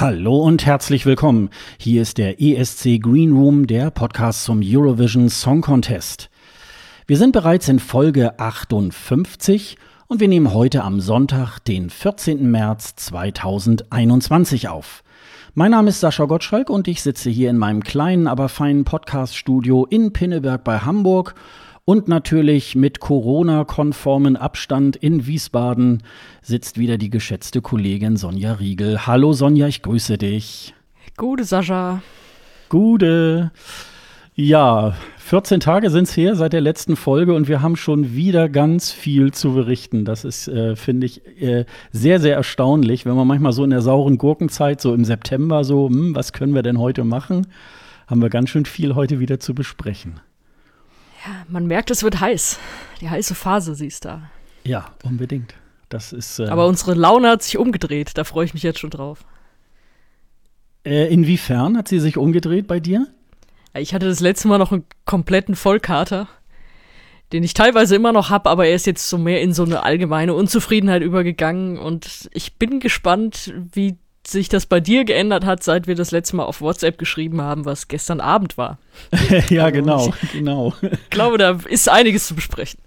[0.00, 1.50] Hallo und herzlich willkommen.
[1.78, 6.30] Hier ist der ESC Green Room, der Podcast zum Eurovision Song Contest.
[7.06, 12.50] Wir sind bereits in Folge 58 und wir nehmen heute am Sonntag, den 14.
[12.50, 15.02] März 2021 auf.
[15.52, 19.84] Mein Name ist Sascha Gottschalk und ich sitze hier in meinem kleinen, aber feinen Podcast-Studio
[19.84, 21.34] in Pinneberg bei Hamburg
[21.84, 26.02] und natürlich mit Corona-konformen Abstand in Wiesbaden
[26.42, 29.06] sitzt wieder die geschätzte Kollegin Sonja Riegel.
[29.06, 30.74] Hallo Sonja, ich grüße dich.
[31.16, 32.02] Gute Sascha.
[32.68, 33.50] Gute.
[34.34, 38.48] Ja, 14 Tage sind es her seit der letzten Folge und wir haben schon wieder
[38.48, 40.04] ganz viel zu berichten.
[40.04, 43.82] Das ist, äh, finde ich, äh, sehr, sehr erstaunlich, wenn man manchmal so in der
[43.82, 47.48] sauren Gurkenzeit, so im September, so, hm, was können wir denn heute machen,
[48.06, 50.20] haben wir ganz schön viel heute wieder zu besprechen.
[51.24, 52.58] Ja, man merkt, es wird heiß.
[53.00, 54.30] Die heiße Phase, siehst du da.
[54.64, 55.54] Ja, unbedingt.
[55.88, 56.38] Das ist.
[56.38, 58.12] Äh, Aber unsere Laune hat sich umgedreht.
[58.16, 59.24] Da freue ich mich jetzt schon drauf.
[60.84, 63.06] Äh, inwiefern hat sie sich umgedreht bei dir?
[63.74, 66.26] Ich hatte das letzte Mal noch einen kompletten Vollkater,
[67.32, 69.84] den ich teilweise immer noch habe, aber er ist jetzt so mehr in so eine
[69.84, 73.98] allgemeine Unzufriedenheit übergegangen und ich bin gespannt, wie
[74.30, 77.64] sich das bei dir geändert hat, seit wir das letzte Mal auf WhatsApp geschrieben haben,
[77.64, 78.78] was gestern Abend war.
[79.48, 80.74] ja, genau, genau.
[80.82, 82.80] Ich glaube, da ist einiges zu besprechen.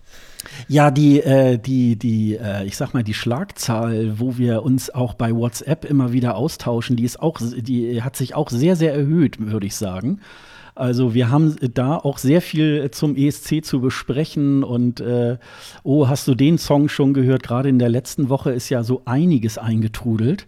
[0.68, 5.14] Ja, die, äh, die, die, äh, ich sag mal, die Schlagzahl, wo wir uns auch
[5.14, 9.40] bei WhatsApp immer wieder austauschen, die ist auch, die hat sich auch sehr, sehr erhöht,
[9.40, 10.20] würde ich sagen.
[10.76, 15.38] Also wir haben da auch sehr viel zum ESC zu besprechen und äh,
[15.84, 17.44] oh, hast du den Song schon gehört?
[17.44, 20.48] Gerade in der letzten Woche ist ja so einiges eingetrudelt.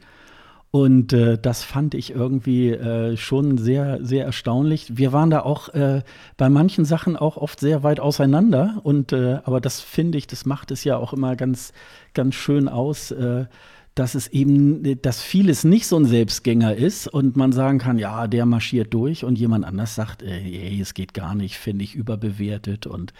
[0.75, 4.97] Und äh, das fand ich irgendwie äh, schon sehr, sehr erstaunlich.
[4.97, 6.01] Wir waren da auch äh,
[6.35, 8.81] bei manchen Sachen auch oft sehr weit auseinander.
[8.83, 11.71] Und äh, aber das finde ich, das macht es ja auch immer ganz,
[12.13, 13.45] ganz schön aus, äh,
[13.93, 18.27] dass es eben, dass vieles nicht so ein Selbstgänger ist und man sagen kann, ja,
[18.27, 22.85] der marschiert durch und jemand anders sagt, ey, es geht gar nicht, finde ich überbewertet.
[22.85, 23.13] Und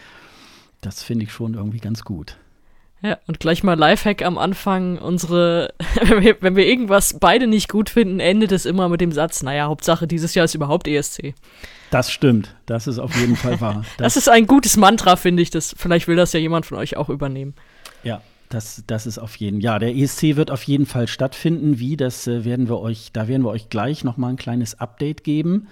[0.82, 2.36] das finde ich schon irgendwie ganz gut.
[3.06, 4.98] Ja, und gleich mal Lifehack am Anfang.
[4.98, 5.72] Unsere,
[6.02, 9.44] wenn wir, wenn wir irgendwas beide nicht gut finden, endet es immer mit dem Satz,
[9.44, 11.34] naja, Hauptsache dieses Jahr ist überhaupt ESC.
[11.92, 12.56] Das stimmt.
[12.66, 13.84] Das ist auf jeden Fall wahr.
[13.96, 15.50] Das, das ist ein gutes Mantra, finde ich.
[15.50, 17.54] Das, vielleicht will das ja jemand von euch auch übernehmen.
[18.02, 21.78] Ja, das, das ist auf jeden Ja, der ESC wird auf jeden Fall stattfinden.
[21.78, 25.22] Wie, das äh, werden wir euch, da werden wir euch gleich nochmal ein kleines Update
[25.22, 25.68] geben.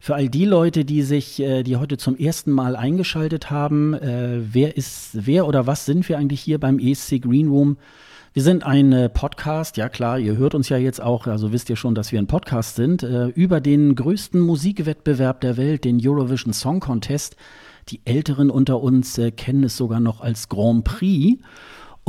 [0.00, 4.40] Für all die Leute, die sich, äh, die heute zum ersten Mal eingeschaltet haben, äh,
[4.40, 7.78] wer ist, wer oder was sind wir eigentlich hier beim ESC Green Room?
[8.32, 11.68] Wir sind ein äh, Podcast, ja klar, ihr hört uns ja jetzt auch, also wisst
[11.68, 16.52] ihr schon, dass wir ein Podcast sind, über den größten Musikwettbewerb der Welt, den Eurovision
[16.52, 17.36] Song Contest.
[17.88, 21.40] Die Älteren unter uns kennen es sogar noch als Grand Prix.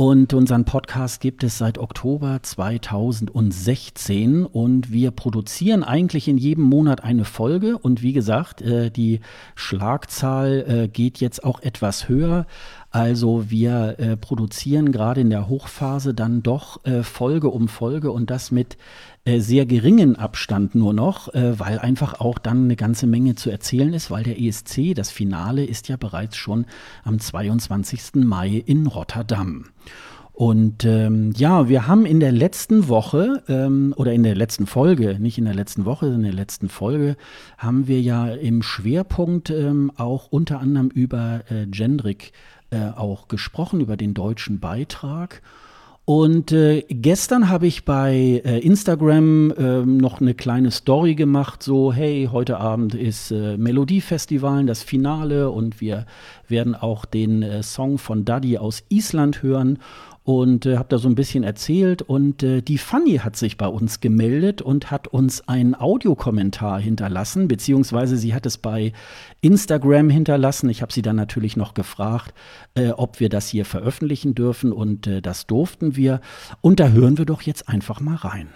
[0.00, 7.04] Und unseren Podcast gibt es seit Oktober 2016 und wir produzieren eigentlich in jedem Monat
[7.04, 7.76] eine Folge.
[7.76, 9.20] Und wie gesagt, äh, die
[9.56, 12.46] Schlagzahl äh, geht jetzt auch etwas höher.
[12.90, 18.50] Also wir äh, produzieren gerade in der Hochphase dann doch Folge um Folge und das
[18.50, 18.78] mit
[19.24, 23.50] äh, sehr geringen Abstand nur noch, äh, weil einfach auch dann eine ganze Menge zu
[23.50, 26.64] erzählen ist, weil der ESC, das Finale, ist ja bereits schon
[27.04, 28.24] am 22.
[28.24, 29.66] Mai in Rotterdam.
[30.40, 35.18] Und ähm, ja, wir haben in der letzten Woche ähm, oder in der letzten Folge,
[35.20, 37.18] nicht in der letzten Woche, sondern in der letzten Folge,
[37.58, 42.32] haben wir ja im Schwerpunkt ähm, auch unter anderem über äh, Gendrik
[42.70, 45.42] äh, auch gesprochen, über den deutschen Beitrag.
[46.04, 51.92] Und äh, gestern habe ich bei äh, Instagram äh, noch eine kleine Story gemacht, so
[51.92, 56.06] hey, heute Abend ist äh, Melodiefestival, das Finale und wir
[56.48, 59.78] werden auch den äh, Song von Daddy aus Island hören
[60.30, 62.02] und äh, habe da so ein bisschen erzählt.
[62.02, 67.48] Und äh, die Fanny hat sich bei uns gemeldet und hat uns einen Audiokommentar hinterlassen,
[67.48, 68.92] beziehungsweise sie hat es bei
[69.40, 70.70] Instagram hinterlassen.
[70.70, 72.32] Ich habe sie dann natürlich noch gefragt,
[72.76, 76.20] äh, ob wir das hier veröffentlichen dürfen und äh, das durften wir.
[76.60, 78.48] Und da hören wir doch jetzt einfach mal rein.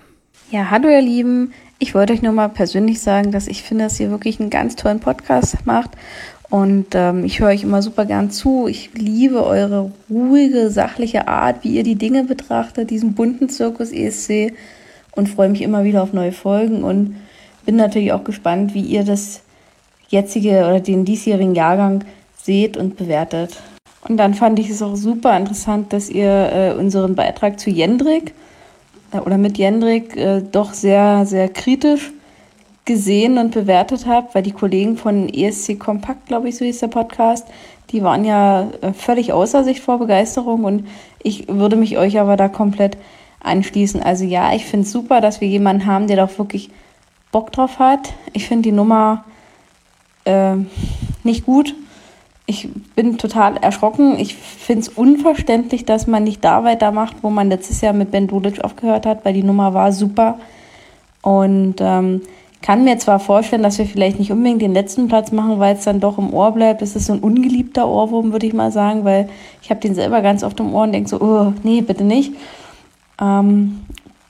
[0.52, 1.52] Ja, hallo ihr Lieben.
[1.80, 4.76] Ich wollte euch nur mal persönlich sagen, dass ich finde, dass ihr wirklich einen ganz
[4.76, 5.90] tollen Podcast macht
[6.54, 8.68] Und ähm, ich höre euch immer super gern zu.
[8.68, 14.52] Ich liebe eure ruhige, sachliche Art, wie ihr die Dinge betrachtet, diesen bunten Zirkus ESC
[15.16, 17.16] und freue mich immer wieder auf neue Folgen und
[17.66, 19.40] bin natürlich auch gespannt, wie ihr das
[20.10, 22.04] jetzige oder den diesjährigen Jahrgang
[22.40, 23.60] seht und bewertet.
[24.08, 28.32] Und dann fand ich es auch super interessant, dass ihr äh, unseren Beitrag zu Jendrik
[29.10, 32.12] äh, oder mit Jendrik äh, doch sehr, sehr kritisch
[32.84, 36.88] gesehen und bewertet habt, weil die Kollegen von ESC Kompakt, glaube ich, so hieß der
[36.88, 37.46] Podcast,
[37.90, 40.86] die waren ja äh, völlig außer sich vor Begeisterung und
[41.22, 42.98] ich würde mich euch aber da komplett
[43.40, 44.02] anschließen.
[44.02, 46.70] Also ja, ich finde es super, dass wir jemanden haben, der doch wirklich
[47.32, 48.12] Bock drauf hat.
[48.32, 49.24] Ich finde die Nummer
[50.24, 50.56] äh,
[51.22, 51.74] nicht gut.
[52.46, 54.18] Ich bin total erschrocken.
[54.18, 58.26] Ich finde es unverständlich, dass man nicht da weitermacht, wo man letztes Jahr mit Ben
[58.26, 60.38] Dulic aufgehört hat, weil die Nummer war super.
[61.22, 62.20] Und ähm,
[62.64, 65.84] kann mir zwar vorstellen, dass wir vielleicht nicht unbedingt den letzten Platz machen, weil es
[65.84, 66.80] dann doch im Ohr bleibt.
[66.80, 69.28] Das ist so ein ungeliebter Ohrwurm, würde ich mal sagen, weil
[69.60, 72.32] ich habe den selber ganz oft im Ohr und denke so, oh, nee, bitte nicht.
[73.20, 73.82] Ähm,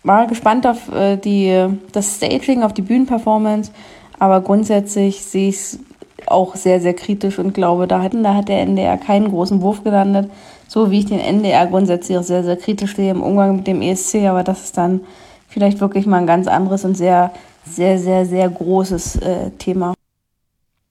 [0.02, 3.70] war gespannt auf äh, die, das Staging, auf die Bühnenperformance,
[4.18, 5.78] aber grundsätzlich sehe ich es
[6.26, 9.84] auch sehr, sehr kritisch und glaube, da, hatten, da hat der NDR keinen großen Wurf
[9.84, 10.28] gelandet,
[10.66, 13.80] so wie ich den NDR grundsätzlich auch sehr, sehr kritisch sehe im Umgang mit dem
[13.80, 15.02] ESC, aber das ist dann
[15.46, 17.30] vielleicht wirklich mal ein ganz anderes und sehr,
[17.64, 19.94] sehr, sehr, sehr großes äh, Thema.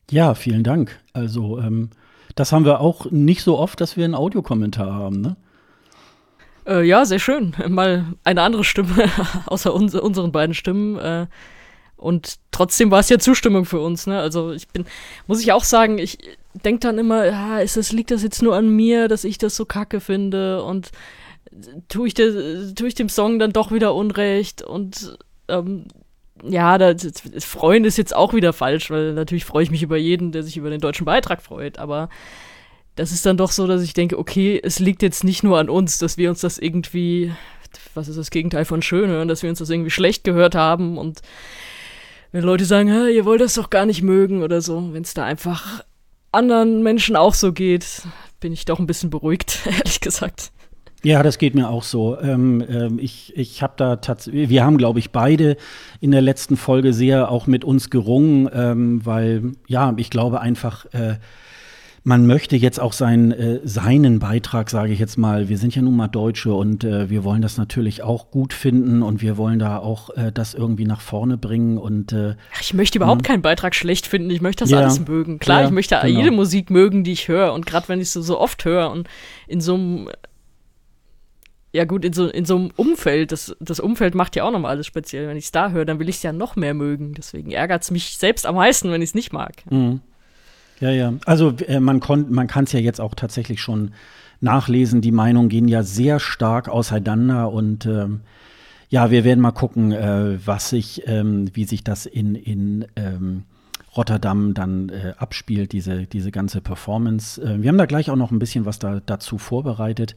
[0.09, 0.99] Ja, vielen Dank.
[1.13, 1.89] Also, ähm,
[2.35, 5.35] das haben wir auch nicht so oft, dass wir einen Audiokommentar haben, ne?
[6.65, 7.53] Äh, ja, sehr schön.
[7.67, 9.09] Mal eine andere Stimme,
[9.47, 10.97] außer uns, unseren beiden Stimmen.
[10.97, 11.27] Äh,
[11.97, 14.07] und trotzdem war es ja Zustimmung für uns.
[14.07, 14.19] Ne?
[14.19, 14.85] Also ich bin,
[15.27, 16.17] muss ich auch sagen, ich
[16.53, 19.55] denke dann immer, ja, ist das, liegt das jetzt nur an mir, dass ich das
[19.55, 20.91] so kacke finde und
[21.87, 25.17] tue ich, de, tue ich dem Song dann doch wieder Unrecht und
[25.47, 25.85] ähm,
[26.43, 26.93] ja, da,
[27.39, 30.57] freuen ist jetzt auch wieder falsch, weil natürlich freue ich mich über jeden, der sich
[30.57, 32.09] über den deutschen Beitrag freut, aber
[32.95, 35.69] das ist dann doch so, dass ich denke, okay, es liegt jetzt nicht nur an
[35.69, 37.31] uns, dass wir uns das irgendwie,
[37.93, 40.97] was ist das Gegenteil von schön hören, dass wir uns das irgendwie schlecht gehört haben
[40.97, 41.21] und
[42.31, 45.23] wenn Leute sagen, ihr wollt das doch gar nicht mögen oder so, wenn es da
[45.23, 45.83] einfach
[46.31, 48.01] anderen Menschen auch so geht,
[48.39, 50.51] bin ich doch ein bisschen beruhigt, ehrlich gesagt.
[51.03, 52.17] Ja, das geht mir auch so.
[52.19, 55.57] Ähm, ähm, ich ich habe da tatsächlich, wir haben, glaube ich, beide
[55.99, 60.85] in der letzten Folge sehr auch mit uns gerungen, ähm, weil, ja, ich glaube einfach,
[60.93, 61.15] äh,
[62.05, 65.81] man möchte jetzt auch sein, äh, seinen Beitrag, sage ich jetzt mal, wir sind ja
[65.81, 69.59] nun mal Deutsche und äh, wir wollen das natürlich auch gut finden und wir wollen
[69.59, 73.27] da auch äh, das irgendwie nach vorne bringen und äh, ich möchte überhaupt hm.
[73.27, 75.39] keinen Beitrag schlecht finden, ich möchte das ja, alles mögen.
[75.39, 76.19] Klar, ja, ich möchte genau.
[76.19, 79.07] jede Musik mögen, die ich höre und gerade wenn ich so, so oft höre und
[79.47, 80.09] in so einem
[81.73, 84.71] ja gut, in so, in so einem Umfeld, das, das Umfeld macht ja auch nochmal
[84.71, 85.27] alles speziell.
[85.27, 87.15] Wenn ich es da höre, dann will ich es ja noch mehr mögen.
[87.15, 89.55] Deswegen ärgert es mich selbst am meisten, wenn ich es nicht mag.
[89.71, 90.01] Mhm.
[90.79, 91.13] Ja, ja.
[91.25, 91.99] Also äh, man,
[92.29, 93.91] man kann es ja jetzt auch tatsächlich schon
[94.39, 95.01] nachlesen.
[95.01, 98.21] Die Meinungen gehen ja sehr stark auseinander und ähm,
[98.89, 103.45] ja, wir werden mal gucken, äh, was sich, ähm, wie sich das in, in ähm,
[103.97, 107.41] Rotterdam dann äh, abspielt, diese, diese ganze Performance.
[107.41, 110.15] Äh, wir haben da gleich auch noch ein bisschen was da, dazu vorbereitet.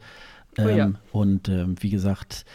[0.57, 0.85] Oh ja.
[0.85, 2.45] Ähm, und ähm, wie gesagt,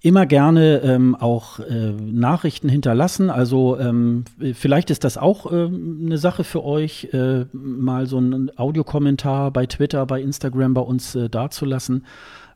[0.00, 3.28] immer gerne ähm, auch äh, Nachrichten hinterlassen.
[3.28, 4.24] Also ähm,
[4.54, 9.66] vielleicht ist das auch äh, eine Sache für euch, äh, mal so einen Audiokommentar bei
[9.66, 12.06] Twitter, bei Instagram bei uns äh, dazulassen.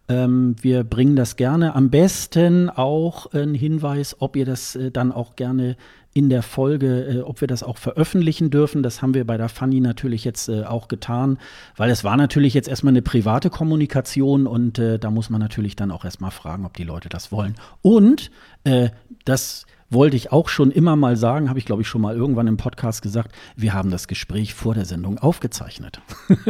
[0.09, 1.75] Ähm, wir bringen das gerne.
[1.75, 5.77] Am besten auch ein Hinweis, ob ihr das äh, dann auch gerne
[6.13, 8.83] in der Folge, äh, ob wir das auch veröffentlichen dürfen.
[8.83, 11.39] Das haben wir bei der Fanny natürlich jetzt äh, auch getan,
[11.77, 15.77] weil es war natürlich jetzt erstmal eine private Kommunikation und äh, da muss man natürlich
[15.77, 17.55] dann auch erstmal fragen, ob die Leute das wollen.
[17.83, 18.31] Und
[18.65, 18.91] äh,
[19.25, 22.47] das wollte ich auch schon immer mal sagen, habe ich glaube ich schon mal irgendwann
[22.47, 26.01] im Podcast gesagt, wir haben das Gespräch vor der Sendung aufgezeichnet.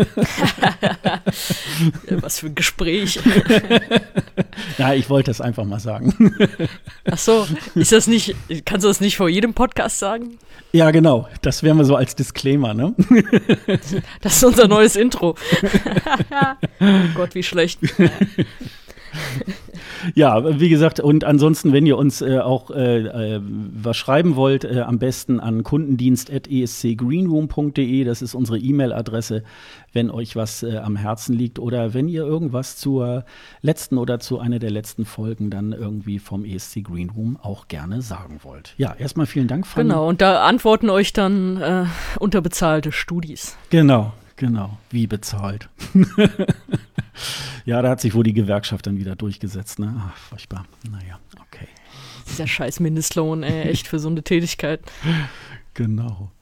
[2.11, 3.19] Was für ein Gespräch.
[4.79, 6.35] ja, ich wollte das einfach mal sagen.
[7.11, 10.39] Ach so, ist das nicht, kannst du das nicht vor jedem Podcast sagen?
[10.73, 11.27] Ja, genau.
[11.43, 12.95] Das wären wir so als Disclaimer, ne?
[14.21, 15.35] Das ist unser neues Intro.
[16.81, 17.81] oh Gott, wie schlecht
[20.15, 24.65] ja, wie gesagt, und ansonsten, wenn ihr uns äh, auch äh, äh, was schreiben wollt,
[24.65, 29.43] äh, am besten an kundendienst.escgreenroom.de, das ist unsere E-Mail-Adresse,
[29.93, 33.25] wenn euch was äh, am Herzen liegt oder wenn ihr irgendwas zur
[33.63, 38.41] letzten oder zu einer der letzten Folgen dann irgendwie vom ESC Greenroom auch gerne sagen
[38.43, 38.75] wollt.
[38.77, 39.89] Ja, erstmal vielen Dank, Fanny.
[39.89, 41.85] Genau, und da antworten euch dann äh,
[42.19, 43.57] unterbezahlte Studis.
[43.71, 45.69] Genau, genau, wie bezahlt.
[47.65, 49.79] Ja, da hat sich wohl die Gewerkschaft dann wieder durchgesetzt.
[49.79, 49.95] Ne?
[49.99, 50.67] Ach, furchtbar.
[50.91, 51.67] Naja, okay.
[52.29, 54.81] Dieser scheiß Mindestlohn, ey, echt für so eine Tätigkeit.
[55.75, 56.33] Genau.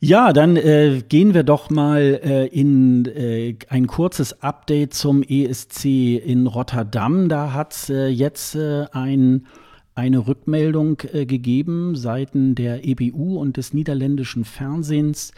[0.00, 5.84] Ja, dann äh, gehen wir doch mal äh, in äh, ein kurzes Update zum ESC
[5.84, 7.28] in Rotterdam.
[7.28, 9.46] Da hat es äh, jetzt äh, ein,
[9.94, 15.32] eine Rückmeldung äh, gegeben seitens der EBU und des niederländischen Fernsehens.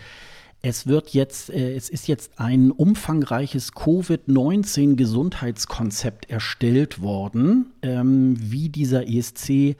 [0.67, 9.77] Es wird jetzt, es ist jetzt ein umfangreiches Covid-19-Gesundheitskonzept erstellt worden, ähm, wie dieser ESC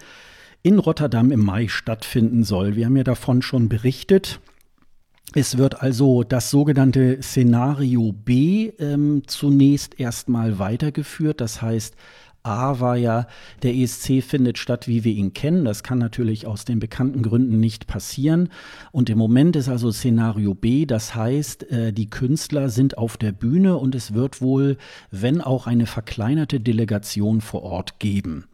[0.63, 2.77] in Rotterdam im Mai stattfinden soll.
[2.77, 4.41] Wir haben ja davon schon berichtet.
[5.35, 11.41] Es wird also das sogenannte Szenario B ähm, zunächst erstmal weitergeführt.
[11.41, 11.95] Das heißt,
[12.45, 13.27] A war ja,
[13.63, 15.65] der ESC findet statt, wie wir ihn kennen.
[15.65, 18.51] Das kann natürlich aus den bekannten Gründen nicht passieren.
[18.93, 23.33] Und im Moment ist also Szenario B, das heißt, äh, die Künstler sind auf der
[23.33, 24.77] Bühne und es wird wohl,
[25.11, 28.45] wenn auch eine verkleinerte Delegation vor Ort geben.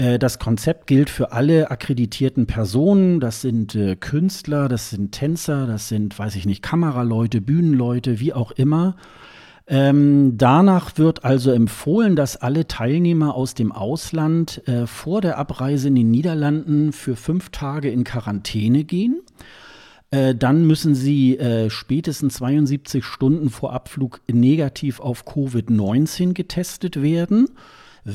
[0.00, 3.20] Äh, das Konzept gilt für alle akkreditierten Personen.
[3.20, 8.32] Das sind äh, Künstler, das sind Tänzer, das sind, weiß ich nicht, Kameraleute, Bühnenleute, wie
[8.32, 8.96] auch immer.
[9.72, 15.86] Ähm, danach wird also empfohlen, dass alle Teilnehmer aus dem Ausland äh, vor der Abreise
[15.86, 19.20] in den Niederlanden für fünf Tage in Quarantäne gehen.
[20.10, 27.46] Äh, dann müssen sie äh, spätestens 72 Stunden vor Abflug negativ auf Covid-19 getestet werden.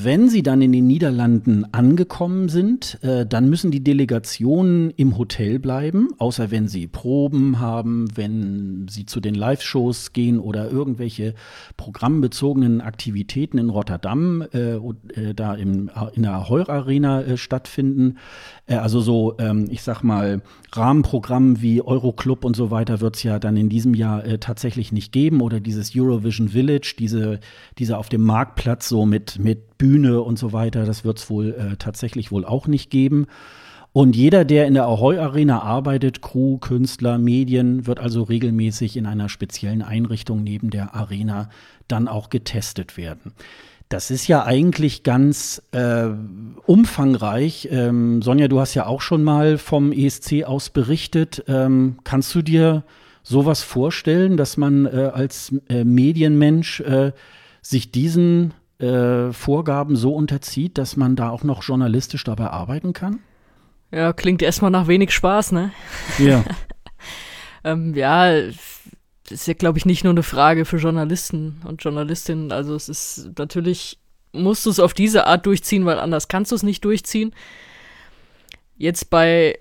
[0.03, 5.57] Wenn sie dann in den Niederlanden angekommen sind, äh, dann müssen die Delegationen im Hotel
[5.57, 11.33] bleiben, außer wenn sie Proben haben, wenn sie zu den Live-Shows gehen oder irgendwelche
[11.77, 18.17] programmbezogenen Aktivitäten in Rotterdam, äh, äh, da im, in der Heuer Arena äh, stattfinden.
[18.67, 20.41] Äh, also so, ähm, ich sag mal,
[20.73, 24.91] Rahmenprogramm wie Euroclub und so weiter wird es ja dann in diesem Jahr äh, tatsächlich
[24.91, 27.39] nicht geben oder dieses Eurovision Village, diese,
[27.77, 31.51] diese auf dem Marktplatz so mit, mit Bühne und so weiter, das wird es wohl
[31.51, 33.27] äh, tatsächlich wohl auch nicht geben.
[33.93, 39.05] Und jeder, der in der Ahoy Arena arbeitet, Crew, Künstler, Medien, wird also regelmäßig in
[39.05, 41.49] einer speziellen Einrichtung neben der Arena
[41.87, 43.33] dann auch getestet werden.
[43.87, 46.07] Das ist ja eigentlich ganz äh,
[46.65, 47.69] umfangreich.
[47.71, 51.43] Ähm, Sonja, du hast ja auch schon mal vom ESC aus berichtet.
[51.47, 52.83] Ähm, kannst du dir
[53.21, 57.11] sowas vorstellen, dass man äh, als äh, Medienmensch äh,
[57.61, 63.19] sich diesen äh, Vorgaben so unterzieht, dass man da auch noch journalistisch dabei arbeiten kann?
[63.91, 65.71] Ja, klingt erstmal nach wenig Spaß, ne?
[66.17, 66.43] Ja.
[67.63, 72.51] ähm, ja, das ist ja, glaube ich, nicht nur eine Frage für Journalisten und Journalistinnen.
[72.51, 73.97] Also es ist natürlich,
[74.33, 77.33] musst du es auf diese Art durchziehen, weil anders kannst du es nicht durchziehen.
[78.77, 79.57] Jetzt bei,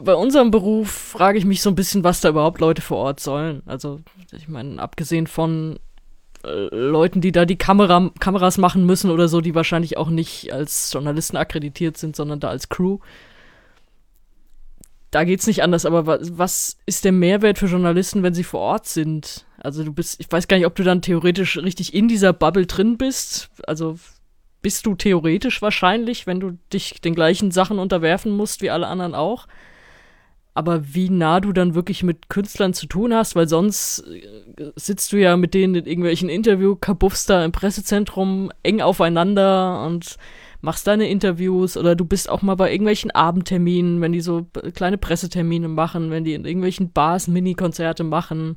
[0.00, 3.20] bei unserem Beruf frage ich mich so ein bisschen, was da überhaupt Leute vor Ort
[3.20, 3.62] sollen.
[3.66, 4.00] Also,
[4.32, 5.78] ich meine, abgesehen von
[6.42, 10.92] Leuten, die da die Kamera, Kameras machen müssen oder so, die wahrscheinlich auch nicht als
[10.92, 12.98] Journalisten akkreditiert sind, sondern da als Crew
[15.10, 18.60] da geht's nicht anders, aber was, was ist der Mehrwert für Journalisten, wenn sie vor
[18.60, 19.46] Ort sind?
[19.58, 22.66] Also du bist, ich weiß gar nicht, ob du dann theoretisch richtig in dieser Bubble
[22.66, 23.50] drin bist.
[23.66, 23.98] Also
[24.60, 29.14] bist du theoretisch wahrscheinlich, wenn du dich den gleichen Sachen unterwerfen musst wie alle anderen
[29.14, 29.46] auch.
[30.58, 35.12] Aber wie nah du dann wirklich mit Künstlern zu tun hast, weil sonst äh, sitzt
[35.12, 40.16] du ja mit denen in irgendwelchen Interview-Kabuffs da im Pressezentrum eng aufeinander und
[40.60, 44.98] machst deine Interviews oder du bist auch mal bei irgendwelchen Abendterminen, wenn die so kleine
[44.98, 48.56] Pressetermine machen, wenn die in irgendwelchen Bars Mini-Konzerte machen.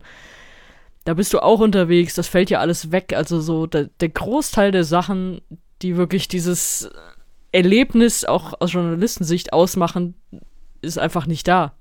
[1.03, 3.13] Da bist du auch unterwegs, das fällt ja alles weg.
[3.15, 5.41] Also so der, der Großteil der Sachen,
[5.83, 6.89] die wirklich dieses
[7.51, 10.15] Erlebnis auch aus Journalistensicht ausmachen,
[10.81, 11.75] ist einfach nicht da.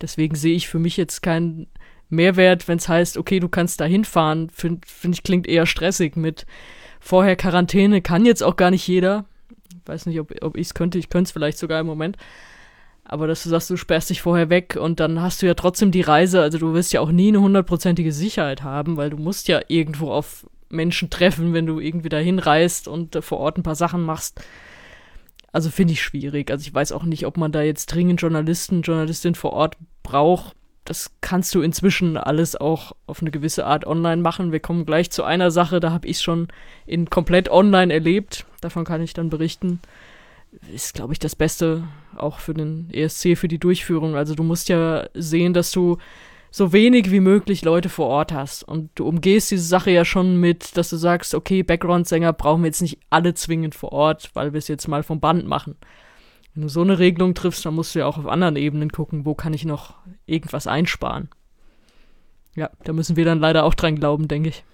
[0.00, 1.66] Deswegen sehe ich für mich jetzt keinen
[2.08, 4.50] Mehrwert, wenn es heißt, okay, du kannst da hinfahren.
[4.50, 6.46] Finde find ich klingt eher stressig mit
[7.00, 9.24] Vorher Quarantäne kann jetzt auch gar nicht jeder.
[9.70, 10.98] Ich weiß nicht, ob, ob ich es könnte.
[10.98, 12.18] Ich könnte es vielleicht sogar im Moment.
[13.04, 15.90] Aber dass du sagst, du sperrst dich vorher weg und dann hast du ja trotzdem
[15.90, 16.42] die Reise.
[16.42, 20.12] Also du wirst ja auch nie eine hundertprozentige Sicherheit haben, weil du musst ja irgendwo
[20.12, 24.02] auf Menschen treffen, wenn du irgendwie dahin reist und äh, vor Ort ein paar Sachen
[24.02, 24.40] machst.
[25.52, 26.50] Also finde ich schwierig.
[26.50, 30.54] Also ich weiß auch nicht, ob man da jetzt dringend Journalisten, Journalistin vor Ort braucht
[30.90, 34.50] das kannst du inzwischen alles auch auf eine gewisse Art online machen.
[34.50, 36.48] Wir kommen gleich zu einer Sache, da habe ich es schon
[36.84, 38.44] in komplett online erlebt.
[38.60, 39.80] Davon kann ich dann berichten.
[40.74, 41.84] Ist, glaube ich, das Beste
[42.16, 44.16] auch für den ESC, für die Durchführung.
[44.16, 45.98] Also du musst ja sehen, dass du
[46.50, 48.64] so wenig wie möglich Leute vor Ort hast.
[48.64, 52.68] Und du umgehst diese Sache ja schon mit, dass du sagst, okay, Background-Sänger brauchen wir
[52.68, 55.76] jetzt nicht alle zwingend vor Ort, weil wir es jetzt mal vom Band machen.
[56.54, 59.24] Wenn du so eine Regelung triffst, dann musst du ja auch auf anderen Ebenen gucken,
[59.24, 59.94] wo kann ich noch
[60.26, 61.28] irgendwas einsparen.
[62.56, 64.64] Ja, da müssen wir dann leider auch dran glauben, denke ich.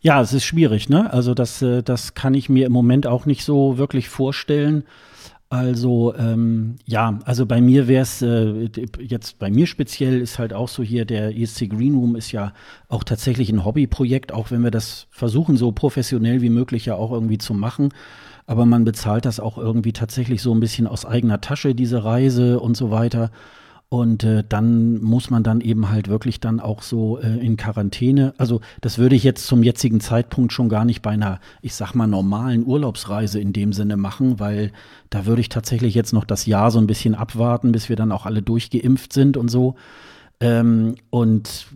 [0.00, 1.12] Ja, es ist schwierig, ne?
[1.12, 4.84] Also das, äh, das kann ich mir im Moment auch nicht so wirklich vorstellen.
[5.54, 8.68] Also ähm, ja, also bei mir wäre es äh,
[8.98, 12.52] jetzt bei mir speziell ist halt auch so hier der ESC Green Room ist ja
[12.88, 17.12] auch tatsächlich ein Hobbyprojekt, auch wenn wir das versuchen so professionell wie möglich ja auch
[17.12, 17.90] irgendwie zu machen.
[18.46, 22.58] Aber man bezahlt das auch irgendwie tatsächlich so ein bisschen aus eigener Tasche diese Reise
[22.58, 23.30] und so weiter.
[23.94, 28.34] Und äh, dann muss man dann eben halt wirklich dann auch so äh, in Quarantäne.
[28.38, 31.94] Also das würde ich jetzt zum jetzigen Zeitpunkt schon gar nicht bei einer, ich sag
[31.94, 34.72] mal, normalen Urlaubsreise in dem Sinne machen, weil
[35.10, 38.10] da würde ich tatsächlich jetzt noch das Jahr so ein bisschen abwarten, bis wir dann
[38.10, 39.76] auch alle durchgeimpft sind und so.
[40.40, 41.66] Ähm, und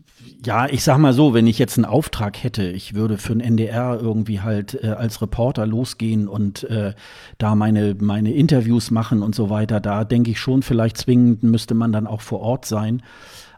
[0.45, 3.41] ja, ich sag mal so, wenn ich jetzt einen Auftrag hätte, ich würde für ein
[3.41, 6.95] NDR irgendwie halt äh, als Reporter losgehen und äh,
[7.39, 11.75] da meine, meine Interviews machen und so weiter, da denke ich schon, vielleicht zwingend müsste
[11.75, 13.03] man dann auch vor Ort sein.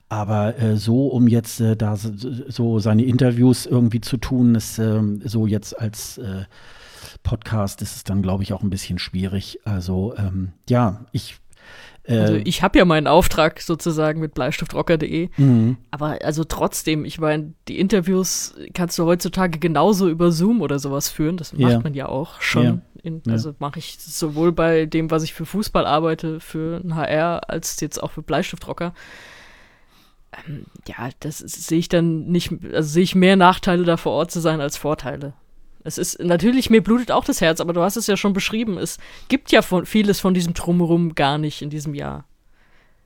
[0.09, 5.23] Aber äh, so, um jetzt äh, da so seine Interviews irgendwie zu tun, ist ähm,
[5.25, 6.45] so jetzt als äh,
[7.23, 9.61] Podcast ist es dann, glaube ich, auch ein bisschen schwierig.
[9.65, 11.40] Also ähm, ja, ich
[12.19, 15.76] also äh, ich habe ja meinen Auftrag sozusagen mit bleistiftrocker.de, mhm.
[15.90, 21.09] aber also trotzdem, ich meine, die Interviews kannst du heutzutage genauso über Zoom oder sowas
[21.09, 21.81] führen, das macht ja.
[21.81, 22.64] man ja auch schon.
[22.64, 22.79] Ja.
[23.02, 23.57] In, also ja.
[23.61, 28.02] mache ich sowohl bei dem, was ich für Fußball arbeite, für ein HR, als jetzt
[28.02, 28.93] auch für Bleistiftrocker.
[30.47, 34.31] Ähm, ja, das sehe ich dann nicht, also sehe ich mehr Nachteile da vor Ort
[34.31, 35.33] zu sein als Vorteile.
[35.83, 38.77] Es ist natürlich, mir blutet auch das Herz, aber du hast es ja schon beschrieben.
[38.77, 42.25] Es gibt ja von, vieles von diesem Drumherum gar nicht in diesem Jahr.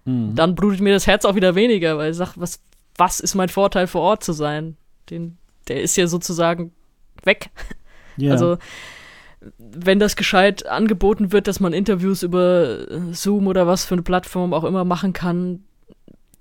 [0.04, 0.34] Mhm.
[0.34, 2.60] Dann blutet mir das Herz auch wieder weniger, weil ich sage, was,
[2.96, 4.76] was ist mein Vorteil vor Ort zu sein?
[5.10, 5.38] Den,
[5.68, 6.72] der ist ja sozusagen
[7.22, 7.50] weg.
[8.18, 8.32] Yeah.
[8.32, 8.58] Also,
[9.58, 14.54] wenn das gescheit angeboten wird, dass man Interviews über Zoom oder was für eine Plattform
[14.54, 15.64] auch immer machen kann,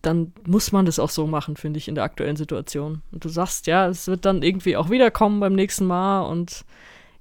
[0.03, 3.01] dann muss man das auch so machen, finde ich, in der aktuellen Situation.
[3.12, 6.65] Und du sagst, ja, es wird dann irgendwie auch wiederkommen beim nächsten Mal und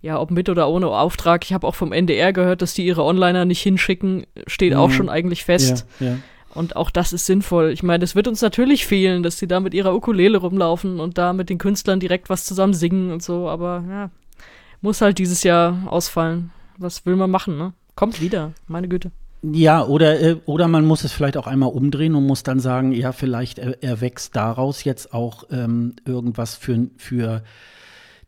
[0.02, 1.44] ja, ob mit oder ohne Auftrag.
[1.44, 4.80] Ich habe auch vom NDR gehört, dass die ihre Onliner nicht hinschicken, steht mhm.
[4.80, 5.86] auch schon eigentlich fest.
[6.00, 6.18] Ja, ja.
[6.54, 7.70] Und auch das ist sinnvoll.
[7.70, 11.18] Ich meine, es wird uns natürlich fehlen, dass sie da mit ihrer Ukulele rumlaufen und
[11.18, 14.10] da mit den Künstlern direkt was zusammen singen und so, aber ja,
[14.80, 16.50] muss halt dieses Jahr ausfallen.
[16.78, 17.72] Was will man machen, ne?
[17.94, 19.12] Kommt wieder, meine Güte.
[19.45, 22.93] Ja, oder, äh, oder man muss es vielleicht auch einmal umdrehen und muss dann sagen,
[22.93, 27.43] ja, vielleicht erwächst daraus jetzt auch ähm, irgendwas für, für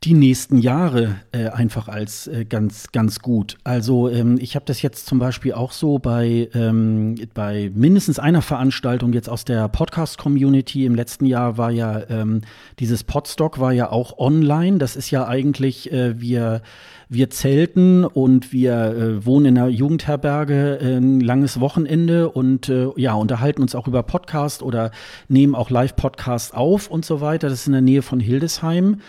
[0.04, 3.56] die nächsten Jahre äh, einfach als äh, ganz, ganz gut.
[3.64, 8.42] Also ähm, ich habe das jetzt zum Beispiel auch so bei, ähm, bei mindestens einer
[8.42, 10.84] Veranstaltung jetzt aus der Podcast-Community.
[10.84, 12.42] Im letzten Jahr war ja ähm,
[12.80, 14.76] dieses Podstock war ja auch online.
[14.78, 16.60] Das ist ja eigentlich, äh, wir
[17.08, 22.88] wir zelten und wir äh, wohnen in einer Jugendherberge äh, ein langes Wochenende und äh,
[22.96, 24.90] ja, unterhalten uns auch über Podcast oder
[25.28, 27.48] nehmen auch Live-Podcasts auf und so weiter.
[27.48, 29.00] Das ist in der Nähe von Hildesheim.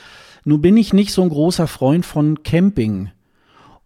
[0.44, 3.10] Nun bin ich nicht so ein großer Freund von Camping.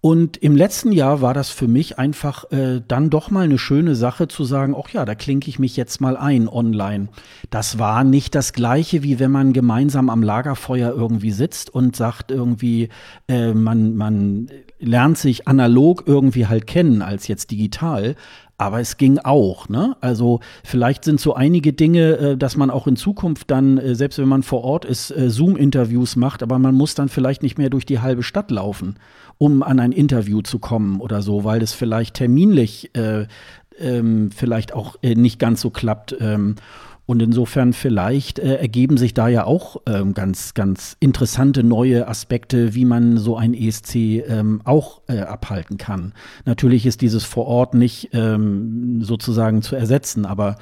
[0.02, 3.96] Und im letzten Jahr war das für mich einfach äh, dann doch mal eine schöne
[3.96, 7.10] Sache zu sagen, ach ja, da klinke ich mich jetzt mal ein online.
[7.50, 12.32] Das war nicht das gleiche, wie wenn man gemeinsam am Lagerfeuer irgendwie sitzt und sagt
[12.32, 12.88] irgendwie,
[13.28, 18.16] äh, man, man lernt sich analog irgendwie halt kennen als jetzt digital.
[18.58, 19.96] Aber es ging auch, ne?
[20.02, 24.20] Also vielleicht sind so einige Dinge, äh, dass man auch in Zukunft dann, äh, selbst
[24.20, 27.70] wenn man vor Ort ist, äh, Zoom-Interviews macht, aber man muss dann vielleicht nicht mehr
[27.70, 28.96] durch die halbe Stadt laufen,
[29.40, 33.26] um an ein Interview zu kommen oder so, weil es vielleicht terminlich äh,
[33.80, 36.16] ähm, vielleicht auch äh, nicht ganz so klappt.
[36.20, 36.56] Ähm,
[37.06, 42.76] und insofern vielleicht äh, ergeben sich da ja auch ähm, ganz, ganz interessante neue Aspekte,
[42.76, 46.14] wie man so ein ESC ähm, auch äh, abhalten kann.
[46.46, 50.58] Natürlich ist dieses vor Ort nicht ähm, sozusagen zu ersetzen, aber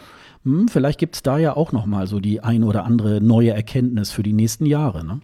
[0.46, 3.20] mh, hm, vielleicht gibt es da ja auch noch mal so die ein oder andere
[3.20, 5.04] neue Erkenntnis für die nächsten Jahre.
[5.04, 5.20] Ne?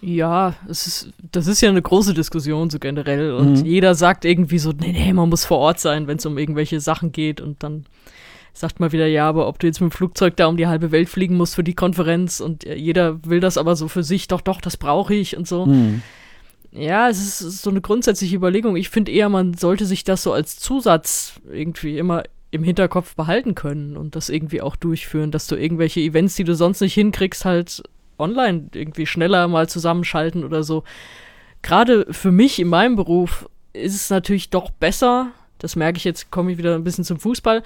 [0.00, 3.64] Ja, es ist, das ist ja eine große Diskussion so generell und mhm.
[3.66, 6.80] jeder sagt irgendwie so, nee, nee, man muss vor Ort sein, wenn es um irgendwelche
[6.80, 7.86] Sachen geht und dann
[8.52, 10.90] sagt mal wieder, ja, aber ob du jetzt mit dem Flugzeug da um die halbe
[10.90, 14.40] Welt fliegen musst für die Konferenz und jeder will das aber so für sich, doch,
[14.40, 15.66] doch, das brauche ich und so.
[15.66, 16.02] Mhm.
[16.72, 18.76] Ja, es ist so eine grundsätzliche Überlegung.
[18.76, 23.54] Ich finde eher, man sollte sich das so als Zusatz irgendwie immer im Hinterkopf behalten
[23.54, 27.44] können und das irgendwie auch durchführen, dass du irgendwelche Events, die du sonst nicht hinkriegst,
[27.44, 27.82] halt
[28.18, 30.84] online irgendwie schneller mal zusammenschalten oder so.
[31.62, 36.30] Gerade für mich in meinem Beruf ist es natürlich doch besser, das merke ich jetzt,
[36.30, 37.62] komme ich wieder ein bisschen zum Fußball,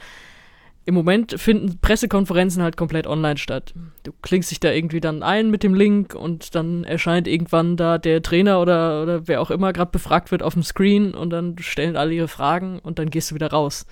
[0.86, 3.74] im Moment finden Pressekonferenzen halt komplett online statt.
[4.02, 7.98] Du klingst dich da irgendwie dann ein mit dem Link und dann erscheint irgendwann da
[7.98, 11.56] der Trainer oder, oder wer auch immer gerade befragt wird auf dem Screen und dann
[11.60, 13.86] stellen alle ihre Fragen und dann gehst du wieder raus.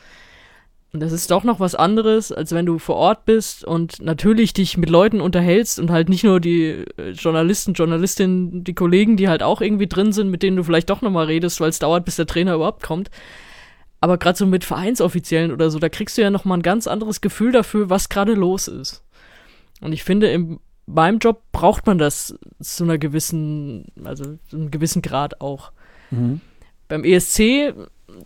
[0.92, 4.54] Und das ist doch noch was anderes, als wenn du vor Ort bist und natürlich
[4.54, 9.28] dich mit Leuten unterhältst und halt nicht nur die äh, Journalisten, Journalistinnen, die Kollegen, die
[9.28, 12.06] halt auch irgendwie drin sind, mit denen du vielleicht doch nochmal redest, weil es dauert,
[12.06, 13.10] bis der Trainer überhaupt kommt
[14.00, 16.86] Aber gerade so mit Vereinsoffiziellen oder so, da kriegst du ja noch mal ein ganz
[16.86, 19.04] anderes Gefühl dafür, was gerade los ist.
[19.80, 24.70] Und ich finde, in meinem Job braucht man das zu einer gewissen, also zu einem
[24.70, 25.72] gewissen Grad auch.
[26.10, 26.40] Mhm.
[26.88, 27.74] Beim ESC,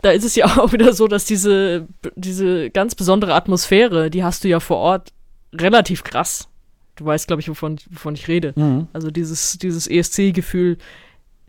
[0.00, 4.44] da ist es ja auch wieder so, dass diese, diese ganz besondere Atmosphäre, die hast
[4.44, 5.12] du ja vor Ort
[5.52, 6.48] relativ krass.
[6.96, 8.52] Du weißt, glaube ich, wovon, wovon ich rede.
[8.56, 8.88] Mhm.
[8.92, 10.78] Also dieses, dieses ESC-Gefühl,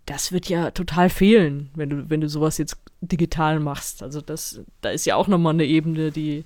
[0.06, 4.04] das wird ja total fehlen, wenn du, wenn du sowas jetzt digital machst.
[4.04, 6.46] Also das, da ist ja auch nochmal eine Ebene, die,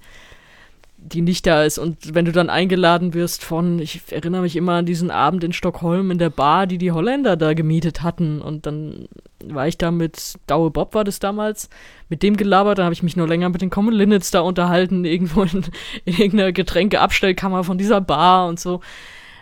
[0.97, 1.77] die nicht da ist.
[1.77, 5.53] Und wenn du dann eingeladen wirst von, ich erinnere mich immer an diesen Abend in
[5.53, 8.41] Stockholm in der Bar, die die Holländer da gemietet hatten.
[8.41, 9.07] Und dann
[9.45, 11.69] war ich da mit Daue Bob, war das damals,
[12.09, 12.79] mit dem gelabert.
[12.79, 15.65] Dann habe ich mich nur länger mit den Common Linnets da unterhalten, irgendwo in,
[16.05, 18.81] in irgendeiner Getränkeabstellkammer von dieser Bar und so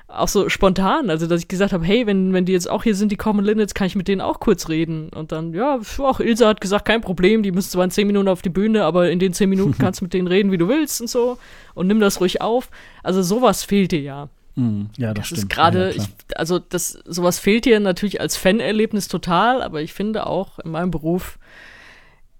[0.08, 2.96] auch so spontan, also dass ich gesagt habe, hey, wenn, wenn die jetzt auch hier
[2.96, 5.10] sind, die Common Linnets, kann ich mit denen auch kurz reden.
[5.10, 8.28] Und dann, ja, auch Ilse hat gesagt, kein Problem, die müssen zwar in zehn Minuten
[8.28, 10.68] auf die Bühne, aber in den zehn Minuten kannst du mit denen reden, wie du
[10.68, 11.38] willst und so.
[11.74, 12.70] Und nimm das ruhig auf.
[13.04, 14.30] Also sowas fehlt dir ja.
[14.56, 15.40] Mm, ja, das, das stimmt.
[15.40, 16.04] ist gerade, ja,
[16.36, 20.92] also das, sowas fehlt dir natürlich als Fanerlebnis total, aber ich finde auch in meinem
[20.92, 21.40] Beruf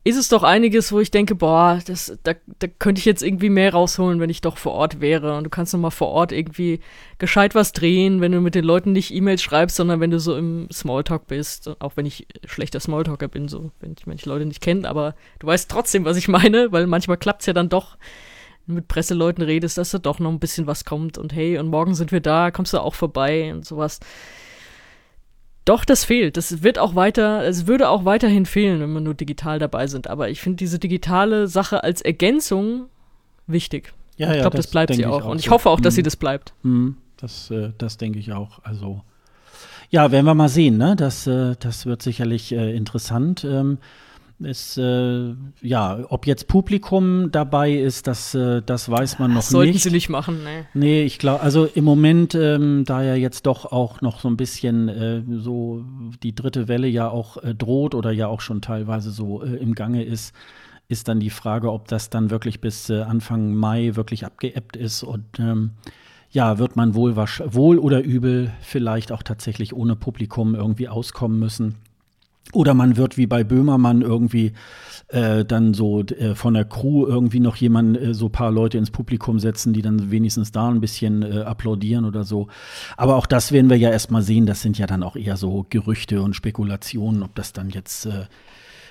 [0.06, 3.50] ist es doch einiges, wo ich denke, boah, das, da, da könnte ich jetzt irgendwie
[3.50, 5.36] mehr rausholen, wenn ich doch vor Ort wäre.
[5.36, 6.80] Und du kannst noch mal vor Ort irgendwie
[7.18, 10.38] gescheit was drehen, wenn du mit den Leuten nicht E-Mails schreibst, sondern wenn du so
[10.38, 11.72] im Smalltalk bist.
[11.80, 15.48] Auch wenn ich schlechter Smalltalker bin, so, wenn ich manche Leute nicht kenne, aber du
[15.48, 17.98] weißt trotzdem, was ich meine, weil manchmal klappt's ja dann doch,
[18.68, 21.94] mit Presseleuten redest, dass da doch noch ein bisschen was kommt und hey, und morgen
[21.94, 24.00] sind wir da, kommst du auch vorbei und sowas.
[25.66, 26.38] Doch, das fehlt.
[26.38, 30.08] Das wird auch weiter, es würde auch weiterhin fehlen, wenn wir nur digital dabei sind.
[30.08, 32.86] Aber ich finde diese digitale Sache als Ergänzung
[33.48, 33.94] wichtig.
[34.18, 35.24] Ja, ich glaube, das, das, bleibt sie auch.
[35.24, 35.30] auch.
[35.30, 35.52] Und ich so.
[35.52, 35.98] hoffe auch, dass mhm.
[35.98, 36.54] sie das bleibt.
[36.62, 36.98] Mhm.
[37.18, 38.60] Das, äh, das denke ich auch.
[38.64, 39.02] Also,
[39.90, 40.78] ja, werden wir mal sehen.
[40.78, 40.96] Ne?
[40.96, 43.44] Das, äh, das wird sicherlich äh, interessant.
[43.44, 43.80] Ähm,
[44.40, 49.50] ist, äh, ja, ob jetzt Publikum dabei ist, das, äh, das weiß man noch das
[49.50, 49.84] sollten nicht.
[49.84, 50.66] Sollten sie nicht machen, ne?
[50.74, 54.38] Nee, ich glaube, also im Moment, ähm, da ja jetzt doch auch noch so ein
[54.38, 55.84] bisschen äh, so
[56.22, 59.74] die dritte Welle ja auch äh, droht oder ja auch schon teilweise so äh, im
[59.74, 60.36] Gange ist,
[60.88, 65.04] ist dann die Frage, ob das dann wirklich bis äh, Anfang Mai wirklich abgeebbt ist
[65.04, 65.72] und ähm,
[66.30, 71.76] ja, wird man wohl, wohl oder übel vielleicht auch tatsächlich ohne Publikum irgendwie auskommen müssen.
[72.54, 74.54] Oder man wird wie bei Böhmermann irgendwie
[75.10, 78.92] äh, dann so äh, von der Crew irgendwie noch jemand, äh, so paar Leute ins
[78.92, 82.48] Publikum setzen, die dann wenigstens da ein bisschen äh, applaudieren oder so.
[82.98, 84.46] Aber auch das werden wir ja erstmal sehen.
[84.46, 88.26] Das sind ja dann auch eher so Gerüchte und Spekulationen, ob das dann jetzt äh,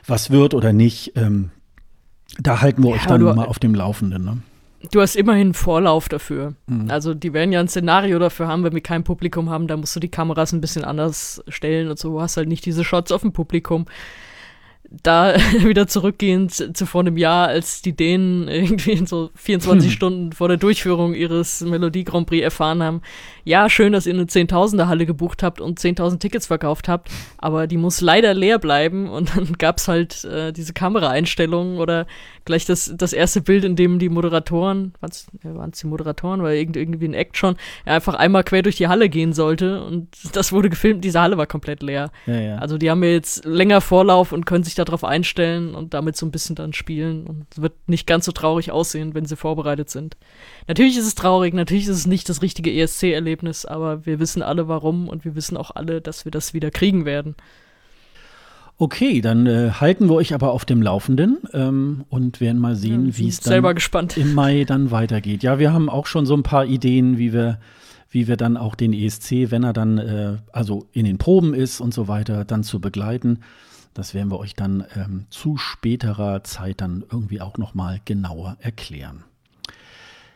[0.07, 1.13] was wird oder nicht.
[1.17, 1.51] Ähm,
[2.39, 4.25] da halten wir ja, euch dann mal auf dem Laufenden.
[4.25, 4.39] Ne?
[4.91, 6.55] Du hast immerhin Vorlauf dafür.
[6.67, 6.91] Mhm.
[6.91, 9.95] Also die werden ja ein Szenario dafür haben, wenn wir kein Publikum haben, da musst
[9.97, 12.11] du die Kameras ein bisschen anders stellen und so.
[12.11, 13.87] Du hast halt nicht diese Shots auf dem Publikum
[15.03, 20.49] da wieder zurückgehend zu vor einem Jahr, als die Dänen irgendwie so 24 Stunden vor
[20.49, 23.03] der Durchführung ihres Melodie Grand Prix erfahren haben,
[23.45, 27.67] ja, schön, dass ihr eine Zehntausender Halle gebucht habt und 10.000 Tickets verkauft habt, aber
[27.67, 32.07] die muss leider leer bleiben und dann gab's halt äh, diese Kameraeinstellungen oder
[32.45, 37.09] gleich das, das erste Bild, in dem die Moderatoren, waren es die Moderatoren oder irgendwie
[37.09, 41.05] ein Act schon, einfach einmal quer durch die Halle gehen sollte und das wurde gefilmt,
[41.05, 42.11] diese Halle war komplett leer.
[42.27, 42.57] Ja, ja.
[42.57, 46.31] Also die haben jetzt länger Vorlauf und können sich darauf einstellen und damit so ein
[46.31, 50.17] bisschen dann spielen und es wird nicht ganz so traurig aussehen, wenn sie vorbereitet sind.
[50.69, 54.69] Natürlich ist es traurig, natürlich ist es nicht das richtige ESC-Erlebnis, aber wir wissen alle
[54.69, 57.37] warum und wir wissen auch alle, dass wir das wieder kriegen werden.
[58.77, 63.07] Okay, dann äh, halten wir euch aber auf dem Laufenden ähm, und werden mal sehen,
[63.07, 64.17] ja, wie es dann gespannt.
[64.17, 65.45] im Mai dann weitergeht.
[65.45, 67.61] Ja, wir haben auch schon so ein paar Ideen, wie wir,
[68.11, 71.81] wie wir dann auch den ESC, wenn er dann äh, also in den Proben ist
[71.81, 73.41] und so weiter, dann zu begleiten.
[73.95, 78.57] Das werden wir euch dann ähm, zu späterer Zeit dann irgendwie auch noch mal genauer
[78.59, 79.23] erklären.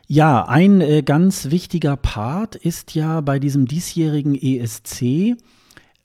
[0.07, 5.37] Ja, ein äh, ganz wichtiger Part ist ja bei diesem diesjährigen ESC,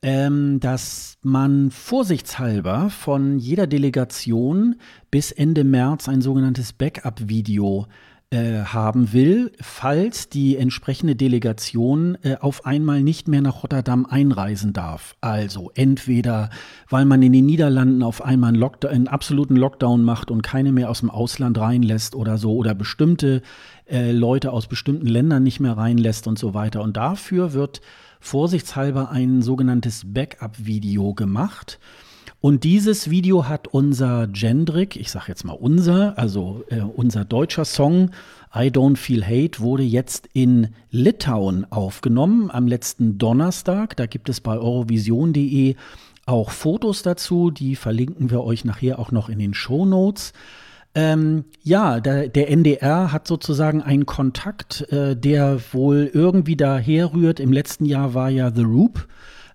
[0.04, 4.76] ähm, dass man vorsichtshalber von jeder Delegation
[5.10, 7.88] bis Ende März ein sogenanntes Backup-Video
[8.34, 14.74] äh, haben will, falls die entsprechende Delegation äh, auf einmal nicht mehr nach Rotterdam einreisen
[14.74, 15.16] darf.
[15.22, 16.50] Also entweder,
[16.89, 20.89] weil man in den Niederlanden auf einmal einen, einen absoluten Lockdown macht und keine mehr
[20.89, 23.42] aus dem Ausland reinlässt oder so, oder bestimmte
[23.86, 26.82] äh, Leute aus bestimmten Ländern nicht mehr reinlässt und so weiter.
[26.82, 27.82] Und dafür wird
[28.23, 31.77] vorsichtshalber ein sogenanntes Backup-Video gemacht.
[32.39, 37.65] Und dieses Video hat unser Gendrick, ich sage jetzt mal unser, also äh, unser deutscher
[37.65, 38.12] Song
[38.55, 43.95] I Don't Feel Hate wurde jetzt in Litauen aufgenommen am letzten Donnerstag.
[43.97, 45.75] Da gibt es bei eurovision.de
[46.25, 50.31] auch Fotos dazu, die verlinken wir euch nachher auch noch in den Show Notes.
[50.95, 57.39] Ähm, ja, der, der, NDR hat sozusagen einen Kontakt, äh, der wohl irgendwie daher rührt.
[57.39, 59.08] Im letzten Jahr war ja The Roop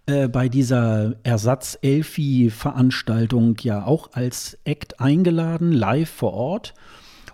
[0.07, 6.75] äh, bei dieser Ersatz-Elfi-Veranstaltung ja auch als Act eingeladen, live vor Ort.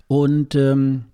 [0.07, 1.05] Und ähm,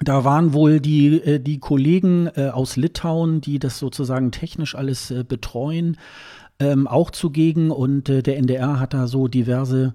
[0.00, 5.10] da waren wohl die, äh, die Kollegen äh, aus Litauen, die das sozusagen technisch alles
[5.10, 5.96] äh, betreuen,
[6.58, 7.70] ähm, auch zugegen.
[7.70, 9.94] Und der NDR hat da so diverse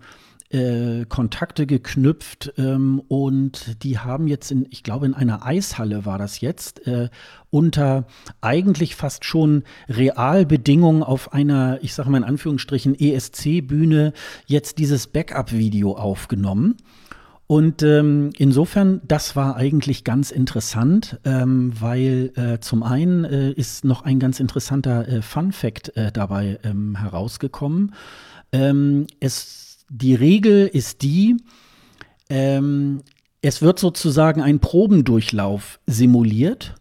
[0.54, 6.18] äh, Kontakte geknüpft ähm, und die haben jetzt in, ich glaube, in einer Eishalle war
[6.18, 7.10] das jetzt, äh,
[7.50, 8.06] unter
[8.42, 14.14] eigentlich fast schon Realbedingungen auf einer, ich sage mal in Anführungsstrichen, ESC-Bühne
[14.46, 16.78] jetzt dieses Backup-Video aufgenommen.
[17.52, 23.84] Und ähm, insofern, das war eigentlich ganz interessant, ähm, weil äh, zum einen äh, ist
[23.84, 27.94] noch ein ganz interessanter äh, Fun-Fact äh, dabei ähm, herausgekommen.
[28.54, 29.61] Ähm, es
[29.92, 31.36] die Regel ist die,
[32.30, 33.02] ähm,
[33.42, 36.76] es wird sozusagen ein Probendurchlauf simuliert.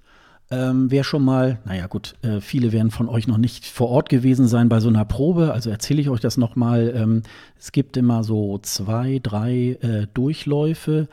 [0.53, 4.09] Ähm, wer schon mal, naja gut, äh, viele werden von euch noch nicht vor Ort
[4.09, 6.93] gewesen sein bei so einer Probe, also erzähle ich euch das nochmal.
[6.95, 7.23] Ähm,
[7.59, 11.09] es gibt immer so zwei, drei äh, Durchläufe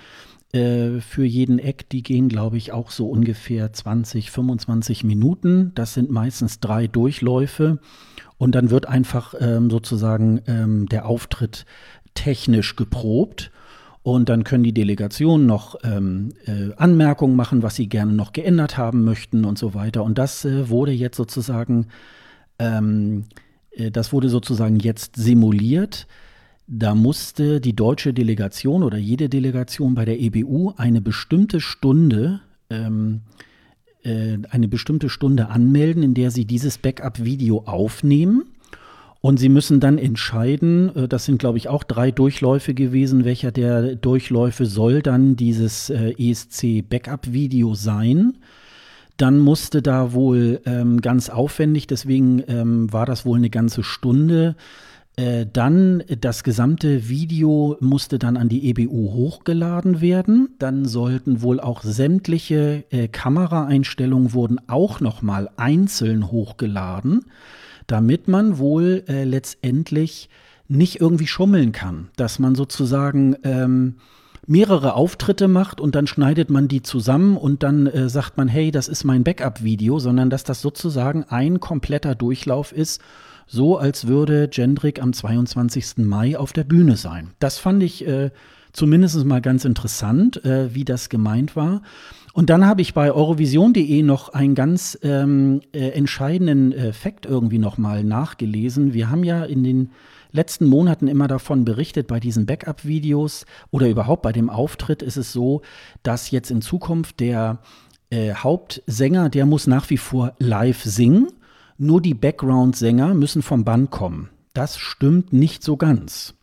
[0.53, 1.89] äh, für jeden Eck.
[1.89, 5.71] Die gehen, glaube ich, auch so ungefähr 20, 25 Minuten.
[5.75, 7.79] Das sind meistens drei Durchläufe.
[8.37, 11.65] Und dann wird einfach ähm, sozusagen ähm, der Auftritt
[12.13, 13.51] technisch geprobt.
[14.03, 18.77] Und dann können die Delegationen noch ähm, äh, Anmerkungen machen, was sie gerne noch geändert
[18.77, 20.03] haben möchten und so weiter.
[20.03, 21.87] Und das äh, wurde jetzt sozusagen,
[22.57, 23.25] ähm,
[23.71, 26.07] äh, das wurde sozusagen jetzt simuliert.
[26.67, 33.21] Da musste die deutsche Delegation oder jede Delegation bei der EBU eine bestimmte Stunde ähm,
[34.03, 38.43] äh, eine bestimmte Stunde anmelden, in der Sie dieses Backup-Video aufnehmen.
[39.21, 43.51] Und Sie müssen dann entscheiden, äh, das sind, glaube ich, auch drei Durchläufe gewesen, welcher
[43.51, 48.37] der Durchläufe soll dann dieses äh, ESC-Backup-Video sein.
[49.17, 54.55] Dann musste da wohl ähm, ganz aufwendig, deswegen ähm, war das wohl eine ganze Stunde,
[55.51, 60.49] dann das gesamte Video musste dann an die EBU hochgeladen werden.
[60.59, 67.25] Dann sollten wohl auch sämtliche äh, Kameraeinstellungen wurden auch noch mal einzeln hochgeladen,
[67.87, 70.29] damit man wohl äh, letztendlich
[70.67, 73.95] nicht irgendwie schummeln kann, dass man sozusagen ähm,
[74.45, 78.69] mehrere Auftritte macht und dann schneidet man die zusammen und dann äh, sagt man, hey,
[78.69, 83.01] das ist mein Backup-Video, sondern dass das sozusagen ein kompletter Durchlauf ist
[83.47, 85.97] so als würde Gendrick am 22.
[86.05, 87.31] Mai auf der Bühne sein.
[87.39, 88.29] Das fand ich äh,
[88.73, 91.81] zumindest mal ganz interessant, äh, wie das gemeint war.
[92.33, 97.57] Und dann habe ich bei eurovision.de noch einen ganz ähm, äh, entscheidenden äh, Fakt irgendwie
[97.57, 98.93] noch mal nachgelesen.
[98.93, 99.89] Wir haben ja in den
[100.31, 105.33] letzten Monaten immer davon berichtet, bei diesen Backup-Videos oder überhaupt bei dem Auftritt ist es
[105.33, 105.61] so,
[106.03, 107.59] dass jetzt in Zukunft der
[108.11, 111.29] äh, Hauptsänger, der muss nach wie vor live singen
[111.77, 114.29] nur die Background-Sänger müssen vom Band kommen.
[114.53, 116.33] Das stimmt nicht so ganz.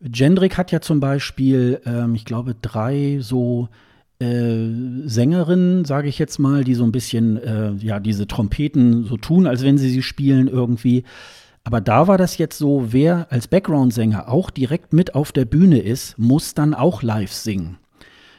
[0.00, 3.68] Gendrick hat ja zum Beispiel, ähm, ich glaube, drei so
[4.18, 4.68] äh,
[5.04, 9.46] Sängerinnen, sage ich jetzt mal, die so ein bisschen, äh, ja, diese Trompeten so tun,
[9.46, 11.04] als wenn sie sie spielen irgendwie.
[11.64, 15.80] Aber da war das jetzt so, wer als Background-Sänger auch direkt mit auf der Bühne
[15.80, 17.78] ist, muss dann auch live singen.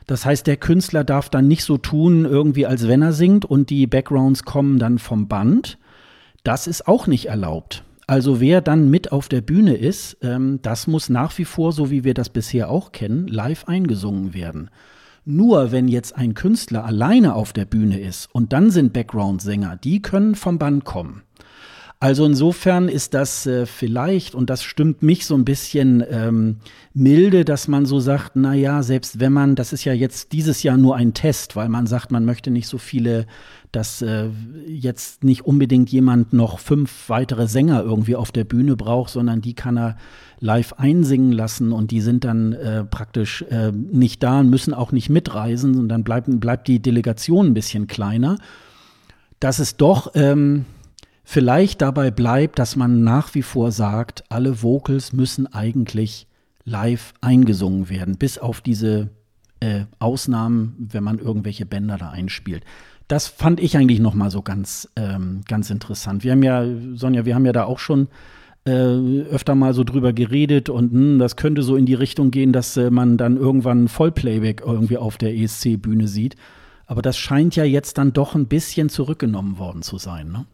[0.06, 3.70] Das heißt, der Künstler darf dann nicht so tun, irgendwie als wenn er singt und
[3.70, 5.78] die Backgrounds kommen dann vom Band,
[6.44, 7.84] das ist auch nicht erlaubt.
[8.08, 11.92] Also wer dann mit auf der Bühne ist, ähm, das muss nach wie vor, so
[11.92, 14.70] wie wir das bisher auch kennen, live eingesungen werden.
[15.26, 20.02] Nur wenn jetzt ein Künstler alleine auf der Bühne ist und dann sind Background-Sänger, die
[20.02, 21.24] können vom Band kommen.
[22.00, 26.58] Also insofern ist das äh, vielleicht, und das stimmt mich so ein bisschen ähm,
[26.94, 30.62] milde, dass man so sagt, na ja, selbst wenn man, das ist ja jetzt dieses
[30.62, 33.26] Jahr nur ein Test, weil man sagt, man möchte nicht so viele,
[33.72, 34.30] dass äh,
[34.68, 39.54] jetzt nicht unbedingt jemand noch fünf weitere Sänger irgendwie auf der Bühne braucht, sondern die
[39.54, 39.98] kann er
[40.40, 44.92] live einsingen lassen und die sind dann äh, praktisch äh, nicht da und müssen auch
[44.92, 48.38] nicht mitreisen und dann bleibt, bleibt die Delegation ein bisschen kleiner.
[49.40, 50.66] Dass es doch ähm,
[51.24, 56.28] vielleicht dabei bleibt, dass man nach wie vor sagt, alle Vocals müssen eigentlich
[56.64, 59.10] live eingesungen werden, bis auf diese
[59.60, 62.64] äh, Ausnahmen, wenn man irgendwelche Bänder da einspielt.
[63.08, 66.24] Das fand ich eigentlich noch mal so ganz, ähm, ganz interessant.
[66.24, 68.10] Wir haben ja, Sonja, wir haben ja da auch schon
[68.66, 72.32] äh, öfter mal so drüber geredet und mh, hm, das könnte so in die Richtung
[72.32, 76.36] gehen, dass äh, man dann irgendwann Vollplayback irgendwie auf der ESC-Bühne sieht.
[76.86, 80.46] Aber das scheint ja jetzt dann doch ein bisschen zurückgenommen worden zu sein, ne?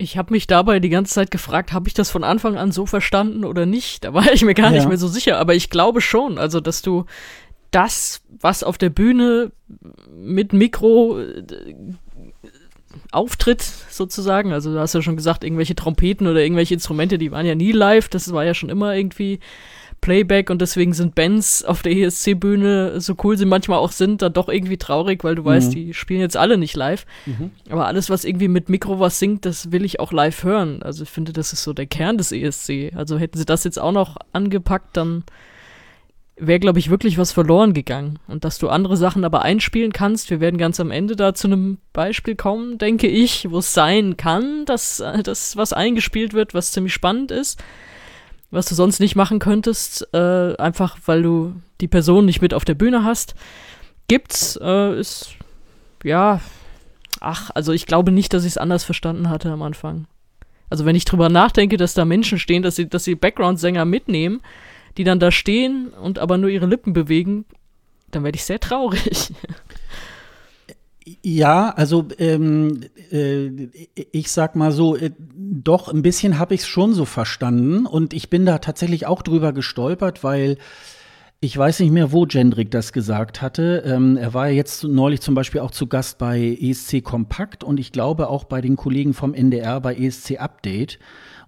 [0.00, 2.86] Ich habe mich dabei die ganze Zeit gefragt, habe ich das von Anfang an so
[2.86, 4.04] verstanden oder nicht?
[4.04, 4.76] Da war ich mir gar ja.
[4.76, 7.04] nicht mehr so sicher, aber ich glaube schon, also dass du
[7.70, 9.52] das, was auf der Bühne
[10.10, 11.42] mit Mikro äh,
[13.12, 17.46] auftritt, sozusagen, also du hast ja schon gesagt, irgendwelche Trompeten oder irgendwelche Instrumente, die waren
[17.46, 19.40] ja nie live, das war ja schon immer irgendwie
[20.00, 24.32] Playback und deswegen sind Bands auf der ESC-Bühne, so cool sie manchmal auch sind, dann
[24.32, 25.46] doch irgendwie traurig, weil du mhm.
[25.46, 27.04] weißt, die spielen jetzt alle nicht live.
[27.26, 27.50] Mhm.
[27.68, 30.82] Aber alles, was irgendwie mit Mikro was singt, das will ich auch live hören.
[30.82, 32.92] Also ich finde, das ist so der Kern des ESC.
[32.94, 35.24] Also hätten sie das jetzt auch noch angepackt, dann
[36.38, 38.18] wäre, glaube ich, wirklich was verloren gegangen.
[38.26, 41.48] Und dass du andere Sachen aber einspielen kannst, wir werden ganz am Ende da zu
[41.48, 46.54] einem Beispiel kommen, denke ich, wo es sein kann, dass äh, das was eingespielt wird,
[46.54, 47.58] was ziemlich spannend ist
[48.50, 52.64] was du sonst nicht machen könntest, äh, einfach weil du die Person nicht mit auf
[52.64, 53.34] der Bühne hast.
[54.08, 55.34] Gibt's, äh, ist,
[56.02, 56.40] ja,
[57.20, 60.06] ach, also ich glaube nicht, dass ich es anders verstanden hatte am Anfang.
[60.70, 64.40] Also wenn ich drüber nachdenke, dass da Menschen stehen, dass sie, dass sie Background-Sänger mitnehmen,
[64.98, 67.44] die dann da stehen und aber nur ihre Lippen bewegen,
[68.10, 69.32] dann werde ich sehr traurig.
[71.22, 72.80] Ja, also ähm,
[73.10, 73.46] äh,
[74.12, 78.12] ich sag mal so, äh, doch ein bisschen habe ich es schon so verstanden und
[78.12, 80.58] ich bin da tatsächlich auch drüber gestolpert, weil
[81.40, 83.84] ich weiß nicht mehr, wo Jendrik das gesagt hatte.
[83.86, 87.78] Ähm, er war ja jetzt neulich zum Beispiel auch zu Gast bei ESC Kompakt und
[87.80, 90.98] ich glaube auch bei den Kollegen vom NDR bei ESC Update.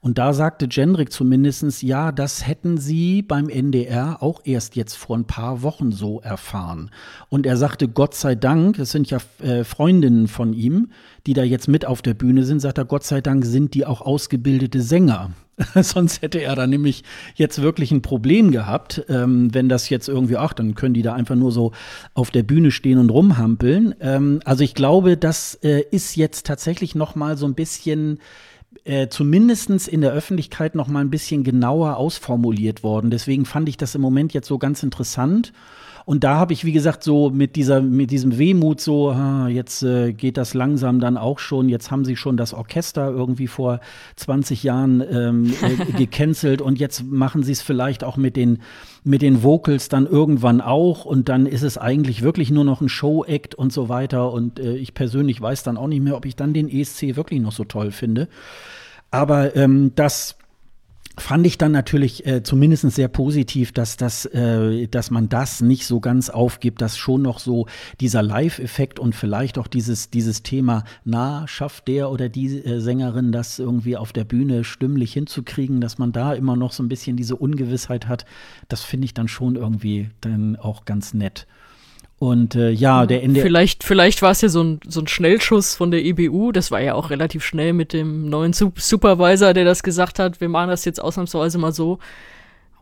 [0.02, 5.16] Und da sagte Jendrik zumindestens, ja, das hätten sie beim NDR auch erst jetzt vor
[5.16, 6.90] ein paar Wochen so erfahren.
[7.28, 10.90] Und er sagte, Gott sei Dank, es sind ja äh, Freundinnen von ihm,
[11.26, 13.84] die da jetzt mit auf der Bühne sind, sagt er, Gott sei Dank sind die
[13.84, 15.32] auch ausgebildete Sänger.
[15.74, 20.38] Sonst hätte er da nämlich jetzt wirklich ein Problem gehabt, ähm, wenn das jetzt irgendwie,
[20.38, 21.72] ach, dann können die da einfach nur so
[22.14, 23.94] auf der Bühne stehen und rumhampeln.
[24.00, 28.18] Ähm, also ich glaube, das äh, ist jetzt tatsächlich noch mal so ein bisschen
[28.84, 33.10] äh, zumindest in der Öffentlichkeit noch mal ein bisschen genauer ausformuliert worden.
[33.10, 35.52] Deswegen fand ich das im Moment jetzt so ganz interessant.
[36.04, 39.82] Und da habe ich, wie gesagt, so mit dieser, mit diesem Wehmut so, ah, jetzt
[39.82, 41.68] äh, geht das langsam dann auch schon.
[41.68, 43.80] Jetzt haben sie schon das Orchester irgendwie vor
[44.16, 48.58] 20 Jahren ähm, äh, gecancelt und jetzt machen sie es vielleicht auch mit den,
[49.04, 52.88] mit den Vocals dann irgendwann auch und dann ist es eigentlich wirklich nur noch ein
[52.88, 54.32] Show-Act und so weiter.
[54.32, 57.40] Und äh, ich persönlich weiß dann auch nicht mehr, ob ich dann den ESC wirklich
[57.40, 58.28] noch so toll finde.
[59.10, 60.36] Aber ähm, das
[61.20, 65.86] fand ich dann natürlich äh, zumindest sehr positiv, dass das, äh, dass man das nicht
[65.86, 67.66] so ganz aufgibt, dass schon noch so
[68.00, 73.32] dieser Live-Effekt und vielleicht auch dieses, dieses Thema, na, schafft der oder die äh, Sängerin
[73.32, 77.16] das irgendwie auf der Bühne stimmlich hinzukriegen, dass man da immer noch so ein bisschen
[77.16, 78.24] diese Ungewissheit hat,
[78.68, 81.46] das finde ich dann schon irgendwie dann auch ganz nett.
[82.20, 83.40] Und äh, ja, der Ende.
[83.40, 86.52] Vielleicht, vielleicht war es ja so ein, so ein Schnellschuss von der EBU.
[86.52, 90.50] Das war ja auch relativ schnell mit dem neuen Supervisor, der das gesagt hat, wir
[90.50, 91.98] machen das jetzt ausnahmsweise mal so.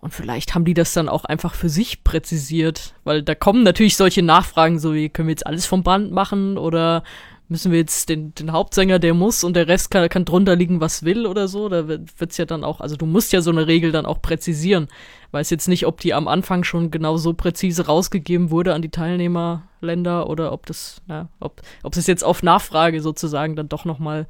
[0.01, 3.97] Und vielleicht haben die das dann auch einfach für sich präzisiert, weil da kommen natürlich
[3.97, 7.05] solche Nachfragen, so wie können wir jetzt alles vom Band machen oder
[7.49, 10.81] müssen wir jetzt den, den Hauptsänger, der muss und der Rest kann, kann drunter liegen,
[10.81, 11.69] was will oder so.
[11.69, 14.21] Da wird es ja dann auch, also du musst ja so eine Regel dann auch
[14.21, 14.89] präzisieren.
[15.31, 18.91] Weiß jetzt nicht, ob die am Anfang schon genau so präzise rausgegeben wurde an die
[18.91, 23.85] Teilnehmerländer oder ob das, ja, ob, ob sie es jetzt auf Nachfrage sozusagen dann doch
[23.85, 24.27] nochmal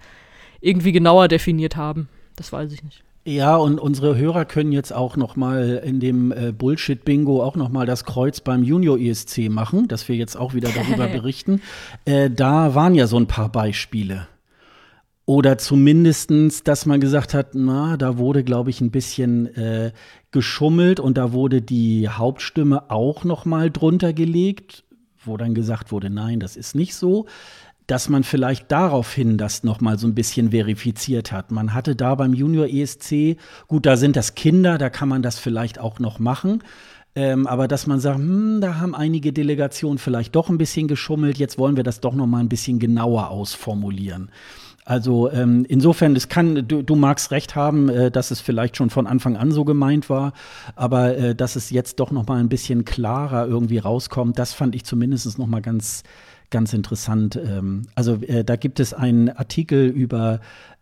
[0.60, 2.08] irgendwie genauer definiert haben.
[2.36, 3.02] Das weiß ich nicht.
[3.28, 7.68] Ja, und unsere Hörer können jetzt auch noch mal in dem äh, Bullshit-Bingo auch noch
[7.68, 11.60] mal das Kreuz beim Junior-ESC machen, dass wir jetzt auch wieder darüber berichten.
[12.06, 14.28] Äh, da waren ja so ein paar Beispiele.
[15.26, 19.92] Oder zumindestens, dass man gesagt hat, na, da wurde, glaube ich, ein bisschen äh,
[20.30, 24.84] geschummelt und da wurde die Hauptstimme auch noch mal drunter gelegt,
[25.22, 27.26] wo dann gesagt wurde, nein, das ist nicht so
[27.88, 31.50] dass man vielleicht daraufhin das noch mal so ein bisschen verifiziert hat.
[31.50, 35.38] Man hatte da beim Junior ESC, gut, da sind das Kinder, da kann man das
[35.38, 36.62] vielleicht auch noch machen.
[37.16, 41.38] Ähm, aber dass man sagt, hm, da haben einige Delegationen vielleicht doch ein bisschen geschummelt,
[41.38, 44.30] jetzt wollen wir das doch noch mal ein bisschen genauer ausformulieren.
[44.84, 48.90] Also ähm, insofern, es kann, du, du magst recht haben, äh, dass es vielleicht schon
[48.90, 50.32] von Anfang an so gemeint war,
[50.76, 54.74] aber äh, dass es jetzt doch noch mal ein bisschen klarer irgendwie rauskommt, das fand
[54.74, 56.04] ich zumindest noch mal ganz
[56.50, 57.36] ganz interessant.
[57.36, 60.40] Ähm, also äh, da gibt es einen Artikel über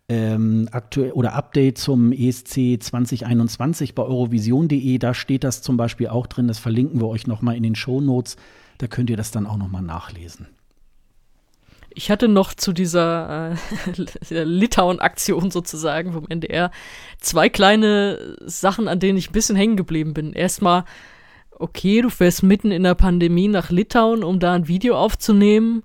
[0.09, 4.97] ähm, aktuell oder Update zum ESC 2021 bei eurovision.de.
[4.97, 6.47] Da steht das zum Beispiel auch drin.
[6.47, 8.37] Das verlinken wir euch nochmal in den Show Notes.
[8.77, 10.47] Da könnt ihr das dann auch nochmal nachlesen.
[11.89, 13.53] Ich hatte noch zu dieser
[14.29, 16.71] äh, Litauen-Aktion sozusagen vom NDR
[17.19, 20.31] zwei kleine Sachen, an denen ich ein bisschen hängen geblieben bin.
[20.31, 20.85] Erstmal
[21.59, 25.83] okay, du fährst mitten in der Pandemie nach Litauen, um da ein Video aufzunehmen.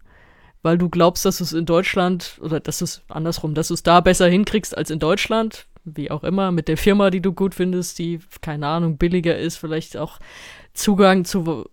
[0.65, 3.75] weil du glaubst, dass du es in Deutschland oder dass du es andersrum, dass du
[3.75, 7.33] es da besser hinkriegst als in Deutschland, wie auch immer, mit der Firma, die du
[7.33, 10.21] gut findest, die, keine Ahnung, billiger ist, vielleicht auch
[10.73, 11.65] Zugang zu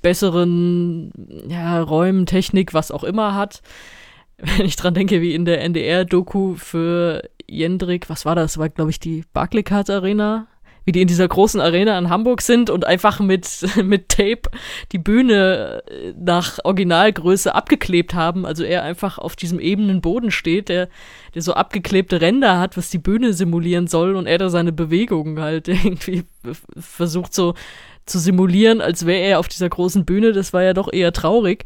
[0.00, 1.10] besseren
[1.48, 3.62] ja, Räumen, Technik, was auch immer hat.
[4.38, 8.58] Wenn ich dran denke, wie in der NDR-Doku für Jendrik, was war das?
[8.58, 10.46] War, glaube ich, die Barclaycard Arena
[10.86, 14.42] wie die in dieser großen Arena in Hamburg sind und einfach mit, mit Tape
[14.92, 18.46] die Bühne äh, nach Originalgröße abgeklebt haben.
[18.46, 20.88] Also er einfach auf diesem ebenen Boden steht, der,
[21.34, 25.40] der so abgeklebte Ränder hat, was die Bühne simulieren soll und er da seine Bewegungen
[25.40, 26.22] halt irgendwie
[26.78, 27.54] versucht so
[28.06, 30.32] zu simulieren, als wäre er auf dieser großen Bühne.
[30.32, 31.64] Das war ja doch eher traurig.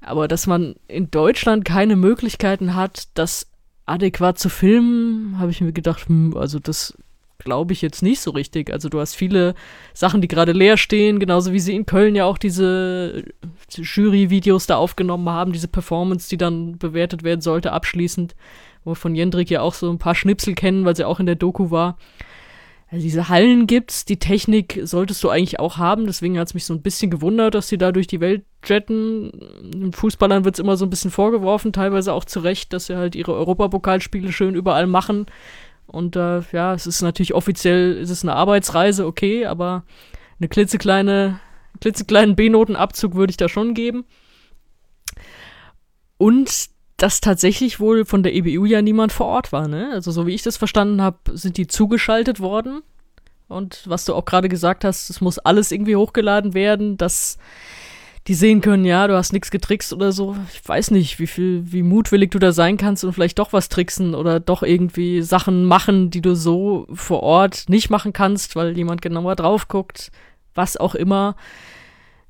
[0.00, 3.46] Aber dass man in Deutschland keine Möglichkeiten hat, das
[3.86, 6.96] adäquat zu filmen, habe ich mir gedacht, hm, also das
[7.44, 8.72] glaube ich jetzt nicht so richtig.
[8.72, 9.54] Also du hast viele
[9.94, 13.24] Sachen, die gerade leer stehen, genauso wie sie in Köln ja auch diese
[13.70, 18.34] Jury-Videos da aufgenommen haben, diese Performance, die dann bewertet werden sollte, abschließend,
[18.84, 21.26] wo wir von Jendrik ja auch so ein paar Schnipsel kennen, weil sie auch in
[21.26, 21.98] der Doku war.
[22.92, 26.74] Also diese Hallen gibt's, die Technik solltest du eigentlich auch haben, deswegen hat's mich so
[26.74, 29.32] ein bisschen gewundert, dass sie da durch die Welt jetten.
[29.62, 33.14] Den Fußballern wird's immer so ein bisschen vorgeworfen, teilweise auch zu Recht, dass sie halt
[33.14, 35.24] ihre Europapokalspiele schön überall machen
[35.86, 39.84] und äh, ja, es ist natürlich offiziell, ist es eine Arbeitsreise, okay, aber
[40.38, 41.40] eine klitzekleine,
[41.80, 44.04] klitzekleinen B-Notenabzug würde ich da schon geben.
[46.18, 49.90] Und dass tatsächlich wohl von der EBU ja niemand vor Ort war, ne?
[49.92, 52.82] Also so wie ich das verstanden habe, sind die zugeschaltet worden.
[53.48, 57.38] Und was du auch gerade gesagt hast, es muss alles irgendwie hochgeladen werden, dass
[58.28, 60.36] die sehen können, ja, du hast nichts getrickst oder so.
[60.52, 63.68] Ich weiß nicht, wie viel, wie mutwillig du da sein kannst und vielleicht doch was
[63.68, 68.76] tricksen oder doch irgendwie Sachen machen, die du so vor Ort nicht machen kannst, weil
[68.76, 70.12] jemand genauer drauf guckt,
[70.54, 71.34] was auch immer.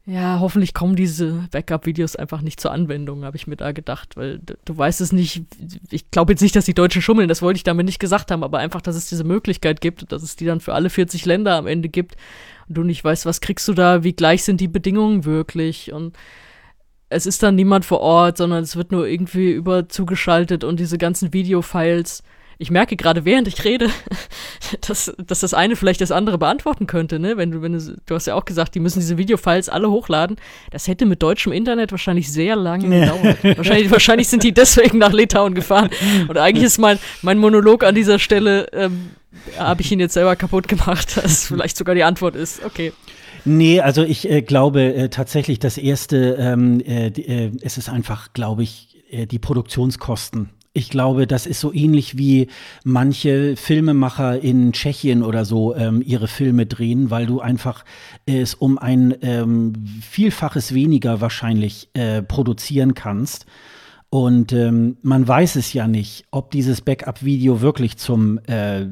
[0.04, 4.40] Ja, hoffentlich kommen diese Backup-Videos einfach nicht zur Anwendung, habe ich mir da gedacht, weil
[4.40, 5.44] du weißt es nicht.
[5.90, 8.42] Ich glaube jetzt nicht, dass die Deutschen schummeln, das wollte ich damit nicht gesagt haben,
[8.42, 11.54] aber einfach, dass es diese Möglichkeit gibt, dass es die dann für alle 40 Länder
[11.54, 12.16] am Ende gibt
[12.68, 16.16] und du nicht weißt, was kriegst du da, wie gleich sind die Bedingungen wirklich und
[17.08, 20.98] es ist dann niemand vor Ort, sondern es wird nur irgendwie über zugeschaltet und diese
[20.98, 22.24] ganzen Videofiles
[22.58, 23.88] ich merke gerade, während ich rede,
[24.86, 27.36] dass, dass das eine vielleicht das andere beantworten könnte, ne?
[27.36, 30.36] Wenn du, wenn du, du hast ja auch gesagt, die müssen diese Videofiles alle hochladen.
[30.70, 33.42] Das hätte mit deutschem Internet wahrscheinlich sehr lange gedauert.
[33.56, 35.90] wahrscheinlich, wahrscheinlich sind die deswegen nach Litauen gefahren.
[36.28, 39.10] Und eigentlich ist mein, mein Monolog an dieser Stelle, ähm,
[39.58, 42.92] habe ich ihn jetzt selber kaputt gemacht, dass vielleicht sogar die Antwort ist, okay.
[43.44, 48.32] Nee, also ich äh, glaube äh, tatsächlich, das erste, ähm, äh, äh es ist einfach,
[48.34, 52.48] glaube ich, äh, die Produktionskosten ich glaube, das ist so ähnlich wie
[52.84, 57.84] manche Filmemacher in Tschechien oder so ähm, ihre Filme drehen, weil du einfach
[58.24, 63.44] es um ein ähm, Vielfaches weniger wahrscheinlich äh, produzieren kannst.
[64.08, 68.86] Und ähm, man weiß es ja nicht, ob dieses Backup-Video wirklich zum äh,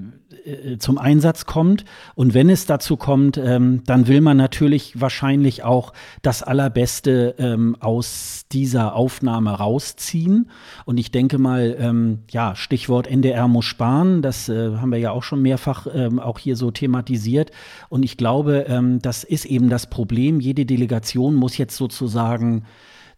[0.44, 1.84] äh, zum Einsatz kommt.
[2.14, 7.76] Und wenn es dazu kommt, ähm, dann will man natürlich wahrscheinlich auch das Allerbeste ähm,
[7.80, 10.50] aus dieser Aufnahme rausziehen.
[10.84, 15.12] Und ich denke mal, ähm, ja, Stichwort NDR muss sparen, das äh, haben wir ja
[15.12, 17.50] auch schon mehrfach ähm, auch hier so thematisiert.
[17.88, 20.40] Und ich glaube, ähm, das ist eben das Problem.
[20.40, 22.64] Jede Delegation muss jetzt sozusagen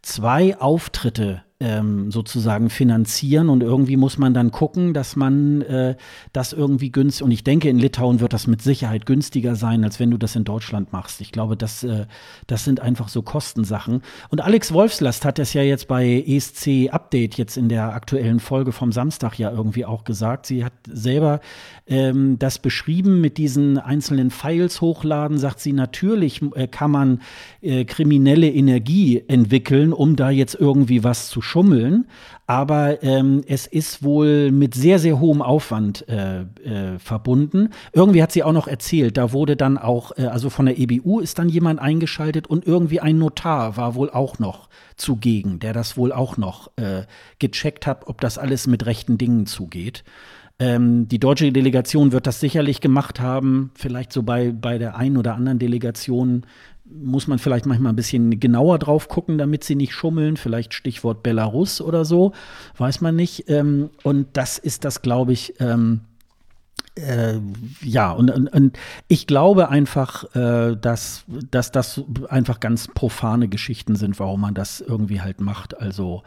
[0.03, 5.97] zwei Auftritte ähm, sozusagen finanzieren und irgendwie muss man dann gucken, dass man äh,
[6.33, 10.01] das irgendwie günstig und ich denke, in Litauen wird das mit Sicherheit günstiger sein, als
[10.01, 11.21] wenn du das in Deutschland machst.
[11.21, 12.07] Ich glaube, das, äh,
[12.49, 14.03] das sind einfach so Kostensachen.
[14.29, 18.73] Und Alex Wolfslast hat das ja jetzt bei ESC Update jetzt in der aktuellen Folge
[18.73, 20.47] vom Samstag ja irgendwie auch gesagt.
[20.47, 21.41] Sie hat selber
[21.87, 27.21] ähm, das beschrieben mit diesen einzelnen Files hochladen, sagt sie, natürlich äh, kann man
[27.61, 32.07] äh, kriminelle Energie entwickeln, um da jetzt irgendwie was zu schummeln,
[32.47, 37.69] aber ähm, es ist wohl mit sehr, sehr hohem Aufwand äh, äh, verbunden.
[37.93, 41.21] Irgendwie hat sie auch noch erzählt, da wurde dann auch, äh, also von der EBU
[41.21, 45.99] ist dann jemand eingeschaltet und irgendwie ein Notar war wohl auch noch zugegen, der das
[45.99, 47.03] wohl auch noch äh,
[47.39, 50.05] gecheckt hat, ob das alles mit rechten Dingen zugeht.
[50.59, 55.19] Ähm, die deutsche Delegation wird das sicherlich gemacht haben, vielleicht so bei, bei der einen
[55.19, 56.47] oder anderen Delegation
[56.85, 60.37] muss man vielleicht manchmal ein bisschen genauer drauf gucken, damit sie nicht schummeln.
[60.37, 62.33] Vielleicht Stichwort Belarus oder so,
[62.77, 63.49] weiß man nicht.
[63.49, 66.03] Ähm, und das ist das, glaube ich, ähm,
[66.95, 67.39] äh,
[67.81, 68.79] ja, und, und, und,
[69.09, 74.81] ich glaube einfach, äh, dass, dass das einfach ganz profane Geschichten sind, warum man das
[74.83, 75.81] irgendwie halt macht.
[75.81, 76.23] Also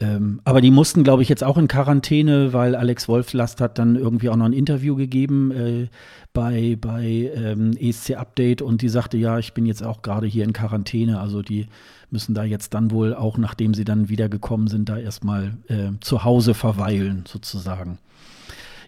[0.00, 3.96] Ähm, aber die mussten, glaube ich, jetzt auch in Quarantäne, weil Alex Wolflast hat dann
[3.96, 5.88] irgendwie auch noch ein Interview gegeben äh,
[6.32, 10.44] bei, bei ähm, ESC Update und die sagte, ja, ich bin jetzt auch gerade hier
[10.44, 11.20] in Quarantäne.
[11.20, 11.66] Also die
[12.10, 16.24] müssen da jetzt dann wohl auch, nachdem sie dann wiedergekommen sind, da erstmal äh, zu
[16.24, 17.98] Hause verweilen, sozusagen.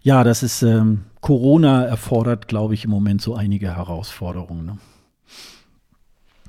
[0.03, 4.67] Ja, das ist ähm, Corona erfordert, glaube ich, im Moment so einige Herausforderungen.
[4.67, 4.79] Ne?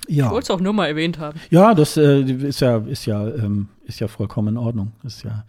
[0.07, 0.25] Ja.
[0.25, 1.39] Ich wollte es auch nur mal erwähnt haben.
[1.49, 4.91] Ja, das äh, ist ja, ist ja, ähm, ist ja vollkommen in Ordnung.
[5.03, 5.45] Ist ja,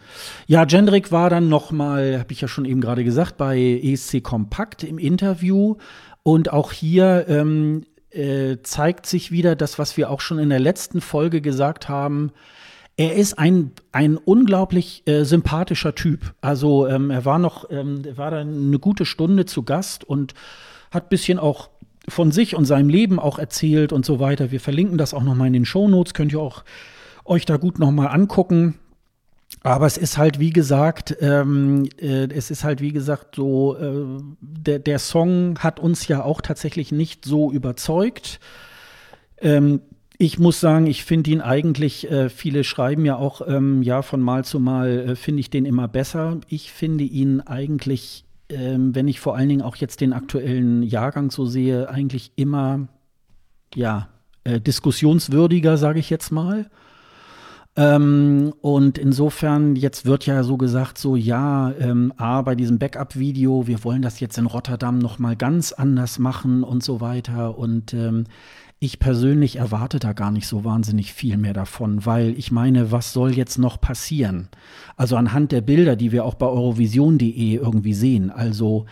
[0.47, 4.23] ja, Jendrik war dann noch mal, habe ich ja schon eben gerade gesagt, bei ESC
[4.23, 5.77] Kompakt im Interview.
[6.23, 10.61] Und auch hier ähm, äh, zeigt sich wieder das, was wir auch schon in der
[10.61, 12.33] letzten Folge gesagt haben.
[12.97, 16.33] Er ist ein, ein unglaublich äh, sympathischer Typ.
[16.41, 20.35] Also ähm, er war noch, ähm, er war dann eine gute Stunde zu Gast und
[20.93, 21.71] hat ein bisschen auch
[22.09, 24.51] von sich und seinem Leben auch erzählt und so weiter.
[24.51, 26.65] Wir verlinken das auch nochmal in den Show Notes, könnt ihr auch
[27.25, 28.79] euch da gut nochmal angucken.
[29.63, 34.23] Aber es ist halt, wie gesagt, ähm, äh, es ist halt, wie gesagt, so, äh,
[34.41, 38.41] der, der Song hat uns ja auch tatsächlich nicht so überzeugt.
[39.41, 39.81] Ähm,
[40.19, 44.21] ich muss sagen, ich finde ihn eigentlich, äh, viele schreiben ja auch, ähm, ja, von
[44.21, 46.41] Mal zu Mal äh, finde ich den immer besser.
[46.49, 51.31] Ich finde ihn eigentlich ähm, wenn ich vor allen Dingen auch jetzt den aktuellen Jahrgang
[51.31, 52.89] so sehe, eigentlich immer,
[53.75, 54.09] ja,
[54.45, 56.71] äh, diskussionswürdiger, sage ich jetzt mal.
[57.77, 63.67] Ähm, und insofern, jetzt wird ja so gesagt, so ja, ähm, A, bei diesem Backup-Video,
[63.67, 67.59] wir wollen das jetzt in Rotterdam noch mal ganz anders machen und so weiter.
[67.59, 68.25] Und ähm,
[68.85, 73.15] ich persönlich erwarte da gar nicht so wahnsinnig viel mehr davon, weil ich meine, was
[73.15, 74.49] soll jetzt noch passieren?
[74.97, 78.85] Also anhand der Bilder, die wir auch bei Eurovision.de irgendwie sehen, also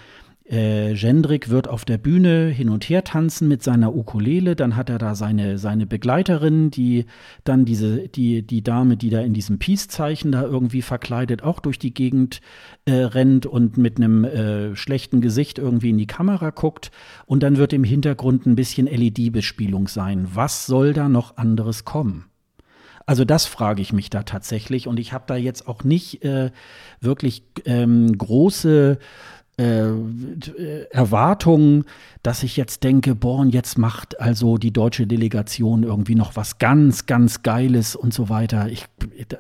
[0.53, 4.91] äh, Jendrik wird auf der Bühne hin und her tanzen mit seiner Ukulele, dann hat
[4.91, 7.07] er da seine, seine Begleiterin, die
[7.45, 11.79] dann diese, die, die Dame, die da in diesem Peace-Zeichen da irgendwie verkleidet auch durch
[11.79, 12.43] die Gegend
[12.85, 16.91] äh, rennt und mit einem äh, schlechten Gesicht irgendwie in die Kamera guckt
[17.25, 20.29] und dann wird im Hintergrund ein bisschen LED-Bespielung sein.
[20.35, 22.27] Was soll da noch anderes kommen?
[23.07, 26.51] Also das frage ich mich da tatsächlich und ich habe da jetzt auch nicht äh,
[27.01, 28.99] wirklich ähm, große
[29.59, 31.85] äh, Erwartungen,
[32.23, 37.07] dass ich jetzt denke, boah, jetzt macht also die deutsche Delegation irgendwie noch was ganz,
[37.07, 38.69] ganz Geiles und so weiter.
[38.69, 38.87] Ich,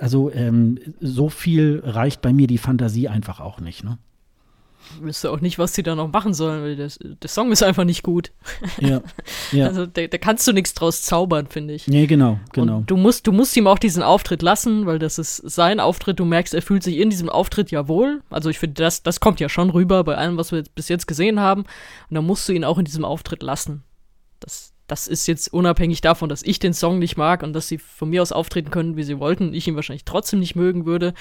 [0.00, 3.84] also ähm, so viel reicht bei mir die Fantasie einfach auch nicht.
[3.84, 3.98] Ne?
[5.00, 7.84] Wüsste auch nicht, was sie da noch machen sollen, weil das, der Song ist einfach
[7.84, 8.32] nicht gut.
[8.80, 9.02] Ja.
[9.52, 9.66] ja.
[9.72, 11.88] Also da, da kannst du nichts draus zaubern, finde ich.
[11.88, 12.78] Nee, genau, genau.
[12.78, 16.20] Und du musst, du musst ihm auch diesen Auftritt lassen, weil das ist sein Auftritt.
[16.20, 18.22] Du merkst, er fühlt sich in diesem Auftritt ja wohl.
[18.28, 21.06] Also ich finde, das, das kommt ja schon rüber bei allem, was wir bis jetzt
[21.06, 21.62] gesehen haben.
[21.62, 23.82] Und da musst du ihn auch in diesem Auftritt lassen.
[24.40, 27.78] Das, das ist jetzt unabhängig davon, dass ich den Song nicht mag und dass sie
[27.78, 31.14] von mir aus auftreten können, wie sie wollten, ich ihn wahrscheinlich trotzdem nicht mögen würde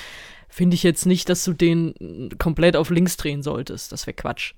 [0.52, 3.92] finde ich jetzt nicht, dass du den komplett auf links drehen solltest.
[3.92, 4.54] Das wäre Quatsch.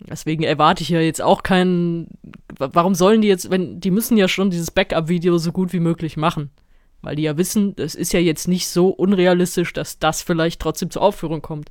[0.00, 2.08] Deswegen erwarte ich ja jetzt auch keinen.
[2.58, 6.16] Warum sollen die jetzt, wenn die müssen ja schon dieses Backup-Video so gut wie möglich
[6.16, 6.50] machen,
[7.00, 10.90] weil die ja wissen, es ist ja jetzt nicht so unrealistisch, dass das vielleicht trotzdem
[10.90, 11.70] zur Aufführung kommt.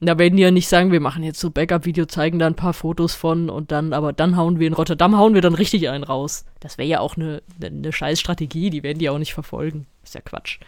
[0.00, 2.74] Da werden die ja nicht sagen, wir machen jetzt so Backup-Video, zeigen da ein paar
[2.74, 6.04] Fotos von und dann, aber dann hauen wir in Rotterdam, hauen wir dann richtig einen
[6.04, 6.44] raus.
[6.60, 9.86] Das wäre ja auch eine, eine scheiß Strategie, die werden die auch nicht verfolgen.
[10.02, 10.58] Ist ja Quatsch.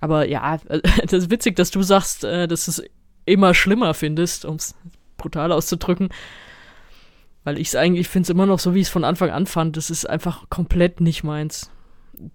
[0.00, 2.82] Aber ja, das ist witzig, dass du sagst, äh, dass du es
[3.24, 4.76] immer schlimmer findest, um es
[5.16, 6.10] brutal auszudrücken.
[7.44, 9.46] Weil ich es eigentlich, finde es immer noch so, wie ich es von Anfang an
[9.46, 9.76] fand.
[9.76, 11.70] Das ist einfach komplett nicht meins.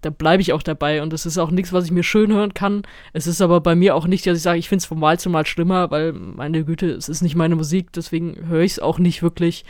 [0.00, 2.54] Da bleibe ich auch dabei und das ist auch nichts, was ich mir schön hören
[2.54, 2.82] kann.
[3.12, 5.18] Es ist aber bei mir auch nicht, dass ich sage, ich finde es von Mal
[5.18, 8.78] zu Mal schlimmer, weil meine Güte, es ist nicht meine Musik, deswegen höre ich es
[8.78, 9.64] auch nicht wirklich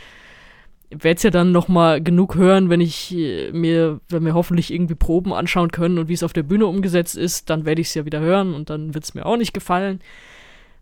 [0.91, 4.73] werde es ja dann noch mal genug hören, wenn ich äh, mir, wenn wir hoffentlich
[4.73, 7.87] irgendwie Proben anschauen können und wie es auf der Bühne umgesetzt ist, dann werde ich
[7.87, 9.99] es ja wieder hören und dann wird es mir auch nicht gefallen.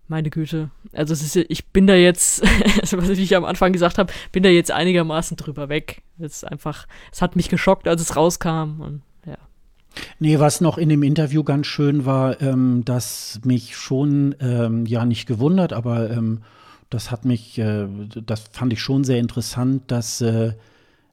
[0.07, 0.71] Meine Güte.
[0.93, 2.41] Also es ist, ich bin da jetzt,
[2.93, 6.01] was ich am Anfang gesagt habe, bin da jetzt einigermaßen drüber weg.
[6.19, 9.01] Es ist einfach, es hat mich geschockt, als es rauskam und.
[10.19, 15.05] Nee, was noch in dem Interview ganz schön war, ähm, dass mich schon, ähm, ja
[15.05, 16.41] nicht gewundert, aber ähm,
[16.89, 17.87] das hat mich, äh,
[18.25, 20.53] das fand ich schon sehr interessant, dass äh,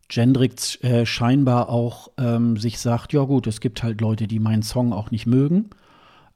[0.09, 4.63] Gendrix äh, scheinbar auch ähm, sich sagt, ja gut, es gibt halt Leute, die meinen
[4.63, 5.71] Song auch nicht mögen.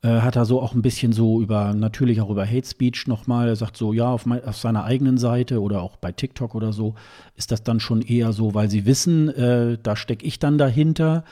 [0.00, 3.48] Äh, hat er so auch ein bisschen so über, natürlich auch über Hate Speech nochmal,
[3.48, 6.72] er sagt so, ja, auf, mein, auf, seiner eigenen Seite oder auch bei TikTok oder
[6.72, 6.94] so,
[7.36, 11.24] ist das dann schon eher so, weil sie wissen, äh, da stecke ich dann dahinter.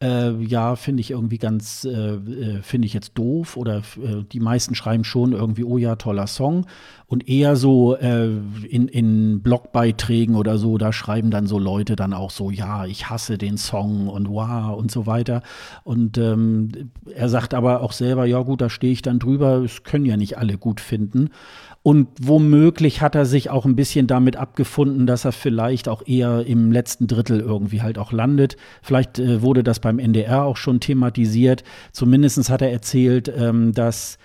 [0.00, 4.38] Äh, ja, finde ich irgendwie ganz, äh, äh, finde ich jetzt doof oder äh, die
[4.38, 6.66] meisten schreiben schon irgendwie, oh ja, toller Song.
[7.06, 8.28] Und eher so äh,
[8.68, 13.10] in, in Blogbeiträgen oder so, da schreiben dann so Leute dann auch so, ja, ich
[13.10, 15.42] hasse den Song und wow und so weiter.
[15.84, 16.70] Und ähm,
[17.12, 20.16] er sagt aber auch selber, ja gut, da stehe ich dann drüber, es können ja
[20.16, 21.30] nicht alle gut finden.
[21.82, 26.44] Und womöglich hat er sich auch ein bisschen damit abgefunden, dass er vielleicht auch eher
[26.44, 28.56] im letzten Drittel irgendwie halt auch landet.
[28.82, 31.64] Vielleicht äh, wurde das beim NDR auch schon thematisiert.
[31.92, 34.18] Zumindest hat er erzählt, ähm, dass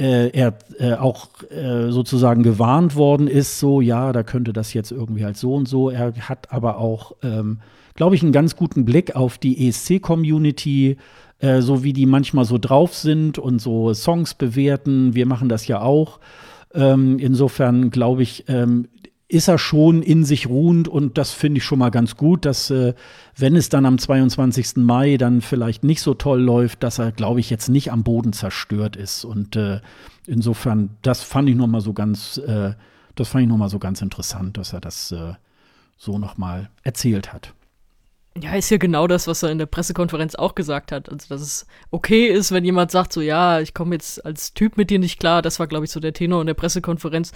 [0.00, 4.92] äh, er äh, auch äh, sozusagen gewarnt worden ist, so ja, da könnte das jetzt
[4.92, 5.90] irgendwie halt so und so.
[5.90, 7.58] Er hat aber auch, ähm,
[7.94, 10.96] glaube ich, einen ganz guten Blick auf die ESC-Community,
[11.40, 15.14] äh, so wie die manchmal so drauf sind und so Songs bewerten.
[15.14, 16.20] Wir machen das ja auch.
[16.74, 18.88] Ähm, insofern glaube ich, ähm,
[19.28, 22.70] ist er schon in sich ruhend und das finde ich schon mal ganz gut, dass
[22.70, 22.94] äh,
[23.36, 24.76] wenn es dann am 22.
[24.76, 28.32] Mai dann vielleicht nicht so toll läuft, dass er, glaube ich, jetzt nicht am Boden
[28.32, 29.26] zerstört ist.
[29.26, 29.80] Und äh,
[30.26, 32.72] insofern, das fand ich noch mal so ganz, äh,
[33.16, 35.34] das fand ich noch mal so ganz interessant, dass er das äh,
[35.98, 37.52] so noch mal erzählt hat.
[38.40, 41.08] Ja, ist ja genau das, was er in der Pressekonferenz auch gesagt hat.
[41.10, 44.76] Also, dass es okay ist, wenn jemand sagt, so, ja, ich komme jetzt als Typ
[44.76, 45.42] mit dir nicht klar.
[45.42, 47.32] Das war, glaube ich, so der Tenor in der Pressekonferenz.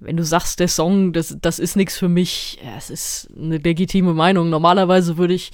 [0.00, 3.58] Wenn du sagst, der Song, das, das ist nichts für mich, ja, es ist eine
[3.58, 4.50] legitime Meinung.
[4.50, 5.52] Normalerweise würde ich,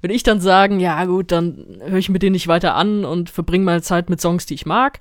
[0.00, 3.30] würde ich dann sagen, ja, gut, dann höre ich mir den nicht weiter an und
[3.30, 5.00] verbringe meine Zeit mit Songs, die ich mag.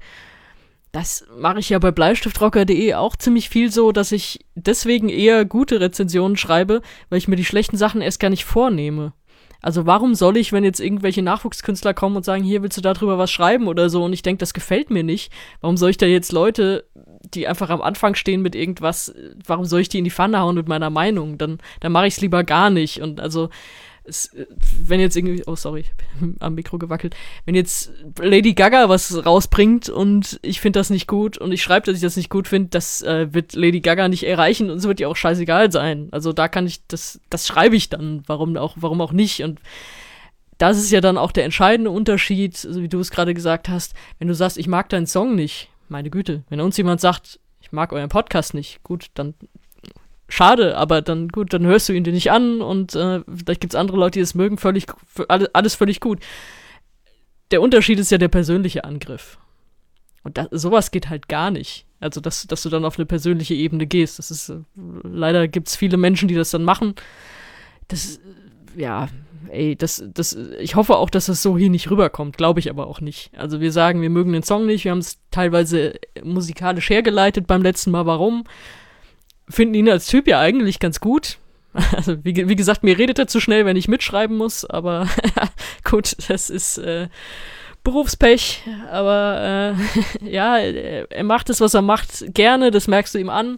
[0.96, 5.82] Das mache ich ja bei bleistiftrocker.de auch ziemlich viel so, dass ich deswegen eher gute
[5.82, 9.12] Rezensionen schreibe, weil ich mir die schlechten Sachen erst gar nicht vornehme.
[9.62, 13.18] Also warum soll ich, wenn jetzt irgendwelche Nachwuchskünstler kommen und sagen, hier willst du darüber
[13.18, 16.06] was schreiben oder so und ich denke, das gefällt mir nicht, warum soll ich da
[16.06, 19.14] jetzt Leute, die einfach am Anfang stehen mit irgendwas,
[19.46, 21.38] warum soll ich die in die Pfanne hauen mit meiner Meinung?
[21.38, 23.02] Dann, dann mache ich es lieber gar nicht.
[23.02, 23.50] Und also
[24.08, 24.30] es,
[24.80, 25.86] wenn jetzt irgendwie, oh sorry,
[26.40, 31.38] am Mikro gewackelt, wenn jetzt Lady Gaga was rausbringt und ich finde das nicht gut
[31.38, 34.26] und ich schreibe, dass ich das nicht gut finde, das äh, wird Lady Gaga nicht
[34.26, 36.10] erreichen und es wird ihr auch scheißegal sein.
[36.12, 39.44] Also da kann ich, das, das schreibe ich dann, warum auch, warum auch nicht.
[39.44, 39.60] Und
[40.58, 43.94] das ist ja dann auch der entscheidende Unterschied, so wie du es gerade gesagt hast,
[44.20, 47.72] wenn du sagst, ich mag deinen Song nicht, meine Güte, wenn uns jemand sagt, ich
[47.72, 49.34] mag euren Podcast nicht, gut, dann
[50.28, 53.74] schade, aber dann gut, dann hörst du ihn dir nicht an und äh, vielleicht gibt
[53.74, 54.86] es andere Leute, die es mögen, völlig,
[55.54, 56.20] alles, völlig gut.
[57.52, 59.38] Der Unterschied ist ja der persönliche Angriff.
[60.24, 61.86] Und das, sowas geht halt gar nicht.
[62.00, 64.18] Also, dass, dass du dann auf eine persönliche Ebene gehst.
[64.18, 64.58] Das ist, äh,
[65.04, 66.96] leider gibt es viele Menschen, die das dann machen.
[67.88, 68.20] Das,
[68.76, 69.08] ja,
[69.50, 72.88] ey, das, das, ich hoffe auch, dass das so hier nicht rüberkommt, glaube ich aber
[72.88, 73.32] auch nicht.
[73.38, 77.62] Also wir sagen, wir mögen den Song nicht, wir haben es teilweise musikalisch hergeleitet beim
[77.62, 78.46] letzten Mal, warum?
[79.50, 81.38] Finden ihn als Typ ja eigentlich ganz gut.
[81.92, 85.10] Also, wie, wie gesagt, mir redet er zu schnell, wenn ich mitschreiben muss, aber
[85.84, 87.10] gut, das ist äh,
[87.86, 88.64] Berufspech.
[88.92, 89.76] Aber
[90.22, 93.58] äh, ja, er macht es, was er macht, gerne, das merkst du ihm an.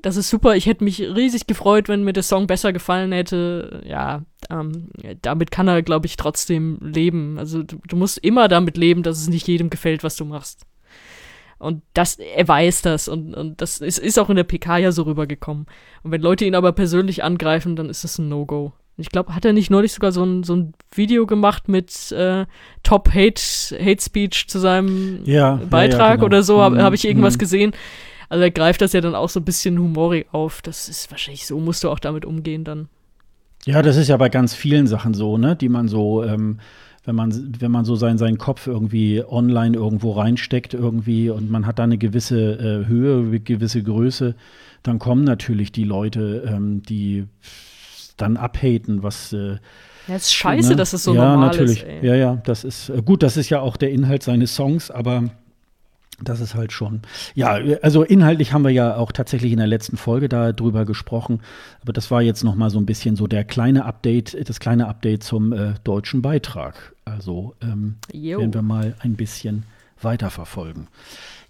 [0.00, 0.54] Das ist super.
[0.54, 3.82] Ich hätte mich riesig gefreut, wenn mir der Song besser gefallen hätte.
[3.84, 4.90] Ja, ähm,
[5.22, 7.36] damit kann er, glaube ich, trotzdem leben.
[7.36, 10.66] Also du, du musst immer damit leben, dass es nicht jedem gefällt, was du machst.
[11.58, 14.92] Und das, er weiß das und, und das ist, ist auch in der PK ja
[14.92, 15.66] so rübergekommen.
[16.04, 18.72] Und wenn Leute ihn aber persönlich angreifen, dann ist das ein No-Go.
[18.96, 22.46] Ich glaube, hat er nicht neulich sogar so ein, so ein Video gemacht mit äh,
[22.82, 23.40] Top Hate,
[23.80, 26.26] Hate Speech zu seinem ja, Beitrag ja, ja, genau.
[26.26, 26.82] oder so, habe mhm.
[26.82, 27.38] hab ich irgendwas mhm.
[27.38, 27.72] gesehen.
[28.28, 30.62] Also er greift das ja dann auch so ein bisschen humorig auf.
[30.62, 32.88] Das ist wahrscheinlich so, musst du auch damit umgehen dann.
[33.64, 36.58] Ja, das ist ja bei ganz vielen Sachen so, ne, die man so ähm,
[37.08, 41.66] wenn man, wenn man so seinen, seinen Kopf irgendwie online irgendwo reinsteckt irgendwie und man
[41.66, 44.34] hat da eine gewisse äh, Höhe, eine gewisse Größe,
[44.82, 47.24] dann kommen natürlich die Leute, ähm, die
[48.18, 49.56] dann abhaten, was äh,
[50.06, 50.76] ja, ist scheiße, ne?
[50.76, 51.78] dass es so ja, normal natürlich.
[51.78, 51.86] ist.
[51.86, 52.10] Ja, natürlich.
[52.10, 55.30] Ja, ja, das ist äh, gut, das ist ja auch der Inhalt seines Songs, aber
[56.22, 57.02] das ist halt schon.
[57.34, 61.40] Ja, also inhaltlich haben wir ja auch tatsächlich in der letzten Folge darüber gesprochen,
[61.82, 64.88] aber das war jetzt noch mal so ein bisschen so der kleine Update, das kleine
[64.88, 66.94] Update zum äh, deutschen Beitrag.
[67.04, 69.64] Also ähm, werden wir mal ein bisschen
[70.00, 70.88] weiterverfolgen.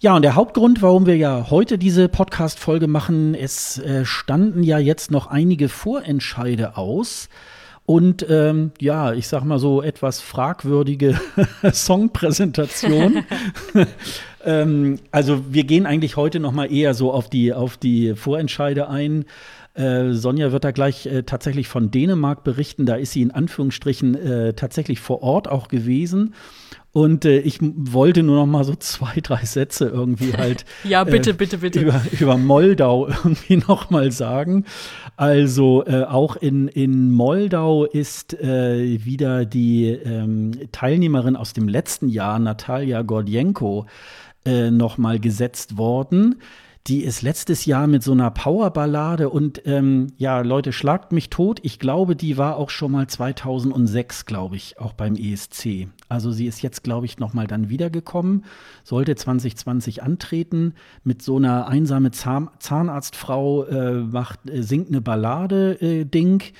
[0.00, 4.78] Ja, und der Hauptgrund, warum wir ja heute diese Podcast-Folge machen, es äh, standen ja
[4.78, 7.28] jetzt noch einige Vorentscheide aus.
[7.88, 11.18] Und ähm, ja, ich sag mal so etwas fragwürdige
[11.72, 13.24] Songpräsentation.
[14.44, 18.90] ähm, also wir gehen eigentlich heute noch mal eher so auf die, auf die Vorentscheide
[18.90, 19.24] ein.
[19.72, 22.84] Äh, Sonja wird da gleich äh, tatsächlich von Dänemark berichten.
[22.84, 26.34] Da ist sie in Anführungsstrichen äh, tatsächlich vor Ort auch gewesen.
[26.92, 30.64] Und äh, ich wollte nur noch mal so zwei, drei Sätze irgendwie halt.
[30.84, 31.80] ja, bitte, äh, bitte, bitte.
[31.80, 34.64] Über, über Moldau irgendwie noch mal sagen.
[35.16, 42.08] Also äh, auch in, in Moldau ist äh, wieder die ähm, Teilnehmerin aus dem letzten
[42.08, 43.86] Jahr, Natalia Gordienko,
[44.44, 46.40] äh, noch mal gesetzt worden.
[46.88, 51.60] Die ist letztes Jahr mit so einer Powerballade und ähm, ja, Leute, schlagt mich tot.
[51.62, 55.88] Ich glaube, die war auch schon mal 2006, glaube ich, auch beim ESC.
[56.08, 58.46] Also sie ist jetzt, glaube ich, noch mal dann wiedergekommen,
[58.84, 60.72] sollte 2020 antreten
[61.04, 66.40] mit so einer einsame Zahn Zahnarztfrau, äh, macht, äh, singt eine Ballade-Ding.
[66.40, 66.52] Äh,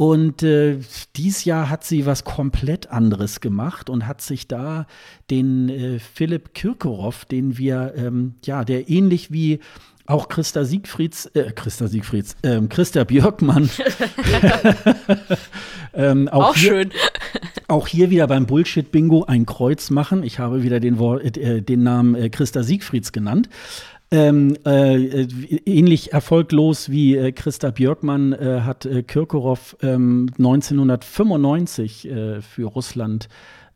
[0.00, 0.78] und äh,
[1.14, 4.86] dies Jahr hat sie was komplett anderes gemacht und hat sich da
[5.30, 9.60] den äh, Philipp Kirkorov, den wir, ähm, ja, der ähnlich wie
[10.06, 13.68] auch Christa Siegfrieds, äh, Christa Siegfrieds, ähm, Christa Björkmann.
[15.92, 16.92] ähm, auch, auch hier, schön.
[17.68, 20.22] Auch hier wieder beim Bullshit-Bingo ein Kreuz machen.
[20.22, 23.50] Ich habe wieder den, Wort, äh, den Namen äh, Christa Siegfrieds genannt.
[24.12, 25.22] Ähm, äh,
[25.66, 33.28] ähnlich erfolglos wie äh, Christa Björkmann äh, hat äh, Kirkorov ähm, 1995 äh, für Russland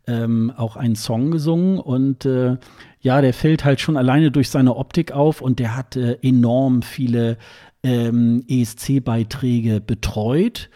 [0.09, 2.57] ähm, auch einen Song gesungen und äh,
[3.01, 6.83] ja, der fällt halt schon alleine durch seine Optik auf und der hat äh, enorm
[6.83, 7.39] viele
[7.85, 10.69] ähm, ESC-Beiträge betreut.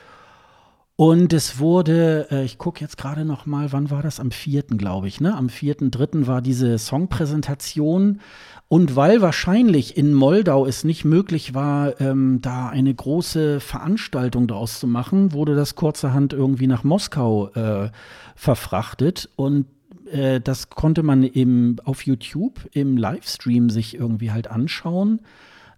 [0.95, 4.21] Und es wurde, äh, ich gucke jetzt gerade noch mal, wann war das?
[4.21, 5.35] Am vierten, glaube ich, ne?
[5.37, 8.21] Am vierten, dritten war diese Songpräsentation
[8.69, 14.79] und weil wahrscheinlich in Moldau es nicht möglich war, ähm, da eine große Veranstaltung draus
[14.79, 17.91] zu machen, wurde das kurzerhand irgendwie nach Moskau äh,
[18.37, 19.31] verfrachtet.
[19.37, 19.67] Und
[20.13, 25.23] äh, das konnte man eben auf YouTube im Livestream sich irgendwie halt anschauen.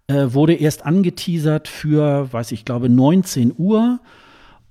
[0.07, 4.01] Äh, wurde erst angeteasert für, weiß ich glaube, 19 Uhr.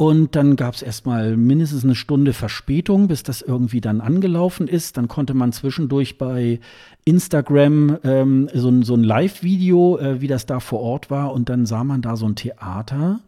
[0.00, 4.96] Und dann gab es erstmal mindestens eine Stunde Verspätung, bis das irgendwie dann angelaufen ist.
[4.96, 6.58] Dann konnte man zwischendurch bei
[7.04, 11.34] Instagram ähm, so, so ein Live-Video, äh, wie das da vor Ort war.
[11.34, 13.20] Und dann sah man da so ein Theater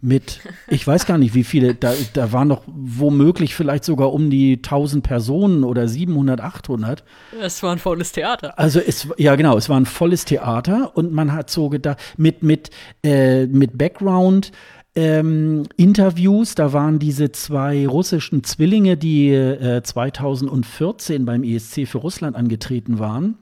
[0.00, 4.30] mit, ich weiß gar nicht, wie viele, da, da waren noch womöglich vielleicht sogar um
[4.30, 7.04] die 1000 Personen oder 700, 800.
[7.38, 8.58] Es war ein volles Theater.
[8.58, 12.42] Also es, ja genau, es war ein volles Theater und man hat so gedacht, mit,
[12.42, 12.70] mit,
[13.02, 14.52] äh, mit Background,
[14.98, 16.56] ähm, Interviews.
[16.56, 23.38] Da waren diese zwei russischen Zwillinge, die äh, 2014 beim ESC für Russland angetreten waren.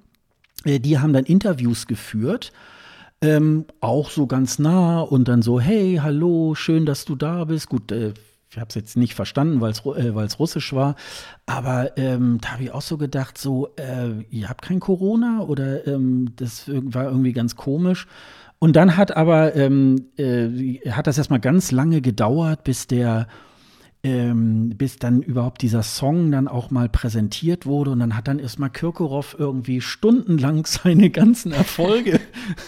[0.66, 2.52] Äh, die haben dann Interviews geführt.
[3.22, 7.70] Ähm, auch so ganz nah und dann so, hey, hallo, schön, dass du da bist.
[7.70, 8.12] Gut, äh,
[8.50, 10.94] ich habe es jetzt nicht verstanden, weil es äh, russisch war,
[11.46, 15.86] aber ähm, da habe ich auch so gedacht, so, äh, ihr habt kein Corona oder
[15.86, 18.06] ähm, das war irgendwie ganz komisch.
[18.58, 23.26] Und dann hat aber, ähm, äh, hat das erstmal ganz lange gedauert, bis der
[24.06, 27.90] ähm, bis dann überhaupt dieser Song dann auch mal präsentiert wurde.
[27.90, 32.20] Und dann hat dann erstmal Kirkorov irgendwie stundenlang seine ganzen Erfolge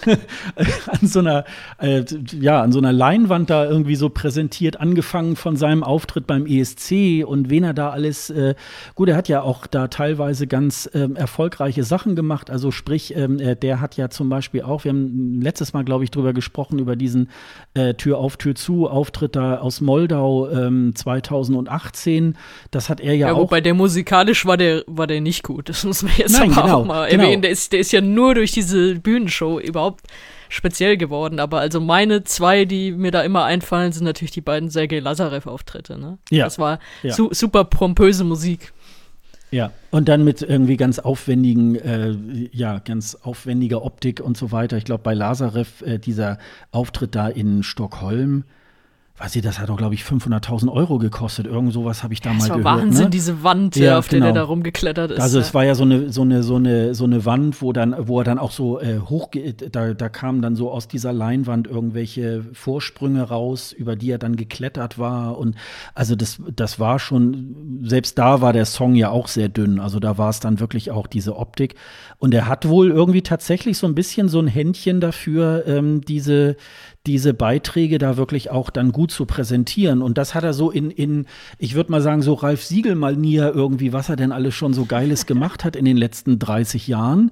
[0.86, 1.45] an so einer,
[1.78, 6.45] äh, ja, an so einer Leinwand da irgendwie so präsentiert, angefangen von seinem Auftritt beim
[6.45, 8.57] ESC und wen er da alles, äh,
[8.97, 12.51] gut, er hat ja auch da teilweise ganz ähm, erfolgreiche Sachen gemacht.
[12.51, 16.03] Also sprich, ähm, äh, der hat ja zum Beispiel auch, wir haben letztes Mal, glaube
[16.03, 17.28] ich, drüber gesprochen, über diesen
[17.74, 22.37] äh, Tür auf, Tür zu Auftritt da aus Moldau ähm, 2000 2018.
[22.70, 23.39] Das hat er ja, ja auch.
[23.39, 25.68] Wobei der musikalisch war der, war der nicht gut.
[25.68, 27.24] Das muss man jetzt Nein, aber genau, auch mal genau.
[27.24, 27.43] erwähnen.
[27.43, 30.05] Der ist, der ist ja nur durch diese Bühnenshow überhaupt
[30.49, 31.41] speziell geworden.
[31.41, 35.99] Aber also meine zwei, die mir da immer einfallen, sind natürlich die beiden Sergei Lazarev-Auftritte.
[35.99, 36.18] Ne?
[36.31, 36.45] Ja.
[36.45, 37.12] Das war ja.
[37.12, 38.72] su super pompöse Musik.
[39.51, 42.14] Ja, und dann mit irgendwie ganz aufwendigen, äh,
[42.53, 44.76] ja, ganz aufwendiger Optik und so weiter.
[44.76, 46.39] Ich glaube, bei Lazarev, äh, dieser
[46.70, 48.45] Auftritt da in Stockholm,
[49.19, 51.47] weiß ich, das hat doch, glaube ich, 500.000 Euro gekostet.
[51.47, 52.59] Irgend sowas habe ich da ja, mal gehört.
[52.59, 53.11] Das war Wahnsinn, ne?
[53.11, 54.27] diese Wand, ja, auf genau.
[54.27, 55.21] der der da rumgeklettert ist.
[55.21, 57.95] Also es war ja so eine, so eine, so eine, so eine Wand, wo dann,
[57.99, 59.31] wo er dann auch so äh, hoch,
[59.73, 64.37] da, da kamen dann so aus dieser Leinwand irgendwelche Vorsprünge raus, über die er dann
[64.37, 65.39] geklettert war.
[65.39, 65.57] Und
[65.95, 69.81] also das, das war schon, selbst da war der Song ja auch sehr dünn.
[69.81, 71.75] Also da war es dann wirklich auch diese Optik.
[72.19, 76.57] Und er hat wohl irgendwie tatsächlich so ein bisschen so ein Händchen dafür, ähm, diese,
[77.07, 80.03] diese Beiträge da wirklich auch dann gut zu präsentieren.
[80.03, 81.27] Und das hat er so in, in
[81.59, 85.27] ich würde mal sagen, so Ralf Siegel-Manier irgendwie, was er denn alles schon so Geiles
[85.27, 87.31] gemacht hat in den letzten 30 Jahren.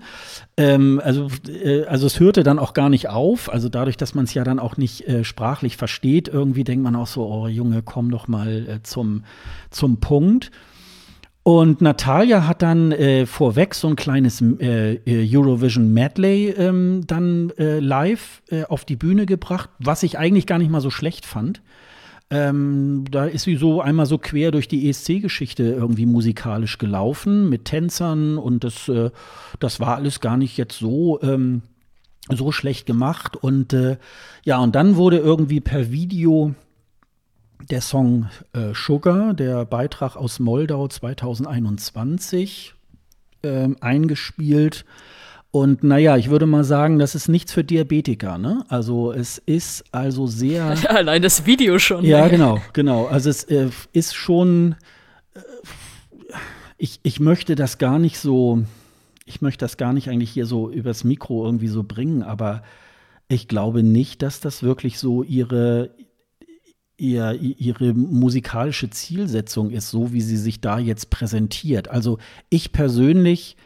[0.56, 3.52] Ähm, also, äh, also es hörte dann auch gar nicht auf.
[3.52, 6.96] Also dadurch, dass man es ja dann auch nicht äh, sprachlich versteht, irgendwie denkt man
[6.96, 9.24] auch so, oh Junge, komm doch mal äh, zum,
[9.70, 10.50] zum Punkt.
[11.46, 17.78] Und Natalia hat dann äh, vorweg so ein kleines äh, Eurovision Medley ähm, dann äh,
[17.78, 21.62] live äh, auf die Bühne gebracht, was ich eigentlich gar nicht mal so schlecht fand.
[22.30, 27.66] Ähm, da ist sie so einmal so quer durch die ESC-Geschichte irgendwie musikalisch gelaufen mit
[27.66, 29.10] Tänzern und das, äh,
[29.60, 31.22] das war alles gar nicht jetzt so.
[31.22, 31.62] Ähm,
[32.28, 33.98] so schlecht gemacht und äh,
[34.42, 36.56] ja und dann wurde irgendwie per Video
[37.70, 42.74] der Song äh, Sugar, der Beitrag aus Moldau 2021,
[43.42, 44.84] äh, eingespielt.
[45.50, 48.64] Und naja, ich würde mal sagen, das ist nichts für Diabetiker, ne?
[48.68, 50.74] Also es ist also sehr.
[50.82, 52.04] Ja, allein das Video schon.
[52.04, 52.30] Ja, ne?
[52.30, 53.06] genau, genau.
[53.06, 54.76] Also es äh, ist schon.
[55.34, 55.40] Äh,
[56.76, 58.64] ich, ich möchte das gar nicht so.
[59.24, 62.62] Ich möchte das gar nicht eigentlich hier so übers Mikro irgendwie so bringen, aber
[63.28, 65.90] ich glaube nicht, dass das wirklich so ihre,
[66.96, 71.88] ihr, ihre musikalische Zielsetzung ist, so wie sie sich da jetzt präsentiert.
[71.88, 72.18] Also
[72.48, 73.56] ich persönlich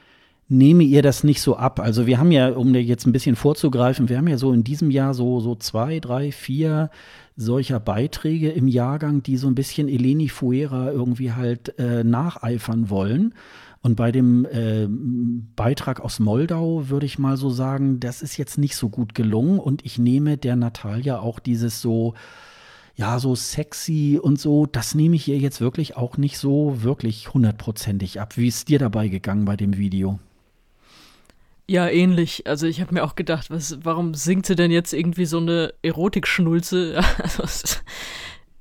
[0.49, 1.79] nehme ihr das nicht so ab.
[1.79, 4.91] Also wir haben ja, um jetzt ein bisschen vorzugreifen, wir haben ja so in diesem
[4.91, 6.91] Jahr so, so zwei, drei, vier
[7.37, 13.35] solcher Beiträge im Jahrgang, die so ein bisschen Eleni Fuera irgendwie halt äh, nacheifern wollen.
[13.83, 14.89] Und bei dem äh,
[15.57, 19.59] Beitrag aus Moldau würde ich mal so sagen, das ist jetzt nicht so gut gelungen.
[19.59, 22.15] Und ich nehme der Natalia auch dieses so,
[23.01, 27.33] ja, so sexy und so, das nehme ich ihr jetzt wirklich auch nicht so wirklich
[27.33, 28.37] hundertprozentig ab.
[28.37, 30.19] Wie ist dir dabei gegangen bei dem Video?
[31.67, 32.47] Ja, ähnlich.
[32.47, 35.73] Also ich habe mir auch gedacht, was, warum singt sie denn jetzt irgendwie so eine
[35.83, 37.01] Erotikschnulze?
[37.39, 37.79] Also,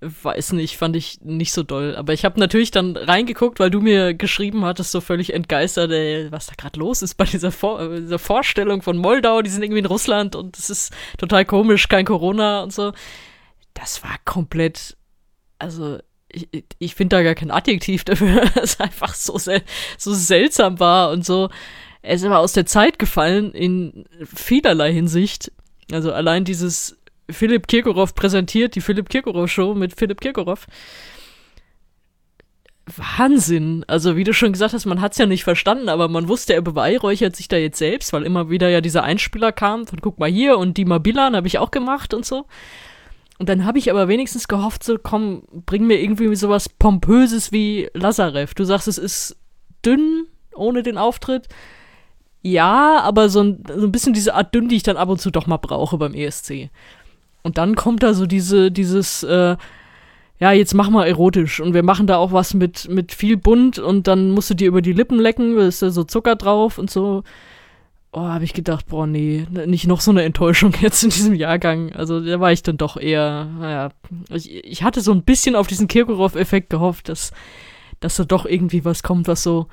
[0.02, 1.98] weiß nicht, fand ich nicht so doll.
[1.98, 6.32] Aber ich habe natürlich dann reingeguckt, weil du mir geschrieben hattest, so völlig entgeistert, ey,
[6.32, 9.42] was da gerade los ist bei dieser, Vor äh, dieser Vorstellung von Moldau.
[9.42, 12.94] Die sind irgendwie in Russland und es ist total komisch, kein Corona und so
[13.80, 14.98] das war komplett,
[15.58, 16.00] also
[16.32, 19.62] ich, ich finde da gar kein Adjektiv dafür, es einfach so, sel
[19.98, 21.50] so seltsam war und so.
[22.02, 25.52] Es ist aber aus der Zeit gefallen in vielerlei Hinsicht.
[25.92, 26.98] Also allein dieses
[27.30, 30.68] Philipp Kirkorov präsentiert, die Philipp Kirkorov Show mit Philipp Kirkorov.
[32.86, 33.86] Wahnsinn.
[33.88, 36.54] Also, wie du schon gesagt hast, man hat es ja nicht verstanden, aber man wusste,
[36.54, 40.18] er beweihräuchert sich da jetzt selbst, weil immer wieder ja dieser Einspieler kam von guck
[40.18, 42.46] mal hier und die Mabilan habe ich auch gemacht und so.
[43.40, 47.90] Und dann habe ich aber wenigstens gehofft, so komm, bring mir irgendwie sowas Pompöses wie
[47.94, 48.54] Lazarev.
[48.54, 49.38] Du sagst, es ist
[49.86, 51.48] dünn ohne den Auftritt.
[52.42, 55.22] Ja, aber so ein, so ein bisschen diese Art dünn, die ich dann ab und
[55.22, 56.70] zu doch mal brauche beim ESC.
[57.42, 59.56] Und dann kommt da so diese, dieses, äh,
[60.40, 63.80] ja, jetzt mach mal erotisch und wir machen da auch was mit, mit viel bunt
[63.80, 66.78] und dann musst du dir über die Lippen lecken, da ist da so Zucker drauf
[66.78, 67.24] und so
[68.12, 71.94] oh, habe ich gedacht, boah, nee, nicht noch so eine Enttäuschung jetzt in diesem Jahrgang.
[71.94, 73.90] Also da war ich dann doch eher, naja,
[74.30, 77.32] ich, ich hatte so ein bisschen auf diesen Kirkorov-Effekt gehofft, dass,
[78.00, 79.68] dass da doch irgendwie was kommt, was so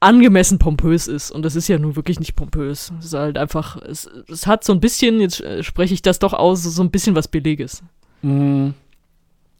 [0.00, 1.30] angemessen pompös ist.
[1.30, 2.92] Und das ist ja nun wirklich nicht pompös.
[2.98, 6.18] Es ist halt einfach, es, es hat so ein bisschen, jetzt äh, spreche ich das
[6.18, 7.82] doch aus, so ein bisschen was Billiges.
[8.22, 8.74] Mhm.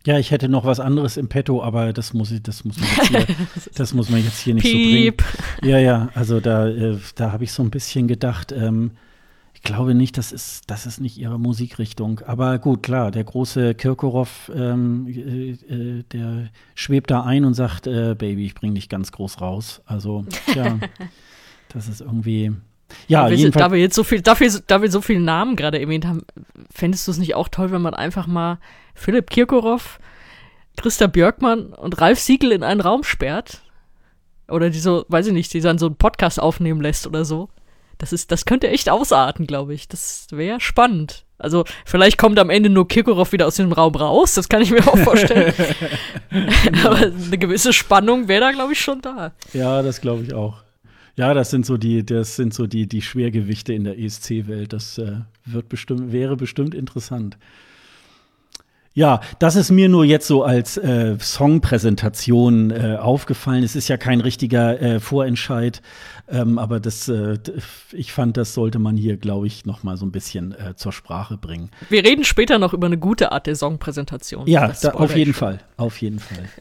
[0.06, 2.88] Ja, ich hätte noch was anderes im Petto, aber das muss ich, das muss man
[2.88, 3.36] jetzt hier,
[3.74, 5.22] das muss man jetzt hier nicht Piep.
[5.22, 5.72] so bringen.
[5.72, 8.92] Ja, ja, also da, äh, da habe ich so ein bisschen gedacht, ähm,
[9.54, 12.20] ich glaube nicht, das ist, das ist nicht ihre Musikrichtung.
[12.26, 17.86] Aber gut, klar, der große Kirkorov, ähm, äh, äh, der schwebt da ein und sagt,
[17.86, 19.80] äh, Baby, ich bring dich ganz groß raus.
[19.86, 20.78] Also, ja,
[21.70, 22.52] das ist irgendwie.
[23.08, 26.06] Ja, wir, da wir jetzt so viel, dafür, da wir so viele Namen gerade erwähnt
[26.06, 26.22] haben,
[26.72, 28.58] fändest du es nicht auch toll, wenn man einfach mal
[28.94, 29.98] Philipp Kirkorov,
[30.76, 33.62] Christa Björkmann und Ralf Siegel in einen Raum sperrt?
[34.48, 37.48] Oder die so, weiß ich nicht, die dann so einen Podcast aufnehmen lässt oder so?
[37.98, 39.88] Das ist, das könnte echt ausarten, glaube ich.
[39.88, 41.24] Das wäre spannend.
[41.38, 44.70] Also, vielleicht kommt am Ende nur Kirkorov wieder aus dem Raum raus, das kann ich
[44.70, 45.52] mir auch vorstellen.
[46.84, 49.32] Aber eine gewisse Spannung wäre da, glaube ich, schon da.
[49.52, 50.63] Ja, das glaube ich auch.
[51.16, 54.72] Ja, das sind so die, das sind so die, die Schwergewichte in der ESC-Welt.
[54.72, 57.38] Das äh, wird bestimmt, wäre bestimmt interessant.
[58.96, 63.64] Ja, das ist mir nur jetzt so als äh, Songpräsentation äh, aufgefallen.
[63.64, 65.82] Es ist ja kein richtiger äh, Vorentscheid,
[66.28, 67.38] ähm, aber das, äh,
[67.90, 70.92] ich fand, das sollte man hier, glaube ich, noch mal so ein bisschen äh, zur
[70.92, 71.70] Sprache bringen.
[71.88, 74.46] Wir reden später noch über eine gute Art der Songpräsentation.
[74.46, 76.48] Ja, da, auf jeden Fall, auf jeden Fall.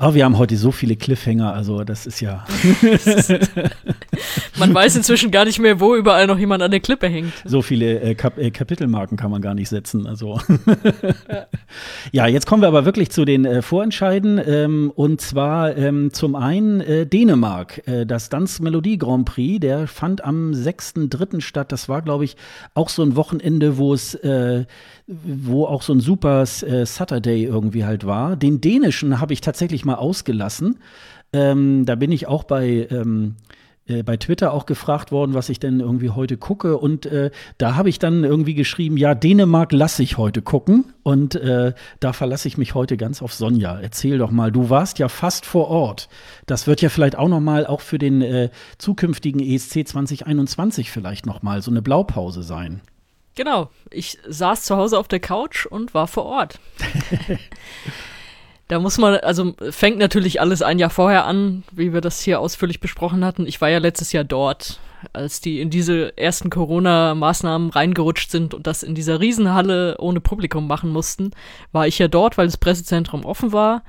[0.00, 2.46] Aber wir haben heute so viele Cliffhanger, also das ist ja.
[4.58, 7.34] man weiß inzwischen gar nicht mehr, wo überall noch jemand an der Klippe hängt.
[7.44, 10.06] So viele äh, Kap äh, Kapitelmarken kann man gar nicht setzen.
[10.06, 10.40] Also.
[11.28, 11.46] ja.
[12.12, 12.26] ja.
[12.28, 14.40] jetzt kommen wir aber wirklich zu den äh, Vorentscheiden.
[14.42, 17.86] Ähm, und zwar ähm, zum einen äh, Dänemark.
[17.86, 21.42] Äh, das Dance Melodie Grand Prix, der fand am 6.3.
[21.42, 21.72] statt.
[21.72, 22.36] Das war, glaube ich,
[22.72, 24.64] auch so ein Wochenende, wo es äh,
[25.06, 28.36] wo auch so ein super Saturday irgendwie halt war.
[28.36, 30.78] Den dänischen habe ich tatsächlich mal ausgelassen.
[31.32, 33.36] Ähm, da bin ich auch bei ähm,
[33.90, 36.78] äh, bei Twitter auch gefragt worden, was ich denn irgendwie heute gucke.
[36.78, 40.92] Und äh, da habe ich dann irgendwie geschrieben, ja, Dänemark lasse ich heute gucken.
[41.02, 43.78] Und äh, da verlasse ich mich heute ganz auf Sonja.
[43.80, 46.08] Erzähl doch mal, du warst ja fast vor Ort.
[46.46, 51.26] Das wird ja vielleicht auch noch mal auch für den äh, zukünftigen ESC 2021 vielleicht
[51.26, 52.80] noch mal so eine Blaupause sein.
[53.36, 56.60] Genau, ich saß zu Hause auf der Couch und war vor Ort.
[58.70, 62.38] Da muss man, also fängt natürlich alles ein Jahr vorher an, wie wir das hier
[62.38, 63.44] ausführlich besprochen hatten.
[63.44, 64.78] Ich war ja letztes Jahr dort,
[65.12, 70.68] als die in diese ersten Corona-Maßnahmen reingerutscht sind und das in dieser Riesenhalle ohne Publikum
[70.68, 71.32] machen mussten,
[71.72, 73.82] war ich ja dort, weil das Pressezentrum offen war.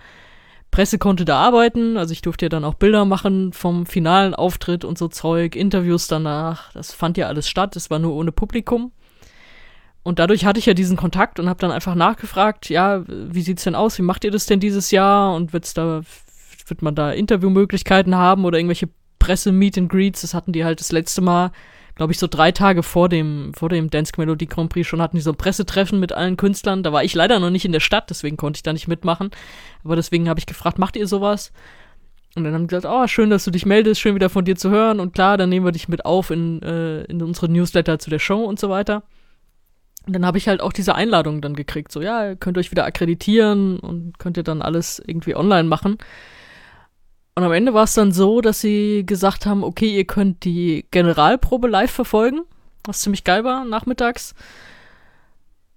[0.72, 4.84] Presse konnte da arbeiten, also ich durfte ja dann auch Bilder machen vom finalen Auftritt
[4.84, 6.74] und so Zeug, Interviews danach.
[6.74, 8.92] Das fand ja alles statt, es war nur ohne Publikum.
[10.04, 13.64] Und dadurch hatte ich ja diesen Kontakt und habe dann einfach nachgefragt, ja, wie sieht's
[13.64, 13.98] denn aus?
[13.98, 15.36] Wie macht ihr das denn dieses Jahr?
[15.36, 16.02] Und wird's da,
[16.66, 18.90] wird man da Interviewmöglichkeiten haben oder irgendwelche
[19.20, 20.22] Presse-Meet and Greets?
[20.22, 21.52] Das hatten die halt das letzte Mal,
[21.96, 25.18] glaube ich, so drei Tage vor dem, vor dem Dance Melodie Grand Prix schon hatten
[25.18, 26.82] die so ein Pressetreffen mit allen Künstlern.
[26.82, 29.30] Da war ich leider noch nicht in der Stadt, deswegen konnte ich da nicht mitmachen.
[29.84, 31.52] Aber deswegen habe ich gefragt, macht ihr sowas?
[32.36, 34.56] Und dann haben die gesagt, oh, schön, dass du dich meldest, schön wieder von dir
[34.56, 35.00] zu hören.
[35.00, 38.20] Und klar, dann nehmen wir dich mit auf in, äh, in unsere Newsletter zu der
[38.20, 39.04] Show und so weiter.
[40.06, 42.72] Und dann habe ich halt auch diese Einladung dann gekriegt, so ja, ihr könnt euch
[42.72, 45.98] wieder akkreditieren und könnt ihr dann alles irgendwie online machen.
[47.36, 50.86] Und am Ende war es dann so, dass sie gesagt haben, okay, ihr könnt die
[50.92, 52.42] Generalprobe live verfolgen,
[52.84, 54.34] was ziemlich geil war, nachmittags.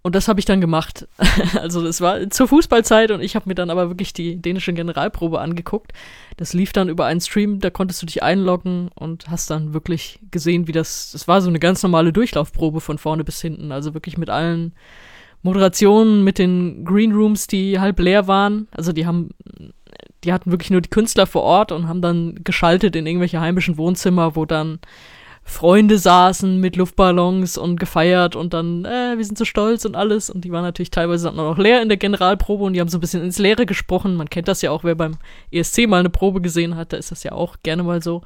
[0.05, 1.09] Und das habe ich dann gemacht.
[1.59, 5.41] also das war zur Fußballzeit und ich habe mir dann aber wirklich die dänische Generalprobe
[5.41, 5.93] angeguckt.
[6.37, 10.19] Das lief dann über einen Stream, da konntest du dich einloggen und hast dann wirklich
[10.31, 13.73] gesehen, wie das, das war so eine ganz normale Durchlaufprobe von vorne bis hinten.
[13.73, 14.75] Also wirklich mit allen
[15.43, 18.69] Moderationen, mit den Green Rooms, die halb leer waren.
[18.73, 19.31] Also die haben,
[20.23, 23.79] die hatten wirklich nur die Künstler vor Ort und haben dann geschaltet in irgendwelche heimischen
[23.79, 24.81] Wohnzimmer, wo dann
[25.47, 30.31] Freunde saßen mit Luftballons und gefeiert und dann, äh, wir sind so stolz und alles.
[30.31, 32.97] Und die waren natürlich teilweise dann noch leer in der Generalprobe und die haben so
[32.97, 34.17] ein bisschen ins Leere gesprochen.
[34.17, 35.19] Man kennt das ja auch, wer beim
[35.51, 38.23] ESC mal eine Probe gesehen hat, da ist das ja auch gerne mal so.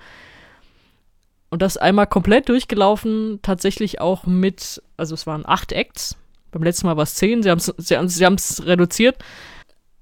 [1.50, 6.16] Und das einmal komplett durchgelaufen, tatsächlich auch mit, also es waren acht Acts.
[6.52, 9.16] Beim letzten Mal war es zehn, sie haben es sie haben's, sie haben's reduziert.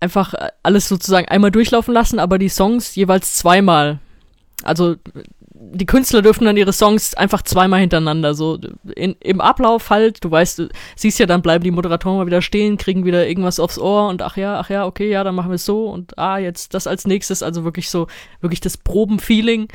[0.01, 4.01] Einfach alles sozusagen einmal durchlaufen lassen, aber die Songs jeweils zweimal.
[4.63, 4.97] Also
[5.59, 8.59] die Künstler dürfen dann ihre Songs einfach zweimal hintereinander, so
[8.95, 10.63] in, im Ablauf halt, du weißt,
[10.97, 14.23] siehst ja, dann bleiben die Moderatoren mal wieder stehen, kriegen wieder irgendwas aufs Ohr und
[14.23, 16.87] ach ja, ach ja, okay, ja, dann machen wir es so und ah, jetzt das
[16.87, 18.07] als nächstes, also wirklich so,
[18.41, 19.69] wirklich das Probenfeeling,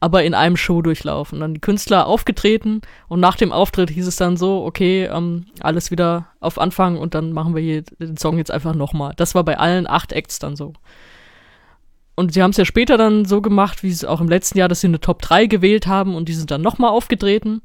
[0.00, 1.40] aber in einem Show durchlaufen.
[1.40, 5.90] Dann die Künstler aufgetreten und nach dem Auftritt hieß es dann so, okay, ähm, alles
[5.90, 9.12] wieder auf Anfang und dann machen wir hier den Song jetzt einfach nochmal.
[9.16, 10.72] Das war bei allen acht Acts dann so.
[12.18, 14.68] Und sie haben es ja später dann so gemacht, wie es auch im letzten Jahr,
[14.68, 17.62] dass sie eine Top 3 gewählt haben und die sind dann nochmal aufgetreten.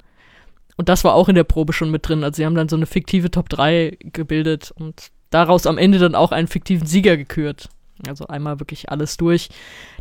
[0.77, 2.23] Und das war auch in der Probe schon mit drin.
[2.23, 6.13] Also sie haben dann so eine fiktive Top 3 gebildet und daraus am Ende dann
[6.13, 7.67] auch einen fiktiven Sieger gekürt.
[8.07, 9.49] Also einmal wirklich alles durch.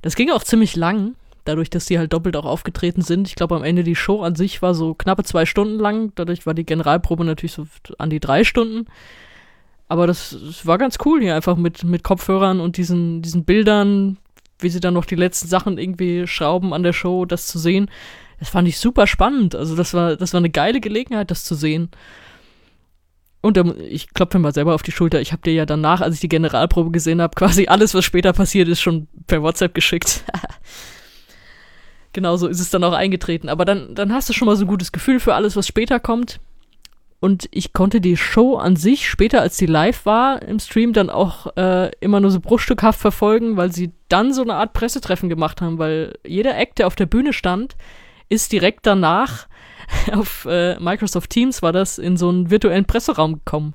[0.03, 1.15] Das ging auch ziemlich lang,
[1.47, 3.29] dadurch, dass sie halt doppelt auch aufgetreten sind.
[3.29, 6.13] Ich glaube, am Ende die Show an sich war so knappe zwei Stunden lang.
[6.15, 8.85] Dadurch war die Generalprobe natürlich so an die drei Stunden.
[9.89, 14.19] Aber das, das war ganz cool hier einfach mit, mit Kopfhörern und diesen, diesen Bildern,
[14.63, 17.91] wie sie dann noch die letzten Sachen irgendwie schrauben an der Show, das zu sehen.
[18.39, 19.55] Das fand ich super spannend.
[19.55, 21.91] Also das war, das war eine geile Gelegenheit, das zu sehen.
[23.41, 25.21] Und ähm, ich klopfe mir mal selber auf die Schulter.
[25.21, 28.33] Ich habe dir ja danach, als ich die Generalprobe gesehen habe, quasi alles, was später
[28.33, 30.25] passiert ist, schon per WhatsApp geschickt.
[32.13, 33.49] Genauso ist es dann auch eingetreten.
[33.49, 35.99] Aber dann, dann hast du schon mal so ein gutes Gefühl für alles, was später
[35.99, 36.41] kommt.
[37.23, 41.09] Und ich konnte die Show an sich später, als sie live war im Stream, dann
[41.09, 45.61] auch äh, immer nur so bruchstückhaft verfolgen, weil sie dann so eine Art Pressetreffen gemacht
[45.61, 47.77] haben, weil jeder Act, der auf der Bühne stand,
[48.29, 49.47] ist direkt danach
[50.13, 53.75] auf äh, Microsoft Teams war das in so einen virtuellen Presseraum gekommen.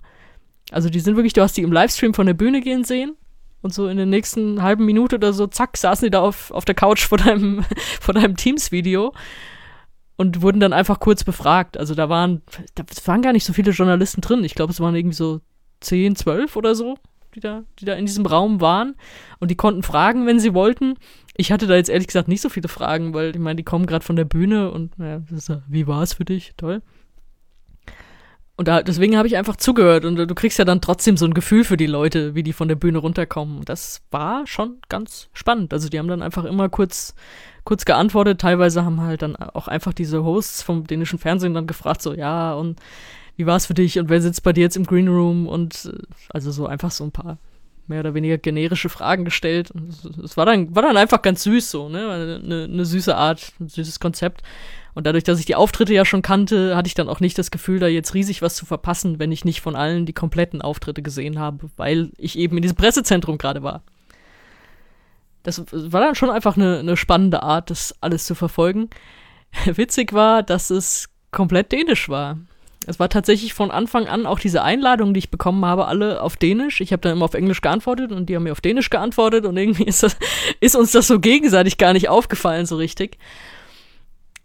[0.71, 3.15] Also die sind wirklich, du hast die im Livestream von der Bühne gehen sehen
[3.61, 6.65] und so in der nächsten halben Minute oder so, zack, saßen die da auf, auf
[6.65, 7.63] der Couch vor deinem,
[8.01, 9.13] vor deinem Teams-Video
[10.17, 11.77] und wurden dann einfach kurz befragt.
[11.77, 12.41] Also da waren,
[12.75, 14.43] da waren gar nicht so viele Journalisten drin.
[14.43, 15.41] Ich glaube, es waren irgendwie so
[15.81, 16.97] 10, 12 oder so,
[17.35, 18.95] die da, die da in diesem Raum waren.
[19.39, 20.95] Und die konnten fragen, wenn sie wollten.
[21.35, 23.85] Ich hatte da jetzt ehrlich gesagt nicht so viele Fragen, weil ich meine, die kommen
[23.85, 25.21] gerade von der Bühne und naja,
[25.67, 26.53] wie war es für dich?
[26.57, 26.81] Toll.
[28.59, 31.35] Und da, deswegen habe ich einfach zugehört und du kriegst ja dann trotzdem so ein
[31.35, 33.63] Gefühl für die Leute, wie die von der Bühne runterkommen.
[33.65, 35.73] Das war schon ganz spannend.
[35.73, 37.13] Also die haben dann einfach immer kurz
[37.67, 38.39] kurz geantwortet.
[38.39, 42.53] Teilweise haben halt dann auch einfach diese Hosts vom dänischen Fernsehen dann gefragt, so, ja,
[42.53, 42.79] und
[43.35, 45.91] wie war es für dich und wer sitzt bei dir jetzt im Green Room und
[45.93, 47.37] äh, also so einfach so ein paar
[47.87, 49.71] mehr oder weniger generische Fragen gestellt.
[50.23, 52.39] Es war dann, war dann einfach ganz süß so, ne?
[52.41, 54.43] Eine, eine süße Art, ein süßes Konzept.
[54.93, 57.51] Und dadurch, dass ich die Auftritte ja schon kannte, hatte ich dann auch nicht das
[57.51, 61.01] Gefühl, da jetzt riesig was zu verpassen, wenn ich nicht von allen die kompletten Auftritte
[61.01, 63.83] gesehen habe, weil ich eben in diesem Pressezentrum gerade war.
[65.47, 68.89] Das war dann schon einfach eine, eine spannende Art, das alles zu verfolgen.
[69.65, 72.37] Witzig war, dass es komplett dänisch war.
[72.85, 76.35] Es war tatsächlich von Anfang an auch diese Einladungen, die ich bekommen habe, alle auf
[76.35, 76.81] Dänisch.
[76.81, 79.55] Ich habe dann immer auf Englisch geantwortet und die haben mir auf Dänisch geantwortet und
[79.55, 80.17] irgendwie ist, das,
[80.59, 83.17] ist uns das so gegenseitig gar nicht aufgefallen so richtig.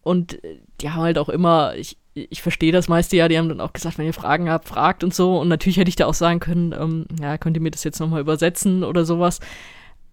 [0.03, 3.49] Und äh, die haben halt auch immer, ich, ich verstehe das meiste ja, die haben
[3.49, 5.41] dann auch gesagt, wenn ihr Fragen habt, fragt und so.
[5.41, 7.99] Und natürlich hätte ich da auch sagen können, ähm, ja, könnt ihr mir das jetzt
[7.99, 9.41] nochmal übersetzen oder sowas.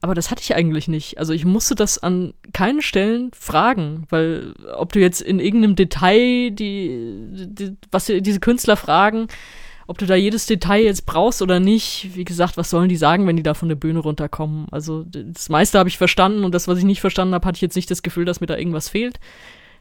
[0.02, 1.18] Aber das hatte ich eigentlich nicht.
[1.18, 6.52] Also ich musste das an keinen Stellen fragen, weil ob du jetzt in irgendeinem Detail
[6.52, 9.28] die, die was diese Künstler fragen,
[9.88, 13.28] ob du da jedes Detail jetzt brauchst oder nicht, wie gesagt, was sollen die sagen,
[13.28, 14.68] wenn die da von der Bühne runterkommen?
[14.72, 17.62] Also das meiste habe ich verstanden und das, was ich nicht verstanden habe, hatte ich
[17.62, 19.20] jetzt nicht das Gefühl, dass mir da irgendwas fehlt.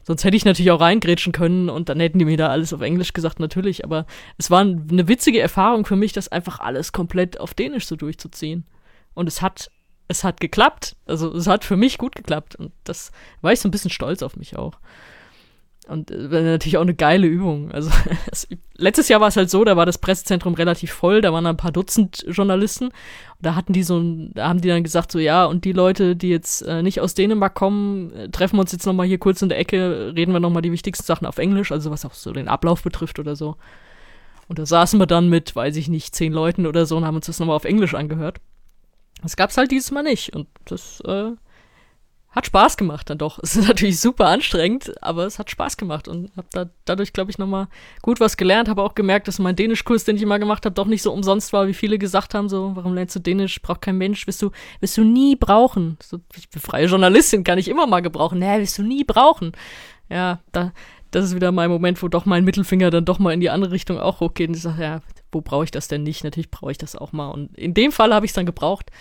[0.03, 2.81] Sonst hätte ich natürlich auch reingrätschen können und dann hätten die mir da alles auf
[2.81, 3.85] Englisch gesagt, natürlich.
[3.85, 4.05] Aber
[4.37, 8.65] es war eine witzige Erfahrung für mich, das einfach alles komplett auf Dänisch so durchzuziehen.
[9.13, 9.69] Und es hat,
[10.09, 10.97] es hat geklappt.
[11.05, 12.55] Also es hat für mich gut geklappt.
[12.55, 14.73] Und das war ich so ein bisschen stolz auf mich auch.
[15.87, 17.71] Und äh, natürlich auch eine geile Übung.
[17.71, 17.91] Also
[18.31, 21.45] es, letztes Jahr war es halt so, da war das Pressezentrum relativ voll, da waren
[21.45, 22.89] ein paar Dutzend Journalisten.
[23.39, 24.01] Da hatten die so,
[24.33, 27.13] da haben die dann gesagt so, ja, und die Leute, die jetzt äh, nicht aus
[27.13, 30.39] Dänemark kommen, äh, treffen wir uns jetzt nochmal hier kurz in der Ecke, reden wir
[30.39, 33.57] nochmal die wichtigsten Sachen auf Englisch, also was auch so den Ablauf betrifft oder so.
[34.47, 37.15] Und da saßen wir dann mit, weiß ich nicht, zehn Leuten oder so und haben
[37.15, 38.39] uns das nochmal auf Englisch angehört.
[39.21, 40.35] Das gab's halt dieses Mal nicht.
[40.35, 41.31] Und das, äh,
[42.31, 43.39] hat Spaß gemacht dann doch.
[43.43, 47.31] Es ist natürlich super anstrengend, aber es hat Spaß gemacht und habe da dadurch, glaube
[47.31, 47.67] ich, nochmal
[48.01, 48.69] gut was gelernt.
[48.69, 51.53] Habe auch gemerkt, dass mein Dänischkurs, den ich immer gemacht habe, doch nicht so umsonst
[51.53, 52.49] war, wie viele gesagt haben.
[52.49, 53.61] So, warum lernst du Dänisch?
[53.61, 54.27] Braucht kein Mensch.
[54.27, 55.97] Wirst du, wirst du nie brauchen.
[56.01, 58.39] So, ich bin freie Journalistin, kann ich immer mal gebrauchen.
[58.39, 59.53] Nee, wirst du nie brauchen.
[60.09, 60.71] Ja, da,
[61.11, 63.71] das ist wieder mein Moment, wo doch mein Mittelfinger dann doch mal in die andere
[63.71, 64.49] Richtung auch hochgeht.
[64.49, 65.01] Und ich sage, ja,
[65.31, 66.23] wo brauche ich das denn nicht?
[66.23, 67.29] Natürlich brauche ich das auch mal.
[67.29, 68.91] Und in dem Fall habe ich es dann gebraucht.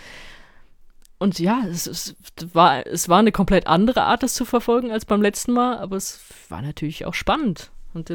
[1.19, 2.15] Und ja, es, es,
[2.53, 5.97] war, es war eine komplett andere Art, das zu verfolgen als beim letzten Mal, aber
[5.97, 7.71] es war natürlich auch spannend.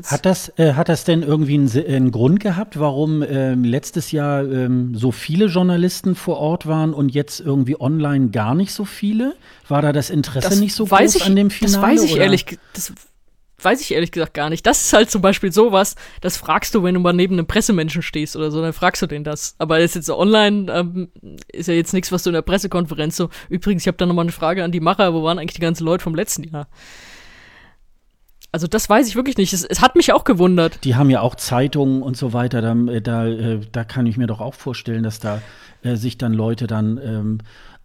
[0.05, 4.49] hat, das, äh, hat das denn irgendwie einen, einen Grund gehabt, warum äh, letztes Jahr
[4.49, 9.35] ähm, so viele Journalisten vor Ort waren und jetzt irgendwie online gar nicht so viele?
[9.67, 11.73] War da das Interesse das nicht so groß ich, an dem Finale?
[11.73, 12.23] Das weiß ich oder?
[12.23, 12.93] ehrlich, das
[13.63, 14.65] weiß ich ehrlich gesagt gar nicht.
[14.65, 18.01] Das ist halt zum Beispiel sowas, das fragst du, wenn du mal neben einem Pressemenschen
[18.01, 19.55] stehst oder so, dann fragst du den das.
[19.57, 21.09] Aber das ist jetzt so online, ähm,
[21.47, 23.29] ist ja jetzt nichts, was du in der Pressekonferenz so.
[23.49, 25.85] Übrigens, ich habe da nochmal eine Frage an die Macher, wo waren eigentlich die ganzen
[25.85, 26.67] Leute vom letzten Jahr?
[28.53, 29.51] Also das weiß ich wirklich nicht.
[29.51, 30.83] Es, es, hat mich auch gewundert.
[30.83, 32.61] Die haben ja auch Zeitungen und so weiter.
[32.61, 35.41] Da, äh, da, äh, da kann ich mir doch auch vorstellen, dass da
[35.81, 37.37] äh, sich dann Leute dann, ähm,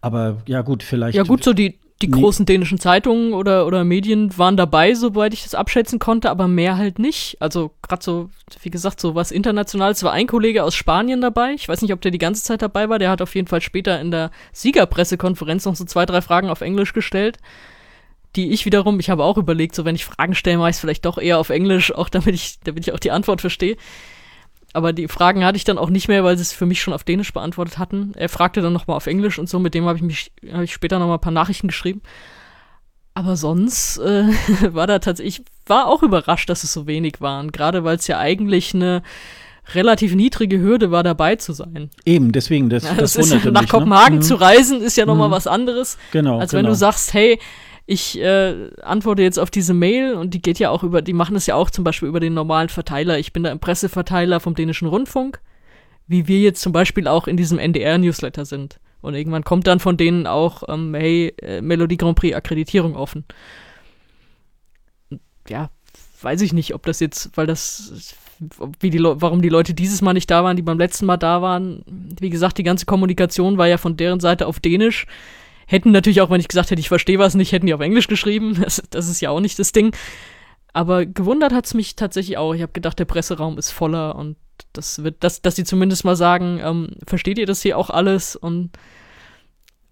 [0.02, 1.16] aber ja gut, vielleicht.
[1.16, 5.42] Ja gut, so die, die großen dänischen Zeitungen oder, oder Medien waren dabei, soweit ich
[5.42, 7.36] das abschätzen konnte, aber mehr halt nicht.
[7.40, 8.30] Also gerade so,
[8.62, 9.98] wie gesagt, so was Internationales.
[9.98, 11.54] Es war ein Kollege aus Spanien dabei.
[11.54, 13.00] Ich weiß nicht, ob der die ganze Zeit dabei war.
[13.00, 16.60] Der hat auf jeden Fall später in der Siegerpressekonferenz noch so zwei, drei Fragen auf
[16.60, 17.38] Englisch gestellt.
[18.36, 20.80] Die ich wiederum, ich habe auch überlegt, so wenn ich Fragen stelle, mache ich es
[20.80, 23.76] vielleicht doch eher auf Englisch, auch damit ich, damit ich auch die Antwort verstehe.
[24.78, 26.94] Aber die Fragen hatte ich dann auch nicht mehr, weil sie es für mich schon
[26.94, 28.12] auf Dänisch beantwortet hatten.
[28.14, 30.72] Er fragte dann nochmal auf Englisch und so, mit dem habe ich mich hab ich
[30.72, 32.00] später nochmal ein paar Nachrichten geschrieben.
[33.12, 34.28] Aber sonst äh,
[34.72, 38.06] war da tatsächlich, ich war auch überrascht, dass es so wenig waren, gerade weil es
[38.06, 39.02] ja eigentlich eine
[39.74, 41.90] relativ niedrige Hürde war, dabei zu sein.
[42.04, 44.22] Eben, deswegen, das, ja, das, das ist, Nach mich, Kopenhagen ne?
[44.22, 45.32] zu reisen ist ja nochmal mhm.
[45.32, 45.98] was anderes.
[46.12, 46.38] Genau.
[46.38, 46.62] Als genau.
[46.62, 47.40] wenn du sagst, hey,
[47.90, 51.36] ich äh, antworte jetzt auf diese Mail und die geht ja auch über, die machen
[51.36, 53.18] es ja auch zum Beispiel über den normalen Verteiler.
[53.18, 55.40] Ich bin da im Presseverteiler vom dänischen Rundfunk,
[56.06, 58.78] wie wir jetzt zum Beispiel auch in diesem NDR-Newsletter sind.
[59.00, 63.24] Und irgendwann kommt dann von denen auch, ähm, hey, äh, Melodie Grand Prix Akkreditierung offen.
[65.48, 65.70] Ja,
[66.20, 68.14] weiß ich nicht, ob das jetzt, weil das,
[68.80, 71.40] wie die warum die Leute dieses Mal nicht da waren, die beim letzten Mal da
[71.40, 71.82] waren.
[72.20, 75.06] Wie gesagt, die ganze Kommunikation war ja von deren Seite auf Dänisch.
[75.68, 78.08] Hätten natürlich auch, wenn ich gesagt hätte, ich verstehe was nicht, hätten die auf Englisch
[78.08, 78.58] geschrieben.
[78.60, 79.94] Das, das ist ja auch nicht das Ding.
[80.72, 82.54] Aber gewundert hat es mich tatsächlich auch.
[82.54, 84.36] Ich habe gedacht, der Presseraum ist voller und
[84.72, 88.34] das wird, dass, dass sie zumindest mal sagen, ähm, versteht ihr das hier auch alles?
[88.34, 88.70] Und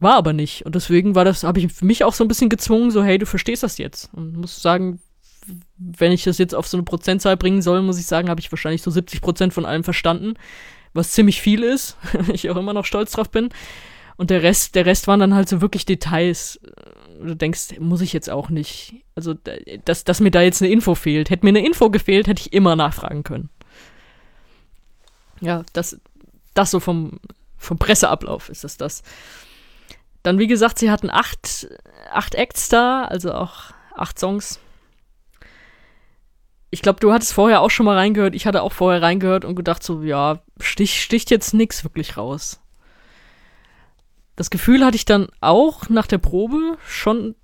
[0.01, 0.65] war aber nicht.
[0.65, 3.27] Und deswegen war das, habe ich mich auch so ein bisschen gezwungen, so, hey, du
[3.27, 4.11] verstehst das jetzt.
[4.15, 5.01] Und muss sagen,
[5.77, 8.51] wenn ich das jetzt auf so eine Prozentzahl bringen soll, muss ich sagen, habe ich
[8.51, 10.35] wahrscheinlich so 70 Prozent von allem verstanden.
[10.93, 11.97] Was ziemlich viel ist,
[12.33, 13.51] ich auch immer noch stolz drauf bin.
[14.17, 16.59] Und der Rest, der Rest waren dann halt so wirklich Details.
[17.23, 19.05] Du denkst, muss ich jetzt auch nicht.
[19.15, 19.35] Also,
[19.85, 21.31] dass, dass mir da jetzt eine Info fehlt.
[21.31, 23.51] Hätte mir eine Info gefehlt, hätte ich immer nachfragen können.
[25.41, 26.01] Ja, das,
[26.55, 27.21] das so vom,
[27.59, 29.03] vom Presseablauf ist es das.
[30.23, 31.69] Dann, wie gesagt, sie hatten acht,
[32.11, 34.59] acht Acts da, also auch acht Songs.
[36.71, 38.35] Ich glaube, du hattest vorher auch schon mal reingehört.
[38.35, 42.61] Ich hatte auch vorher reingehört und gedacht, so, ja, stich, sticht jetzt nichts wirklich raus.
[44.37, 47.35] Das Gefühl hatte ich dann auch nach der Probe schon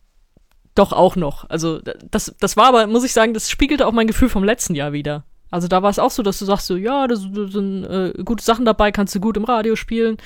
[0.75, 1.49] doch auch noch.
[1.51, 4.75] Also, das, das war aber, muss ich sagen, das spiegelte auch mein Gefühl vom letzten
[4.75, 5.25] Jahr wieder.
[5.51, 8.45] Also, da war es auch so, dass du sagst, so, ja, da sind äh, gute
[8.45, 10.17] Sachen dabei, kannst du gut im Radio spielen.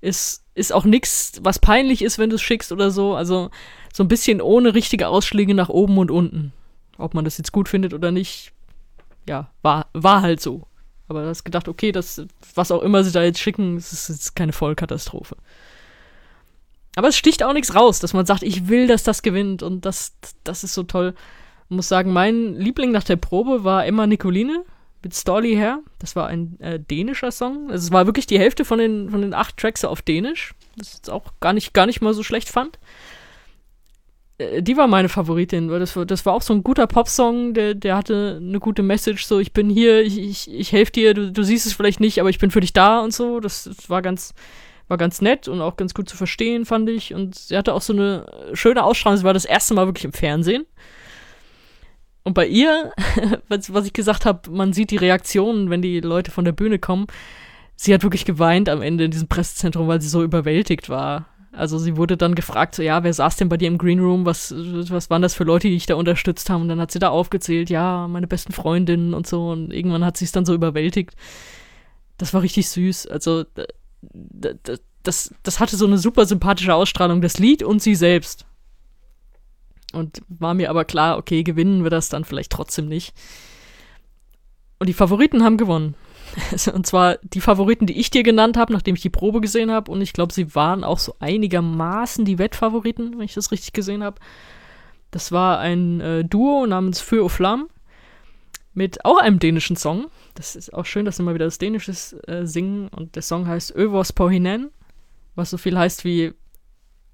[0.00, 3.14] Ist, ist auch nichts, was peinlich ist, wenn du es schickst oder so.
[3.14, 3.50] Also,
[3.92, 6.52] so ein bisschen ohne richtige Ausschläge nach oben und unten.
[6.96, 8.52] Ob man das jetzt gut findet oder nicht,
[9.28, 10.66] ja, war, war halt so.
[11.08, 12.22] Aber du hast gedacht, okay, das,
[12.54, 15.36] was auch immer sie da jetzt schicken, ist jetzt keine Vollkatastrophe.
[16.96, 19.84] Aber es sticht auch nichts raus, dass man sagt, ich will, dass das gewinnt und
[19.84, 21.14] das, das ist so toll.
[21.68, 24.64] Ich muss sagen, mein Liebling nach der Probe war Emma Nicoline
[25.02, 25.80] mit Storly Hair.
[25.98, 27.70] Das war ein äh, dänischer Song.
[27.70, 30.54] Also es war wirklich die Hälfte von den, von den acht Tracks auf Dänisch.
[30.76, 32.78] Das ist auch gar nicht, gar nicht mal so schlecht fand.
[34.38, 37.54] Äh, die war meine Favoritin, weil das war, das war auch so ein guter Popsong,
[37.54, 41.14] der, der hatte eine gute Message, so ich bin hier, ich, ich, ich helfe dir,
[41.14, 43.40] du, du siehst es vielleicht nicht, aber ich bin für dich da und so.
[43.40, 44.34] Das, das war ganz,
[44.88, 47.14] war ganz nett und auch ganz gut zu verstehen, fand ich.
[47.14, 49.18] Und sie hatte auch so eine schöne Ausstrahlung.
[49.18, 50.66] Sie war das erste Mal wirklich im Fernsehen.
[52.22, 52.92] Und bei ihr,
[53.48, 57.06] was, ich gesagt habe, man sieht die Reaktionen, wenn die Leute von der Bühne kommen.
[57.76, 61.26] Sie hat wirklich geweint am Ende in diesem Pressezentrum, weil sie so überwältigt war.
[61.52, 64.26] Also sie wurde dann gefragt, so, ja, wer saß denn bei dir im Green Room?
[64.26, 66.62] Was, was waren das für Leute, die dich da unterstützt haben?
[66.62, 69.50] Und dann hat sie da aufgezählt, ja, meine besten Freundinnen und so.
[69.50, 71.14] Und irgendwann hat sie es dann so überwältigt.
[72.18, 73.06] Das war richtig süß.
[73.06, 73.44] Also
[75.02, 78.46] das, das hatte so eine super sympathische Ausstrahlung, das Lied und sie selbst.
[79.92, 83.14] Und war mir aber klar, okay, gewinnen wir das dann vielleicht trotzdem nicht.
[84.78, 85.94] Und die Favoriten haben gewonnen.
[86.72, 89.90] und zwar die Favoriten, die ich dir genannt habe, nachdem ich die Probe gesehen habe.
[89.90, 94.02] Und ich glaube, sie waren auch so einigermaßen die Wettfavoriten, wenn ich das richtig gesehen
[94.02, 94.20] habe.
[95.10, 97.68] Das war ein äh, Duo namens Feu au Flamme
[98.74, 100.06] mit auch einem dänischen Song.
[100.34, 102.88] Das ist auch schön, dass wir mal wieder das Dänisches äh, singen.
[102.88, 104.70] Und der Song heißt Övers på hinen,
[105.34, 106.34] was so viel heißt wie,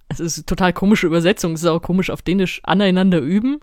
[0.08, 3.60] es ist eine total komische Übersetzung, es ist auch komisch auf Dänisch, aneinander üben.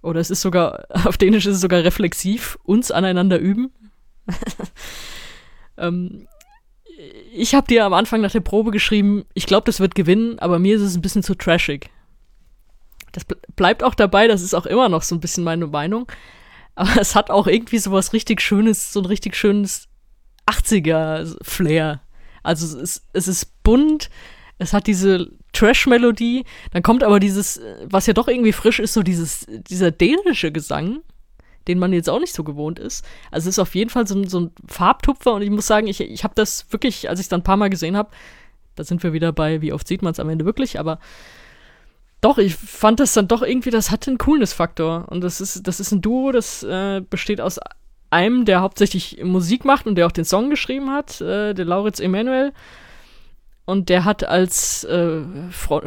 [0.00, 3.72] Oder es ist sogar, auf Dänisch ist es sogar reflexiv, uns aneinander üben.
[5.76, 6.28] ähm,
[7.32, 10.58] ich habe dir am Anfang nach der Probe geschrieben, ich glaube, das wird gewinnen, aber
[10.58, 11.90] mir ist es ein bisschen zu trashig.
[13.12, 13.24] Das
[13.56, 16.06] bleibt auch dabei, das ist auch immer noch so ein bisschen meine Meinung.
[16.78, 19.88] Aber es hat auch irgendwie so was richtig Schönes, so ein richtig schönes
[20.46, 22.00] 80er-Flair.
[22.44, 24.10] Also es, es ist bunt,
[24.58, 29.02] es hat diese Trash-Melodie, dann kommt aber dieses, was ja doch irgendwie frisch ist, so
[29.02, 31.00] dieses, dieser dänische Gesang,
[31.66, 33.04] den man jetzt auch nicht so gewohnt ist.
[33.32, 35.88] Also es ist auf jeden Fall so ein, so ein Farbtupfer und ich muss sagen,
[35.88, 38.10] ich, ich habe das wirklich, als ich es dann ein paar Mal gesehen habe,
[38.76, 41.00] da sind wir wieder bei, wie oft sieht man es am Ende wirklich, aber
[42.20, 45.06] doch, ich fand das dann doch irgendwie, das hatte einen Coolness-Faktor.
[45.08, 47.60] Und das ist, das ist ein Duo, das äh, besteht aus
[48.10, 52.00] einem, der hauptsächlich Musik macht und der auch den Song geschrieben hat, äh, der Lauritz
[52.00, 52.52] Emanuel.
[53.66, 55.20] Und der hat als äh,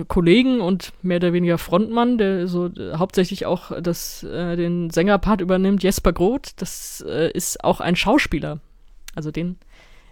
[0.07, 5.41] Kollegen und mehr oder weniger Frontmann, der so äh, hauptsächlich auch das, äh, den Sängerpart
[5.41, 8.59] übernimmt, Jesper Groth, das äh, ist auch ein Schauspieler.
[9.15, 9.57] Also den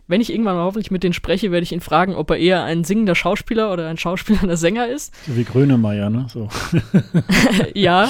[0.09, 2.63] wenn ich irgendwann mal hoffentlich mit denen spreche, werde ich ihn fragen, ob er eher
[2.63, 5.13] ein singender Schauspieler oder ein schauspielernder Sänger ist.
[5.27, 6.25] So wie Grönemeyer, ne?
[6.33, 6.49] So.
[7.75, 8.09] ja,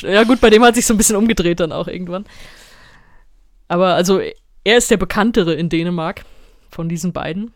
[0.00, 2.24] ja gut, bei dem hat sich so ein bisschen umgedreht dann auch irgendwann.
[3.68, 4.20] Aber also
[4.64, 6.24] er ist der bekanntere in Dänemark
[6.70, 7.52] von diesen beiden.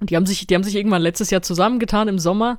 [0.00, 2.58] Und die haben sich, die haben sich irgendwann letztes Jahr zusammengetan im Sommer.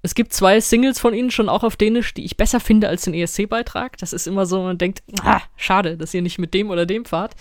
[0.00, 3.02] Es gibt zwei Singles von ihnen schon auch auf Dänisch, die ich besser finde als
[3.02, 3.98] den ESC-Beitrag.
[3.98, 7.04] Das ist immer so, man denkt, ah, schade, dass ihr nicht mit dem oder dem
[7.04, 7.34] fahrt.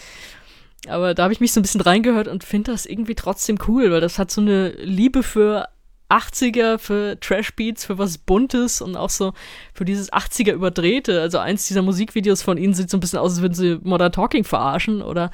[0.88, 3.92] Aber da habe ich mich so ein bisschen reingehört und finde das irgendwie trotzdem cool,
[3.92, 5.68] weil das hat so eine Liebe für
[6.10, 9.34] 80er, für Trash-Beats, für was Buntes und auch so
[9.74, 11.22] für dieses 80er Überdrehte.
[11.22, 14.12] Also eins dieser Musikvideos von ihnen sieht so ein bisschen aus, als würden sie Modern
[14.12, 15.32] Talking verarschen oder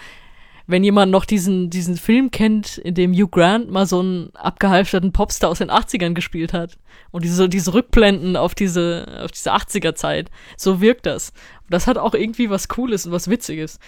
[0.67, 5.11] wenn jemand noch diesen, diesen Film kennt, in dem Hugh Grant mal so einen abgehalfterten
[5.11, 6.77] Popstar aus den 80ern gespielt hat.
[7.11, 10.31] Und diese, diese Rückblenden auf diese, auf diese 80er-Zeit.
[10.55, 11.33] So wirkt das.
[11.63, 13.79] Und das hat auch irgendwie was Cooles und was Witziges.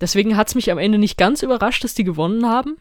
[0.00, 2.76] Deswegen hat es mich am Ende nicht ganz überrascht, dass die gewonnen haben.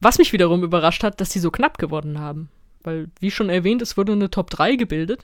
[0.00, 2.48] Was mich wiederum überrascht hat, dass die so knapp gewonnen haben.
[2.82, 5.20] Weil, wie schon erwähnt, es wurde eine Top 3 gebildet.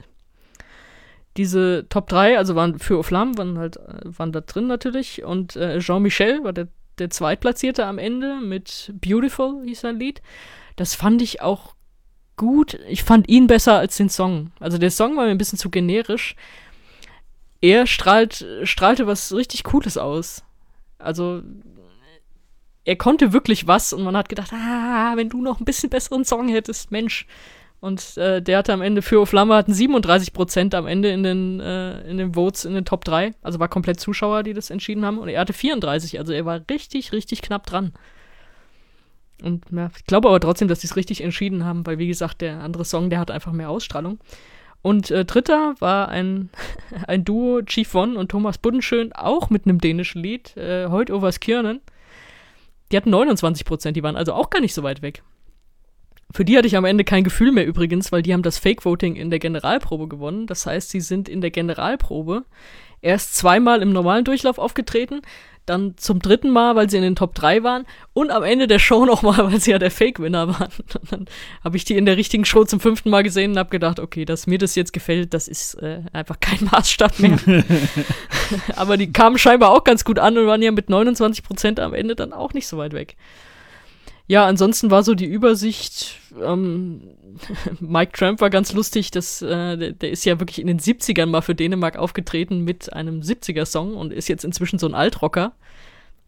[1.35, 5.23] Diese Top 3, also waren für Flamme, waren halt, äh, waren da drin natürlich.
[5.23, 10.21] Und äh, Jean-Michel war der, der Zweitplatzierte am Ende mit Beautiful, hieß sein Lied.
[10.77, 11.75] Das fand ich auch
[12.37, 12.79] gut.
[12.87, 14.51] Ich fand ihn besser als den Song.
[14.61, 16.35] Also der Song war mir ein bisschen zu generisch.
[17.61, 20.43] Er strahlt, strahlte was richtig Cooles aus.
[20.99, 21.41] Also
[22.85, 26.25] er konnte wirklich was und man hat gedacht, ah, wenn du noch ein bisschen besseren
[26.25, 27.27] Song hättest, Mensch.
[27.81, 31.59] Und äh, der hatte am Ende für Flamme hatten 37 Prozent am Ende in den,
[31.61, 33.33] äh, in den Votes in den Top 3.
[33.41, 35.17] Also war komplett Zuschauer, die das entschieden haben.
[35.17, 36.19] Und er hatte 34.
[36.19, 37.93] Also er war richtig, richtig knapp dran.
[39.41, 42.41] Und ja, ich glaube aber trotzdem, dass sie es richtig entschieden haben, weil wie gesagt,
[42.41, 44.19] der andere Song, der hat einfach mehr Ausstrahlung.
[44.81, 46.49] Und äh, dritter war ein,
[47.07, 51.39] ein Duo, Chief One und Thomas Buddenschön, auch mit einem dänischen Lied, äh, Heut Overs
[51.39, 51.81] Kiernen.
[52.91, 55.21] Die hatten 29 Prozent, die waren also auch gar nicht so weit weg.
[56.31, 59.15] Für die hatte ich am Ende kein Gefühl mehr übrigens, weil die haben das Fake-Voting
[59.15, 60.45] in der Generalprobe gewonnen.
[60.45, 62.45] Das heißt, sie sind in der Generalprobe
[63.01, 65.21] erst zweimal im normalen Durchlauf aufgetreten,
[65.69, 68.79] dann zum dritten Mal, weil sie in den Top 3 waren und am Ende der
[68.79, 70.69] Show nochmal, weil sie ja der Fake-Winner waren.
[70.99, 71.25] Und dann
[71.63, 74.25] habe ich die in der richtigen Show zum fünften Mal gesehen und habe gedacht, okay,
[74.25, 77.37] dass mir das jetzt gefällt, das ist äh, einfach kein Maßstab mehr.
[78.75, 81.93] Aber die kamen scheinbar auch ganz gut an und waren ja mit 29 Prozent am
[81.93, 83.15] Ende dann auch nicht so weit weg.
[84.29, 87.01] Ja, ansonsten war so die Übersicht, ähm,
[87.79, 91.25] Mike Trump war ganz lustig, das, äh, der, der, ist ja wirklich in den 70ern
[91.25, 95.53] mal für Dänemark aufgetreten mit einem 70er-Song und ist jetzt inzwischen so ein Altrocker.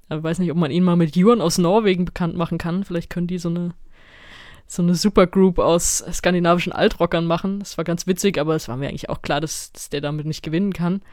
[0.10, 2.84] Ich weiß nicht, ob man ihn mal mit Juan aus Norwegen bekannt machen kann.
[2.84, 3.76] Vielleicht können die so eine,
[4.66, 7.60] so eine Supergroup aus skandinavischen Altrockern machen.
[7.60, 10.26] Das war ganz witzig, aber es war mir eigentlich auch klar, dass, dass der damit
[10.26, 11.04] nicht gewinnen kann.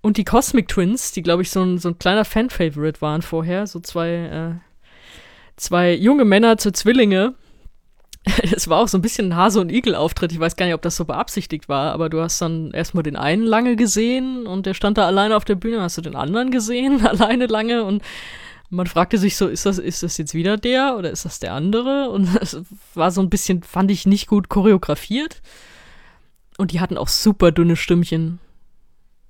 [0.00, 3.66] Und die Cosmic Twins, die, glaube ich, so ein, so ein kleiner Fan-Favorite waren vorher,
[3.66, 4.71] so zwei äh,
[5.56, 7.34] zwei junge Männer zu Zwillinge.
[8.54, 10.30] Es war auch so ein bisschen ein Hase- und Igel-Auftritt.
[10.30, 13.16] Ich weiß gar nicht, ob das so beabsichtigt war, aber du hast dann erstmal den
[13.16, 15.80] einen lange gesehen und der stand da alleine auf der Bühne.
[15.80, 17.82] Hast du den anderen gesehen, alleine lange?
[17.84, 18.02] Und
[18.70, 21.52] man fragte sich so, ist das, ist das jetzt wieder der oder ist das der
[21.52, 22.10] andere?
[22.10, 22.60] Und es
[22.94, 25.42] war so ein bisschen, fand ich nicht gut choreografiert.
[26.58, 28.38] Und die hatten auch super dünne Stimmchen.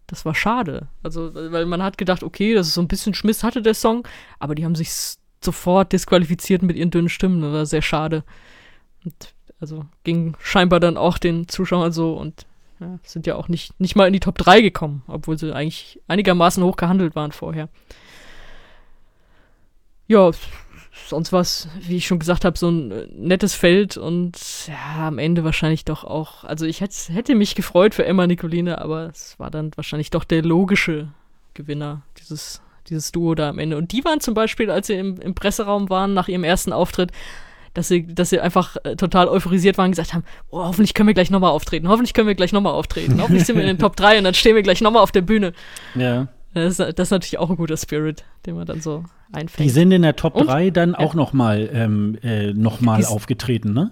[0.07, 0.89] Das war schade.
[1.03, 4.07] Also, weil man hat gedacht, okay, das ist so ein bisschen Schmiss hatte der Song,
[4.39, 4.91] aber die haben sich
[5.45, 7.43] sofort disqualifiziert mit ihren dünnen Stimmen.
[7.43, 8.25] Das war sehr schade.
[9.05, 12.47] Und also ging scheinbar dann auch den Zuschauern so und
[12.81, 16.01] ja, sind ja auch nicht, nicht mal in die Top 3 gekommen, obwohl sie eigentlich
[16.09, 17.69] einigermaßen hoch gehandelt waren vorher.
[20.09, 20.33] Ja,
[21.07, 25.19] sonst was, wie ich schon gesagt habe, so ein äh, nettes Feld und ja, am
[25.19, 29.39] Ende wahrscheinlich doch auch, also ich hätte, hätte mich gefreut für Emma Nicoline, aber es
[29.39, 31.09] war dann wahrscheinlich doch der logische
[31.55, 33.77] Gewinner dieses dieses Duo da am Ende.
[33.77, 37.13] Und die waren zum Beispiel, als sie im, im Presseraum waren nach ihrem ersten Auftritt,
[37.75, 41.07] dass sie, dass sie einfach äh, total euphorisiert waren und gesagt haben, oh, hoffentlich können
[41.07, 43.79] wir gleich nochmal auftreten, hoffentlich können wir gleich nochmal auftreten, hoffentlich sind wir in den
[43.81, 45.53] Top 3 und dann stehen wir gleich nochmal auf der Bühne.
[45.95, 46.29] Ja.
[46.55, 49.67] Das, das, ist natürlich auch ein guter Spirit, den man dann so einfängt.
[49.67, 50.99] Die sind in der Top und, 3 dann ja.
[50.99, 53.91] auch nochmal ähm, äh, noch aufgetreten, ne?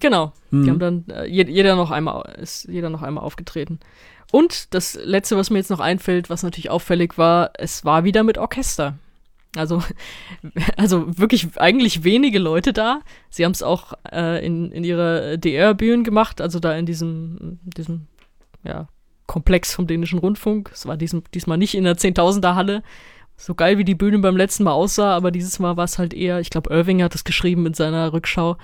[0.00, 0.32] Genau.
[0.50, 0.64] Mhm.
[0.64, 3.80] Die haben dann äh, jeder noch einmal ist jeder noch einmal aufgetreten.
[4.32, 8.22] Und das letzte, was mir jetzt noch einfällt, was natürlich auffällig war, es war wieder
[8.24, 8.98] mit Orchester.
[9.56, 9.82] Also,
[10.76, 13.00] also wirklich eigentlich wenige Leute da.
[13.30, 18.06] Sie haben es auch äh, in, in ihrer DR-Bühnen gemacht, also da in diesem, diesem
[18.64, 18.88] ja,
[19.26, 20.70] Komplex vom dänischen Rundfunk.
[20.72, 22.82] Es war diesem, diesmal nicht in der Zehntausender-Halle.
[23.38, 26.14] So geil wie die Bühne beim letzten Mal aussah, aber dieses Mal war es halt
[26.14, 28.56] eher, ich glaube, Irving hat es geschrieben in seiner Rückschau,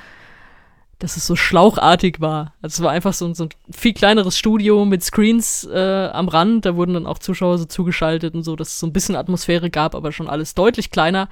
[1.03, 2.55] dass es so schlauchartig war.
[2.63, 6.65] Also es war einfach so, so ein viel kleineres Studio mit Screens äh, am Rand.
[6.65, 9.69] Da wurden dann auch Zuschauer so zugeschaltet und so, dass es so ein bisschen Atmosphäre
[9.69, 11.29] gab, aber schon alles deutlich kleiner.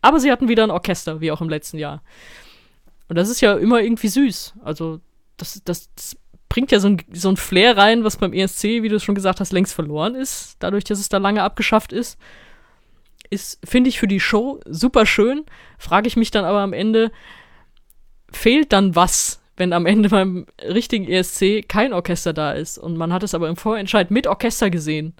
[0.00, 2.02] Aber sie hatten wieder ein Orchester, wie auch im letzten Jahr.
[3.08, 4.54] Und das ist ja immer irgendwie süß.
[4.64, 4.98] Also
[5.36, 6.16] das, das, das
[6.48, 9.14] bringt ja so ein, so ein Flair rein, was beim ESC, wie du es schon
[9.14, 10.56] gesagt hast, längst verloren ist.
[10.58, 12.18] Dadurch, dass es da lange abgeschafft ist.
[13.30, 15.44] Ist, finde ich, für die Show super schön.
[15.78, 17.12] Frage ich mich dann aber am Ende,
[18.32, 23.12] fehlt dann was, wenn am Ende beim richtigen ESC kein Orchester da ist und man
[23.12, 25.14] hat es aber im Vorentscheid mit Orchester gesehen.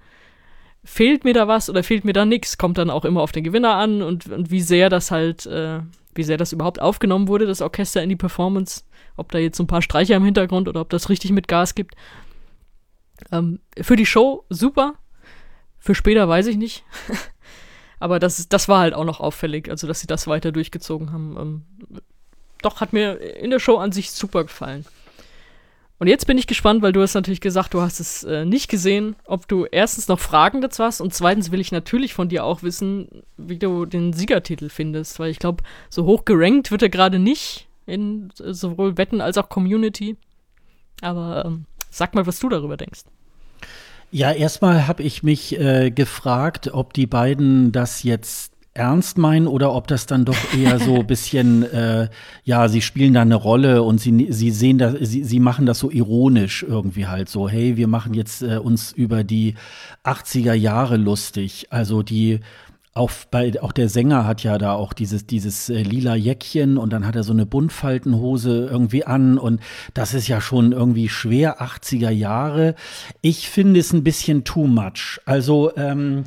[0.85, 2.59] Fehlt mir da was oder fehlt mir da nichts?
[2.59, 5.81] Kommt dann auch immer auf den Gewinner an und, und wie sehr das halt, äh,
[6.15, 8.83] wie sehr das überhaupt aufgenommen wurde, das Orchester in die Performance.
[9.17, 11.75] Ob da jetzt so ein paar Streicher im Hintergrund oder ob das richtig mit Gas
[11.75, 11.95] gibt.
[13.31, 14.95] Ähm, für die Show super.
[15.79, 16.85] Für später weiß ich nicht.
[18.01, 21.37] Aber das, das war halt auch noch auffällig, also dass sie das weiter durchgezogen haben.
[21.39, 22.03] Ähm,
[22.63, 24.85] doch, hat mir in der Show an sich super gefallen.
[25.99, 28.69] Und jetzt bin ich gespannt, weil du hast natürlich gesagt, du hast es äh, nicht
[28.69, 32.45] gesehen, ob du erstens noch Fragen dazu hast und zweitens will ich natürlich von dir
[32.45, 36.89] auch wissen, wie du den Siegertitel findest, weil ich glaube, so hoch gerankt wird er
[36.89, 40.17] gerade nicht in äh, sowohl Wetten als auch Community.
[41.03, 43.03] Aber ähm, sag mal, was du darüber denkst.
[44.11, 49.75] Ja, erstmal habe ich mich äh, gefragt, ob die beiden das jetzt ernst meinen oder
[49.75, 52.09] ob das dann doch eher so ein bisschen, äh,
[52.45, 55.79] ja, sie spielen da eine Rolle und sie, sie sehen das, sie, sie machen das
[55.79, 59.55] so ironisch irgendwie halt so, hey, wir machen jetzt äh, uns über die
[60.05, 61.67] 80er Jahre lustig.
[61.71, 62.41] Also die
[62.95, 66.93] Auf, bei, auch der Sänger hat ja da auch dieses, dieses äh, lila Jäckchen und
[66.93, 69.61] dann hat er so eine Buntfaltenhose irgendwie an und
[69.95, 72.75] das ist ja schon irgendwie schwer 80er Jahre.
[73.23, 75.21] Ich finde es ein bisschen too much.
[75.25, 76.25] Also ähm,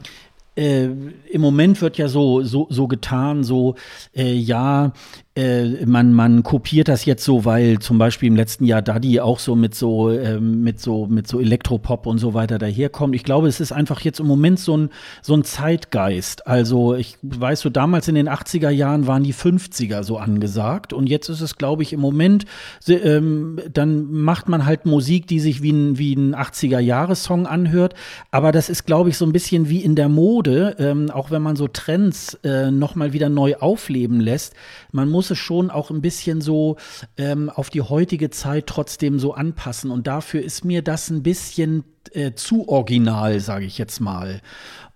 [0.55, 3.75] äh, im Moment wird ja so, so, so getan, so,
[4.15, 4.93] äh, ja,
[5.35, 9.39] äh, man, man kopiert das jetzt so, weil zum Beispiel im letzten Jahr Daddy auch
[9.39, 13.15] so mit so, äh, mit so, mit so Elektropop und so weiter daherkommt.
[13.15, 14.89] Ich glaube, es ist einfach jetzt im Moment so ein,
[15.21, 16.47] so ein Zeitgeist.
[16.47, 21.07] Also ich weiß so, damals in den 80er Jahren waren die 50er so angesagt und
[21.07, 22.45] jetzt ist es, glaube ich, im Moment,
[22.87, 27.93] ähm, dann macht man halt Musik, die sich wie ein, wie ein 80er-Jahres-Song anhört.
[28.31, 31.41] Aber das ist, glaube ich, so ein bisschen wie in der Mode, ähm, auch wenn
[31.41, 34.53] man so Trends äh, nochmal wieder neu aufleben lässt.
[34.95, 36.77] Man muss es schon auch ein bisschen so
[37.17, 39.91] ähm, auf die heutige Zeit trotzdem so anpassen.
[39.91, 44.41] Und dafür ist mir das ein bisschen äh, zu original, sage ich jetzt mal.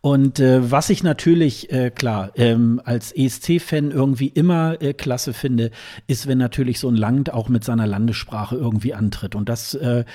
[0.02, 5.72] Und äh, was ich natürlich, äh, klar, ähm, als ESC-Fan irgendwie immer äh, klasse finde,
[6.08, 9.36] ist, wenn natürlich so ein Land auch mit seiner Landessprache irgendwie antritt.
[9.36, 10.06] Und das, äh,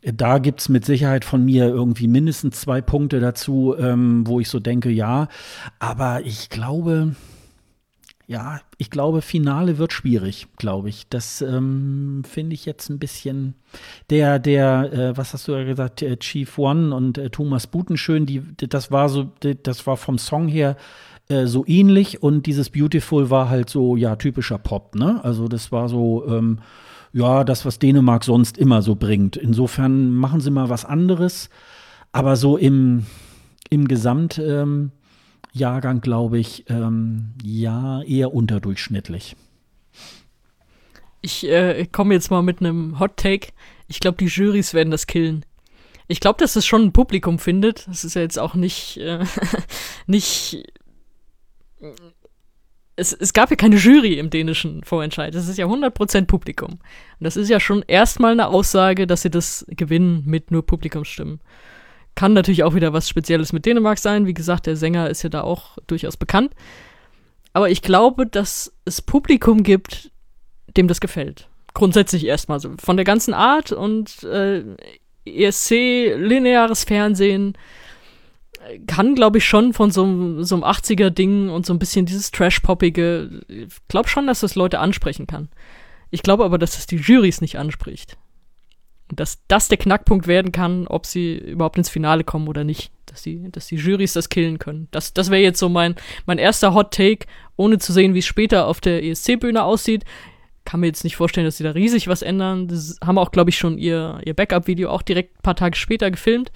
[0.00, 4.60] da gibt's mit Sicherheit von mir irgendwie mindestens zwei Punkte dazu, ähm, wo ich so
[4.60, 5.28] denke, ja.
[5.78, 7.14] Aber ich glaube,
[8.26, 11.06] ja, ich glaube, Finale wird schwierig, glaube ich.
[11.08, 13.54] Das ähm, finde ich jetzt ein bisschen.
[14.08, 18.24] Der, der, äh, was hast du ja gesagt, äh, Chief One und äh, Thomas Butenschön,
[18.24, 19.30] die, das war so,
[19.62, 20.76] das war vom Song her
[21.28, 25.22] äh, so ähnlich und dieses Beautiful war halt so, ja, typischer Pop, ne?
[25.22, 26.60] Also das war so, ähm,
[27.12, 29.36] ja, das, was Dänemark sonst immer so bringt.
[29.36, 31.50] Insofern machen sie mal was anderes,
[32.12, 33.04] aber so im,
[33.68, 34.38] im Gesamt.
[34.38, 34.92] Ähm,
[35.54, 39.36] Jahrgang, glaube ich, ähm, ja, eher unterdurchschnittlich.
[41.20, 43.52] Ich äh, komme jetzt mal mit einem Hot Take.
[43.86, 45.46] Ich glaube, die Jurys werden das killen.
[46.08, 47.86] Ich glaube, dass es schon ein Publikum findet.
[47.86, 49.24] Das ist ja jetzt auch nicht, äh,
[50.06, 50.64] nicht.
[52.96, 55.34] Es, es gab ja keine Jury im dänischen Vorentscheid.
[55.34, 56.72] Das ist ja 100% Publikum.
[56.72, 56.80] Und
[57.20, 61.40] das ist ja schon erstmal eine Aussage, dass sie das gewinnen mit nur Publikumsstimmen.
[62.14, 64.26] Kann natürlich auch wieder was Spezielles mit Dänemark sein.
[64.26, 66.52] Wie gesagt, der Sänger ist ja da auch durchaus bekannt.
[67.52, 70.10] Aber ich glaube, dass es Publikum gibt,
[70.76, 71.48] dem das gefällt.
[71.72, 72.72] Grundsätzlich erstmal so.
[72.82, 74.62] Von der ganzen Art und äh,
[75.24, 77.56] ESC, lineares Fernsehen,
[78.86, 83.68] kann, glaube ich, schon von so, einem 80er-Ding und so ein bisschen dieses Trash-Poppige, ich
[83.88, 85.48] glaube schon, dass das Leute ansprechen kann.
[86.10, 88.16] Ich glaube aber, dass das die Jurys nicht anspricht.
[89.16, 92.90] Dass das der Knackpunkt werden kann, ob sie überhaupt ins Finale kommen oder nicht.
[93.06, 94.88] Dass die, dass die Jurys das killen können.
[94.90, 95.94] Das, das wäre jetzt so mein,
[96.26, 97.26] mein erster Hot Take,
[97.56, 100.04] ohne zu sehen, wie es später auf der ESC-Bühne aussieht.
[100.64, 102.68] Kann mir jetzt nicht vorstellen, dass sie da riesig was ändern.
[102.68, 106.10] Das haben auch, glaube ich, schon ihr, ihr Backup-Video auch direkt ein paar Tage später
[106.10, 106.50] gefilmt.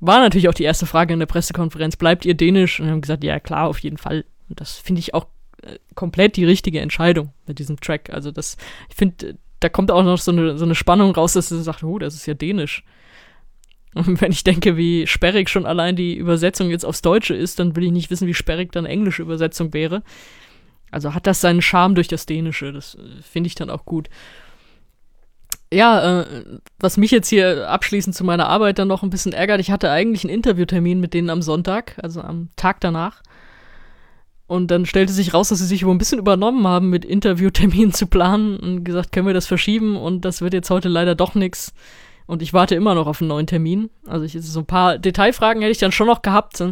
[0.00, 2.80] War natürlich auch die erste Frage in der Pressekonferenz, bleibt ihr dänisch?
[2.80, 4.24] Und haben gesagt, ja klar, auf jeden Fall.
[4.48, 5.26] Und das finde ich auch
[5.62, 8.10] äh, komplett die richtige Entscheidung mit diesem Track.
[8.10, 8.56] Also das,
[8.90, 11.82] ich finde, da kommt auch noch so eine, so eine Spannung raus, dass sie sagt,
[11.82, 12.84] oh, das ist ja dänisch.
[13.94, 17.76] Und wenn ich denke, wie sperrig schon allein die Übersetzung jetzt aufs Deutsche ist, dann
[17.76, 20.02] will ich nicht wissen, wie sperrig dann englische Übersetzung wäre.
[20.90, 22.72] Also hat das seinen Charme durch das Dänische.
[22.72, 24.08] Das äh, finde ich dann auch gut.
[25.72, 26.44] Ja, äh,
[26.78, 29.90] was mich jetzt hier abschließend zu meiner Arbeit dann noch ein bisschen ärgert, ich hatte
[29.90, 33.22] eigentlich einen Interviewtermin mit denen am Sonntag, also am Tag danach.
[34.52, 37.90] Und dann stellte sich raus, dass sie sich wohl ein bisschen übernommen haben, mit Interviewterminen
[37.94, 41.34] zu planen und gesagt, können wir das verschieben und das wird jetzt heute leider doch
[41.34, 41.72] nichts.
[42.26, 43.88] Und ich warte immer noch auf einen neuen Termin.
[44.06, 46.62] Also ich, so ein paar Detailfragen hätte ich dann schon noch gehabt.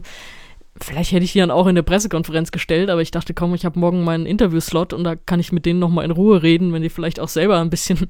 [0.79, 3.65] Vielleicht hätte ich die dann auch in der Pressekonferenz gestellt, aber ich dachte, komm, ich
[3.65, 6.83] habe morgen meinen Interviewslot und da kann ich mit denen nochmal in Ruhe reden, wenn
[6.83, 8.09] die vielleicht auch selber ein bisschen,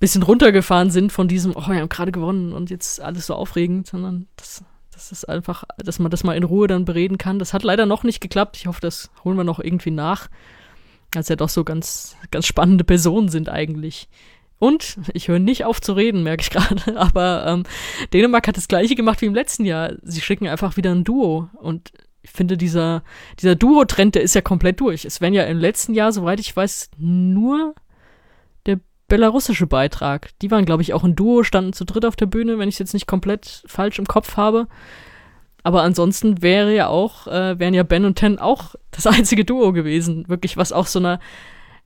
[0.00, 3.86] bisschen runtergefahren sind von diesem, oh, wir haben gerade gewonnen und jetzt alles so aufregend,
[3.86, 4.64] sondern das
[4.98, 7.38] das ist einfach, dass man das mal in Ruhe dann bereden kann.
[7.38, 8.56] Das hat leider noch nicht geklappt.
[8.56, 10.28] Ich hoffe, das holen wir noch irgendwie nach.
[11.14, 14.08] Als ja doch so ganz, ganz spannende Personen sind eigentlich.
[14.58, 16.96] Und ich höre nicht auf zu reden, merke ich gerade.
[16.96, 17.62] Aber ähm,
[18.12, 19.92] Dänemark hat das gleiche gemacht wie im letzten Jahr.
[20.02, 21.48] Sie schicken einfach wieder ein Duo.
[21.54, 21.92] Und
[22.22, 23.04] ich finde, dieser,
[23.38, 25.04] dieser Duo-Trend, der ist ja komplett durch.
[25.04, 27.76] Es werden ja im letzten Jahr, soweit ich weiß, nur
[29.08, 30.30] belarussische Beitrag.
[30.40, 32.76] Die waren, glaube ich, auch ein Duo, standen zu dritt auf der Bühne, wenn ich
[32.76, 34.68] es jetzt nicht komplett falsch im Kopf habe.
[35.62, 39.72] Aber ansonsten wäre ja auch, äh, wären ja Ben und Ten auch das einzige Duo
[39.72, 40.28] gewesen.
[40.28, 41.20] Wirklich, was auch so eine,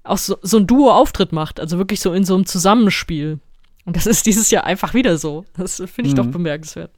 [0.04, 1.60] auch so, so ein Duo-Auftritt macht.
[1.60, 3.38] Also wirklich so in so einem Zusammenspiel.
[3.84, 5.44] Und das ist dieses Jahr einfach wieder so.
[5.56, 6.16] Das finde ich mhm.
[6.16, 6.90] doch bemerkenswert.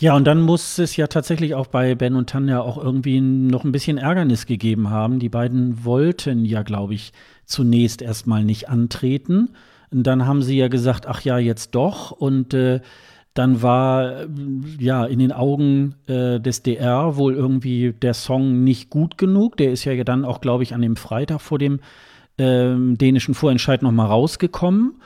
[0.00, 3.64] Ja, und dann muss es ja tatsächlich auch bei Ben und Tanja auch irgendwie noch
[3.64, 5.18] ein bisschen Ärgernis gegeben haben.
[5.18, 7.12] Die beiden wollten ja, glaube ich,
[7.44, 9.50] zunächst erstmal nicht antreten.
[9.90, 12.12] Und dann haben sie ja gesagt, ach ja, jetzt doch.
[12.12, 12.80] Und äh,
[13.34, 14.26] Dann war
[14.78, 19.56] ja in den Augen äh, des DR wohl irgendwie der Song nicht gut genug.
[19.56, 21.80] Der ist ja dann auch, glaube ich, an dem Freitag vor dem
[22.38, 25.00] ähm, dänischen Vorentscheid noch mal rausgekommen.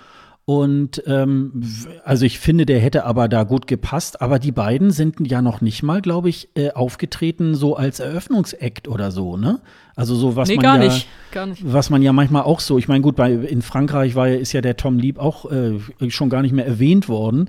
[0.46, 1.62] Und ähm,
[2.04, 4.20] also ich finde, der hätte aber da gut gepasst.
[4.20, 8.86] Aber die beiden sind ja noch nicht mal, glaube ich, äh, aufgetreten so als Eröffnungsakt
[8.86, 9.60] oder so, ne?
[9.96, 11.62] Also so was nee, man gar ja, nicht, gar nicht.
[11.64, 12.76] was man ja manchmal auch so.
[12.78, 16.28] Ich meine, gut, bei in Frankreich war ist ja der Tom Lieb auch äh, schon
[16.28, 17.48] gar nicht mehr erwähnt worden.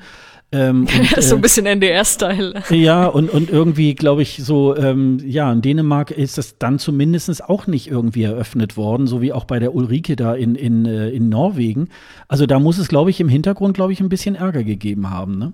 [0.51, 2.63] Ähm, und, so ein äh, bisschen NDR-Style.
[2.69, 7.43] Ja, und, und irgendwie, glaube ich, so, ähm, ja, in Dänemark ist das dann zumindest
[7.43, 11.09] auch nicht irgendwie eröffnet worden, so wie auch bei der Ulrike da in, in, äh,
[11.09, 11.89] in Norwegen.
[12.27, 15.37] Also da muss es, glaube ich, im Hintergrund, glaube ich, ein bisschen Ärger gegeben haben,
[15.37, 15.53] ne?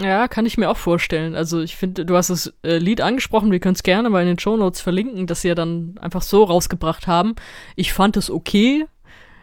[0.00, 1.36] Ja, kann ich mir auch vorstellen.
[1.36, 4.28] Also ich finde, du hast das äh, Lied angesprochen, wir können es gerne mal in
[4.28, 7.34] den Show Notes verlinken, dass sie ja dann einfach so rausgebracht haben.
[7.76, 8.86] Ich fand es okay,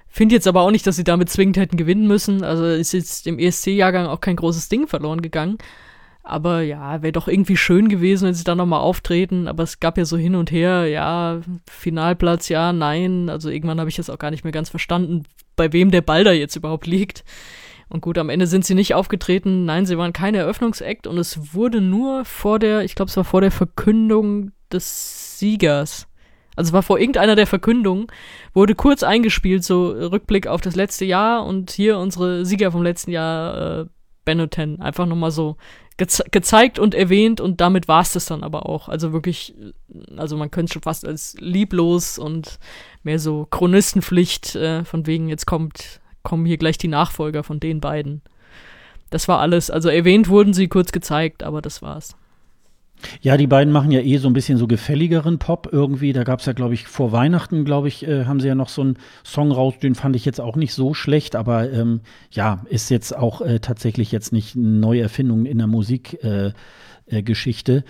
[0.10, 2.44] Finde jetzt aber auch nicht, dass sie damit zwingend hätten gewinnen müssen.
[2.44, 5.58] Also ist jetzt im ESC-Jahrgang auch kein großes Ding verloren gegangen.
[6.24, 9.48] Aber ja, wäre doch irgendwie schön gewesen, wenn sie da nochmal auftreten.
[9.48, 13.30] Aber es gab ja so hin und her, ja, Finalplatz, ja, nein.
[13.30, 15.24] Also irgendwann habe ich das auch gar nicht mehr ganz verstanden,
[15.56, 17.24] bei wem der Ball da jetzt überhaupt liegt.
[17.88, 19.66] Und gut, am Ende sind sie nicht aufgetreten.
[19.66, 23.24] Nein, sie waren kein Eröffnungsakt und es wurde nur vor der, ich glaube, es war
[23.24, 26.09] vor der Verkündung des Siegers
[26.60, 28.08] also war vor irgendeiner der Verkündungen,
[28.54, 33.12] wurde kurz eingespielt, so Rückblick auf das letzte Jahr und hier unsere Sieger vom letzten
[33.12, 33.86] Jahr, äh,
[34.26, 35.56] Benetton, einfach nochmal so
[35.96, 38.90] geze gezeigt und erwähnt und damit war es das dann aber auch.
[38.90, 39.56] Also wirklich,
[40.18, 42.60] also man könnte es schon fast als lieblos und
[43.04, 47.80] mehr so Chronistenpflicht, äh, von wegen jetzt kommt, kommen hier gleich die Nachfolger von den
[47.80, 48.22] beiden.
[49.12, 49.72] Das war alles.
[49.72, 52.18] Also erwähnt wurden sie kurz gezeigt, aber das war's.
[53.22, 56.14] Ja, die beiden machen ja eh so ein bisschen so gefälligeren Pop irgendwie.
[56.14, 58.70] Da gab es ja, glaube ich, vor Weihnachten, glaube ich, äh, haben sie ja noch
[58.70, 62.02] so einen Song raus, den fand ich jetzt auch nicht so schlecht, aber ähm,
[62.32, 67.74] ja, ist jetzt auch äh, tatsächlich jetzt nicht eine neue Erfindung in der Musikgeschichte.
[67.74, 67.84] Äh, äh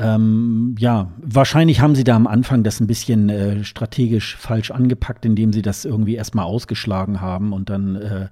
[0.00, 5.24] ähm, ja, wahrscheinlich haben sie da am Anfang das ein bisschen äh, strategisch falsch angepackt,
[5.24, 8.28] indem sie das irgendwie erstmal ausgeschlagen haben und dann äh,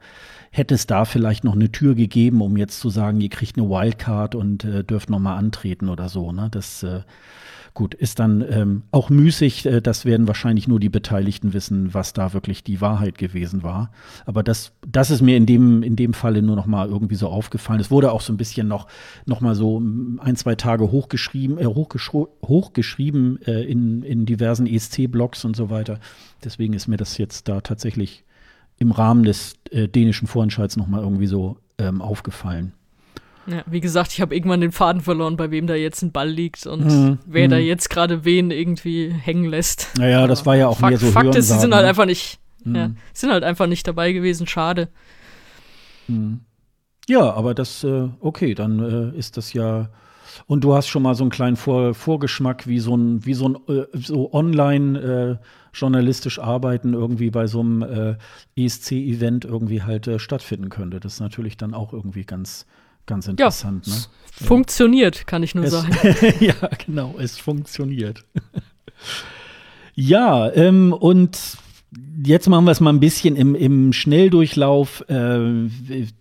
[0.56, 3.68] hätte es da vielleicht noch eine Tür gegeben, um jetzt zu sagen, ihr kriegt eine
[3.68, 6.32] Wildcard und äh, dürft noch mal antreten oder so.
[6.32, 6.48] Ne?
[6.50, 7.00] Das äh,
[7.74, 9.66] gut ist dann ähm, auch müßig.
[9.66, 13.90] Äh, das werden wahrscheinlich nur die Beteiligten wissen, was da wirklich die Wahrheit gewesen war.
[14.24, 17.28] Aber das, das ist mir in dem in dem Falle nur noch mal irgendwie so
[17.28, 17.80] aufgefallen.
[17.80, 18.88] Es wurde auch so ein bisschen noch
[19.26, 25.54] noch mal so ein zwei Tage hochgeschrieben, äh, hochgeschrieben äh, in in diversen ESC-Blogs und
[25.54, 26.00] so weiter.
[26.42, 28.24] Deswegen ist mir das jetzt da tatsächlich
[28.78, 32.72] im Rahmen des äh, dänischen Vorentscheids noch mal irgendwie so ähm, aufgefallen.
[33.46, 36.28] Ja, wie gesagt, ich habe irgendwann den Faden verloren, bei wem da jetzt ein Ball
[36.28, 37.18] liegt und mhm.
[37.26, 37.62] wer da mhm.
[37.62, 39.92] jetzt gerade wen irgendwie hängen lässt.
[39.98, 42.40] Naja, das war ja auch Fakt, mehr so Fakt ist, sie sind halt einfach nicht,
[42.64, 42.74] mhm.
[42.74, 44.48] ja, sind halt einfach nicht dabei gewesen.
[44.48, 44.88] Schade.
[46.08, 46.40] Mhm.
[47.08, 49.90] Ja, aber das, äh, okay, dann äh, ist das ja.
[50.46, 53.48] Und du hast schon mal so einen kleinen Vor Vorgeschmack, wie so ein, wie so
[53.48, 55.36] ein äh, so online äh,
[55.72, 58.16] journalistisch arbeiten irgendwie bei so einem äh,
[58.56, 61.00] ESC-Event irgendwie halt äh, stattfinden könnte.
[61.00, 62.66] Das ist natürlich dann auch irgendwie ganz,
[63.04, 63.86] ganz interessant.
[63.86, 64.00] Ja, ne?
[64.32, 65.94] Funktioniert, kann ich nur es, sagen.
[66.40, 66.54] ja,
[66.84, 68.24] genau, es funktioniert.
[69.94, 71.58] ja, ähm, und
[72.24, 75.04] Jetzt machen wir es mal ein bisschen im, im Schnelldurchlauf.
[75.08, 75.68] Äh,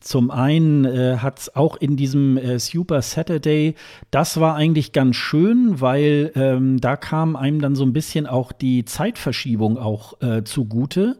[0.01, 3.75] zum einen äh, hat es auch in diesem äh, Super Saturday,
[4.11, 8.51] das war eigentlich ganz schön, weil ähm, da kam einem dann so ein bisschen auch
[8.51, 11.17] die Zeitverschiebung auch äh, zugute.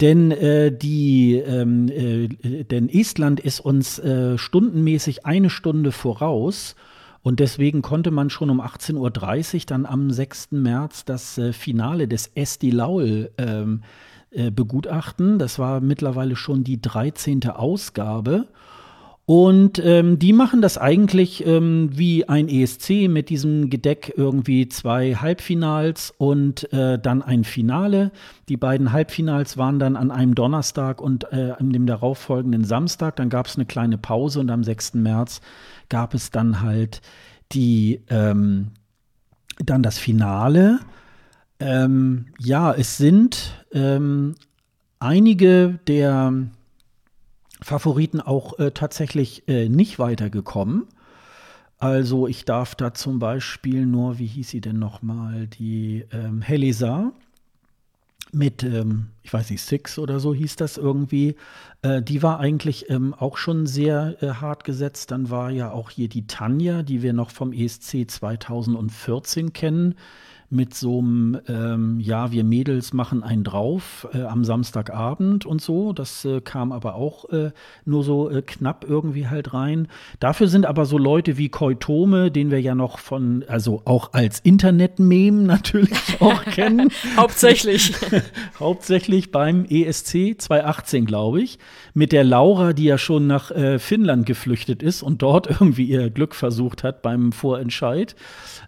[0.00, 2.28] Denn äh, die, ähm, äh,
[2.62, 6.76] denn Estland ist uns äh, stundenmäßig eine Stunde voraus.
[7.26, 8.94] Und deswegen konnte man schon um 18.30
[9.54, 10.52] Uhr dann am 6.
[10.52, 13.82] März das äh, Finale des Esti Laul ähm,
[14.30, 15.40] äh, begutachten.
[15.40, 17.48] Das war mittlerweile schon die 13.
[17.48, 18.46] Ausgabe.
[19.24, 25.16] Und ähm, die machen das eigentlich ähm, wie ein ESC mit diesem Gedeck irgendwie zwei
[25.16, 28.12] Halbfinals und äh, dann ein Finale.
[28.48, 33.16] Die beiden Halbfinals waren dann an einem Donnerstag und äh, an dem darauffolgenden Samstag.
[33.16, 34.94] Dann gab es eine kleine Pause und am 6.
[34.94, 35.40] März
[35.88, 37.00] gab es dann halt
[37.52, 38.72] die ähm,
[39.64, 40.80] dann das Finale.
[41.58, 44.34] Ähm, ja, es sind ähm,
[44.98, 46.32] einige der
[47.62, 50.86] Favoriten auch äh, tatsächlich äh, nicht weitergekommen.
[51.78, 57.12] Also ich darf da zum Beispiel nur, wie hieß sie denn nochmal, die ähm, Helisa
[58.32, 61.36] mit, ähm, ich weiß nicht, Six oder so hieß das irgendwie.
[61.82, 65.10] Äh, die war eigentlich ähm, auch schon sehr äh, hart gesetzt.
[65.10, 69.94] Dann war ja auch hier die Tanja, die wir noch vom ESC 2014 kennen,
[70.48, 75.92] mit so einem, ähm, ja, wir Mädels machen einen drauf äh, am Samstagabend und so.
[75.92, 77.50] Das äh, kam aber auch äh,
[77.84, 79.88] nur so äh, knapp irgendwie halt rein.
[80.20, 84.40] Dafür sind aber so Leute wie Koitome, den wir ja noch von, also auch als
[84.40, 86.90] Internet-Meme natürlich auch kennen.
[87.16, 87.94] Hauptsächlich.
[88.60, 91.58] Hauptsächlich beim ESC 2018, glaube ich.
[91.92, 96.10] Mit der Laura, die ja schon nach äh, Finnland geflüchtet ist und dort irgendwie ihr
[96.10, 98.14] Glück versucht hat beim Vorentscheid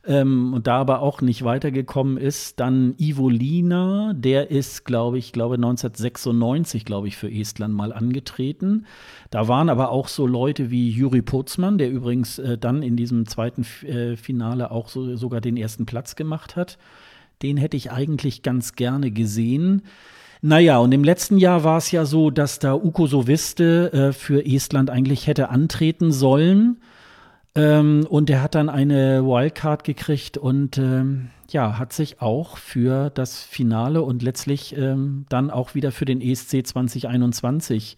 [0.08, 2.58] ähm, und da aber auch nicht weitergekommen ist.
[2.58, 8.86] Dann Ivo Lina, der ist, glaube ich, glaube 1996, glaube ich, für Estland mal angetreten.
[9.30, 13.26] Da waren aber auch so Leute wie Juri Putzmann, der übrigens äh, dann in diesem
[13.26, 16.78] zweiten äh, Finale auch so, sogar den ersten Platz gemacht hat.
[17.42, 19.82] Den hätte ich eigentlich ganz gerne gesehen.
[20.40, 24.46] Naja, und im letzten Jahr war es ja so, dass da Uko Soviste äh, für
[24.46, 26.78] Estland eigentlich hätte antreten sollen.
[27.58, 33.10] Ähm, und er hat dann eine Wildcard gekriegt und ähm, ja, hat sich auch für
[33.10, 37.96] das Finale und letztlich ähm, dann auch wieder für den ESC 2021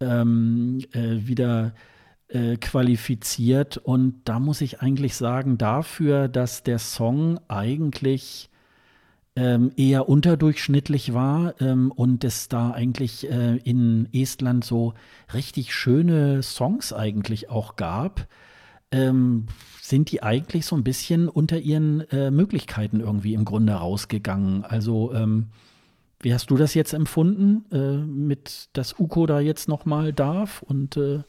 [0.00, 1.74] ähm, äh, wieder
[2.26, 3.76] äh, qualifiziert.
[3.76, 8.50] Und da muss ich eigentlich sagen, dafür, dass der Song eigentlich
[9.36, 14.94] ähm, eher unterdurchschnittlich war ähm, und es da eigentlich äh, in Estland so
[15.32, 18.26] richtig schöne Songs eigentlich auch gab
[18.92, 19.46] ähm,
[19.82, 24.64] sind die eigentlich so ein bisschen unter ihren äh, Möglichkeiten irgendwie im Grunde rausgegangen.
[24.64, 25.48] Also ähm,
[26.20, 30.62] wie hast du das jetzt empfunden, äh, mit dass Uko da jetzt noch mal darf
[30.62, 31.22] und äh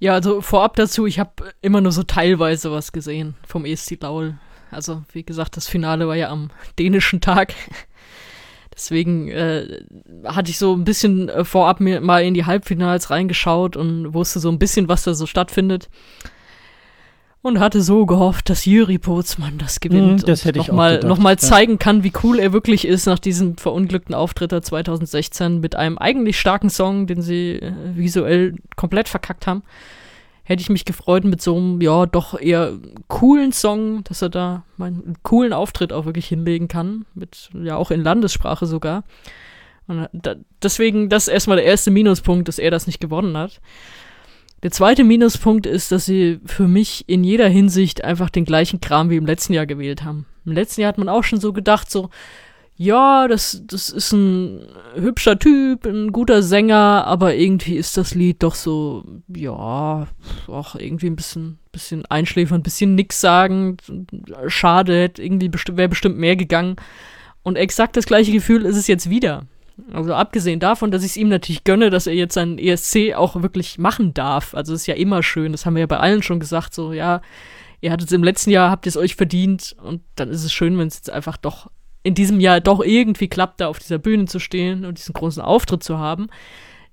[0.00, 4.38] ja, also vorab dazu, ich habe immer nur so teilweise was gesehen vom ESC Laul.
[4.70, 7.54] Also wie gesagt, das Finale war ja am dänischen Tag.
[8.72, 9.80] Deswegen äh,
[10.24, 14.38] hatte ich so ein bisschen äh, vorab mir mal in die Halbfinals reingeschaut und wusste
[14.38, 15.88] so ein bisschen, was da so stattfindet
[17.42, 21.18] und hatte so gehofft, dass Juri Bootsmann das gewinnt mm, das hätte ich nochmal noch
[21.18, 25.98] mal zeigen kann, wie cool er wirklich ist nach diesem verunglückten Auftritt 2016 mit einem
[25.98, 29.62] eigentlich starken Song, den sie äh, visuell komplett verkackt haben.
[30.42, 32.72] Hätte ich mich gefreut mit so einem, ja, doch eher
[33.06, 37.04] coolen Song, dass er da einen coolen Auftritt auch wirklich hinlegen kann.
[37.14, 39.04] Mit, ja, auch in Landessprache sogar.
[39.88, 43.60] Und da, deswegen, das ist erstmal der erste Minuspunkt, dass er das nicht gewonnen hat.
[44.62, 49.08] Der zweite Minuspunkt ist, dass sie für mich in jeder Hinsicht einfach den gleichen Kram
[49.08, 50.26] wie im letzten Jahr gewählt haben.
[50.44, 52.10] Im letzten Jahr hat man auch schon so gedacht, so,
[52.74, 58.42] ja, das, das ist ein hübscher Typ, ein guter Sänger, aber irgendwie ist das Lied
[58.42, 60.06] doch so, ja,
[60.46, 63.76] auch irgendwie ein bisschen, bisschen einschläfernd, ein bisschen nix sagen.
[64.46, 66.76] Schade, irgendwie besti wäre bestimmt mehr gegangen.
[67.42, 69.46] Und exakt das gleiche Gefühl ist es jetzt wieder.
[69.92, 73.40] Also abgesehen davon, dass ich es ihm natürlich gönne, dass er jetzt seinen ESC auch
[73.42, 74.54] wirklich machen darf.
[74.54, 77.20] Also ist ja immer schön, das haben wir ja bei allen schon gesagt, so ja,
[77.80, 80.52] ihr hattet es im letzten Jahr, habt ihr es euch verdient und dann ist es
[80.52, 81.70] schön, wenn es jetzt einfach doch
[82.02, 85.42] in diesem Jahr doch irgendwie klappt, da auf dieser Bühne zu stehen und diesen großen
[85.42, 86.28] Auftritt zu haben.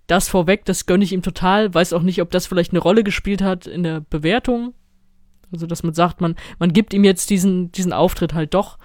[0.07, 1.73] Das vorweg, das gönne ich ihm total.
[1.73, 4.73] Weiß auch nicht, ob das vielleicht eine Rolle gespielt hat in der Bewertung.
[5.51, 8.77] Also, dass man sagt, man, man gibt ihm jetzt diesen, diesen Auftritt halt doch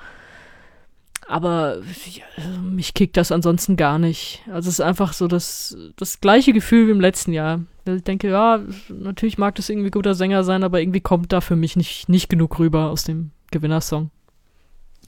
[1.31, 1.79] aber
[2.13, 2.25] ja,
[2.61, 4.43] mich kickt das ansonsten gar nicht.
[4.49, 7.61] Also es ist einfach so das, das gleiche Gefühl wie im letzten Jahr.
[7.87, 11.57] Ich denke, ja, natürlich mag das irgendwie guter Sänger sein, aber irgendwie kommt da für
[11.57, 14.11] mich nicht, nicht genug rüber aus dem Gewinnersong.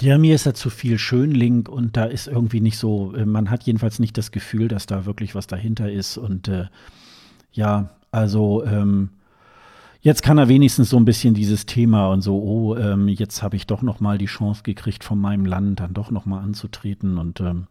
[0.01, 3.51] Ja, mir ist da zu viel Schönling und da ist irgendwie nicht so, äh, man
[3.51, 6.16] hat jedenfalls nicht das Gefühl, dass da wirklich was dahinter ist.
[6.16, 6.66] Und äh,
[7.53, 9.11] ja, also ähm,
[10.03, 13.57] jetzt kann er wenigstens so ein bisschen dieses Thema und so, oh, ähm, jetzt habe
[13.57, 17.19] ich doch noch mal die Chance gekriegt, von meinem Land dann doch noch mal anzutreten.
[17.19, 17.69] Und ähm,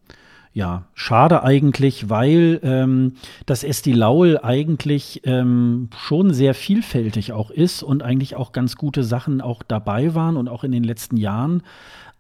[0.54, 3.14] ja, schade eigentlich, weil ähm,
[3.46, 9.04] das Esti Laul eigentlich ähm, schon sehr vielfältig auch ist und eigentlich auch ganz gute
[9.04, 11.64] Sachen auch dabei waren und auch in den letzten Jahren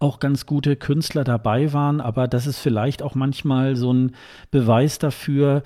[0.02, 4.14] auch ganz gute Künstler dabei waren, aber das ist vielleicht auch manchmal so ein
[4.50, 5.62] Beweis dafür,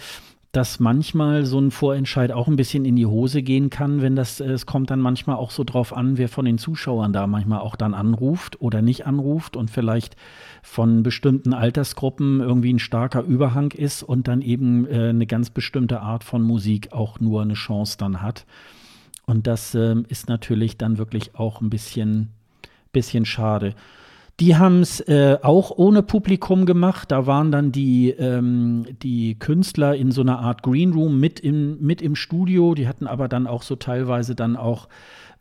[0.56, 4.40] dass manchmal so ein Vorentscheid auch ein bisschen in die Hose gehen kann, wenn das,
[4.40, 7.76] es kommt dann manchmal auch so drauf an, wer von den Zuschauern da manchmal auch
[7.76, 10.16] dann anruft oder nicht anruft und vielleicht
[10.64, 16.00] von bestimmten Altersgruppen irgendwie ein starker Überhang ist und dann eben äh, eine ganz bestimmte
[16.00, 18.46] Art von Musik auch nur eine Chance dann hat.
[19.26, 22.30] Und das äh, ist natürlich dann wirklich auch ein bisschen,
[22.94, 23.76] bisschen schade.
[24.42, 27.12] Die haben es äh, auch ohne Publikum gemacht.
[27.12, 31.80] Da waren dann die, ähm, die Künstler in so einer Art Green Room mit im,
[31.80, 32.76] mit im Studio.
[32.76, 34.90] Die hatten aber dann auch so teilweise dann auch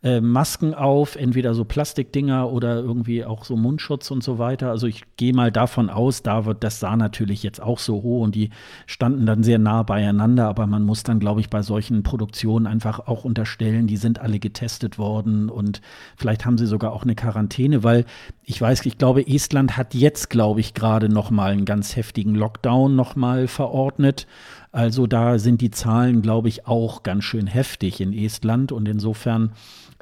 [0.05, 4.69] äh, Masken auf, entweder so Plastikdinger oder irgendwie auch so Mundschutz und so weiter.
[4.69, 8.21] Also ich gehe mal davon aus, da wird, das sah natürlich jetzt auch so hoch
[8.21, 8.51] und die
[8.85, 12.99] standen dann sehr nah beieinander, aber man muss dann, glaube ich, bei solchen Produktionen einfach
[12.99, 15.81] auch unterstellen, die sind alle getestet worden und
[16.15, 18.05] vielleicht haben sie sogar auch eine Quarantäne, weil
[18.43, 22.35] ich weiß, ich glaube, Estland hat jetzt, glaube ich, gerade noch mal einen ganz heftigen
[22.35, 24.27] Lockdown noch mal verordnet.
[24.71, 29.53] Also da sind die Zahlen, glaube ich, auch ganz schön heftig in Estland und insofern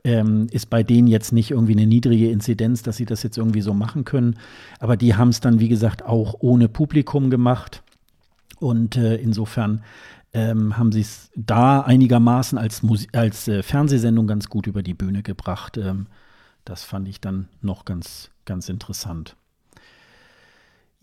[0.03, 3.61] ähm, ist bei denen jetzt nicht irgendwie eine niedrige Inzidenz, dass sie das jetzt irgendwie
[3.61, 4.38] so machen können.
[4.80, 7.84] Aber die haben es dann, wie gesagt, auch ohne Publikum gemacht.
[8.59, 9.84] Und äh, insofern
[10.34, 14.93] ähm, haben sie es da einigermaßen als, Musi als äh, Fernsehsendung ganz gut über die
[14.93, 15.77] Bühne gebracht.
[15.77, 16.07] Ähm,
[16.65, 19.35] das fand ich dann noch ganz, ganz interessant.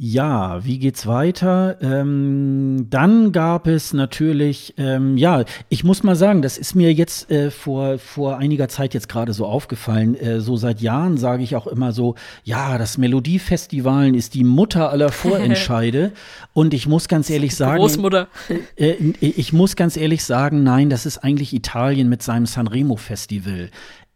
[0.02, 1.76] Ja, wie geht's weiter?
[1.82, 7.30] Ähm, dann gab es natürlich, ähm, ja, ich muss mal sagen, das ist mir jetzt
[7.30, 10.14] äh, vor, vor einiger Zeit jetzt gerade so aufgefallen.
[10.14, 12.14] Äh, so seit Jahren sage ich auch immer so,
[12.44, 16.12] ja, das Melodiefestivalen ist die Mutter aller Vorentscheide.
[16.54, 17.80] Und ich muss ganz ehrlich sagen.
[17.80, 18.28] Großmutter.
[18.76, 22.96] Äh, äh, ich muss ganz ehrlich sagen, nein, das ist eigentlich Italien mit seinem Sanremo
[22.96, 23.68] Festival.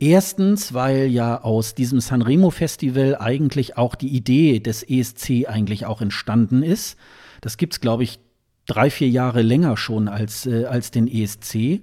[0.04, 6.02] Erstens, weil ja aus diesem Sanremo Festival eigentlich auch die Idee des ESC eigentlich auch
[6.02, 6.98] entstanden ist.
[7.40, 8.18] Das gibt es, glaube ich,
[8.66, 11.80] drei, vier Jahre länger schon als, äh, als den ESC.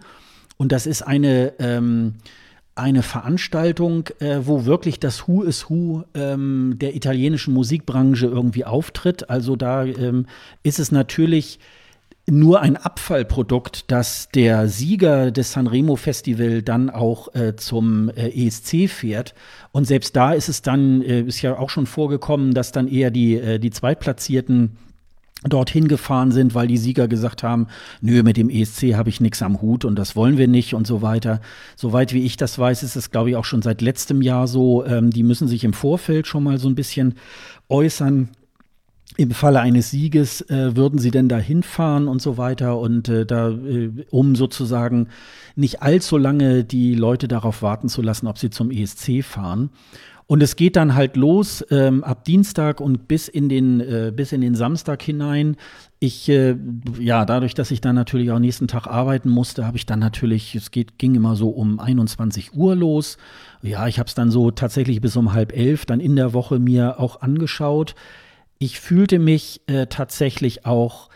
[0.57, 2.13] Und das ist eine, ähm,
[2.75, 9.31] eine Veranstaltung, äh, wo wirklich das Who is Who ähm, der italienischen Musikbranche irgendwie auftritt.
[9.31, 10.27] Also da ähm,
[10.61, 11.57] ist es natürlich
[12.29, 18.89] nur ein Abfallprodukt, dass der Sieger des Sanremo Festival dann auch äh, zum äh, ESC
[18.89, 19.33] fährt.
[19.71, 23.11] Und selbst da ist es dann, äh, ist ja auch schon vorgekommen, dass dann eher
[23.11, 24.77] die, äh, die Zweitplatzierten
[25.43, 27.67] dorthin gefahren sind, weil die Sieger gesagt haben,
[27.99, 30.85] nö, mit dem ESC habe ich nichts am Hut und das wollen wir nicht und
[30.85, 31.41] so weiter.
[31.75, 34.85] Soweit wie ich das weiß, ist es, glaube ich, auch schon seit letztem Jahr so.
[34.85, 37.15] Ähm, die müssen sich im Vorfeld schon mal so ein bisschen
[37.69, 38.29] äußern
[39.17, 43.25] im Falle eines Sieges äh, würden sie denn da hinfahren und so weiter und äh,
[43.25, 45.07] da, äh, um sozusagen
[45.55, 49.69] nicht allzu lange die Leute darauf warten zu lassen, ob sie zum ESC fahren.
[50.27, 54.31] Und es geht dann halt los ähm, ab Dienstag und bis in den äh, bis
[54.31, 55.57] in den Samstag hinein.
[55.99, 56.55] Ich äh,
[56.97, 60.55] ja dadurch, dass ich dann natürlich auch nächsten Tag arbeiten musste, habe ich dann natürlich
[60.55, 63.17] es geht ging immer so um 21 Uhr los.
[63.61, 66.59] Ja, ich habe es dann so tatsächlich bis um halb elf dann in der Woche
[66.59, 67.95] mir auch angeschaut
[68.61, 71.09] ich fühlte mich äh, tatsächlich auch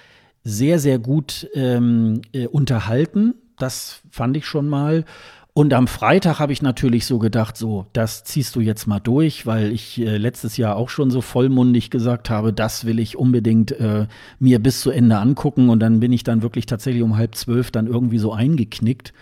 [0.44, 3.36] sehr, sehr gut ähm, äh, unterhalten.
[3.60, 5.06] Das fand ich schon mal.
[5.54, 9.46] Und am Freitag habe ich natürlich so gedacht, so, das ziehst du jetzt mal durch,
[9.46, 13.74] weil ich äh, letztes Jahr auch schon so vollmundig gesagt habe, das will ich unbedingt
[13.74, 14.08] äh,
[14.40, 15.70] mir bis zu Ende angucken.
[15.70, 19.14] Und dann bin ich dann wirklich tatsächlich um halb zwölf dann irgendwie so eingeknickt.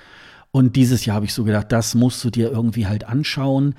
[0.51, 3.75] Und dieses Jahr habe ich so gedacht, das musst du dir irgendwie halt anschauen.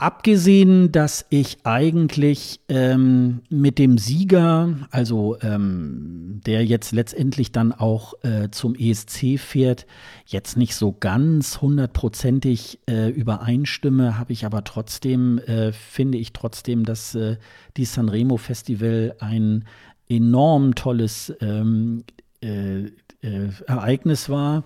[0.00, 8.14] Abgesehen, dass ich eigentlich ähm, mit dem Sieger, also ähm, der jetzt letztendlich dann auch
[8.22, 9.86] äh, zum ESC fährt,
[10.24, 16.84] jetzt nicht so ganz hundertprozentig äh, übereinstimme, habe ich aber trotzdem, äh, finde ich trotzdem,
[16.84, 17.36] dass äh,
[17.76, 19.64] die Sanremo Festival ein
[20.08, 22.04] enorm tolles ähm,
[22.40, 22.84] äh,
[23.22, 24.62] äh, Ereignis war.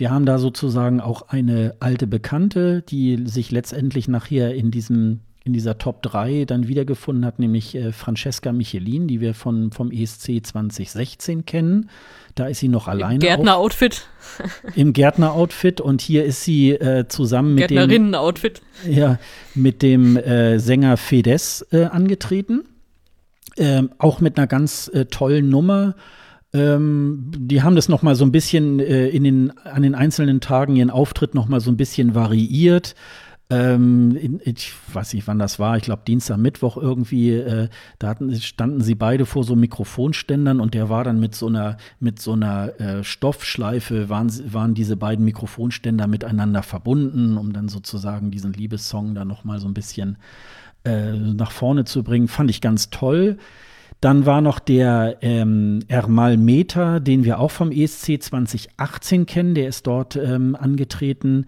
[0.00, 5.52] Wir haben da sozusagen auch eine alte Bekannte, die sich letztendlich nachher in diesem in
[5.52, 10.42] dieser Top 3 dann wiedergefunden hat, nämlich äh, Francesca Michelin, die wir von, vom ESC
[10.42, 11.90] 2016 kennen.
[12.34, 13.16] Da ist sie noch alleine.
[13.16, 14.06] Im Gärtner-Outfit.
[14.74, 18.62] Im Gärtner-Outfit und hier ist sie äh, zusammen mit dem Gärtnerinnen-Outfit.
[18.88, 19.18] Ja,
[19.54, 22.64] mit dem äh, Sänger Fedes äh, angetreten.
[23.58, 25.94] Ähm, auch mit einer ganz äh, tollen Nummer.
[26.52, 30.40] Ähm, die haben das noch mal so ein bisschen äh, in den, an den einzelnen
[30.40, 32.94] Tagen ihren Auftritt noch mal so ein bisschen variiert.
[33.50, 35.76] Ähm, ich weiß nicht, wann das war.
[35.76, 37.32] Ich glaube Dienstag, Mittwoch irgendwie.
[37.32, 37.68] Äh,
[37.98, 41.76] da hatten, standen sie beide vor so Mikrofonständern und der war dann mit so einer
[41.98, 48.30] mit so einer äh, Stoffschleife waren waren diese beiden Mikrofonständer miteinander verbunden, um dann sozusagen
[48.30, 50.16] diesen Liebessong dann noch mal so ein bisschen
[50.84, 52.28] äh, nach vorne zu bringen.
[52.28, 53.36] Fand ich ganz toll.
[54.00, 59.54] Dann war noch der ähm, Ermal Meta, den wir auch vom ESC 2018 kennen.
[59.54, 61.46] Der ist dort ähm, angetreten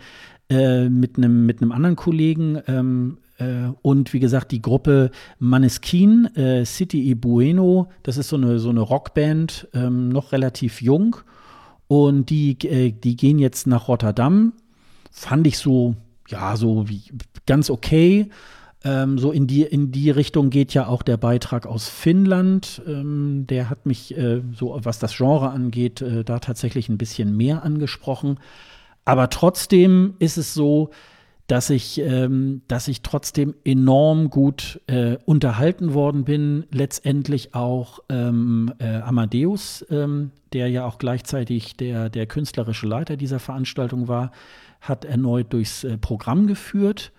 [0.51, 2.61] äh, mit einem mit anderen Kollegen.
[2.67, 8.37] Ähm, äh, und wie gesagt, die Gruppe Maneskin, äh, City e Bueno, das ist so
[8.37, 11.17] eine, so eine Rockband, ähm, noch relativ jung.
[11.89, 14.53] Und die, äh, die gehen jetzt nach Rotterdam.
[15.11, 15.95] Fand ich so,
[16.29, 17.03] ja, so wie
[17.47, 18.29] ganz okay.
[18.85, 22.83] Ähm, so in die, in die Richtung geht ja auch der Beitrag aus Finnland.
[22.87, 27.37] Ähm, der hat mich, äh, so was das Genre angeht, äh, da tatsächlich ein bisschen
[27.37, 28.39] mehr angesprochen.
[29.05, 30.91] Aber trotzdem ist es so,
[31.47, 36.65] dass ich, ähm, dass ich trotzdem enorm gut äh, unterhalten worden bin.
[36.71, 43.39] Letztendlich auch ähm, äh, Amadeus, ähm, der ja auch gleichzeitig der, der künstlerische Leiter dieser
[43.39, 44.33] Veranstaltung war,
[44.81, 47.13] hat erneut durchs äh, Programm geführt.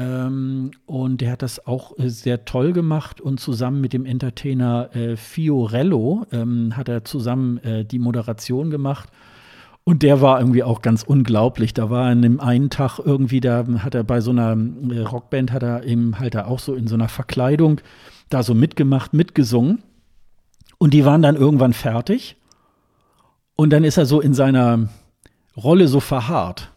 [0.00, 4.88] Ähm, und der hat das auch äh, sehr toll gemacht und zusammen mit dem Entertainer
[4.96, 9.10] äh, Fiorello ähm, hat er zusammen äh, die Moderation gemacht.
[9.84, 11.74] Und der war irgendwie auch ganz unglaublich.
[11.74, 14.56] Da war an dem einen Tag irgendwie, da hat er bei so einer
[14.90, 17.82] äh, Rockband, hat er eben halt da auch so in so einer Verkleidung
[18.30, 19.82] da so mitgemacht, mitgesungen.
[20.78, 22.36] Und die waren dann irgendwann fertig.
[23.54, 24.88] Und dann ist er so in seiner
[25.56, 26.70] Rolle so verharrt.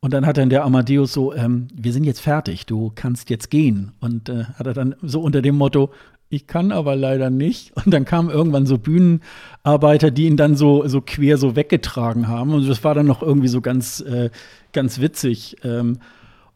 [0.00, 3.50] Und dann hat dann der Amadeus so, ähm, wir sind jetzt fertig, du kannst jetzt
[3.50, 3.92] gehen.
[4.00, 5.90] Und äh, hat er dann so unter dem Motto,
[6.30, 7.72] ich kann aber leider nicht.
[7.84, 12.52] Und dann kamen irgendwann so Bühnenarbeiter, die ihn dann so, so quer so weggetragen haben.
[12.52, 14.30] Und das war dann noch irgendwie so ganz, äh,
[14.72, 15.56] ganz witzig.
[15.64, 15.98] Ähm,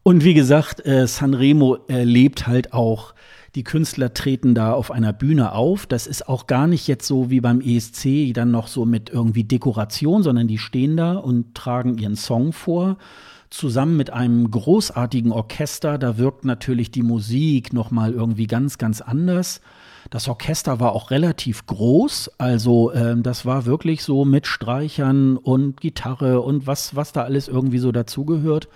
[0.03, 3.13] und wie gesagt, äh, Sanremo äh, lebt halt auch.
[3.55, 5.85] Die Künstler treten da auf einer Bühne auf.
[5.85, 9.43] Das ist auch gar nicht jetzt so wie beim ESC dann noch so mit irgendwie
[9.43, 12.97] Dekoration, sondern die stehen da und tragen ihren Song vor
[13.53, 15.97] zusammen mit einem großartigen Orchester.
[15.97, 19.61] Da wirkt natürlich die Musik noch mal irgendwie ganz, ganz anders.
[20.09, 25.79] Das Orchester war auch relativ groß, also ähm, das war wirklich so mit Streichern und
[25.79, 28.67] Gitarre und was, was da alles irgendwie so dazugehört.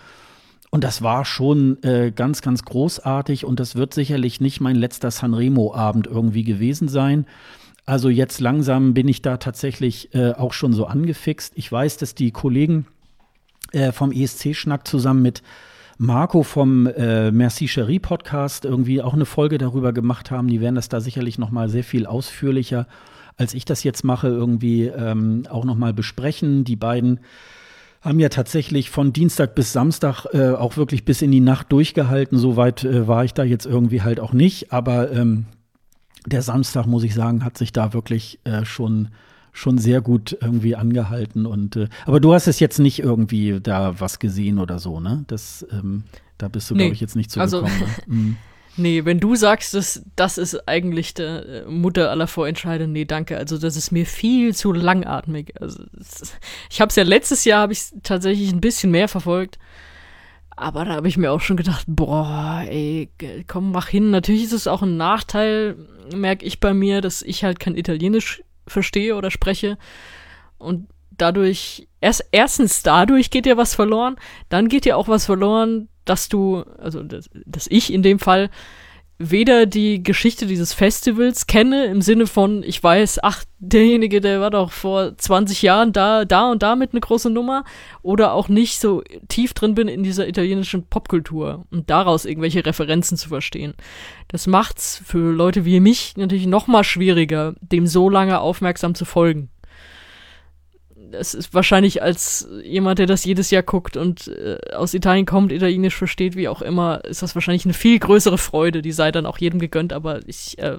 [0.70, 5.12] Und das war schon äh, ganz, ganz großartig und das wird sicherlich nicht mein letzter
[5.12, 7.26] Sanremo-Abend irgendwie gewesen sein.
[7.86, 11.54] Also jetzt langsam bin ich da tatsächlich äh, auch schon so angefixt.
[11.56, 12.86] Ich weiß, dass die Kollegen
[13.72, 15.44] äh, vom ESC-Schnack zusammen mit
[15.98, 20.48] Marco vom äh, Merci Cherie Podcast irgendwie auch eine Folge darüber gemacht haben.
[20.48, 22.88] Die werden das da sicherlich noch mal sehr viel ausführlicher,
[23.36, 26.64] als ich das jetzt mache, irgendwie ähm, auch noch mal besprechen.
[26.64, 27.20] Die beiden
[28.02, 32.38] haben ja tatsächlich von Dienstag bis Samstag äh, auch wirklich bis in die Nacht durchgehalten.
[32.38, 34.72] Soweit äh, war ich da jetzt irgendwie halt auch nicht.
[34.72, 35.48] Aber ähm,
[36.28, 39.10] der Samstag, muss ich sagen, hat sich da wirklich äh, schon
[39.58, 41.46] schon sehr gut irgendwie angehalten.
[41.46, 45.24] Und äh, aber du hast es jetzt nicht irgendwie da was gesehen oder so, ne?
[45.28, 46.04] Das, ähm,
[46.38, 46.84] da bist du, nee.
[46.84, 47.66] glaube ich, jetzt nicht zugekommen.
[47.66, 47.92] Also, ne?
[48.06, 48.38] mhm.
[48.80, 53.36] Nee, wenn du sagst, dass das ist eigentlich der äh, Mutter aller Vorentscheide, nee, danke.
[53.36, 55.60] Also das ist mir viel zu langatmig.
[55.60, 55.84] Also
[56.70, 59.58] ich habe es ja letztes Jahr habe ich tatsächlich ein bisschen mehr verfolgt,
[60.56, 63.10] aber da habe ich mir auch schon gedacht, boah, ey,
[63.48, 64.12] komm, mach hin.
[64.12, 65.76] Natürlich ist es auch ein Nachteil,
[66.16, 69.78] merke ich bei mir, dass ich halt kein Italienisch verstehe oder spreche.
[70.58, 74.16] Und dadurch, erst, erstens dadurch geht dir was verloren,
[74.50, 78.50] dann geht dir auch was verloren, dass du, also dass, dass ich in dem Fall
[79.20, 84.52] weder die Geschichte dieses Festivals kenne, im Sinne von, ich weiß, ach, derjenige, der war
[84.52, 87.64] doch vor 20 Jahren da, da und da mit eine große Nummer,
[88.04, 93.18] oder auch nicht so tief drin bin in dieser italienischen Popkultur und daraus irgendwelche Referenzen
[93.18, 93.74] zu verstehen.
[94.28, 99.06] Das macht's für Leute wie mich natürlich noch mal schwieriger, dem so lange aufmerksam zu
[99.06, 99.50] folgen
[101.12, 105.52] es ist wahrscheinlich als jemand, der das jedes Jahr guckt und äh, aus Italien kommt,
[105.52, 108.82] Italienisch versteht, wie auch immer, ist das wahrscheinlich eine viel größere Freude.
[108.82, 110.78] Die sei dann auch jedem gegönnt, aber ich, äh,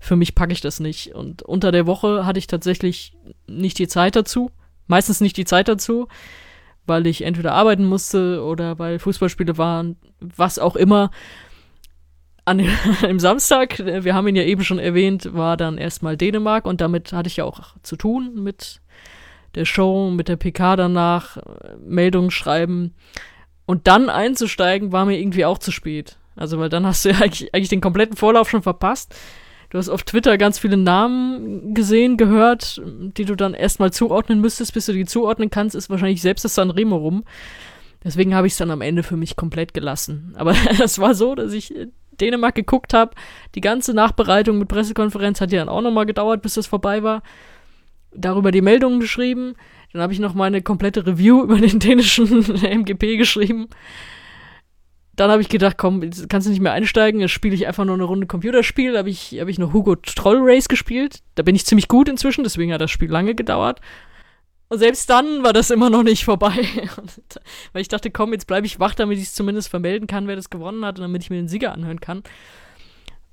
[0.00, 1.14] für mich packe ich das nicht.
[1.14, 3.14] Und unter der Woche hatte ich tatsächlich
[3.46, 4.50] nicht die Zeit dazu.
[4.86, 6.08] Meistens nicht die Zeit dazu,
[6.86, 11.10] weil ich entweder arbeiten musste oder weil Fußballspiele waren, was auch immer.
[12.44, 16.80] An dem Samstag, wir haben ihn ja eben schon erwähnt, war dann erstmal Dänemark und
[16.80, 18.80] damit hatte ich ja auch zu tun mit
[19.56, 21.38] der Show, mit der PK danach,
[21.80, 22.94] Meldungen schreiben.
[23.64, 26.18] Und dann einzusteigen, war mir irgendwie auch zu spät.
[26.36, 29.16] Also, weil dann hast du ja eigentlich, eigentlich den kompletten Vorlauf schon verpasst.
[29.70, 34.74] Du hast auf Twitter ganz viele Namen gesehen, gehört, die du dann erstmal zuordnen müsstest.
[34.74, 37.24] Bis du die zuordnen kannst, ist wahrscheinlich selbst das Sanremo rum.
[38.04, 40.34] Deswegen habe ich es dann am Ende für mich komplett gelassen.
[40.38, 41.74] Aber es war so, dass ich
[42.20, 43.12] Dänemark geguckt habe.
[43.54, 47.22] Die ganze Nachbereitung mit Pressekonferenz hat ja dann auch nochmal gedauert, bis das vorbei war
[48.16, 49.54] darüber die Meldungen geschrieben.
[49.92, 53.68] Dann habe ich noch meine komplette Review über den dänischen MGP geschrieben.
[55.14, 57.86] Dann habe ich gedacht, komm, jetzt kannst du nicht mehr einsteigen, jetzt spiele ich einfach
[57.86, 58.92] nur eine Runde Computerspiel.
[58.92, 61.20] Da habe ich, hab ich noch Hugo Troll Race gespielt.
[61.36, 63.80] Da bin ich ziemlich gut inzwischen, deswegen hat das Spiel lange gedauert.
[64.68, 66.52] Und selbst dann war das immer noch nicht vorbei.
[67.72, 70.36] weil ich dachte, komm, jetzt bleibe ich wach, damit ich es zumindest vermelden kann, wer
[70.36, 72.22] das gewonnen hat und damit ich mir den Sieger anhören kann.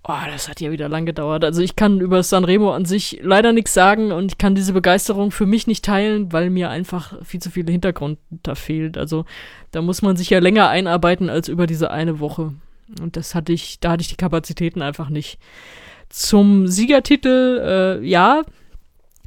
[0.05, 1.45] Oh, das hat ja wieder lang gedauert.
[1.45, 5.31] Also ich kann über Sanremo an sich leider nichts sagen und ich kann diese Begeisterung
[5.31, 8.97] für mich nicht teilen, weil mir einfach viel zu viel Hintergrund da fehlt.
[8.97, 9.23] Also
[9.71, 12.53] da muss man sich ja länger einarbeiten als über diese eine Woche.
[13.01, 15.39] Und das hatte ich, da hatte ich die Kapazitäten einfach nicht.
[16.09, 17.61] Zum Siegertitel,
[18.01, 18.43] äh, ja,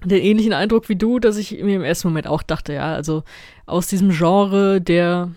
[0.05, 3.25] den ähnlichen Eindruck wie du, dass ich mir im ersten Moment auch dachte, ja, also
[3.65, 5.31] aus diesem Genre der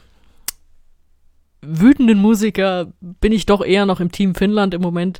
[1.61, 5.19] wütenden Musiker bin ich doch eher noch im Team Finnland im Moment.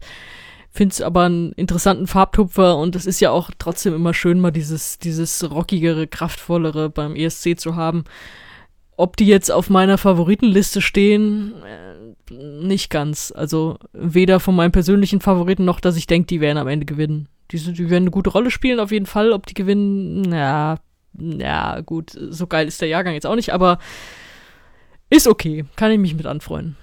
[0.72, 4.52] Finde es aber einen interessanten Farbtupfer und es ist ja auch trotzdem immer schön, mal
[4.52, 8.04] dieses, dieses rockigere, kraftvollere beim ESC zu haben.
[8.96, 13.34] Ob die jetzt auf meiner Favoritenliste stehen, äh, nicht ganz.
[13.36, 17.30] Also weder von meinen persönlichen Favoriten noch, dass ich denke, die werden am Ende gewinnen.
[17.52, 19.32] Die, die werden eine gute Rolle spielen, auf jeden Fall.
[19.32, 20.78] Ob die gewinnen, ja,
[21.18, 23.80] ja, gut, so geil ist der Jahrgang jetzt auch nicht, aber
[25.10, 25.66] ist okay.
[25.76, 26.76] Kann ich mich mit anfreuen.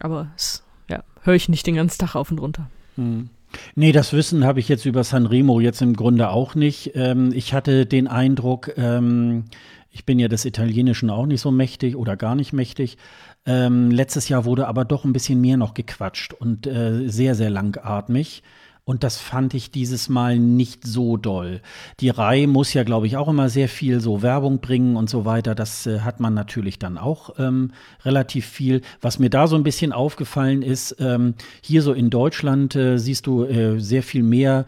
[0.00, 2.70] Aber es, ja, höre ich nicht den ganzen Tag auf und runter.
[2.96, 3.30] Hm.
[3.74, 6.92] Nee, das Wissen habe ich jetzt über Sanremo jetzt im Grunde auch nicht.
[6.94, 9.44] Ähm, ich hatte den Eindruck, ähm,
[9.90, 12.98] ich bin ja des Italienischen auch nicht so mächtig oder gar nicht mächtig.
[13.46, 17.50] Ähm, letztes Jahr wurde aber doch ein bisschen mehr noch gequatscht und äh, sehr, sehr
[17.50, 18.42] langatmig.
[18.88, 21.60] Und das fand ich dieses Mal nicht so doll.
[22.00, 25.26] Die Reihe muss ja, glaube ich, auch immer sehr viel so Werbung bringen und so
[25.26, 25.54] weiter.
[25.54, 27.72] Das äh, hat man natürlich dann auch ähm,
[28.06, 28.80] relativ viel.
[29.02, 33.26] Was mir da so ein bisschen aufgefallen ist, ähm, hier so in Deutschland äh, siehst
[33.26, 34.64] du äh, sehr viel mehr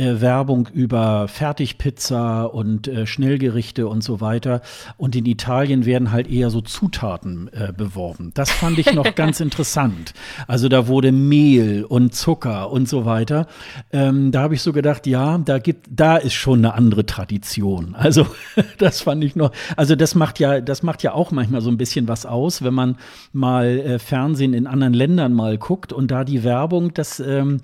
[0.00, 4.62] äh, Werbung über Fertigpizza und äh, Schnellgerichte und so weiter.
[4.96, 8.30] Und in Italien werden halt eher so Zutaten äh, beworben.
[8.32, 10.14] Das fand ich noch ganz interessant.
[10.46, 13.46] Also da wurde Mehl und Zucker und so weiter.
[13.92, 17.94] Ähm, da habe ich so gedacht, ja, da gibt, da ist schon eine andere Tradition.
[17.94, 18.26] Also
[18.78, 19.52] das fand ich noch.
[19.76, 22.72] Also das macht ja, das macht ja auch manchmal so ein bisschen was aus, wenn
[22.72, 22.96] man
[23.34, 27.60] mal äh, Fernsehen in anderen Ländern mal guckt und da die Werbung, das ähm,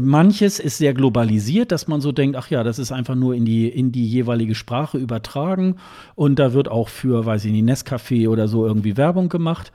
[0.00, 3.34] manches ist sehr globalisiert passiert, dass man so denkt, ach ja, das ist einfach nur
[3.34, 5.76] in die, in die jeweilige Sprache übertragen
[6.14, 9.72] und da wird auch für, weiß ich nicht, Nescafé oder so irgendwie Werbung gemacht.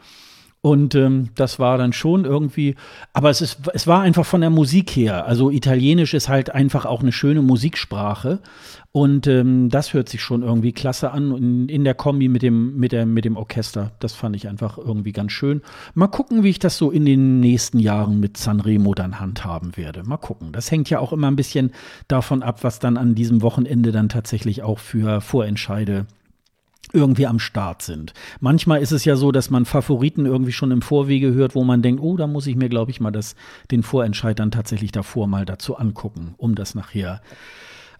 [0.61, 2.75] Und ähm, das war dann schon irgendwie,
[3.13, 5.25] aber es, ist, es war einfach von der Musik her.
[5.25, 8.39] Also Italienisch ist halt einfach auch eine schöne Musiksprache.
[8.91, 12.75] Und ähm, das hört sich schon irgendwie klasse an in, in, der Kombi mit dem,
[12.77, 13.91] mit, der, mit dem Orchester.
[13.99, 15.61] Das fand ich einfach irgendwie ganz schön.
[15.93, 20.03] Mal gucken, wie ich das so in den nächsten Jahren mit Sanremo dann handhaben werde.
[20.03, 20.51] Mal gucken.
[20.51, 21.71] Das hängt ja auch immer ein bisschen
[22.07, 26.07] davon ab, was dann an diesem Wochenende dann tatsächlich auch für Vorentscheide
[26.91, 28.13] irgendwie am Start sind.
[28.39, 31.83] Manchmal ist es ja so, dass man Favoriten irgendwie schon im Vorwege hört, wo man
[31.83, 33.35] denkt, oh, da muss ich mir, glaube ich, mal das,
[33.69, 37.21] den Vorentscheid dann tatsächlich davor mal dazu angucken, um das nachher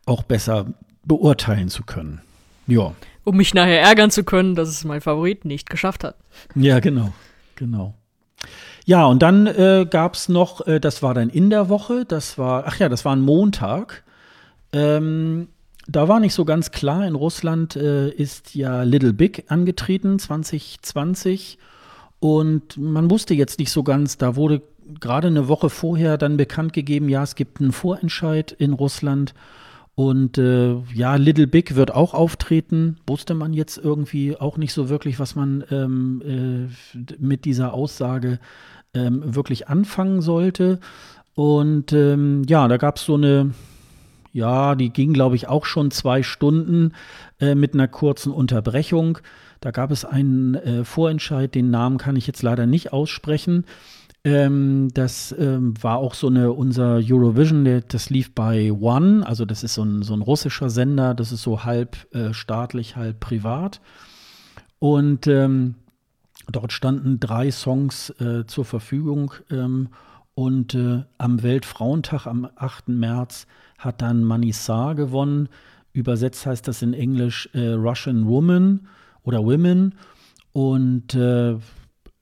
[0.10, 0.66] auch besser
[1.06, 2.22] beurteilen zu können.
[2.68, 2.94] Ja.
[3.24, 6.16] Um mich nachher ärgern zu können, dass es mein Favorit nicht geschafft hat.
[6.56, 7.14] Ja, genau,
[7.56, 7.94] genau.
[8.86, 12.38] Ja, und dann äh, gab es noch, äh, das war dann in der Woche, das
[12.38, 14.04] war, ach ja, das war ein Montag.
[14.74, 15.50] Ähm,
[15.88, 21.58] da war nicht so ganz klar, in Russland äh, ist ja Little Big angetreten 2020
[22.20, 24.62] und man wusste jetzt nicht so ganz, da wurde
[25.00, 29.34] gerade eine Woche vorher dann bekannt gegeben, ja, es gibt einen Vorentscheid in Russland
[30.00, 34.88] und äh, ja, Little Big wird auch auftreten, wusste man jetzt irgendwie auch nicht so
[34.88, 38.40] wirklich, was man ähm, äh, mit dieser Aussage
[38.94, 40.80] ähm, wirklich anfangen sollte.
[41.36, 43.52] Und ähm, ja, da gab es so eine
[44.32, 46.94] ja, die ging, glaube ich, auch schon zwei Stunden
[47.42, 49.18] äh, mit einer kurzen Unterbrechung.
[49.60, 53.66] Da gab es einen äh, Vorentscheid, den Namen kann ich jetzt leider nicht aussprechen.
[54.26, 59.64] Ähm, das ähm, war auch so eine, unser Eurovision, das lief bei One, also das
[59.64, 63.80] ist so ein, so ein russischer Sender, das ist so halb äh, staatlich, halb privat.
[64.80, 65.76] Und ähm,
[66.52, 69.34] dort standen drei Songs äh, zur Verfügung.
[69.52, 69.90] Ähm,
[70.36, 72.90] und äh, am Weltfrauentag am 8.
[72.90, 73.46] März
[73.78, 75.50] hat dann Manisar gewonnen.
[75.92, 78.88] Übersetzt heißt das in Englisch äh, Russian Woman
[79.24, 79.96] oder Women.
[80.54, 81.58] Und äh,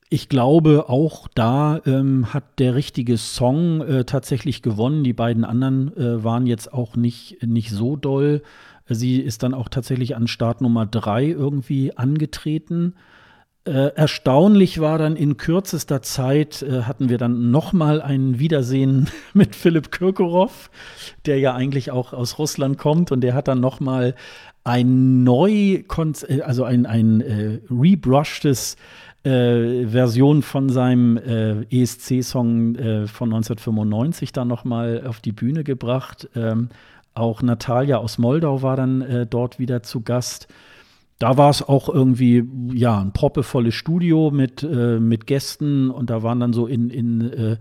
[0.09, 5.03] ich glaube, auch da ähm, hat der richtige Song äh, tatsächlich gewonnen.
[5.03, 8.41] Die beiden anderen äh, waren jetzt auch nicht, nicht so doll.
[8.87, 12.95] Sie ist dann auch tatsächlich an Start Nummer drei irgendwie angetreten.
[13.65, 19.09] Äh, erstaunlich war dann in kürzester Zeit äh, hatten wir dann noch mal ein Wiedersehen
[19.33, 20.71] mit Philipp Kirkorov,
[21.25, 24.15] der ja eigentlich auch aus Russland kommt und der hat dann noch mal
[24.63, 25.83] ein neu,
[26.29, 28.77] äh, also ein, ein äh, rebrushtes
[29.23, 35.63] äh, Version von seinem äh, ESC-Song äh, von 1995 dann noch mal auf die Bühne
[35.63, 36.29] gebracht.
[36.35, 36.69] Ähm,
[37.13, 40.47] auch Natalia aus Moldau war dann äh, dort wieder zu Gast
[41.19, 46.21] da war es auch irgendwie, ja, ein proppevolles Studio mit, äh, mit Gästen und da
[46.21, 47.57] waren dann so in, in äh,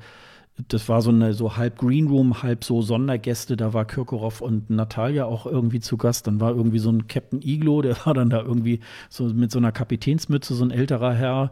[0.69, 3.57] das war so eine so halb Green Room, halb so Sondergäste.
[3.57, 6.27] Da war Kirkorov und Natalia auch irgendwie zu Gast.
[6.27, 8.81] Dann war irgendwie so ein Captain Iglo, der war dann da irgendwie
[9.11, 11.51] so mit so einer Kapitänsmütze, so ein älterer Herr.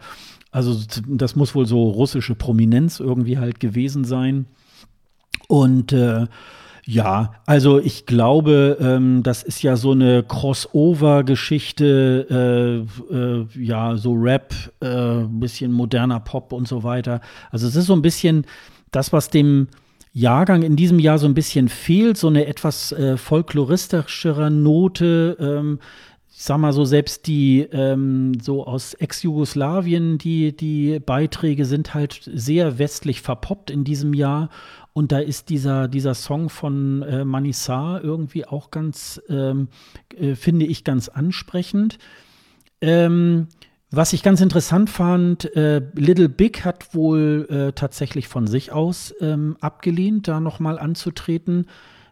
[0.51, 0.77] Also
[1.09, 4.47] das muss wohl so russische Prominenz irgendwie halt gewesen sein.
[5.49, 6.27] Und äh,
[6.87, 14.13] Ja, also ich glaube, ähm, das ist ja so eine Crossover-Geschichte, äh, äh, ja, so
[14.15, 17.21] Rap, äh, bisschen moderner Pop und so weiter.
[17.51, 18.45] Also es ist so ein bisschen
[18.95, 19.69] das, was dem
[20.13, 25.37] Jahrgang in diesem Jahr so ein bisschen fehlt, so eine etwas äh, folkloristischere Note.
[25.41, 25.81] Ähm,
[26.37, 32.29] ich sag mal so, selbst die ähm, so aus Ex-Jugoslawien, die, die Beiträge sind halt
[32.33, 34.51] sehr westlich verpoppt in diesem Jahr.
[34.93, 39.69] Und da ist dieser, dieser Song von äh, Manissar irgendwie auch ganz, ähm,
[40.17, 41.99] äh, finde ich, ganz ansprechend.
[42.81, 43.49] Ähm,
[43.97, 49.15] was ich ganz interessant fand, äh, Little Big hat wohl äh, tatsächlich von sich aus
[49.21, 51.67] ähm, abgelehnt, da nochmal anzutreten,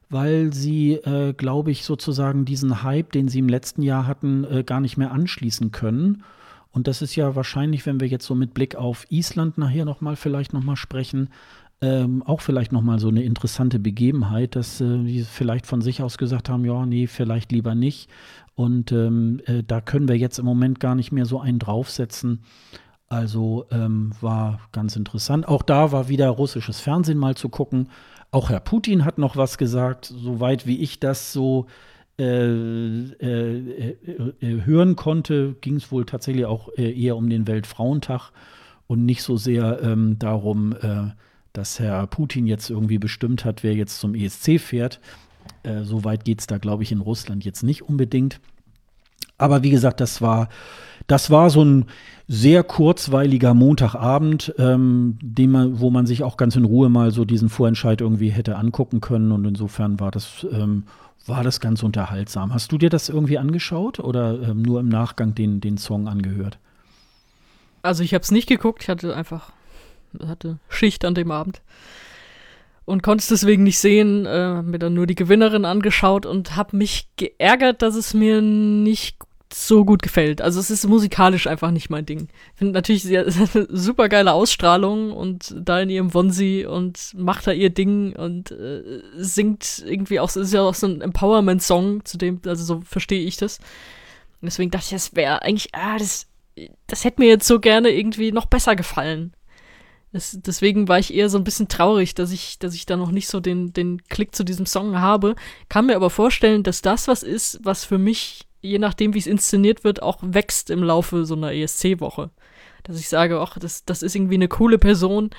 [0.09, 4.63] weil sie, äh, glaube ich, sozusagen diesen Hype, den sie im letzten Jahr hatten, äh,
[4.65, 6.25] gar nicht mehr anschließen können.
[6.71, 10.17] Und das ist ja wahrscheinlich, wenn wir jetzt so mit Blick auf Island nachher nochmal
[10.17, 11.29] vielleicht nochmal sprechen,
[11.83, 16.49] ähm, auch vielleicht nochmal so eine interessante Begebenheit, dass äh, vielleicht von sich aus gesagt
[16.49, 18.09] haben, ja, nee, vielleicht lieber nicht.
[18.55, 22.43] Und ähm, äh, da können wir jetzt im Moment gar nicht mehr so einen draufsetzen.
[23.09, 25.47] Also ähm, war ganz interessant.
[25.47, 27.89] Auch da war wieder russisches Fernsehen mal zu gucken.
[28.31, 31.67] Auch Herr Putin hat noch was gesagt, soweit wie ich das so
[32.19, 33.97] äh, äh,
[34.41, 38.33] äh hören konnte, ging es wohl tatsächlich auch äh, eher um den Weltfrauentag
[38.87, 41.11] und nicht so sehr ähm, darum, äh,
[41.53, 45.01] dass Herr Putin jetzt irgendwie bestimmt hat, wer jetzt zum ESC fährt.
[45.63, 48.41] Äh, so weit geht es da, glaube ich, in Russland jetzt nicht unbedingt.
[49.39, 50.49] Aber wie gesagt, das war,
[51.07, 51.87] das war so ein
[52.29, 57.25] sehr kurzweiliger Montagabend, ähm, den man, wo man sich auch ganz in Ruhe mal so
[57.25, 59.33] diesen Vorentscheid irgendwie hätte angucken können.
[59.33, 60.85] Und insofern war das, ähm,
[61.27, 62.55] war das ganz unterhaltsam.
[62.55, 66.59] Hast du dir das irgendwie angeschaut oder ähm, nur im Nachgang den, den Song angehört?
[67.83, 69.51] Also ich habe es nicht geguckt, ich hatte einfach
[70.25, 71.63] hatte Schicht an dem Abend
[72.85, 76.77] und konnte es deswegen nicht sehen, äh, mir dann nur die Gewinnerin angeschaut und habe
[76.77, 79.17] mich geärgert, dass es mir nicht
[79.55, 80.41] so gut gefällt.
[80.41, 82.29] Also es ist musikalisch einfach nicht mein Ding.
[82.53, 83.27] Ich finde natürlich, eine
[83.71, 89.03] super geile Ausstrahlung und da in ihrem Wonsi und macht da ihr Ding und äh,
[89.17, 93.25] singt irgendwie auch, es ist ja auch so ein Empowerment-Song, zu dem, also so verstehe
[93.25, 93.59] ich das.
[94.41, 96.27] Deswegen dachte ich, das wäre eigentlich, ah, das,
[96.89, 99.35] das hätte mir jetzt so gerne irgendwie noch besser gefallen.
[100.13, 103.11] Das, deswegen war ich eher so ein bisschen traurig, dass ich, dass ich da noch
[103.11, 105.35] nicht so den, den Klick zu diesem Song habe.
[105.71, 109.27] Kann mir aber vorstellen, dass das was ist, was für mich, je nachdem, wie es
[109.27, 112.31] inszeniert wird, auch wächst im Laufe so einer ESC-Woche.
[112.83, 115.31] Dass ich sage, ach, das, das ist irgendwie eine coole Person,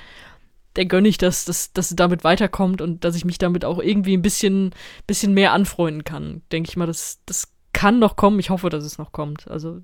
[0.74, 3.78] der gönne ich, dass, dass, dass sie damit weiterkommt und dass ich mich damit auch
[3.78, 4.74] irgendwie ein bisschen,
[5.06, 6.42] bisschen mehr anfreunden kann.
[6.50, 8.40] Denke ich mal, das, das kann noch kommen.
[8.40, 9.46] Ich hoffe, dass es noch kommt.
[9.48, 9.80] Also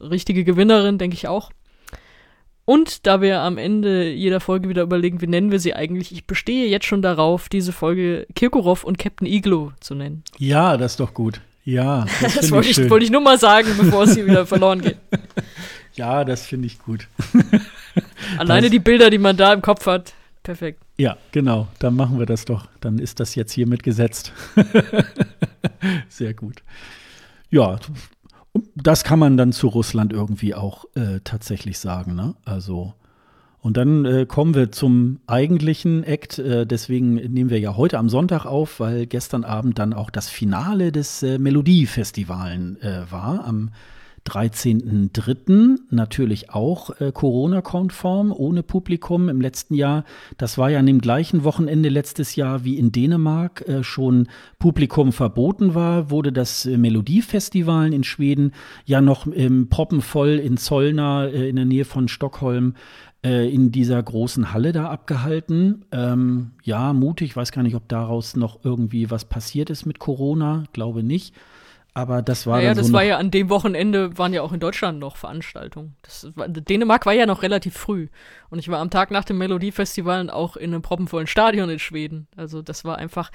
[0.00, 1.50] richtige Gewinnerin, denke ich auch.
[2.66, 6.26] Und da wir am Ende jeder Folge wieder überlegen, wie nennen wir sie eigentlich, ich
[6.26, 10.24] bestehe jetzt schon darauf, diese Folge Kirkorov und Captain Iglo zu nennen.
[10.38, 11.40] Ja, das ist doch gut.
[11.64, 14.46] Ja, das, das wollte, ich, ich, wollte ich nur mal sagen, bevor es hier wieder
[14.46, 14.96] verloren geht.
[15.96, 17.06] Ja, das finde ich gut.
[18.38, 20.12] Alleine das, die Bilder, die man da im Kopf hat,
[20.42, 20.82] perfekt.
[20.96, 21.68] Ja, genau.
[21.78, 22.66] Dann machen wir das doch.
[22.80, 24.32] Dann ist das jetzt hier mitgesetzt.
[26.08, 26.64] Sehr gut.
[27.48, 27.78] Ja,
[28.74, 32.14] das kann man dann zu Russland irgendwie auch äh, tatsächlich sagen.
[32.14, 32.34] Ne?
[32.44, 32.94] Also
[33.64, 36.38] und dann äh, kommen wir zum eigentlichen Act.
[36.38, 40.28] Äh, deswegen nehmen wir ja heute am Sonntag auf, weil gestern Abend dann auch das
[40.28, 43.46] Finale des äh, Melodiefestivalen äh, war.
[43.46, 43.70] Am
[44.26, 45.76] 13.03.
[45.90, 50.04] natürlich auch äh, Corona-konform, ohne Publikum im letzten Jahr.
[50.38, 54.28] Das war ja an dem gleichen Wochenende letztes Jahr wie in Dänemark äh, schon
[54.58, 58.52] Publikum verboten war, wurde das äh, Melodiefestival in Schweden
[58.86, 62.74] ja noch ähm, proppenvoll in Zollner äh, in der Nähe von Stockholm
[63.24, 65.84] äh, in dieser großen Halle da abgehalten.
[65.92, 70.64] Ähm, ja, mutig, weiß gar nicht, ob daraus noch irgendwie was passiert ist mit Corona,
[70.72, 71.34] glaube nicht.
[71.96, 74.58] Aber das war naja, das so war ja an dem Wochenende waren ja auch in
[74.58, 75.94] Deutschland noch Veranstaltungen.
[76.02, 78.08] Das war, Dänemark war ja noch relativ früh
[78.50, 82.26] und ich war am Tag nach dem Melodiefestival auch in einem proppenvollen Stadion in Schweden.
[82.36, 83.30] Also das war einfach,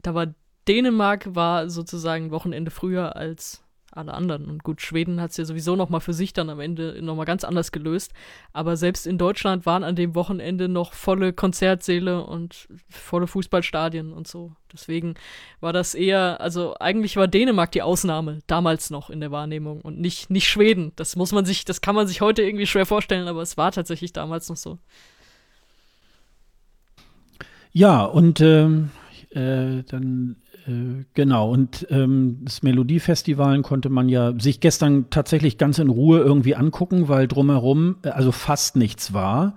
[0.00, 0.28] da war
[0.68, 3.63] Dänemark war sozusagen Wochenende früher als
[3.96, 4.46] alle anderen.
[4.46, 7.44] Und gut, Schweden hat es ja sowieso nochmal für sich dann am Ende nochmal ganz
[7.44, 8.12] anders gelöst.
[8.52, 14.26] Aber selbst in Deutschland waren an dem Wochenende noch volle Konzertsäle und volle Fußballstadien und
[14.26, 14.52] so.
[14.72, 15.14] Deswegen
[15.60, 20.00] war das eher, also eigentlich war Dänemark die Ausnahme, damals noch in der Wahrnehmung und
[20.00, 20.92] nicht, nicht Schweden.
[20.96, 23.70] Das muss man sich, das kann man sich heute irgendwie schwer vorstellen, aber es war
[23.70, 24.78] tatsächlich damals noch so.
[27.72, 28.90] Ja, und ähm,
[29.30, 30.36] äh, dann
[31.14, 36.54] genau, und ähm, das Melodiefestival konnte man ja sich gestern tatsächlich ganz in Ruhe irgendwie
[36.54, 39.56] angucken, weil drumherum, äh, also fast nichts war.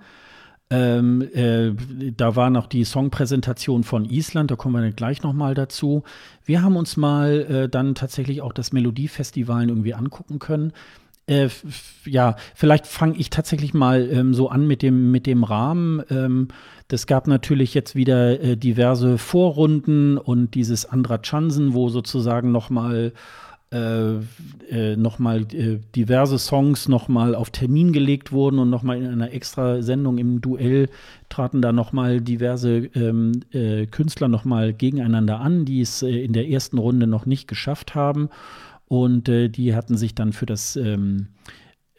[0.70, 1.72] Ähm, äh,
[2.14, 6.02] da war noch die Songpräsentation von Island, da kommen wir dann gleich nochmal dazu.
[6.44, 10.72] Wir haben uns mal äh, dann tatsächlich auch das Melodiefestival irgendwie angucken können.
[11.28, 11.48] Äh,
[12.04, 16.02] ja, vielleicht fange ich tatsächlich mal ähm, so an mit dem, mit dem Rahmen.
[16.10, 16.48] Ähm,
[16.88, 23.12] das gab natürlich jetzt wieder äh, diverse Vorrunden und dieses Andra Chansen, wo sozusagen nochmal
[23.70, 24.14] äh,
[24.70, 29.82] äh, nochmal äh, diverse Songs nochmal auf Termin gelegt wurden und nochmal in einer extra
[29.82, 30.88] Sendung im Duell
[31.28, 36.48] traten da nochmal diverse ähm, äh, Künstler nochmal gegeneinander an, die es äh, in der
[36.48, 38.30] ersten Runde noch nicht geschafft haben.
[38.88, 41.28] Und äh, die hatten sich dann für das ähm,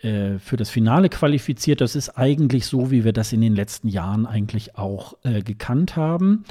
[0.02, 1.82] äh, für das Finale qualifiziert.
[1.82, 5.96] Das ist eigentlich so, wie wir das in den letzten Jahren eigentlich auch äh, gekannt
[5.96, 6.46] haben.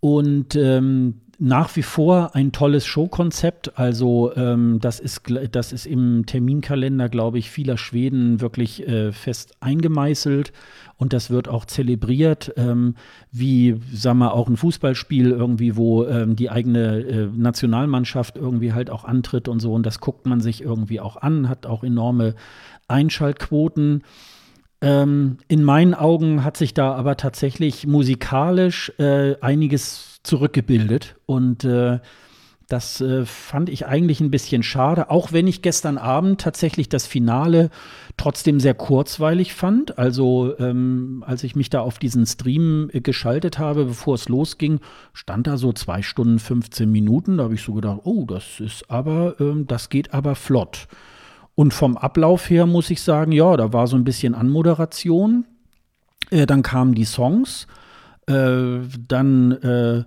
[0.00, 3.78] Und ähm, nach wie vor ein tolles Showkonzept.
[3.78, 9.54] Also ähm, das, ist, das ist im Terminkalender, glaube ich, vieler Schweden wirklich äh, fest
[9.60, 10.52] eingemeißelt.
[10.96, 12.96] Und das wird auch zelebriert, ähm,
[13.30, 18.90] wie, sagen wir, auch ein Fußballspiel irgendwie, wo ähm, die eigene äh, Nationalmannschaft irgendwie halt
[18.90, 19.72] auch antritt und so.
[19.74, 22.34] Und das guckt man sich irgendwie auch an, hat auch enorme
[22.88, 24.02] Einschaltquoten.
[24.80, 32.00] Ähm, in meinen Augen hat sich da aber tatsächlich musikalisch äh, einiges zurückgebildet und äh,
[32.68, 37.06] das äh, fand ich eigentlich ein bisschen schade, auch wenn ich gestern Abend tatsächlich das
[37.06, 37.70] Finale
[38.18, 39.98] trotzdem sehr kurzweilig fand.
[39.98, 44.80] Also ähm, als ich mich da auf diesen Stream äh, geschaltet habe, bevor es losging,
[45.14, 47.38] stand da so zwei Stunden 15 Minuten.
[47.38, 50.88] Da habe ich so gedacht, oh, das ist aber, ähm, das geht aber flott.
[51.54, 55.46] Und vom Ablauf her muss ich sagen, ja, da war so ein bisschen Anmoderation.
[56.30, 57.66] Äh, dann kamen die Songs.
[58.28, 60.04] Äh, dann äh,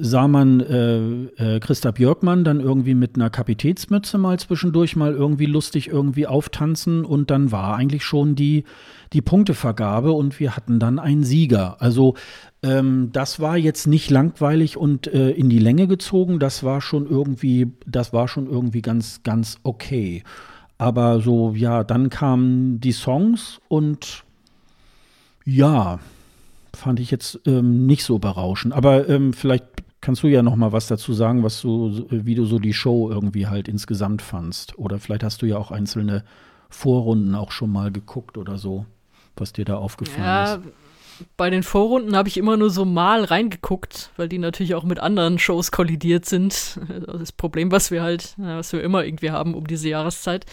[0.00, 5.46] sah man äh, äh, Christa Björkmann dann irgendwie mit einer Kapitätsmütze mal zwischendurch mal irgendwie
[5.46, 8.64] lustig irgendwie auftanzen und dann war eigentlich schon die,
[9.12, 11.80] die Punktevergabe und wir hatten dann einen Sieger.
[11.80, 12.14] Also
[12.62, 17.08] ähm, das war jetzt nicht langweilig und äh, in die Länge gezogen, das war schon
[17.08, 20.22] irgendwie, das war schon irgendwie ganz, ganz okay.
[20.76, 24.24] Aber so, ja, dann kamen die Songs und
[25.44, 25.98] ja,
[26.78, 28.74] fand ich jetzt ähm, nicht so berauschend.
[28.74, 29.64] Aber ähm, vielleicht
[30.00, 33.10] kannst du ja noch mal was dazu sagen, was du, wie du so die Show
[33.10, 34.78] irgendwie halt insgesamt fandst.
[34.78, 36.24] Oder vielleicht hast du ja auch einzelne
[36.70, 38.86] Vorrunden auch schon mal geguckt oder so,
[39.36, 40.62] was dir da aufgefallen ja, ist
[41.36, 44.98] bei den Vorrunden habe ich immer nur so mal reingeguckt, weil die natürlich auch mit
[44.98, 46.78] anderen Shows kollidiert sind.
[47.06, 50.46] Das Problem, was wir halt, was wir immer irgendwie haben um diese Jahreszeit.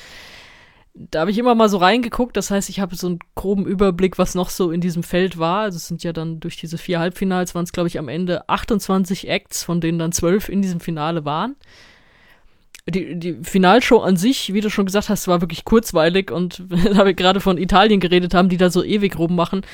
[0.97, 4.17] Da habe ich immer mal so reingeguckt, das heißt, ich habe so einen groben Überblick,
[4.17, 5.63] was noch so in diesem Feld war.
[5.63, 8.47] Also es sind ja dann durch diese vier Halbfinals waren es, glaube ich, am Ende
[8.47, 11.57] 28 Acts, von denen dann zwölf in diesem Finale waren.
[12.87, 17.05] Die, die Finalshow an sich, wie du schon gesagt hast, war wirklich kurzweilig und da
[17.05, 19.65] wir gerade von Italien geredet haben, die da so ewig rummachen,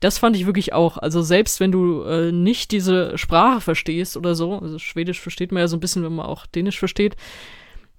[0.00, 0.96] das fand ich wirklich auch.
[0.96, 5.60] Also selbst wenn du äh, nicht diese Sprache verstehst oder so, also Schwedisch versteht man
[5.60, 7.16] ja so ein bisschen, wenn man auch Dänisch versteht,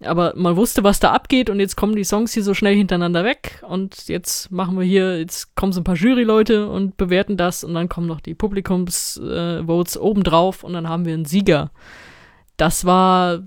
[0.03, 3.23] aber man wusste, was da abgeht und jetzt kommen die Songs hier so schnell hintereinander
[3.23, 7.63] weg und jetzt machen wir hier, jetzt kommen so ein paar Juryleute und bewerten das
[7.63, 11.71] und dann kommen noch die Publikumsvotes äh, obendrauf und dann haben wir einen Sieger.
[12.55, 13.43] Das war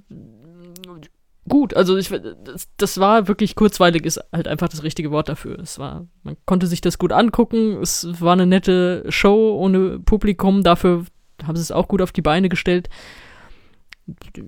[1.48, 1.74] gut.
[1.74, 5.58] Also ich, das, das, war wirklich kurzweilig, ist halt einfach das richtige Wort dafür.
[5.58, 7.80] Es war, man konnte sich das gut angucken.
[7.82, 10.62] Es war eine nette Show ohne Publikum.
[10.62, 11.04] Dafür
[11.44, 12.88] haben sie es auch gut auf die Beine gestellt.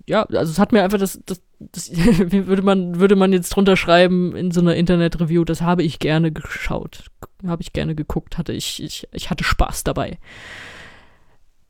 [0.06, 1.40] Ja, also es hat mir einfach das, das,
[1.72, 5.98] das würde man, würde man jetzt drunter schreiben in so einer Internet-Review, das habe ich
[5.98, 7.04] gerne geschaut,
[7.46, 10.18] habe ich gerne geguckt, hatte ich, ich, ich hatte Spaß dabei.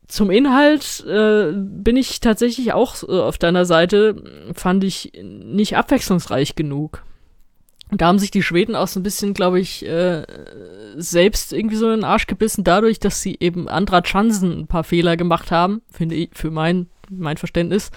[0.07, 6.55] Zum Inhalt äh, bin ich tatsächlich auch äh, auf deiner Seite, fand ich nicht abwechslungsreich
[6.55, 7.03] genug.
[7.91, 10.23] Und da haben sich die Schweden auch so ein bisschen, glaube ich, äh,
[10.95, 14.83] selbst irgendwie so in den Arsch gebissen, dadurch, dass sie eben Andra Chansen ein paar
[14.83, 17.91] Fehler gemacht haben, finde ich, für mein, mein Verständnis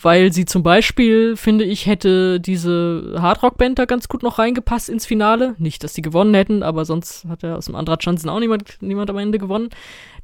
[0.00, 5.06] weil sie zum Beispiel, finde ich, hätte diese Hardrock-Band da ganz gut noch reingepasst ins
[5.06, 5.54] Finale.
[5.58, 8.78] Nicht, dass sie gewonnen hätten, aber sonst hat er aus dem Andra Chansen auch niemand,
[8.80, 9.70] niemand am Ende gewonnen.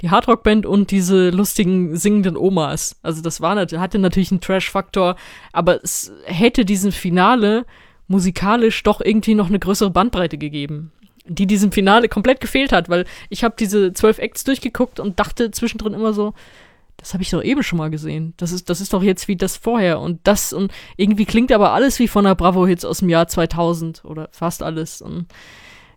[0.02, 2.96] Die Hardrock-Band und diese lustigen singenden Omas.
[3.02, 5.16] Also das war, hatte natürlich einen Trash-Faktor,
[5.52, 7.64] aber es hätte diesem Finale
[8.08, 10.92] musikalisch doch irgendwie noch eine größere Bandbreite gegeben
[11.24, 15.52] die diesem Finale komplett gefehlt hat, weil ich habe diese zwölf Acts durchgeguckt und dachte
[15.52, 16.34] zwischendrin immer so,
[17.02, 18.32] das habe ich doch eben schon mal gesehen.
[18.36, 19.98] Das ist, das ist doch jetzt wie das vorher.
[19.98, 24.04] Und das, und irgendwie klingt aber alles wie von der Bravo-Hits aus dem Jahr 2000
[24.04, 25.02] oder fast alles.
[25.02, 25.26] Und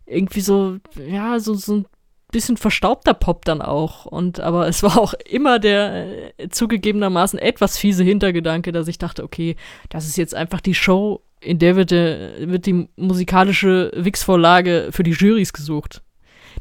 [0.07, 0.77] irgendwie so,
[1.07, 1.85] ja, so, so ein
[2.31, 4.07] bisschen verstaubter Pop dann auch.
[4.07, 9.23] Und, aber es war auch immer der äh, zugegebenermaßen etwas fiese Hintergedanke, dass ich dachte,
[9.23, 9.57] okay,
[9.89, 15.03] das ist jetzt einfach die Show, in der wird, der, wird die musikalische Wix-Vorlage für
[15.03, 16.01] die Jurys gesucht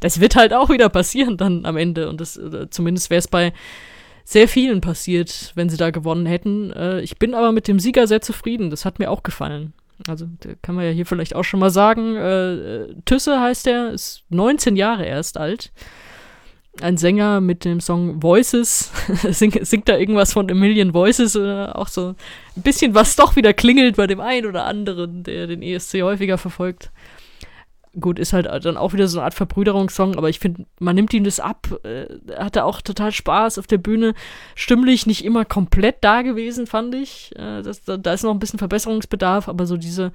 [0.01, 2.09] das wird halt auch wieder passieren dann am Ende.
[2.09, 2.39] Und das,
[2.71, 3.53] zumindest wäre es bei
[4.25, 6.73] sehr vielen passiert, wenn sie da gewonnen hätten.
[6.73, 8.71] Äh, ich bin aber mit dem Sieger sehr zufrieden.
[8.71, 9.75] Das hat mir auch gefallen.
[10.09, 10.27] Also
[10.63, 12.17] kann man ja hier vielleicht auch schon mal sagen.
[12.17, 15.73] Äh, Tüsse heißt er, ist 19 Jahre erst alt.
[16.81, 18.91] Ein Sänger mit dem Song Voices
[19.31, 22.17] singt, singt da irgendwas von A Million Voices oder auch so
[22.57, 26.37] ein bisschen was doch wieder klingelt bei dem einen oder anderen, der den ESC häufiger
[26.37, 26.91] verfolgt
[28.01, 31.13] gut, ist halt dann auch wieder so eine Art Verbrüderungssong, aber ich finde, man nimmt
[31.15, 31.69] ihm das ab.
[31.85, 32.07] Äh,
[32.37, 34.15] hatte auch total Spaß auf der Bühne.
[34.55, 37.33] Stimmlich nicht immer komplett da gewesen, fand ich.
[37.37, 40.13] Äh, das, da, da, ist noch ein bisschen Verbesserungsbedarf, aber so diese,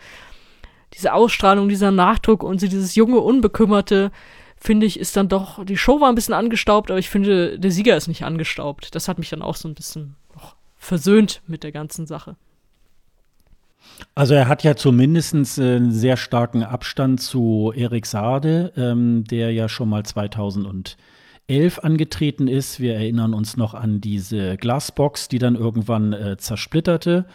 [0.93, 4.11] diese Ausstrahlung, dieser Nachdruck und so dieses junge, unbekümmerte,
[4.57, 7.71] finde ich, ist dann doch, die Show war ein bisschen angestaubt, aber ich finde, der
[7.71, 8.93] Sieger ist nicht angestaubt.
[8.93, 10.15] Das hat mich dann auch so ein bisschen
[10.77, 12.35] versöhnt mit der ganzen Sache.
[14.15, 19.51] Also er hat ja zumindest äh, einen sehr starken Abstand zu Erik Sade, ähm, der
[19.53, 20.97] ja schon mal 2011
[21.81, 22.79] angetreten ist.
[22.79, 27.25] Wir erinnern uns noch an diese Glasbox, die dann irgendwann äh, zersplitterte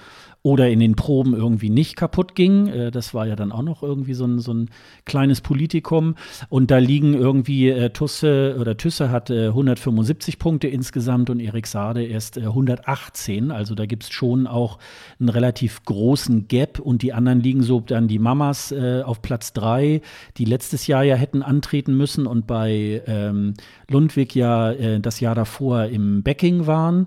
[0.45, 2.67] oder in den Proben irgendwie nicht kaputt ging.
[2.67, 4.69] Äh, das war ja dann auch noch irgendwie so ein, so ein
[5.07, 6.17] kleines Politikum.
[6.51, 11.67] Und da liegen irgendwie äh, Tusse oder Tüsse hat äh, 175 Punkte insgesamt und Erik
[11.67, 13.51] Sade erst äh, 118.
[13.51, 14.79] Also da gibt es schon auch
[15.19, 19.55] einen relativ großen Gap und die anderen liegen so dann die Mamas äh, auf Platz
[19.55, 20.03] drei,
[20.37, 23.55] die letztes Jahr ja hätten antreten müssen und bei ähm,
[23.89, 27.07] Lundwig ja äh, das Jahr davor im Backing waren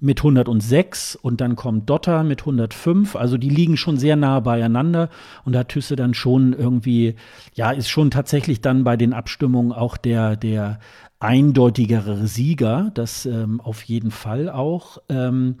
[0.00, 3.16] mit 106 und dann kommt Dotter mit 105.
[3.16, 5.08] Also die liegen schon sehr nah beieinander
[5.44, 7.16] und da Tüsse dann schon irgendwie,
[7.54, 10.78] ja, ist schon tatsächlich dann bei den Abstimmungen auch der, der
[11.20, 12.90] eindeutigere Sieger.
[12.94, 14.98] Das ähm, auf jeden Fall auch.
[15.08, 15.56] Ähm,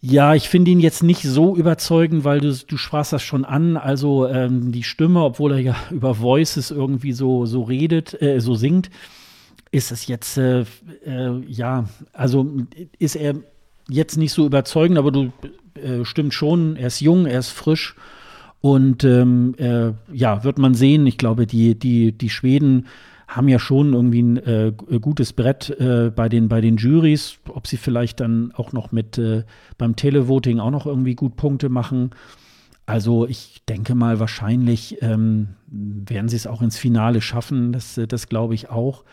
[0.00, 3.76] ja, ich finde ihn jetzt nicht so überzeugend, weil du, du sprachst das schon an.
[3.76, 8.54] Also ähm, die Stimme, obwohl er ja über Voices irgendwie so, so redet, äh, so
[8.54, 8.90] singt,
[9.70, 10.64] ist es jetzt, äh,
[11.04, 12.46] äh, ja, also
[12.98, 13.34] ist er
[13.88, 15.32] jetzt nicht so überzeugend, aber du
[15.74, 17.94] äh, stimmt schon, er ist jung, er ist frisch
[18.60, 21.06] und ähm, äh, ja, wird man sehen.
[21.06, 22.86] Ich glaube, die, die, die Schweden
[23.26, 27.66] haben ja schon irgendwie ein äh, gutes Brett äh, bei, den, bei den Juries, ob
[27.66, 29.20] sie vielleicht dann auch noch mit
[29.76, 32.10] beim Televoting auch noch irgendwie gut Punkte machen.
[32.86, 37.72] Also ich denke mal, wahrscheinlich ähm, werden sie es auch ins Finale schaffen.
[37.72, 39.04] Das, das glaube ich auch.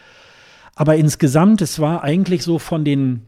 [0.76, 3.22] Aber insgesamt, es war eigentlich so von den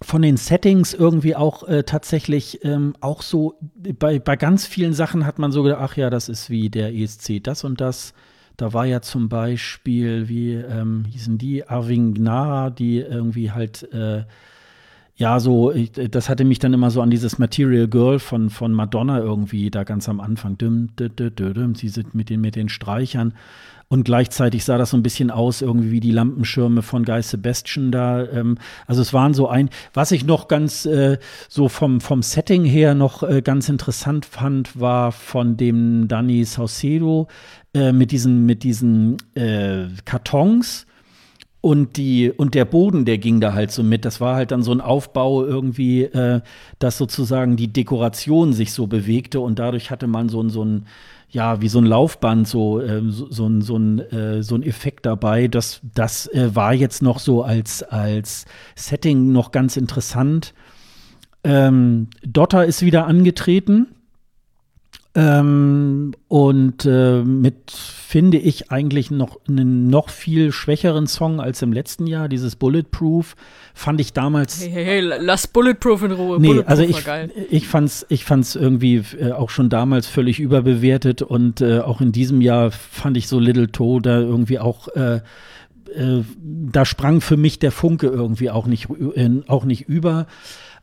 [0.00, 3.58] von den Settings irgendwie auch äh, tatsächlich ähm, auch so,
[3.98, 6.94] bei, bei ganz vielen Sachen hat man so gedacht, ach ja, das ist wie der
[6.94, 8.14] ESC das und das.
[8.56, 14.24] Da war ja zum Beispiel, wie ähm, hießen die, Arving Gnara, die irgendwie halt, äh,
[15.16, 18.72] ja, so, ich, das hatte mich dann immer so an dieses Material Girl von, von
[18.72, 22.54] Madonna irgendwie da ganz am Anfang, düm, düm, düm, düm, sie sind mit den, mit
[22.54, 23.34] den Streichern.
[23.90, 27.90] Und gleichzeitig sah das so ein bisschen aus, irgendwie wie die Lampenschirme von Guy Sebastian
[27.90, 28.22] da.
[28.26, 32.64] Ähm, also es waren so ein, was ich noch ganz äh, so vom, vom Setting
[32.64, 37.28] her noch äh, ganz interessant fand, war von dem Danny Saucedo
[37.72, 40.84] äh, mit diesen, mit diesen äh, Kartons.
[41.60, 44.04] Und die, und der Boden, der ging da halt so mit.
[44.04, 46.40] Das war halt dann so ein Aufbau irgendwie, äh,
[46.78, 50.86] dass sozusagen die Dekoration sich so bewegte und dadurch hatte man so, so ein,
[51.30, 54.62] ja, wie so ein Laufband, so, äh, so, so, ein, so, ein, äh, so ein
[54.62, 55.48] Effekt dabei.
[55.48, 60.54] Das, das äh, war jetzt noch so als, als Setting noch ganz interessant.
[61.44, 63.88] Ähm, Dotter ist wieder angetreten.
[65.18, 71.72] Ähm, und äh, mit, finde ich, eigentlich noch einen noch viel schwächeren Song als im
[71.72, 72.28] letzten Jahr.
[72.28, 73.34] Dieses Bulletproof
[73.74, 74.60] fand ich damals.
[74.60, 76.38] Hey, hey, hey lass Bulletproof in Ruhe.
[76.38, 77.04] Nee, Bulletproof also ich,
[77.50, 82.12] ich fand's, ich fand's irgendwie äh, auch schon damals völlig überbewertet und äh, auch in
[82.12, 85.16] diesem Jahr fand ich so Little Toe da irgendwie auch äh,
[85.96, 86.22] äh
[86.70, 88.86] da sprang für mich der Funke irgendwie auch nicht,
[89.16, 90.28] äh, auch nicht über.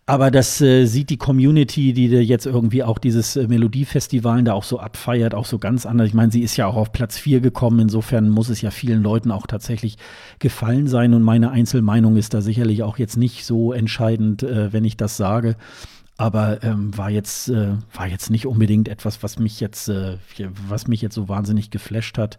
[0.07, 4.63] Aber das äh, sieht die Community, die jetzt irgendwie auch dieses äh, Melodiefestival da auch
[4.63, 6.07] so abfeiert, auch so ganz anders.
[6.07, 7.79] Ich meine, sie ist ja auch auf Platz 4 gekommen.
[7.79, 9.97] Insofern muss es ja vielen Leuten auch tatsächlich
[10.37, 11.15] gefallen sein.
[11.15, 15.17] Und meine Einzelmeinung ist da sicherlich auch jetzt nicht so entscheidend, äh, wenn ich das
[15.17, 15.55] sage.
[16.17, 20.17] Aber ähm, war jetzt äh, war jetzt nicht unbedingt etwas, was mich jetzt äh,
[20.69, 22.37] was mich jetzt so wahnsinnig geflasht hat.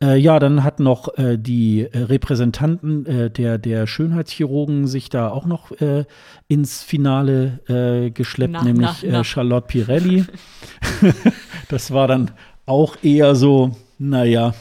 [0.00, 5.28] Äh, ja, dann hat noch äh, die äh, Repräsentanten äh, der, der Schönheitschirurgen sich da
[5.28, 6.04] auch noch äh,
[6.46, 9.24] ins Finale äh, geschleppt, na, nämlich na, na.
[9.24, 10.24] Charlotte Pirelli.
[11.68, 12.30] das war dann
[12.64, 14.54] auch eher so, naja,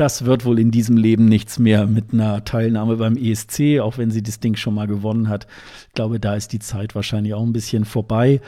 [0.00, 4.10] das wird wohl in diesem Leben nichts mehr mit einer Teilnahme beim ESC, auch wenn
[4.10, 5.46] sie das Ding schon mal gewonnen hat.
[5.88, 8.40] Ich glaube, da ist die Zeit wahrscheinlich auch ein bisschen vorbei.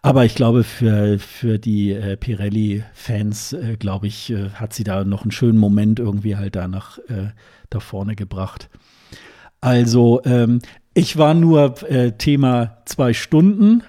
[0.00, 5.04] Aber ich glaube, für, für die äh, Pirelli-Fans, äh, glaube ich, äh, hat sie da
[5.04, 7.32] noch einen schönen Moment irgendwie halt da nach äh,
[7.68, 8.70] da vorne gebracht.
[9.60, 10.60] Also, ähm,
[10.94, 13.82] ich war nur äh, Thema zwei Stunden,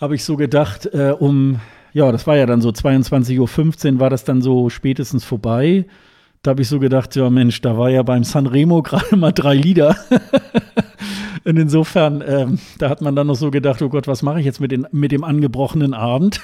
[0.00, 1.60] habe ich so gedacht, äh, um
[1.92, 5.86] ja, das war ja dann so 22.15 Uhr war das dann so spätestens vorbei.
[6.44, 9.54] Da habe ich so gedacht, ja Mensch, da war ja beim Sanremo gerade mal drei
[9.54, 9.96] Lieder.
[11.44, 14.44] Und insofern, ähm, da hat man dann noch so gedacht, oh Gott, was mache ich
[14.44, 16.42] jetzt mit, den, mit dem angebrochenen Abend?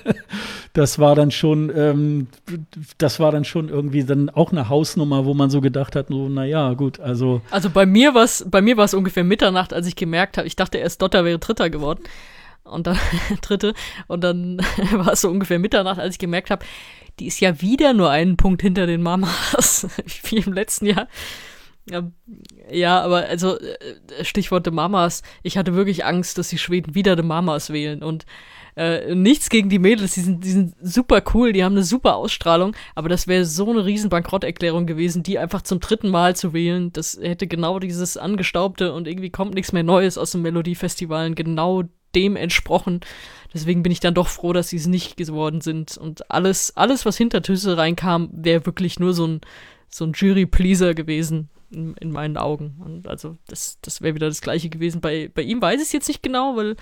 [0.72, 2.28] das war dann schon, ähm,
[2.96, 6.30] das war dann schon irgendwie dann auch eine Hausnummer, wo man so gedacht hat, so,
[6.30, 7.42] naja, gut, also.
[7.50, 11.26] Also bei mir war es, ungefähr Mitternacht, als ich gemerkt habe, ich dachte erst Dotter
[11.26, 12.02] wäre Dritter geworden
[12.68, 12.98] und dann
[13.40, 13.74] dritte
[14.06, 14.58] und dann
[14.92, 16.64] war es so ungefähr Mitternacht, als ich gemerkt habe,
[17.18, 19.86] die ist ja wieder nur einen Punkt hinter den Mamas,
[20.24, 21.08] wie im letzten Jahr.
[22.70, 25.22] Ja, aber also äh, Stichwort de Mamas.
[25.42, 28.26] Ich hatte wirklich Angst, dass die Schweden wieder de Mamas wählen und
[28.78, 32.14] äh, nichts gegen die Mädels, die sind, die sind super cool, die haben eine super
[32.14, 36.52] Ausstrahlung, aber das wäre so eine riesen Bankrotterklärung gewesen, die einfach zum dritten Mal zu
[36.52, 36.92] wählen.
[36.92, 41.82] Das hätte genau dieses angestaubte und irgendwie kommt nichts mehr Neues aus dem Melodiefestivalen genau
[42.14, 43.00] dem entsprochen.
[43.54, 45.96] Deswegen bin ich dann doch froh, dass sie es nicht geworden sind.
[45.96, 49.40] Und alles, alles, was hinter Tüsse reinkam, wäre wirklich nur so ein,
[49.88, 52.76] so ein Jury-Pleaser gewesen, in, in, meinen Augen.
[52.84, 55.00] Und also, das, das wäre wieder das Gleiche gewesen.
[55.00, 56.76] Bei, bei ihm weiß ich es jetzt nicht genau, weil,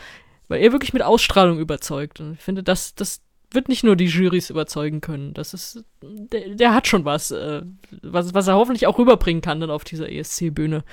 [0.48, 2.20] weil er wirklich mit Ausstrahlung überzeugt.
[2.20, 5.34] Und ich finde, das, das wird nicht nur die Jurys überzeugen können.
[5.34, 7.62] Das ist, der, der hat schon was, äh,
[8.02, 10.84] was, was er hoffentlich auch rüberbringen kann dann auf dieser ESC-Bühne.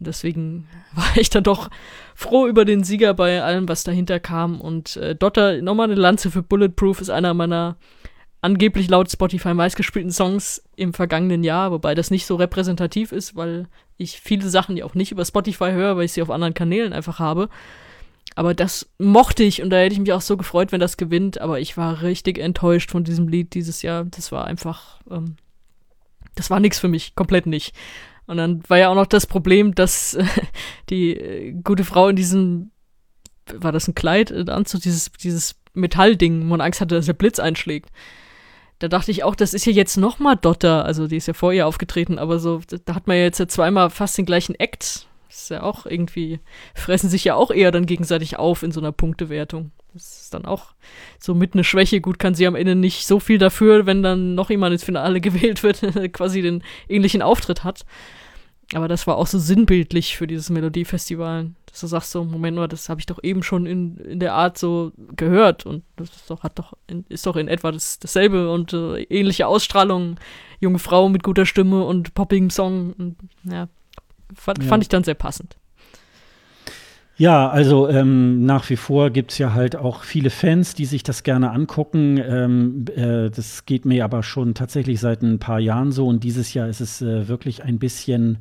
[0.00, 1.70] Deswegen war ich dann doch
[2.14, 4.60] froh über den Sieger bei allem, was dahinter kam.
[4.60, 7.76] Und äh, Dotter, nochmal eine Lanze für Bulletproof, ist einer meiner
[8.42, 13.68] angeblich laut Spotify meistgespielten Songs im vergangenen Jahr, wobei das nicht so repräsentativ ist, weil
[13.98, 16.94] ich viele Sachen ja auch nicht über Spotify höre, weil ich sie auf anderen Kanälen
[16.94, 17.50] einfach habe.
[18.36, 21.40] Aber das mochte ich und da hätte ich mich auch so gefreut, wenn das gewinnt.
[21.40, 24.04] Aber ich war richtig enttäuscht von diesem Lied dieses Jahr.
[24.04, 25.36] Das war einfach, ähm,
[26.34, 27.74] das war nichts für mich, komplett nicht.
[28.30, 30.16] Und dann war ja auch noch das Problem, dass
[30.88, 32.70] die äh, gute Frau in diesem,
[33.52, 37.14] war das ein Kleid, äh, Anzug, dieses, dieses Metallding, wo man Angst hatte, dass der
[37.14, 37.90] Blitz einschlägt.
[38.78, 41.34] Da dachte ich auch, das ist ja jetzt noch mal Dotter, also die ist ja
[41.34, 44.54] vor ihr aufgetreten, aber so, da hat man ja jetzt ja zweimal fast den gleichen
[44.54, 45.08] Act.
[45.26, 46.38] Das ist ja auch irgendwie,
[46.76, 49.72] fressen sich ja auch eher dann gegenseitig auf in so einer Punktewertung.
[49.92, 50.66] Das ist dann auch
[51.18, 52.00] so mit eine Schwäche.
[52.00, 55.20] Gut, kann sie am Ende nicht so viel dafür, wenn dann noch jemand ins Finale
[55.20, 55.80] gewählt wird,
[56.12, 57.84] quasi den ähnlichen Auftritt hat.
[58.74, 62.68] Aber das war auch so sinnbildlich für dieses Melodiefestival, dass du sagst so, Moment mal,
[62.68, 66.30] das habe ich doch eben schon in, in der Art so gehört und das ist
[66.30, 70.16] doch, hat doch in, ist doch in etwa das, dasselbe und äh, ähnliche Ausstrahlung,
[70.60, 72.92] junge Frau mit guter Stimme und poppigem Song.
[72.92, 73.68] Und, ja,
[74.34, 74.68] fand, ja.
[74.68, 75.56] fand ich dann sehr passend.
[77.16, 81.02] Ja, also ähm, nach wie vor gibt es ja halt auch viele Fans, die sich
[81.02, 82.16] das gerne angucken.
[82.16, 86.54] Ähm, äh, das geht mir aber schon tatsächlich seit ein paar Jahren so und dieses
[86.54, 88.38] Jahr ist es äh, wirklich ein bisschen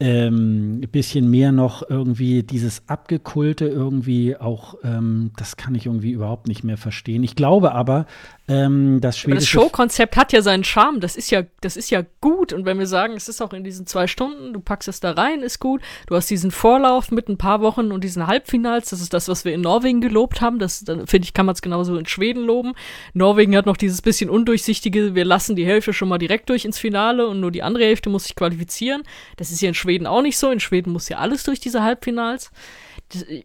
[0.00, 6.48] ähm, bisschen mehr noch irgendwie dieses Abgekulte irgendwie auch, ähm, das kann ich irgendwie überhaupt
[6.48, 7.22] nicht mehr verstehen.
[7.22, 8.06] Ich glaube aber,
[8.48, 9.40] ähm, das schwedische.
[9.40, 11.00] Das Showkonzept hat ja seinen Charme.
[11.00, 12.52] Das ist ja, das ist ja gut.
[12.52, 15.12] Und wenn wir sagen, es ist auch in diesen zwei Stunden, du packst es da
[15.12, 15.82] rein, ist gut.
[16.06, 18.90] Du hast diesen Vorlauf mit ein paar Wochen und diesen Halbfinals.
[18.90, 20.58] Das ist das, was wir in Norwegen gelobt haben.
[20.58, 22.72] Das, finde ich, kann man es genauso in Schweden loben.
[23.12, 26.78] Norwegen hat noch dieses bisschen undurchsichtige, wir lassen die Hälfte schon mal direkt durch ins
[26.78, 29.02] Finale und nur die andere Hälfte muss sich qualifizieren.
[29.36, 30.50] Das ist ja in Schweden Schweden auch nicht so.
[30.50, 32.52] In Schweden muss ja alles durch diese Halbfinals.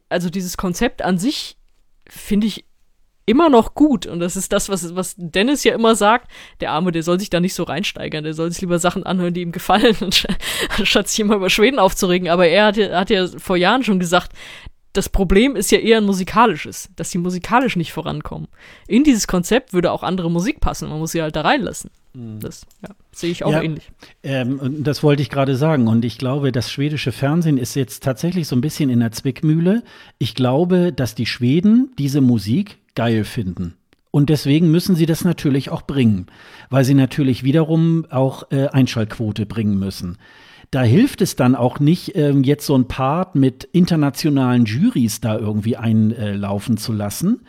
[0.10, 1.58] Also dieses Konzept an sich
[2.08, 2.66] finde ich
[3.26, 4.06] immer noch gut.
[4.06, 6.30] Und das ist das, was, was Dennis ja immer sagt.
[6.60, 8.24] Der Arme, der soll sich da nicht so reinsteigern.
[8.24, 9.96] Der soll sich lieber Sachen anhören, die ihm gefallen,
[10.78, 12.30] anstatt sich immer über Schweden aufzuregen.
[12.30, 14.32] Aber er hat, hat ja vor Jahren schon gesagt,
[14.94, 18.50] das Problem ist ja eher ein musikalisches, dass sie musikalisch nicht vorankommen.
[18.88, 20.90] In dieses Konzept würde auch andere Musik passen.
[20.90, 21.90] Man muss sie halt da reinlassen.
[22.16, 22.40] Mhm.
[22.40, 23.92] Das ja, sehe ich auch ja, ähnlich.
[24.24, 25.88] Ähm, das wollte ich gerade sagen.
[25.88, 29.84] Und ich glaube, das schwedische Fernsehen ist jetzt tatsächlich so ein bisschen in der Zwickmühle.
[30.18, 33.76] Ich glaube, dass die Schweden diese Musik geil finden.
[34.12, 36.28] Und deswegen müssen sie das natürlich auch bringen,
[36.70, 40.18] weil sie natürlich wiederum auch äh, Einschaltquote bringen müssen.
[40.72, 45.38] Da hilft es dann auch nicht, ähm, jetzt so ein Part mit internationalen Juries da
[45.38, 47.42] irgendwie einlaufen zu lassen,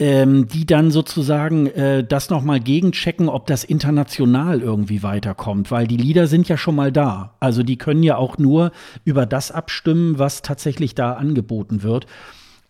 [0.00, 5.96] ähm, die dann sozusagen äh, das nochmal gegenchecken, ob das international irgendwie weiterkommt, weil die
[5.96, 7.34] Lieder sind ja schon mal da.
[7.40, 8.70] Also die können ja auch nur
[9.04, 12.06] über das abstimmen, was tatsächlich da angeboten wird.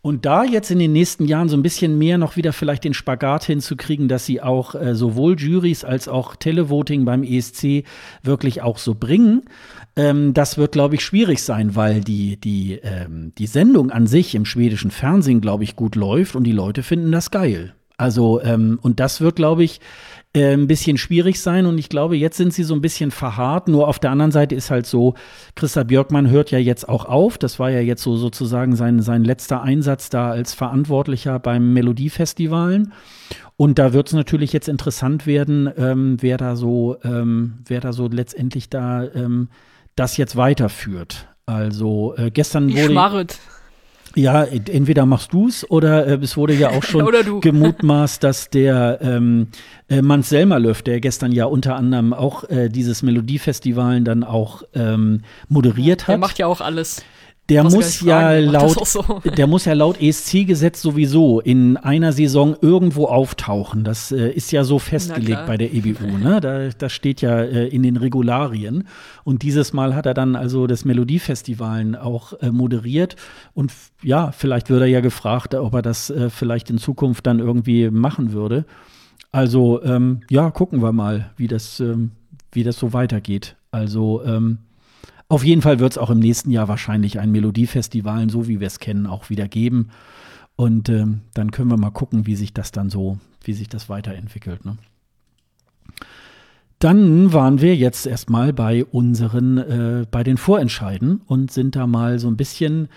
[0.01, 2.95] Und da jetzt in den nächsten Jahren so ein bisschen mehr noch wieder vielleicht den
[2.95, 7.85] Spagat hinzukriegen, dass sie auch äh, sowohl Juries als auch Televoting beim ESC
[8.23, 9.43] wirklich auch so bringen,
[9.97, 14.37] ähm, das wird, glaube ich, schwierig sein, weil die, die, ähm, die Sendung an sich
[14.37, 17.75] im schwedischen Fernsehen, glaube ich, gut läuft und die Leute finden das geil.
[17.99, 19.81] Also, ähm, und das wird, glaube ich,
[20.33, 21.67] äh, ein bisschen schwierig sein.
[21.67, 23.67] Und ich glaube, jetzt sind sie so ein bisschen verharrt.
[23.69, 25.15] Nur auf der anderen Seite ist halt so,
[25.57, 27.39] Christa Björkmann hört ja jetzt auch auf.
[27.39, 32.93] Das war ja jetzt so sozusagen sein, sein letzter Einsatz da als Verantwortlicher beim Melodiefestivalen.
[33.57, 37.93] Und da wird es natürlich jetzt interessant werden, ähm, wer da so, ähm, wer da
[37.93, 39.49] so letztendlich da ähm,
[39.97, 41.27] das jetzt weiterführt.
[41.47, 42.85] Also äh, gestern wurde.
[42.85, 43.39] Schmarret.
[44.19, 47.07] Ja, entweder machst du es oder äh, es wurde ja auch schon
[47.41, 49.47] gemutmaßt, dass der ähm,
[49.89, 55.23] äh, Mans Selmerlöf, der gestern ja unter anderem auch äh, dieses Melodiefestivalen dann auch ähm,
[55.49, 56.09] moderiert hat.
[56.09, 57.05] Der macht ja auch alles.
[57.49, 59.21] Der muss ja laut, so.
[59.25, 63.85] der muss ja laut ESC-Gesetz sowieso in einer Saison irgendwo auftauchen.
[63.85, 66.19] Das äh, ist ja so festgelegt bei der EBU.
[66.19, 66.41] Ne?
[66.41, 68.85] Da, das steht ja äh, in den Regularien.
[69.25, 73.17] Und dieses Mal hat er dann also das Melodiefestivalen auch äh, moderiert.
[73.55, 73.73] Und
[74.03, 77.89] ja, vielleicht würde er ja gefragt, ob er das äh, vielleicht in Zukunft dann irgendwie
[77.91, 78.67] machen würde.
[79.33, 82.11] Also ähm, ja, gucken wir mal, wie das, ähm,
[82.53, 83.57] wie das so weitergeht.
[83.71, 84.59] Also ähm,
[85.29, 88.67] auf jeden Fall wird es auch im nächsten Jahr wahrscheinlich ein Melodiefestival, so wie wir
[88.67, 89.91] es kennen, auch wieder geben.
[90.57, 93.89] Und ähm, dann können wir mal gucken, wie sich das dann so, wie sich das
[93.89, 94.65] weiterentwickelt.
[94.65, 94.77] Ne?
[96.79, 102.19] Dann waren wir jetzt erstmal bei unseren, äh, bei den Vorentscheiden und sind da mal
[102.19, 102.89] so ein bisschen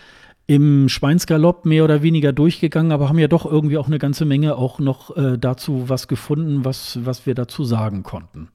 [0.48, 4.56] im Schweinsgalopp mehr oder weniger durchgegangen, aber haben ja doch irgendwie auch eine ganze Menge
[4.56, 8.50] auch noch äh, dazu was gefunden, was, was wir dazu sagen konnten.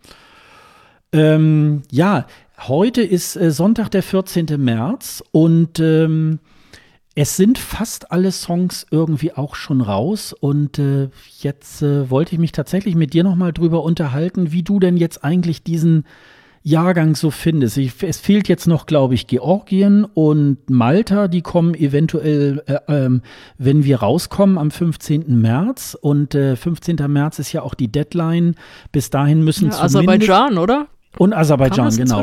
[1.13, 2.27] Ähm, ja,
[2.59, 4.47] Heute ist äh, Sonntag, der 14.
[4.59, 6.39] März und ähm,
[7.15, 11.11] es sind fast alle Songs irgendwie auch schon raus und äh,
[11.41, 15.23] jetzt äh, wollte ich mich tatsächlich mit dir nochmal drüber unterhalten, wie du denn jetzt
[15.23, 16.05] eigentlich diesen
[16.63, 17.77] Jahrgang so findest.
[17.77, 23.23] Ich, es fehlt jetzt noch, glaube ich, Georgien und Malta, die kommen eventuell, äh, ähm,
[23.59, 25.41] wenn wir rauskommen, am 15.
[25.41, 26.99] März und 15.
[26.99, 28.57] Äh, März ist ja auch die Deadline.
[28.93, 30.89] Bis dahin müssen ja, Aserbaidschan, oder?
[31.19, 32.23] Und Aserbaidschan, genau.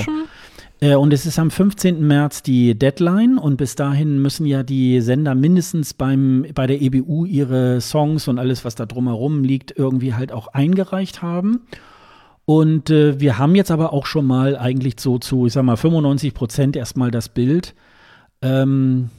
[0.83, 2.05] Äh, und es ist am 15.
[2.05, 7.25] März die Deadline und bis dahin müssen ja die Sender mindestens beim, bei der EBU
[7.25, 11.61] ihre Songs und alles, was da drumherum liegt, irgendwie halt auch eingereicht haben.
[12.45, 15.77] Und äh, wir haben jetzt aber auch schon mal eigentlich so zu, ich sag mal,
[15.77, 17.73] 95 Prozent erstmal das Bild.
[18.41, 19.09] Ähm,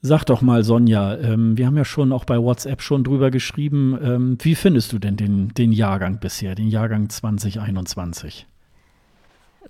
[0.00, 3.98] sag doch mal, Sonja, ähm, wir haben ja schon auch bei WhatsApp schon drüber geschrieben.
[4.00, 8.46] Ähm, wie findest du denn den, den Jahrgang bisher, den Jahrgang 2021?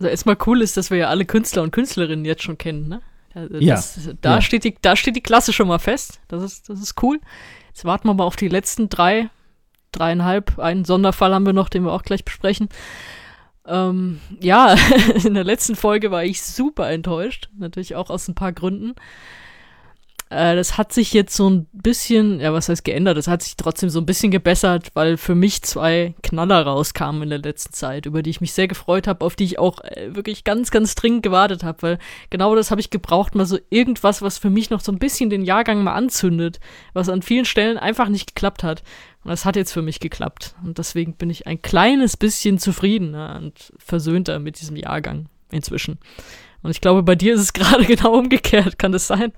[0.01, 3.03] Also erstmal cool ist, dass wir ja alle Künstler und Künstlerinnen jetzt schon kennen, ne?
[3.35, 4.13] Das, ja.
[4.23, 4.41] Da, ja.
[4.41, 6.21] Steht die, da steht die Klasse schon mal fest.
[6.27, 7.21] Das ist, das ist cool.
[7.69, 9.29] Jetzt warten wir mal auf die letzten drei,
[9.93, 10.59] dreieinhalb.
[10.59, 12.71] Einen Sonderfall haben wir noch, den wir auch gleich besprechen.
[13.67, 14.75] Ähm, ja,
[15.25, 17.51] in der letzten Folge war ich super enttäuscht.
[17.57, 18.95] Natürlich auch aus ein paar Gründen.
[20.31, 23.19] Äh, das hat sich jetzt so ein bisschen, ja, was heißt geändert?
[23.19, 27.31] Das hat sich trotzdem so ein bisschen gebessert, weil für mich zwei Knaller rauskamen in
[27.31, 30.15] der letzten Zeit, über die ich mich sehr gefreut habe, auf die ich auch äh,
[30.15, 31.99] wirklich ganz, ganz dringend gewartet habe, weil
[32.31, 35.31] genau das habe ich gebraucht, mal so irgendwas, was für mich noch so ein bisschen
[35.31, 36.61] den Jahrgang mal anzündet,
[36.93, 38.85] was an vielen Stellen einfach nicht geklappt hat.
[39.25, 40.55] Und das hat jetzt für mich geklappt.
[40.65, 45.99] Und deswegen bin ich ein kleines bisschen zufriedener und versöhnter mit diesem Jahrgang inzwischen.
[46.63, 48.79] Und ich glaube, bei dir ist es gerade genau umgekehrt.
[48.79, 49.33] Kann das sein?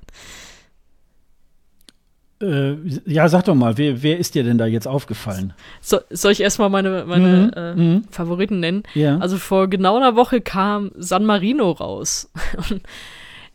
[2.43, 5.55] Äh, ja, sag doch mal, wer, wer, ist dir denn da jetzt aufgefallen?
[5.81, 8.05] So, soll ich erstmal meine, meine mhm, äh, mhm.
[8.11, 8.83] Favoriten nennen?
[8.95, 9.19] Ja.
[9.19, 12.31] Also vor genau einer Woche kam San Marino raus.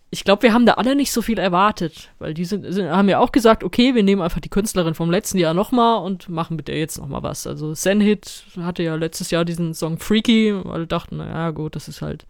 [0.10, 3.10] Ich glaube, wir haben da alle nicht so viel erwartet, weil die sind, sind, haben
[3.10, 6.56] ja auch gesagt, okay, wir nehmen einfach die Künstlerin vom letzten Jahr nochmal und machen
[6.56, 7.46] mit der jetzt nochmal was.
[7.46, 12.02] Also Zenhit hatte ja letztes Jahr diesen Song Freaky, weil dachten, naja, gut, das ist
[12.02, 12.26] halt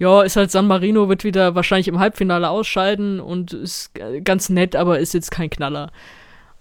[0.00, 3.92] ja, ist halt San Marino, wird wieder wahrscheinlich im Halbfinale ausscheiden und ist
[4.24, 5.92] ganz nett, aber ist jetzt kein Knaller.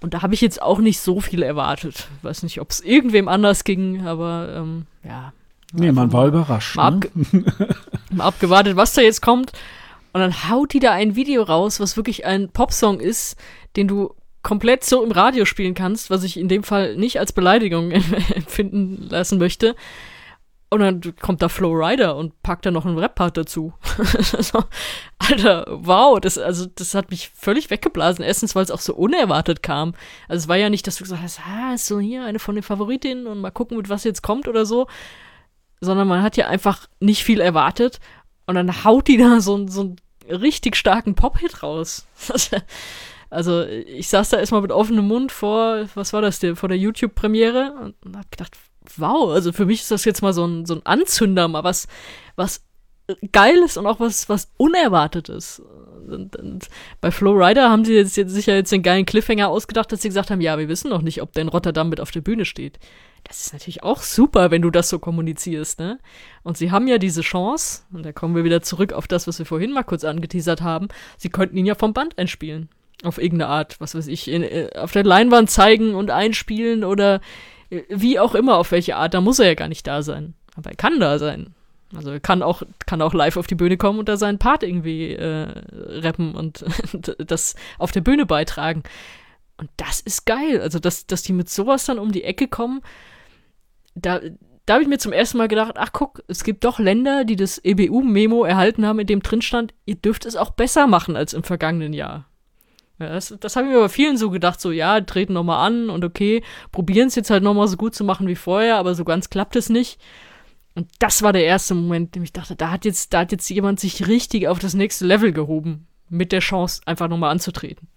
[0.02, 2.10] Und da habe ich jetzt auch nicht so viel erwartet.
[2.22, 5.32] Weiß nicht, ob es irgendwem anders ging, aber ähm, ja.
[5.72, 6.76] Nee, man war überrascht.
[6.76, 6.96] Mal, ne?
[6.96, 7.12] abge
[8.12, 9.54] mal abgewartet, was da jetzt kommt.
[10.12, 13.38] Und dann haut die da ein Video raus, was wirklich ein Popsong ist,
[13.78, 17.32] den du komplett so im Radio spielen kannst, was ich in dem Fall nicht als
[17.32, 19.76] Beleidigung empfinden lassen möchte.
[20.72, 23.74] Und dann kommt da Flow Rider und packt da noch einen Rap-Part dazu.
[25.18, 28.24] Alter, wow, das, also, das hat mich völlig weggeblasen.
[28.24, 29.96] Erstens, weil es auch so unerwartet kam.
[30.28, 32.54] Also, es war ja nicht, dass du gesagt hast, ah, ist so hier eine von
[32.54, 34.86] den Favoritinnen und mal gucken, mit was jetzt kommt oder so.
[35.82, 38.00] Sondern man hat ja einfach nicht viel erwartet.
[38.46, 39.96] Und dann haut die da so, so einen
[40.30, 42.06] richtig starken Pop-Hit raus.
[43.32, 47.94] Also ich saß da erstmal mit offenem Mund vor, was war das, vor der YouTube-Premiere
[48.04, 48.58] und hab gedacht,
[48.98, 51.88] wow, also für mich ist das jetzt mal so ein, so ein Anzünder, mal was,
[52.36, 52.64] was
[53.32, 55.62] Geiles und auch was, was Unerwartetes.
[56.08, 56.70] Und, und
[57.02, 60.32] bei Flowrider haben sie jetzt, jetzt sicher jetzt den geilen Cliffhanger ausgedacht, dass sie gesagt
[60.32, 62.80] haben, ja, wir wissen noch nicht, ob der in Rotterdam mit auf der Bühne steht.
[63.28, 66.00] Das ist natürlich auch super, wenn du das so kommunizierst, ne?
[66.44, 69.40] Und sie haben ja diese Chance, und da kommen wir wieder zurück auf das, was
[69.40, 70.88] wir vorhin mal kurz angeteasert haben,
[71.18, 72.70] sie könnten ihn ja vom Band einspielen.
[73.04, 77.22] Auf irgendeine Art, was weiß ich, in, äh, auf der Leinwand zeigen und einspielen oder
[77.70, 80.34] wie auch immer, auf welche Art, da muss er ja gar nicht da sein.
[80.56, 81.54] Aber er kann da sein.
[81.96, 84.64] Also er kann auch, kann auch live auf die Bühne kommen und da seinen Part
[84.64, 86.66] irgendwie äh, rappen und
[87.18, 88.84] das auf der Bühne beitragen.
[89.58, 90.62] Und das ist geil.
[90.62, 92.82] Also, dass, dass die mit sowas dann um die Ecke kommen,
[93.96, 94.22] da,
[94.66, 97.36] da habe ich mir zum ersten Mal gedacht, ach guck, es gibt doch Länder, die
[97.36, 101.34] das EBU-Memo erhalten haben, in dem drin stand, ihr dürft es auch besser machen als
[101.34, 102.29] im vergangenen Jahr.
[103.00, 105.90] Ja, das das habe ich mir bei vielen so gedacht, so ja, treten nochmal an
[105.90, 109.06] und okay, probieren es jetzt halt nochmal so gut zu machen wie vorher, aber so
[109.06, 110.00] ganz klappt es nicht.
[110.76, 113.32] Und das war der erste Moment, in dem ich dachte, da hat jetzt, da hat
[113.32, 117.88] jetzt jemand sich richtig auf das nächste Level gehoben, mit der Chance, einfach nochmal anzutreten.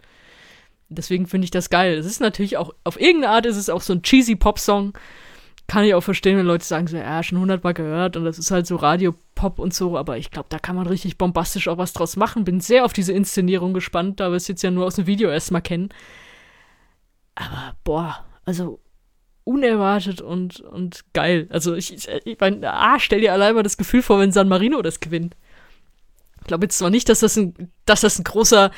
[0.89, 1.95] Deswegen finde ich das geil.
[1.97, 4.93] Es ist natürlich auch, auf irgendeine Art ist es auch so ein cheesy Pop-Song.
[5.73, 8.51] Kann ich auch verstehen, wenn Leute sagen so, ja, schon hundertmal gehört und das ist
[8.51, 11.95] halt so Radio-Pop und so, aber ich glaube, da kann man richtig bombastisch auch was
[11.95, 12.45] draus machen.
[12.45, 15.31] Bin sehr auf diese Inszenierung gespannt, da wir es jetzt ja nur aus dem Video
[15.31, 15.89] erstmal kennen.
[17.37, 18.81] Aber, boah, also
[19.45, 21.47] unerwartet und, und geil.
[21.49, 24.83] Also ich, ich meine, ah, stell dir allein mal das Gefühl vor, wenn San Marino
[24.83, 25.37] das gewinnt.
[26.43, 28.73] Ich glaube jetzt zwar nicht, dass das ein, dass das ein großer,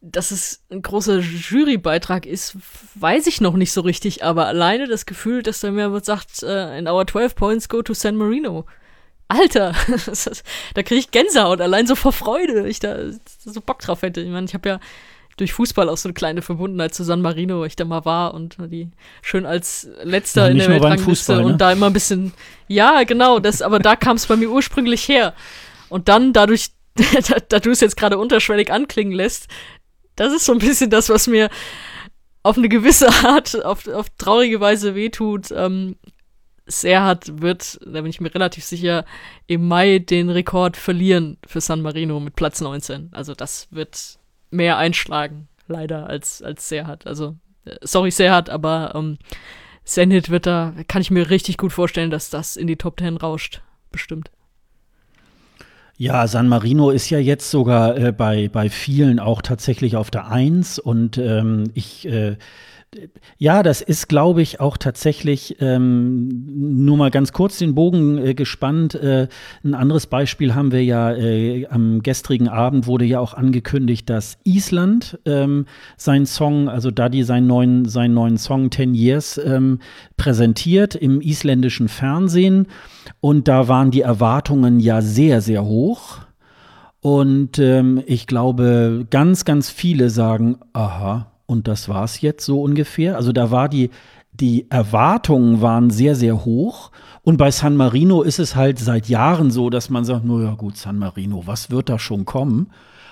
[0.00, 2.56] dass es ein großer Jurybeitrag ist,
[2.94, 6.76] weiß ich noch nicht so richtig, aber alleine das Gefühl, dass da mir sagt, uh,
[6.76, 8.64] in our 12 points go to San Marino.
[9.28, 9.74] Alter,
[10.74, 12.96] da kriege ich Gänsehaut, allein so vor Freude, ich da
[13.38, 14.20] so Bock drauf hätte.
[14.22, 14.80] Ich meine, ich habe ja
[15.36, 18.34] durch Fußball auch so eine kleine Verbundenheit zu San Marino, wo ich da mal war
[18.34, 18.90] und die
[19.22, 21.44] schön als letzter ja, in der Weltrangliste ne?
[21.44, 22.32] und da immer ein bisschen,
[22.68, 25.34] ja, genau, das, aber da kam es bei mir ursprünglich her.
[25.88, 26.70] Und dann dadurch,
[27.28, 29.48] da, da du es jetzt gerade unterschwellig anklingen lässt,
[30.20, 31.48] das ist so ein bisschen das, was mir
[32.42, 35.50] auf eine gewisse Art, auf, auf traurige Weise wehtut.
[35.50, 35.96] Ähm,
[36.66, 39.06] Serhat wird, da bin ich mir relativ sicher,
[39.46, 43.08] im Mai den Rekord verlieren für San Marino mit Platz 19.
[43.12, 44.18] Also das wird
[44.50, 47.06] mehr einschlagen, leider, als, als Serhat.
[47.06, 49.18] Also, äh, sorry Serhat, aber ähm,
[49.84, 53.16] Zenit wird da, kann ich mir richtig gut vorstellen, dass das in die Top Ten
[53.16, 53.62] rauscht.
[53.90, 54.30] Bestimmt.
[56.00, 60.28] Ja, San Marino ist ja jetzt sogar äh, bei, bei vielen auch tatsächlich auf der
[60.28, 62.38] Eins und ähm, ich äh,
[63.36, 68.34] ja, das ist, glaube ich, auch tatsächlich ähm, nur mal ganz kurz den Bogen äh,
[68.34, 68.94] gespannt.
[68.94, 69.28] Äh,
[69.62, 74.38] ein anderes Beispiel haben wir ja äh, am gestrigen Abend wurde ja auch angekündigt, dass
[74.42, 75.66] Island ähm,
[75.98, 79.78] seinen Song, also Daddy seinen neuen, seinen neuen Song Ten Years ähm,
[80.16, 82.66] präsentiert im isländischen Fernsehen.
[83.20, 86.18] Und da waren die Erwartungen ja sehr, sehr hoch.
[87.00, 92.62] Und ähm, ich glaube, ganz, ganz viele sagen, aha, und das war es jetzt so
[92.62, 93.16] ungefähr.
[93.16, 93.90] Also da war die,
[94.32, 96.90] die Erwartungen waren sehr, sehr hoch.
[97.22, 100.76] Und bei San Marino ist es halt seit Jahren so, dass man sagt, naja gut,
[100.76, 102.68] San Marino, was wird da schon kommen?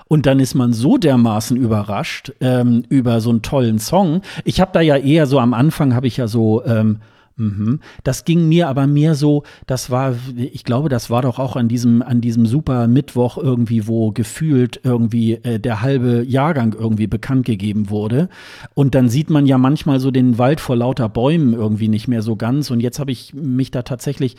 [0.06, 4.22] Und dann ist man so dermaßen überrascht ähm, über so einen tollen Song.
[4.44, 7.00] Ich habe da ja eher so am Anfang habe ich ja so ähm,
[7.38, 7.78] Mhm.
[8.02, 11.68] Das ging mir aber mehr so, das war, ich glaube, das war doch auch an
[11.68, 17.46] diesem, an diesem super Mittwoch irgendwie, wo gefühlt irgendwie äh, der halbe Jahrgang irgendwie bekannt
[17.46, 18.28] gegeben wurde.
[18.74, 22.22] Und dann sieht man ja manchmal so den Wald vor lauter Bäumen irgendwie nicht mehr
[22.22, 22.70] so ganz.
[22.70, 24.36] Und jetzt habe ich mich da tatsächlich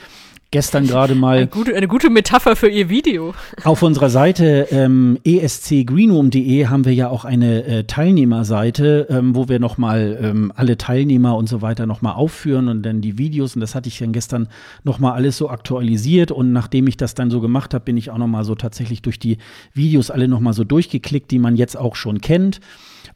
[0.51, 1.37] gestern gerade mal.
[1.37, 3.33] Eine gute, eine gute, Metapher für Ihr Video.
[3.63, 9.59] Auf unserer Seite ähm, escgreenroom.de haben wir ja auch eine äh, Teilnehmerseite, ähm, wo wir
[9.59, 13.55] nochmal ähm, alle Teilnehmer und so weiter nochmal aufführen und dann die Videos.
[13.55, 14.47] Und das hatte ich dann gestern
[14.83, 16.31] nochmal alles so aktualisiert.
[16.31, 19.19] Und nachdem ich das dann so gemacht habe, bin ich auch nochmal so tatsächlich durch
[19.19, 19.37] die
[19.73, 22.59] Videos alle nochmal so durchgeklickt, die man jetzt auch schon kennt.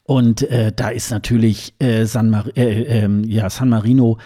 [0.04, 4.18] Und äh, da ist natürlich äh, San, Mar äh, ähm, ja, San Marino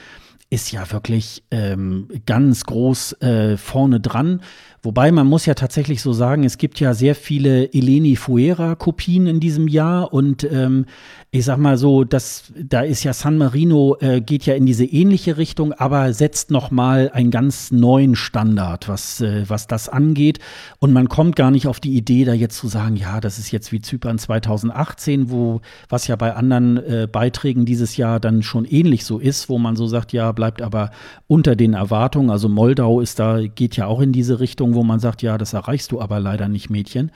[0.51, 4.43] ist ja wirklich ähm, ganz groß äh, vorne dran.
[4.83, 9.41] Wobei man muss ja tatsächlich so sagen, es gibt ja sehr viele Eleni Fuera-Kopien in
[9.41, 10.87] diesem Jahr und ähm,
[11.31, 14.87] ich sag mal so, das, da ist ja San Marino, äh, geht ja in diese
[14.87, 20.39] ähnliche Richtung, aber setzt nochmal einen ganz neuen Standard, was, äh, was das angeht.
[20.79, 23.51] Und man kommt gar nicht auf die Idee, da jetzt zu sagen, ja, das ist
[23.51, 28.65] jetzt wie Zypern 2018, wo, was ja bei anderen äh, Beiträgen dieses Jahr dann schon
[28.65, 30.91] ähnlich so ist, wo man so sagt, ja, bleibt aber
[31.27, 32.31] unter den Erwartungen.
[32.31, 35.53] Also Moldau ist da, geht ja auch in diese Richtung, wo man sagt, ja, das
[35.53, 37.11] erreichst du aber leider nicht, Mädchen.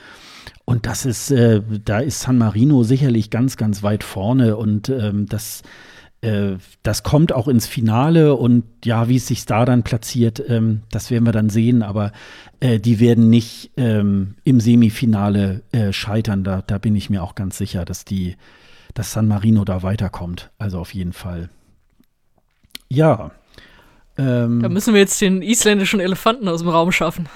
[0.64, 5.26] Und das ist, äh, da ist San Marino sicherlich ganz, ganz weit vorne und ähm,
[5.26, 5.62] das,
[6.20, 10.82] äh, das kommt auch ins Finale und ja, wie es sich da dann platziert, ähm,
[10.90, 12.12] das werden wir dann sehen, aber
[12.60, 16.44] äh, die werden nicht ähm, im Semifinale äh, scheitern.
[16.44, 18.36] Da, da bin ich mir auch ganz sicher, dass die,
[18.94, 20.50] dass San Marino da weiterkommt.
[20.58, 21.50] Also auf jeden Fall.
[22.88, 23.32] Ja.
[24.18, 27.28] Ähm, da müssen wir jetzt den isländischen Elefanten aus dem Raum schaffen.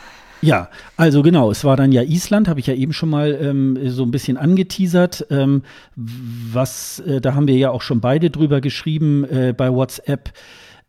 [0.43, 3.79] Ja, also genau, es war dann ja Island, habe ich ja eben schon mal ähm,
[3.89, 5.27] so ein bisschen angeteasert.
[5.31, 5.63] Ähm,
[5.97, 10.33] was, äh, da haben wir ja auch schon beide drüber geschrieben äh, bei WhatsApp,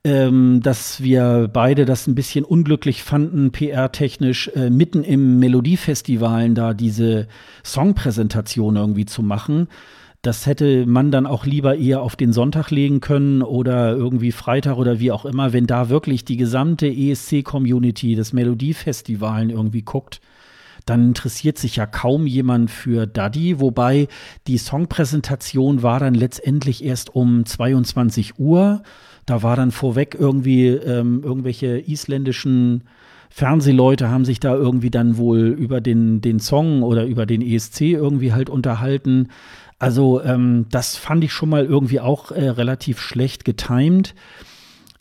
[0.03, 6.73] ähm, dass wir beide das ein bisschen unglücklich fanden, PR-technisch, äh, mitten im Melodiefestivalen da
[6.73, 7.27] diese
[7.63, 9.69] Songpräsentation irgendwie zu machen.
[10.27, 14.75] Das hätte man dann auch lieber eher auf den Sonntag legen können oder irgendwie Freitag
[14.75, 20.19] oder wie auch immer, wenn da wirklich die gesamte ESC-Community des Melodiefestivalen irgendwie guckt
[20.85, 24.07] dann interessiert sich ja kaum jemand für Daddy, wobei
[24.47, 28.83] die Songpräsentation war dann letztendlich erst um 22 Uhr.
[29.25, 32.83] Da war dann vorweg irgendwie ähm, irgendwelche isländischen
[33.29, 37.81] Fernsehleute haben sich da irgendwie dann wohl über den, den Song oder über den ESC
[37.81, 39.27] irgendwie halt unterhalten.
[39.79, 44.15] Also ähm, das fand ich schon mal irgendwie auch äh, relativ schlecht getimed.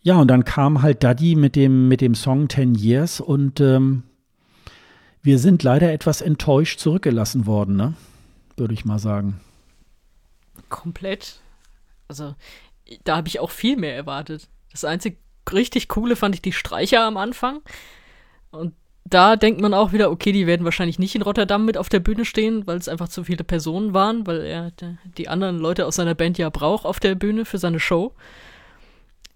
[0.03, 4.05] Ja, und dann kam halt Daddy mit dem, mit dem Song Ten Years und ähm,
[5.23, 7.95] wir sind leider etwas enttäuscht zurückgelassen worden, ne?
[8.57, 9.41] Würde ich mal sagen.
[10.69, 11.41] Komplett.
[12.07, 12.37] Also,
[13.03, 14.49] da habe ich auch viel mehr erwartet.
[14.71, 15.17] Das einzige
[15.53, 17.61] richtig coole fand ich die Streicher am Anfang.
[18.51, 18.75] Und
[19.09, 22.01] da denkt man auch wieder, okay, die werden wahrscheinlich nicht in Rotterdam mit auf der
[22.01, 24.73] Bühne stehen, weil es einfach zu viele Personen waren, weil er
[25.17, 28.13] die anderen Leute aus seiner Band ja braucht auf der Bühne für seine Show.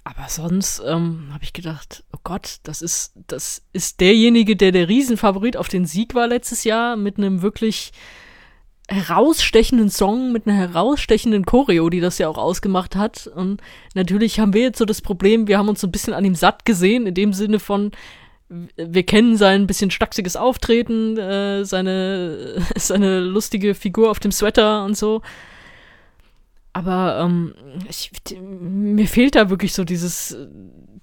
[0.03, 4.89] Aber sonst ähm, habe ich gedacht, oh Gott, das ist, das ist derjenige, der der
[4.89, 7.93] Riesenfavorit auf den Sieg war letztes Jahr, mit einem wirklich
[8.89, 13.29] herausstechenden Song, mit einer herausstechenden Choreo, die das ja auch ausgemacht hat.
[13.29, 13.61] Und
[13.95, 16.35] natürlich haben wir jetzt so das Problem, wir haben uns so ein bisschen an ihm
[16.35, 17.93] satt gesehen, in dem Sinne von,
[18.77, 24.97] wir kennen sein bisschen stachsiges Auftreten, äh, seine, seine lustige Figur auf dem Sweater und
[24.97, 25.23] so.
[26.73, 27.55] Aber ähm,
[27.89, 30.37] ich, mir fehlt da wirklich so dieses,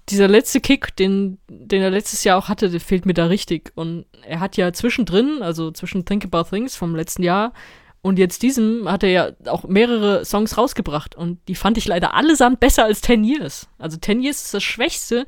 [0.08, 3.72] dieser letzte Kick, den, den er letztes Jahr auch hatte, der fehlt mir da richtig.
[3.74, 7.52] Und er hat ja zwischendrin, also zwischen Think About Things vom letzten Jahr
[8.00, 11.14] und jetzt diesem, hat er ja auch mehrere Songs rausgebracht.
[11.14, 13.68] Und die fand ich leider allesamt besser als Ten Years.
[13.78, 15.26] Also Ten Years ist das Schwächste,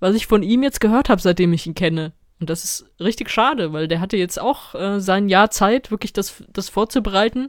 [0.00, 2.12] was ich von ihm jetzt gehört habe, seitdem ich ihn kenne.
[2.38, 6.12] Und das ist richtig schade, weil der hatte jetzt auch äh, sein Jahr Zeit, wirklich
[6.12, 7.48] das, das vorzubereiten,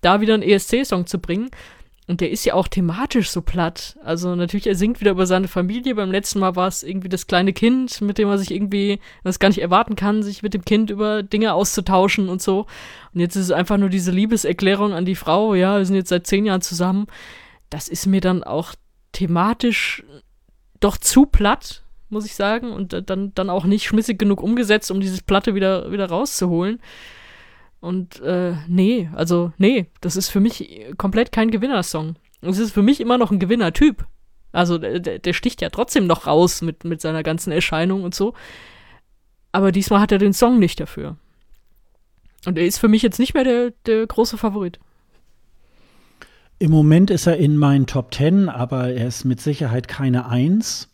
[0.00, 1.50] da wieder einen ESC-Song zu bringen.
[2.08, 3.96] Und der ist ja auch thematisch so platt.
[4.04, 5.96] Also natürlich, er singt wieder über seine Familie.
[5.96, 9.40] Beim letzten Mal war es irgendwie das kleine Kind, mit dem er sich irgendwie, was
[9.40, 12.66] gar nicht erwarten kann, sich mit dem Kind über Dinge auszutauschen und so.
[13.12, 15.54] Und jetzt ist es einfach nur diese Liebeserklärung an die Frau.
[15.54, 17.06] Ja, wir sind jetzt seit zehn Jahren zusammen.
[17.70, 18.74] Das ist mir dann auch
[19.10, 20.04] thematisch
[20.86, 25.00] doch zu platt, muss ich sagen, und dann, dann auch nicht schmissig genug umgesetzt, um
[25.00, 26.80] dieses Platte wieder, wieder rauszuholen.
[27.80, 32.14] Und äh, nee, also nee, das ist für mich komplett kein Gewinnersong.
[32.40, 34.06] Es ist für mich immer noch ein Gewinnertyp.
[34.52, 38.34] Also der, der sticht ja trotzdem noch raus mit, mit seiner ganzen Erscheinung und so.
[39.52, 41.16] Aber diesmal hat er den Song nicht dafür.
[42.46, 44.78] Und er ist für mich jetzt nicht mehr der, der große Favorit.
[46.58, 50.88] Im Moment ist er in meinen Top Ten, aber er ist mit Sicherheit keine Eins.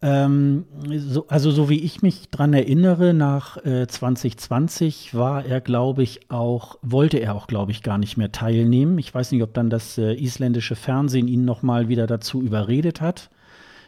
[0.00, 0.64] Ähm,
[0.96, 6.30] so, also so wie ich mich dran erinnere, nach äh, 2020 war er, glaube ich,
[6.30, 8.96] auch, wollte er auch, glaube ich, gar nicht mehr teilnehmen.
[8.98, 13.02] Ich weiß nicht, ob dann das äh, isländische Fernsehen ihn noch mal wieder dazu überredet
[13.02, 13.28] hat.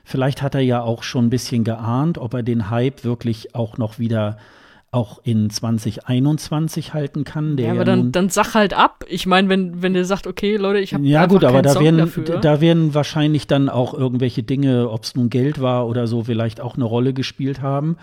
[0.05, 3.78] Vielleicht hat er ja auch schon ein bisschen geahnt, ob er den Hype wirklich auch
[3.78, 4.36] noch wieder
[4.93, 7.57] auch in 2021 halten kann.
[7.59, 9.05] ja, aber ja dann, dann sag halt ab.
[9.09, 11.99] Ich meine, wenn, wenn der sagt, okay, Leute, ich habe Ja gut, aber da werden,
[11.99, 12.25] dafür.
[12.25, 16.60] da werden wahrscheinlich dann auch irgendwelche Dinge, ob es nun Geld war oder so, vielleicht
[16.60, 17.99] auch eine Rolle gespielt haben.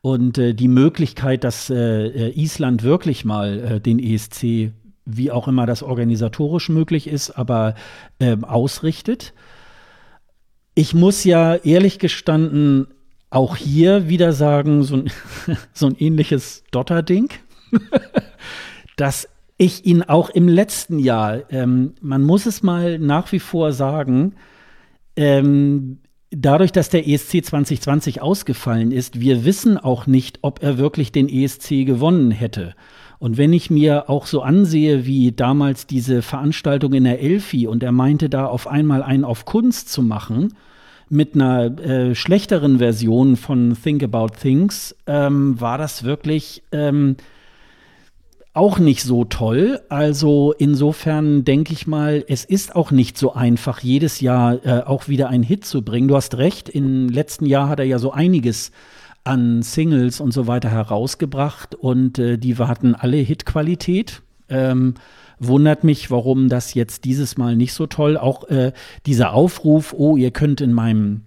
[0.00, 4.72] Und äh, die Möglichkeit, dass äh, äh Island wirklich mal äh, den ESC,
[5.06, 7.74] wie auch immer das organisatorisch möglich ist, aber
[8.18, 9.34] äh, ausrichtet.
[10.74, 12.88] Ich muss ja ehrlich gestanden
[13.34, 15.10] auch hier wieder sagen, so ein,
[15.72, 17.30] so ein ähnliches Dotter-Ding,
[18.96, 23.72] dass ich ihn auch im letzten Jahr, ähm, man muss es mal nach wie vor
[23.72, 24.34] sagen,
[25.16, 25.98] ähm,
[26.30, 31.28] dadurch, dass der ESC 2020 ausgefallen ist, wir wissen auch nicht, ob er wirklich den
[31.28, 32.74] ESC gewonnen hätte.
[33.18, 37.82] Und wenn ich mir auch so ansehe, wie damals diese Veranstaltung in der Elfi und
[37.82, 40.54] er meinte da auf einmal einen auf Kunst zu machen,
[41.14, 47.16] mit einer äh, schlechteren Version von Think About Things ähm, war das wirklich ähm,
[48.52, 49.80] auch nicht so toll.
[49.88, 55.08] Also insofern denke ich mal, es ist auch nicht so einfach, jedes Jahr äh, auch
[55.08, 56.08] wieder einen Hit zu bringen.
[56.08, 58.72] Du hast recht, im letzten Jahr hat er ja so einiges
[59.22, 64.20] an Singles und so weiter herausgebracht und äh, die hatten alle Hitqualität.
[64.48, 64.94] Ähm,
[65.38, 68.16] wundert mich, warum das jetzt dieses Mal nicht so toll.
[68.16, 68.72] Auch äh,
[69.06, 71.22] dieser Aufruf, oh, ihr könnt in meinem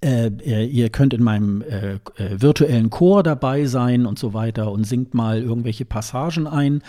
[0.00, 4.70] äh, äh, ihr könnt in meinem äh, äh, virtuellen Chor dabei sein und so weiter
[4.70, 6.82] und singt mal irgendwelche Passagen ein.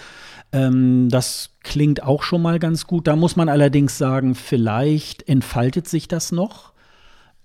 [0.52, 3.08] Ähm, das klingt auch schon mal ganz gut.
[3.08, 6.74] Da muss man allerdings sagen, vielleicht entfaltet sich das noch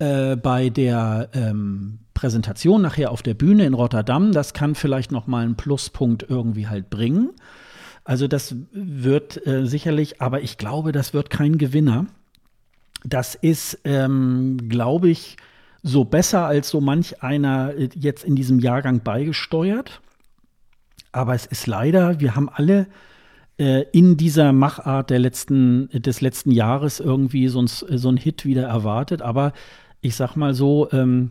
[0.01, 4.33] äh, bei der ähm, Präsentation nachher auf der Bühne in Rotterdam.
[4.33, 7.31] Das kann vielleicht noch mal einen Pluspunkt irgendwie halt bringen.
[8.05, 12.07] Also das wird äh, sicherlich, aber ich glaube, das wird kein Gewinner.
[13.03, 15.37] Das ist, ähm, glaube ich,
[15.83, 20.03] so besser als so manch einer äh, jetzt in diesem Jahrgang beigesteuert.
[21.13, 22.87] Aber es ist leider, wir haben alle
[23.59, 28.45] äh, in dieser Machart der letzten, des letzten Jahres irgendwie so ein, so ein Hit
[28.45, 29.23] wieder erwartet.
[29.23, 29.53] Aber
[30.01, 31.31] ich sag mal so, ähm,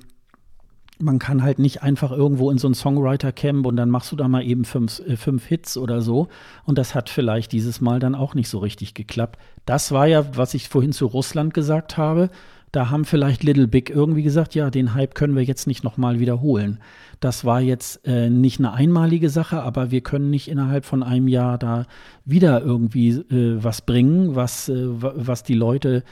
[1.00, 4.28] man kann halt nicht einfach irgendwo in so ein Songwriter-Camp und dann machst du da
[4.28, 6.28] mal eben fünf, äh, fünf Hits oder so.
[6.66, 9.40] Und das hat vielleicht dieses Mal dann auch nicht so richtig geklappt.
[9.66, 12.30] Das war ja, was ich vorhin zu Russland gesagt habe.
[12.72, 16.20] Da haben vielleicht Little Big irgendwie gesagt, ja, den Hype können wir jetzt nicht nochmal
[16.20, 16.80] wiederholen.
[17.20, 21.28] Das war jetzt äh, nicht eine einmalige Sache, aber wir können nicht innerhalb von einem
[21.28, 21.86] Jahr da
[22.26, 26.04] wieder irgendwie äh, was bringen, was, äh, was die Leute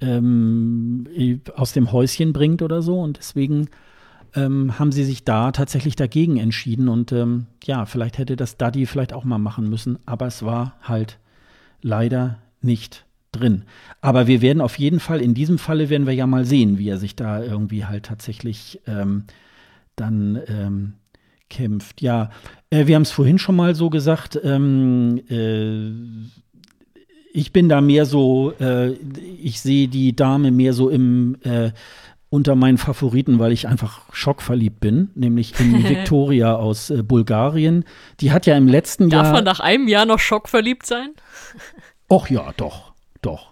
[0.00, 1.06] ähm,
[1.54, 3.00] aus dem Häuschen bringt oder so.
[3.00, 3.68] Und deswegen
[4.34, 6.88] ähm, haben sie sich da tatsächlich dagegen entschieden.
[6.88, 10.74] Und ähm, ja, vielleicht hätte das Daddy vielleicht auch mal machen müssen, aber es war
[10.82, 11.18] halt
[11.82, 13.64] leider nicht drin.
[14.00, 16.88] Aber wir werden auf jeden Fall, in diesem Falle werden wir ja mal sehen, wie
[16.88, 19.24] er sich da irgendwie halt tatsächlich ähm,
[19.96, 20.92] dann ähm,
[21.48, 22.00] kämpft.
[22.00, 22.30] Ja,
[22.70, 25.90] äh, wir haben es vorhin schon mal so gesagt, ähm, äh,
[27.32, 28.92] ich bin da mehr so, äh,
[29.42, 31.70] ich sehe die Dame mehr so im äh,
[32.30, 37.84] unter meinen Favoriten, weil ich einfach schockverliebt bin, nämlich in Victoria aus äh, Bulgarien.
[38.20, 39.22] Die hat ja im letzten Darf Jahr.
[39.24, 41.10] Darf man nach einem Jahr noch schockverliebt sein?
[42.08, 42.92] Och ja, doch.
[43.20, 43.50] Doch.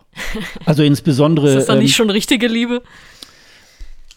[0.65, 1.49] Also insbesondere.
[1.49, 2.83] Ist das dann ähm, nicht schon richtige Liebe?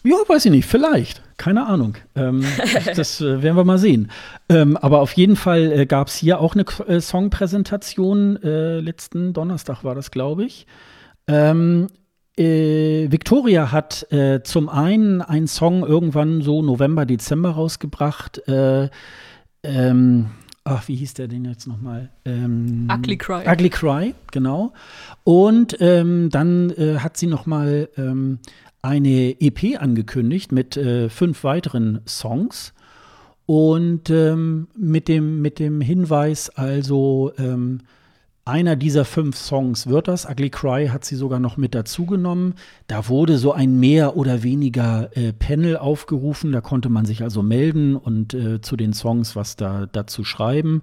[0.04, 1.22] Ja, weiß ich nicht, vielleicht.
[1.36, 1.96] Keine Ahnung.
[2.14, 2.44] Ähm,
[2.96, 4.10] das äh, werden wir mal sehen.
[4.48, 8.42] Ähm, aber auf jeden Fall äh, gab es hier auch eine äh, Songpräsentation.
[8.42, 10.66] Äh, letzten Donnerstag war das, glaube ich.
[11.28, 11.88] Ähm,
[12.36, 18.42] äh, Victoria hat äh, zum einen einen Song irgendwann so November, Dezember rausgebracht.
[19.64, 20.30] Ähm,
[20.64, 22.10] ach, wie hieß der denn jetzt nochmal?
[22.24, 23.44] Ähm, Ugly Cry.
[23.46, 24.72] Ugly Cry, genau.
[25.24, 28.38] Und ähm, dann äh, hat sie nochmal ähm,
[28.82, 32.74] eine EP angekündigt mit äh, fünf weiteren Songs.
[33.46, 37.80] Und ähm, mit, dem, mit dem Hinweis, also ähm,
[38.44, 40.28] einer dieser fünf Songs wird das.
[40.28, 42.54] Ugly Cry hat sie sogar noch mit dazu genommen.
[42.88, 46.50] Da wurde so ein mehr oder weniger äh, Panel aufgerufen.
[46.50, 50.82] Da konnte man sich also melden und äh, zu den Songs was da dazu schreiben.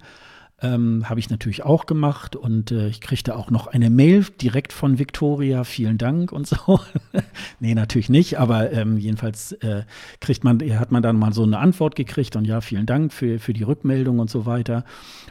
[0.62, 4.74] Ähm, Habe ich natürlich auch gemacht und äh, ich kriegte auch noch eine Mail direkt
[4.74, 6.80] von Victoria, vielen Dank und so.
[7.60, 9.84] nee, natürlich nicht, aber ähm, jedenfalls äh,
[10.20, 13.38] kriegt man, hat man dann mal so eine Antwort gekriegt und ja, vielen Dank für,
[13.38, 14.84] für die Rückmeldung und so weiter.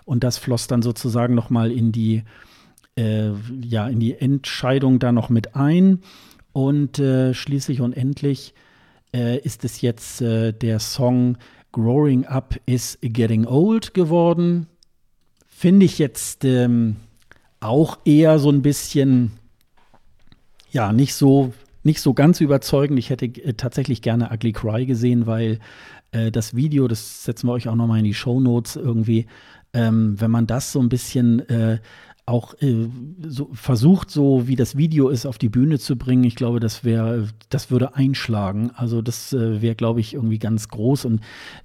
[0.10, 2.24] Und das floss dann sozusagen nochmal in die,
[2.98, 3.32] äh,
[3.62, 6.00] ja, in die Entscheidung da noch mit ein.
[6.52, 8.54] Und äh, schließlich und endlich
[9.14, 11.38] äh, ist es jetzt äh, der Song
[11.72, 14.68] Growing Up is Getting Old geworden
[15.60, 16.96] finde ich jetzt ähm,
[17.60, 19.34] auch eher so ein bisschen,
[20.72, 21.52] ja, nicht so,
[21.84, 22.98] nicht so ganz überzeugend.
[22.98, 25.60] Ich hätte äh, tatsächlich gerne Ugly Cry gesehen, weil
[26.14, 29.26] äh, das Video, das setzen wir euch auch nochmal in die Show Notes irgendwie,
[29.74, 31.80] ähm, wenn man das so ein bisschen äh,
[32.30, 32.88] auch äh,
[33.28, 36.24] so versucht, so wie das Video ist, auf die Bühne zu bringen.
[36.24, 38.72] Ich glaube, das wäre, das würde einschlagen.
[38.76, 41.06] Also das äh, wäre, glaube ich, irgendwie ganz groß.
[41.06, 41.22] Und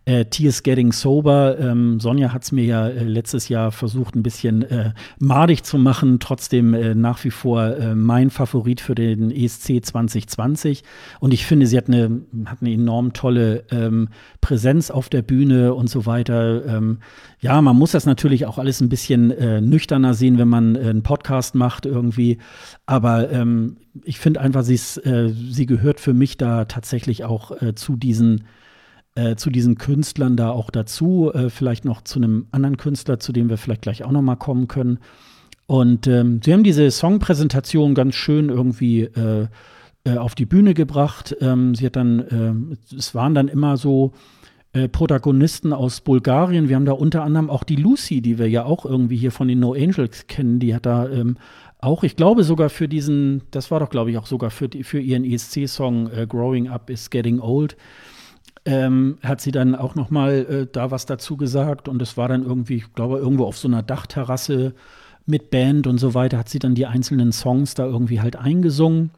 [0.07, 4.23] äh, Tears Getting Sober, ähm, Sonja hat es mir ja äh, letztes Jahr versucht, ein
[4.23, 6.18] bisschen äh, madig zu machen.
[6.18, 10.83] Trotzdem äh, nach wie vor mein Favorit für den ESC 2020.
[11.20, 14.08] Und ich finde, sie hat eine, hat eine enorm tolle ähm,
[14.41, 16.65] Präsenz auf der Bühne und so weiter.
[16.66, 16.99] Ähm,
[17.45, 20.79] ja, man muss das natürlich auch alles ein bisschen äh, nüchterner sehen, wenn man äh,
[20.79, 22.39] einen Podcast macht irgendwie.
[22.87, 27.75] Aber ähm, ich finde einfach, sie, äh, sie gehört für mich da tatsächlich auch äh,
[27.75, 28.45] zu diesen
[29.15, 31.33] äh, zu diesen Künstlern da auch dazu.
[31.35, 34.37] Äh, vielleicht noch zu einem anderen Künstler, zu dem wir vielleicht gleich auch noch mal
[34.37, 34.99] kommen können.
[35.67, 39.11] Und ähm, sie haben diese Songpräsentation ganz schön irgendwie
[40.07, 41.35] auf die Bühne gebracht.
[41.41, 44.13] Ähm, sie hat dann, es waren dann immer so
[44.75, 46.69] äh, Protagonisten aus Bulgarien.
[46.69, 49.47] Wir haben da unter anderem auch die Lucy, die wir ja auch irgendwie hier von
[49.47, 50.59] den No Angels kennen.
[50.59, 51.36] Die hat da ähm,
[51.78, 54.83] auch, ich glaube sogar für diesen, das war doch glaube ich auch sogar für, die,
[54.83, 57.77] für ihren ESC-Song äh, Growing Up is Getting Old.
[58.65, 62.27] Ähm, hat sie dann auch noch mal äh, da was dazu gesagt und es war
[62.27, 64.75] dann irgendwie, ich glaube, irgendwo auf so einer Dachterrasse
[65.25, 69.11] mit Band und so weiter, hat sie dann die einzelnen Songs da irgendwie halt eingesungen.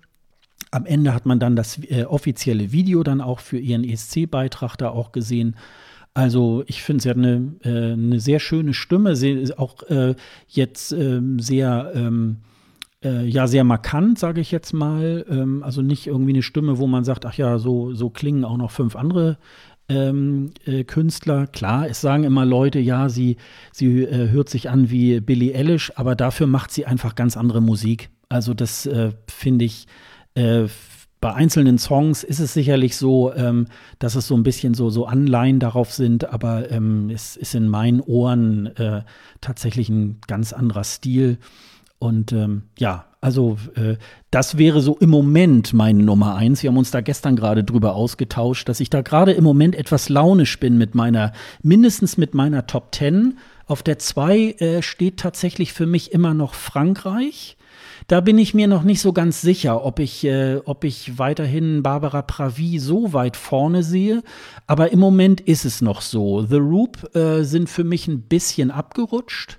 [0.77, 4.91] Am Ende hat man dann das äh, offizielle Video dann auch für ihren ESC-Beitrag da
[4.91, 5.57] auch gesehen.
[6.13, 10.15] Also ich finde, sie hat eine, äh, eine sehr schöne Stimme, sie auch äh,
[10.49, 12.41] jetzt ähm, sehr ähm,
[13.03, 15.25] äh, ja sehr markant, sage ich jetzt mal.
[15.31, 18.59] Ähm, also nicht irgendwie eine Stimme, wo man sagt, ach ja, so, so klingen auch
[18.59, 19.39] noch fünf andere
[19.89, 21.47] ähm, äh, Künstler.
[21.47, 23.39] Klar, es sagen immer Leute, ja, sie,
[23.73, 27.63] sie äh, hört sich an wie Billie Eilish, aber dafür macht sie einfach ganz andere
[27.63, 28.11] Musik.
[28.29, 29.87] Also das äh, finde ich
[30.37, 30.69] äh,
[31.21, 33.67] bei einzelnen Songs ist es sicherlich so, ähm,
[33.99, 37.69] dass es so ein bisschen so, so Anleihen darauf sind, aber ähm, es ist in
[37.69, 39.03] meinen Ohren äh,
[39.41, 41.39] tatsächlich ein ganz anderer Stil.
[41.99, 43.97] Und ähm, ja, also äh,
[44.31, 46.63] das wäre so im Moment meine Nummer eins.
[46.63, 50.11] Wir haben uns da gestern gerade drüber ausgetauscht, dass ich da gerade im Moment etwas
[50.11, 51.33] launisch bin mit meiner,
[51.63, 53.39] mindestens mit meiner Top Ten.
[53.67, 57.57] Auf der zwei äh, steht tatsächlich für mich immer noch Frankreich.
[58.07, 61.83] Da bin ich mir noch nicht so ganz sicher, ob ich, äh, ob ich weiterhin
[61.83, 64.23] Barbara Pravi so weit vorne sehe.
[64.69, 66.43] Aber im Moment ist es noch so.
[66.43, 69.59] The Roop äh, sind für mich ein bisschen abgerutscht.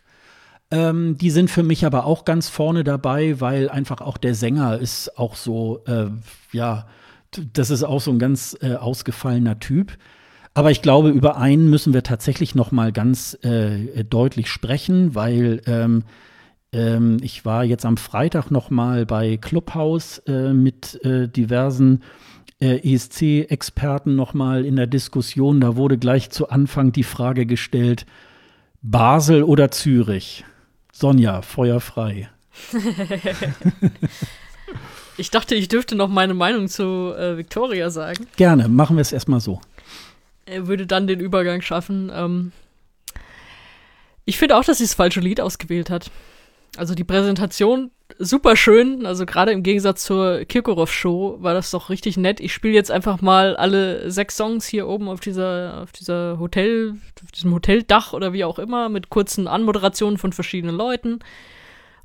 [0.72, 4.78] Ähm, die sind für mich aber auch ganz vorne dabei, weil einfach auch der Sänger
[4.80, 6.08] ist auch so, äh,
[6.52, 6.88] ja,
[7.54, 9.98] das ist auch so ein ganz äh, ausgefallener Typ.
[10.58, 15.62] Aber ich glaube, über einen müssen wir tatsächlich noch mal ganz äh, deutlich sprechen, weil
[15.68, 16.02] ähm,
[16.74, 22.02] ähm, ich war jetzt am Freitag noch mal bei Clubhouse äh, mit äh, diversen
[22.60, 25.62] äh, ESC-Experten noch mal in der Diskussion.
[25.62, 28.08] Da wurde gleich zu Anfang die Frage gestellt:
[28.82, 30.44] Basel oder Zürich?
[30.92, 32.30] Sonja, Feuer frei.
[35.18, 38.26] ich dachte, ich dürfte noch meine Meinung zu äh, Victoria sagen.
[38.38, 39.62] Gerne, machen wir es erstmal so.
[40.48, 42.12] Er würde dann den Übergang schaffen.
[42.14, 42.52] Ähm
[44.26, 46.12] ich finde auch, dass sie das falsche Lied ausgewählt hat.
[46.78, 51.90] Also die Präsentation super schön, also gerade im Gegensatz zur Kirkorov Show war das doch
[51.90, 52.40] richtig nett.
[52.40, 56.96] Ich spiele jetzt einfach mal alle sechs Songs hier oben auf dieser auf dieser Hotel
[57.24, 61.20] auf diesem Hoteldach oder wie auch immer mit kurzen Anmoderationen von verschiedenen Leuten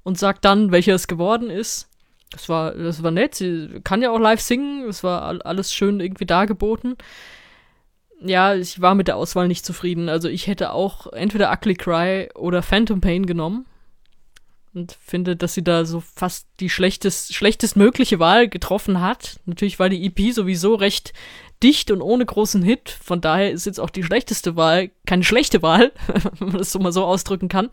[0.03, 1.89] und sag dann, welcher es geworden ist.
[2.31, 3.35] Das war das war nett.
[3.35, 6.97] Sie kann ja auch live singen, es war alles schön irgendwie dargeboten.
[8.25, 10.09] Ja, ich war mit der Auswahl nicht zufrieden.
[10.09, 13.67] Also ich hätte auch entweder Ugly Cry oder Phantom Pain genommen
[14.75, 19.41] und finde, dass sie da so fast die schlechtest, schlechtestmögliche Wahl getroffen hat.
[19.45, 21.13] Natürlich war die EP sowieso recht
[21.63, 22.91] dicht und ohne großen Hit.
[22.91, 25.93] Von daher ist jetzt auch die schlechteste Wahl keine schlechte Wahl,
[26.39, 27.71] wenn man das so mal so ausdrücken kann.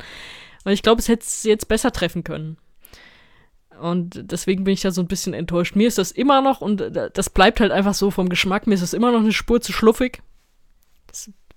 [0.64, 2.58] Aber ich glaube, es hätte es jetzt besser treffen können.
[3.80, 5.76] Und deswegen bin ich da so ein bisschen enttäuscht.
[5.76, 8.84] Mir ist das immer noch, und das bleibt halt einfach so vom Geschmack, mir ist
[8.84, 10.22] das immer noch eine Spur zu schluffig.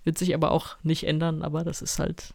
[0.04, 2.34] Wird sich aber auch nicht ändern, aber das ist halt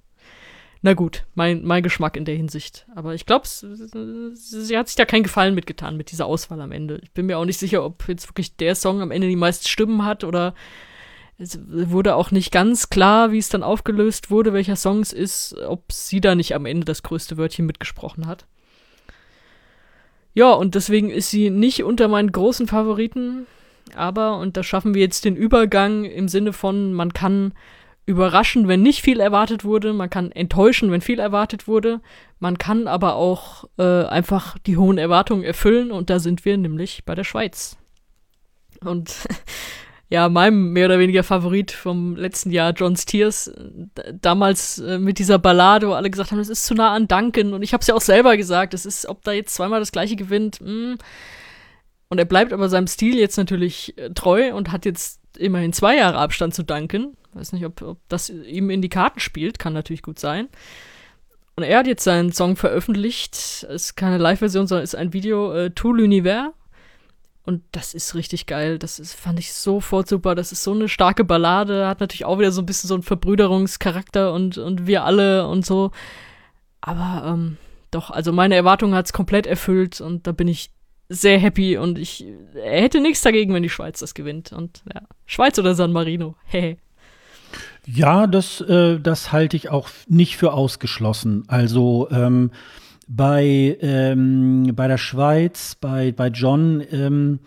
[0.82, 2.86] na gut, mein, mein Geschmack in der Hinsicht.
[2.96, 7.00] Aber ich glaube, sie hat sich da keinen Gefallen mitgetan mit dieser Auswahl am Ende.
[7.04, 9.68] Ich bin mir auch nicht sicher, ob jetzt wirklich der Song am Ende die meisten
[9.68, 10.54] Stimmen hat oder
[11.40, 15.56] es wurde auch nicht ganz klar, wie es dann aufgelöst wurde, welcher Song es ist,
[15.68, 18.46] ob sie da nicht am Ende das größte Wörtchen mitgesprochen hat.
[20.34, 23.48] Ja, und deswegen ist sie nicht unter meinen großen Favoriten,
[23.98, 27.54] aber, und da schaffen wir jetzt den Übergang im Sinne von, man kann
[28.08, 29.94] überraschen, wenn nicht viel erwartet wurde.
[29.94, 32.00] Man kann enttäuschen, wenn viel erwartet wurde.
[32.40, 37.04] Man kann aber auch äh, einfach die hohen Erwartungen erfüllen und da sind wir nämlich
[37.06, 37.78] bei der Schweiz.
[38.80, 39.14] Und
[40.10, 43.52] ja, meinem mehr oder weniger Favorit vom letzten Jahr, John Steers,
[44.22, 47.54] damals äh, mit dieser Ballade, wo alle gesagt haben, das ist zu nah an Duncan.
[47.54, 49.92] Und ich habe es ja auch selber gesagt, es ist, ob da jetzt zweimal das
[49.92, 50.62] gleiche gewinnt.
[50.62, 50.96] Mh.
[52.10, 55.98] Und er bleibt aber seinem Stil jetzt natürlich äh, treu und hat jetzt immerhin zwei
[55.98, 57.16] Jahre Abstand zu Duncan.
[57.34, 60.48] Weiß nicht, ob, ob das ihm in die Karten spielt, kann natürlich gut sein.
[61.56, 63.34] Und er hat jetzt seinen Song veröffentlicht.
[63.36, 66.52] Es ist keine Live-Version, sondern ist ein Video, äh, Tout l'univers.
[67.44, 68.78] Und das ist richtig geil.
[68.78, 70.36] Das ist, fand ich sofort super.
[70.36, 71.88] Das ist so eine starke Ballade.
[71.88, 75.66] Hat natürlich auch wieder so ein bisschen so einen Verbrüderungscharakter und, und wir alle und
[75.66, 75.92] so.
[76.82, 77.58] Aber ähm,
[77.90, 80.72] doch, also meine Erwartungen hat es komplett erfüllt und da bin ich
[81.10, 84.52] sehr happy und ich hätte nichts dagegen, wenn die Schweiz das gewinnt.
[84.52, 86.36] Und ja, Schweiz oder San Marino.
[86.46, 86.78] Hehe.
[87.86, 91.46] Ja, das, äh, das halte ich auch nicht für ausgeschlossen.
[91.48, 92.52] Also ähm,
[93.08, 97.40] bei, ähm, bei der Schweiz, bei, bei John, ähm,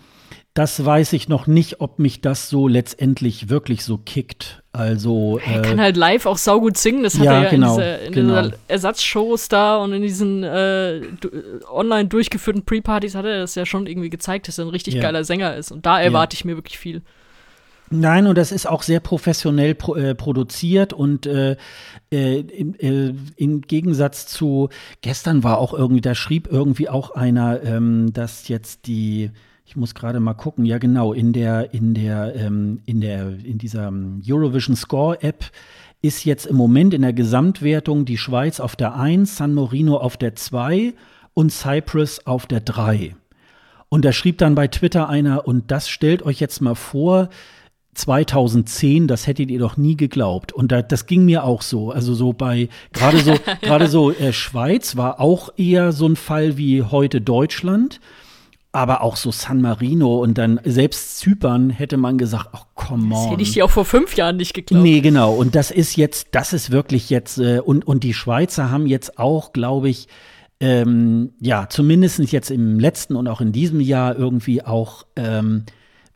[0.54, 4.62] das weiß ich noch nicht, ob mich das so letztendlich wirklich so kickt.
[4.72, 7.04] Also äh, er kann halt live auch saugut singen.
[7.04, 8.42] Das hat ja, er ja genau, in, dieser, in genau.
[8.42, 11.02] dieser Ersatzshows da und in diesen äh,
[11.72, 15.02] online durchgeführten Pre-Partys hat er das ja schon irgendwie gezeigt, dass er ein richtig Ja.
[15.02, 15.70] geiler Sänger ist.
[15.70, 17.02] Und da erwarte ich mir wirklich viel.
[17.92, 21.56] Nein, und das ist auch sehr professionell pro, äh, produziert und äh,
[22.12, 24.68] äh, im, äh, im Gegensatz zu
[25.00, 29.32] gestern war auch irgendwie, da schrieb irgendwie auch einer, ähm, dass jetzt die,
[29.70, 33.56] ich muss gerade mal gucken, ja genau, in der, in der, ähm, in der, in
[33.56, 35.44] dieser ähm, Eurovision Score App
[36.02, 40.16] ist jetzt im Moment in der Gesamtwertung die Schweiz auf der 1, San Marino auf
[40.16, 40.92] der 2
[41.34, 43.14] und Cyprus auf der 3.
[43.88, 47.28] Und da schrieb dann bei Twitter einer, und das stellt euch jetzt mal vor,
[47.94, 50.52] 2010, das hättet ihr doch nie geglaubt.
[50.52, 51.92] Und da, das ging mir auch so.
[51.92, 56.56] Also so bei, gerade so, gerade so äh, Schweiz war auch eher so ein Fall
[56.56, 58.00] wie heute Deutschland.
[58.72, 63.18] Aber auch so San Marino und dann selbst Zypern hätte man gesagt, ach come Das
[63.18, 63.30] on.
[63.30, 64.82] hätte ich dir auch vor fünf Jahren nicht geglaubt.
[64.84, 65.34] Nee, genau.
[65.34, 69.18] Und das ist jetzt, das ist wirklich jetzt, äh, und, und die Schweizer haben jetzt
[69.18, 70.06] auch, glaube ich,
[70.60, 75.64] ähm, ja, zumindest jetzt im letzten und auch in diesem Jahr irgendwie auch ähm,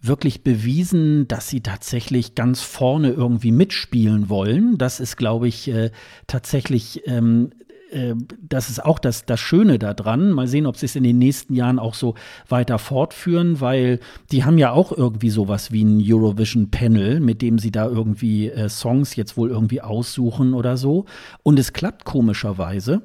[0.00, 4.76] wirklich bewiesen, dass sie tatsächlich ganz vorne irgendwie mitspielen wollen.
[4.76, 5.90] Das ist, glaube ich, äh,
[6.26, 7.50] tatsächlich, ähm,
[7.94, 10.32] äh, das ist auch das, das Schöne daran.
[10.32, 12.14] Mal sehen, ob sie es in den nächsten Jahren auch so
[12.48, 14.00] weiter fortführen, weil
[14.32, 18.48] die haben ja auch irgendwie sowas wie ein Eurovision Panel, mit dem sie da irgendwie
[18.48, 21.06] äh, Songs jetzt wohl irgendwie aussuchen oder so.
[21.42, 23.02] Und es klappt komischerweise.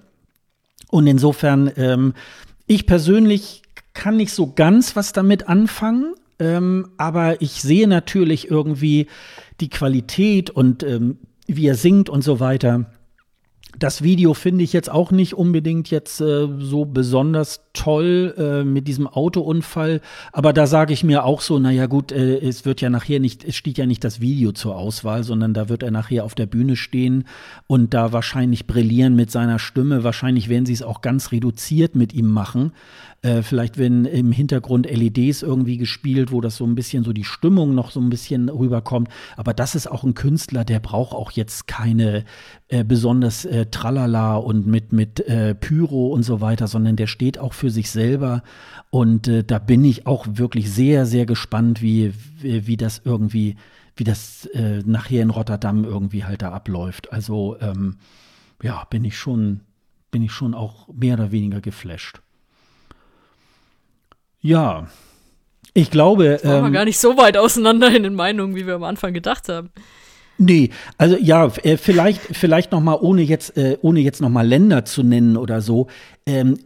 [0.89, 2.13] Und insofern, ähm,
[2.67, 3.61] ich persönlich
[3.93, 9.07] kann nicht so ganz was damit anfangen, ähm, aber ich sehe natürlich irgendwie
[9.59, 12.85] die Qualität und ähm, wie er singt und so weiter.
[13.77, 18.87] Das Video finde ich jetzt auch nicht unbedingt jetzt äh, so besonders toll äh, mit
[18.87, 20.01] diesem Autounfall,
[20.33, 23.45] aber da sage ich mir auch so, naja gut, äh, es wird ja nachher nicht,
[23.45, 26.47] es steht ja nicht das Video zur Auswahl, sondern da wird er nachher auf der
[26.47, 27.25] Bühne stehen
[27.67, 30.03] und da wahrscheinlich brillieren mit seiner Stimme.
[30.03, 32.71] Wahrscheinlich werden sie es auch ganz reduziert mit ihm machen.
[33.21, 37.25] Äh, vielleicht werden im Hintergrund LEDs irgendwie gespielt, wo das so ein bisschen so die
[37.25, 39.09] Stimmung noch so ein bisschen rüberkommt.
[39.35, 42.23] Aber das ist auch ein Künstler, der braucht auch jetzt keine
[42.69, 47.39] äh, besonders äh, Tralala und mit, mit äh, Pyro und so weiter, sondern der steht
[47.39, 48.41] auch für sich selber.
[48.89, 53.57] Und äh, da bin ich auch wirklich sehr, sehr gespannt, wie, wie, wie das irgendwie,
[53.97, 57.11] wie das äh, nachher in Rotterdam irgendwie halt da abläuft.
[57.11, 57.97] Also ähm,
[58.63, 59.59] ja, bin ich schon,
[60.09, 62.21] bin ich schon auch mehr oder weniger geflasht.
[64.41, 64.87] Ja,
[65.73, 66.39] ich glaube.
[66.43, 69.13] Waren wir ähm, gar nicht so weit auseinander in den Meinungen, wie wir am Anfang
[69.13, 69.71] gedacht haben.
[70.37, 74.47] Nee, also ja, äh, vielleicht, vielleicht noch mal ohne jetzt, äh, ohne jetzt noch mal
[74.47, 75.87] Länder zu nennen oder so.
[76.25, 76.57] Ähm,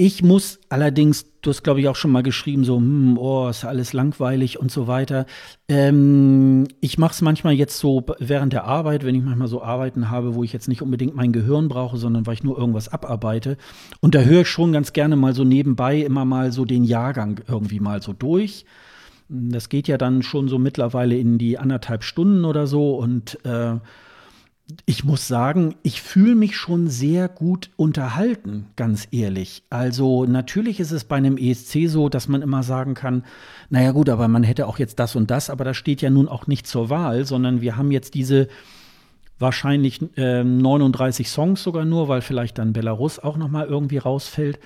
[0.00, 3.64] ich muss allerdings, du hast glaube ich auch schon mal geschrieben, so, hm, oh, ist
[3.64, 5.26] alles langweilig und so weiter.
[5.68, 10.08] Ähm, ich mache es manchmal jetzt so während der Arbeit, wenn ich manchmal so Arbeiten
[10.08, 13.56] habe, wo ich jetzt nicht unbedingt mein Gehirn brauche, sondern weil ich nur irgendwas abarbeite.
[13.98, 17.40] Und da höre ich schon ganz gerne mal so nebenbei immer mal so den Jahrgang
[17.48, 18.66] irgendwie mal so durch.
[19.28, 22.94] Das geht ja dann schon so mittlerweile in die anderthalb Stunden oder so.
[22.94, 23.74] Und äh,
[24.84, 29.62] ich muss sagen, ich fühle mich schon sehr gut unterhalten, ganz ehrlich.
[29.70, 33.24] Also natürlich ist es bei einem ESC so, dass man immer sagen kann,
[33.70, 36.28] naja gut, aber man hätte auch jetzt das und das, aber das steht ja nun
[36.28, 38.48] auch nicht zur Wahl, sondern wir haben jetzt diese
[39.38, 44.58] wahrscheinlich äh, 39 Songs sogar nur, weil vielleicht dann Belarus auch noch mal irgendwie rausfällt.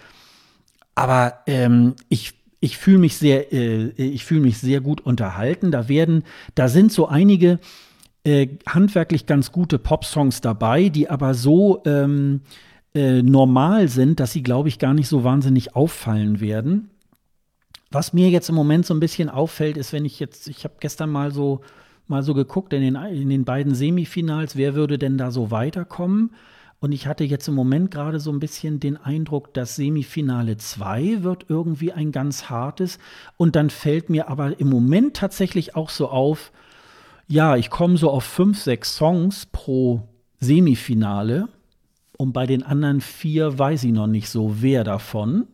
[0.95, 5.71] Aber ähm, ich, ich fühle mich sehr, äh, ich fühle mich sehr gut unterhalten.
[5.71, 6.25] Da werden,
[6.55, 7.61] da sind so einige
[8.25, 12.43] äh, handwerklich ganz gute Popsongs dabei, die aber so ähm,
[12.95, 16.91] äh, normal sind, dass sie, glaube ich, gar nicht so wahnsinnig auffallen werden.
[17.91, 20.75] Was mir jetzt im Moment so ein bisschen auffällt, ist, wenn ich jetzt, ich habe
[20.81, 21.61] gestern mal so
[22.13, 26.31] mal so geguckt in den, in den beiden Semifinals, wer würde denn da so weiterkommen?
[26.81, 31.23] Und ich hatte jetzt im Moment gerade so ein bisschen den Eindruck, dass Semifinale 2
[31.23, 32.99] wird irgendwie ein ganz hartes.
[33.37, 36.51] Und dann fällt mir aber im Moment tatsächlich auch so auf,
[37.29, 40.09] ja, ich komme so auf fünf, sechs Songs pro
[40.41, 41.49] Semifinale.
[42.19, 45.47] Und bei den anderen vier weiß ich noch nicht so, wer davon.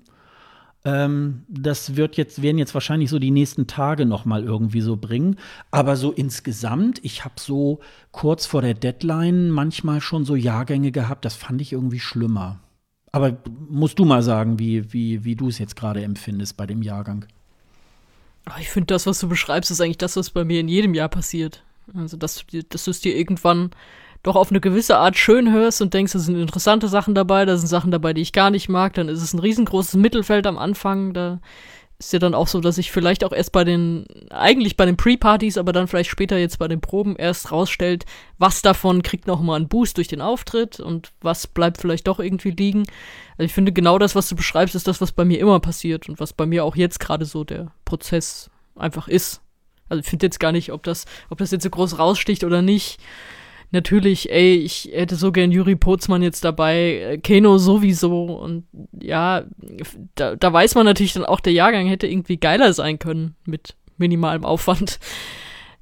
[0.84, 4.97] Ähm, das wird jetzt, werden jetzt wahrscheinlich so die nächsten Tage noch mal irgendwie so
[4.97, 5.36] bringen.
[5.70, 7.80] Aber so insgesamt, ich habe so
[8.10, 12.60] kurz vor der Deadline manchmal schon so Jahrgänge gehabt, das fand ich irgendwie schlimmer.
[13.12, 13.38] Aber
[13.68, 17.26] musst du mal sagen, wie, wie, wie du es jetzt gerade empfindest bei dem Jahrgang.
[18.49, 20.94] Aber ich finde, das, was du beschreibst, ist eigentlich das, was bei mir in jedem
[20.94, 21.62] Jahr passiert.
[21.94, 23.70] Also, dass, dass du es dir irgendwann
[24.23, 27.57] doch auf eine gewisse Art schön hörst und denkst, da sind interessante Sachen dabei, da
[27.57, 30.59] sind Sachen dabei, die ich gar nicht mag, dann ist es ein riesengroßes Mittelfeld am
[30.59, 31.12] Anfang.
[31.12, 31.41] Da
[31.99, 34.97] ist ja dann auch so, dass ich vielleicht auch erst bei den, eigentlich bei den
[34.97, 38.07] Pre-Partys, aber dann vielleicht später jetzt bei den Proben erst rausstellt,
[38.39, 42.52] was davon kriegt nochmal einen Boost durch den Auftritt und was bleibt vielleicht doch irgendwie
[42.52, 42.85] liegen.
[43.39, 46.08] Also ich finde genau das, was du beschreibst, ist das, was bei mir immer passiert
[46.08, 49.41] und was bei mir auch jetzt gerade so der Prozess einfach ist.
[49.89, 52.62] Also ich finde jetzt gar nicht, ob das, ob das jetzt so groß raussticht oder
[52.62, 52.99] nicht
[53.70, 58.65] natürlich, ey, ich hätte so gern Juri Pozmann jetzt dabei, äh, Keno sowieso und
[58.99, 59.44] ja,
[60.15, 63.76] da, da weiß man natürlich dann auch, der Jahrgang hätte irgendwie geiler sein können mit
[63.97, 64.99] minimalem Aufwand.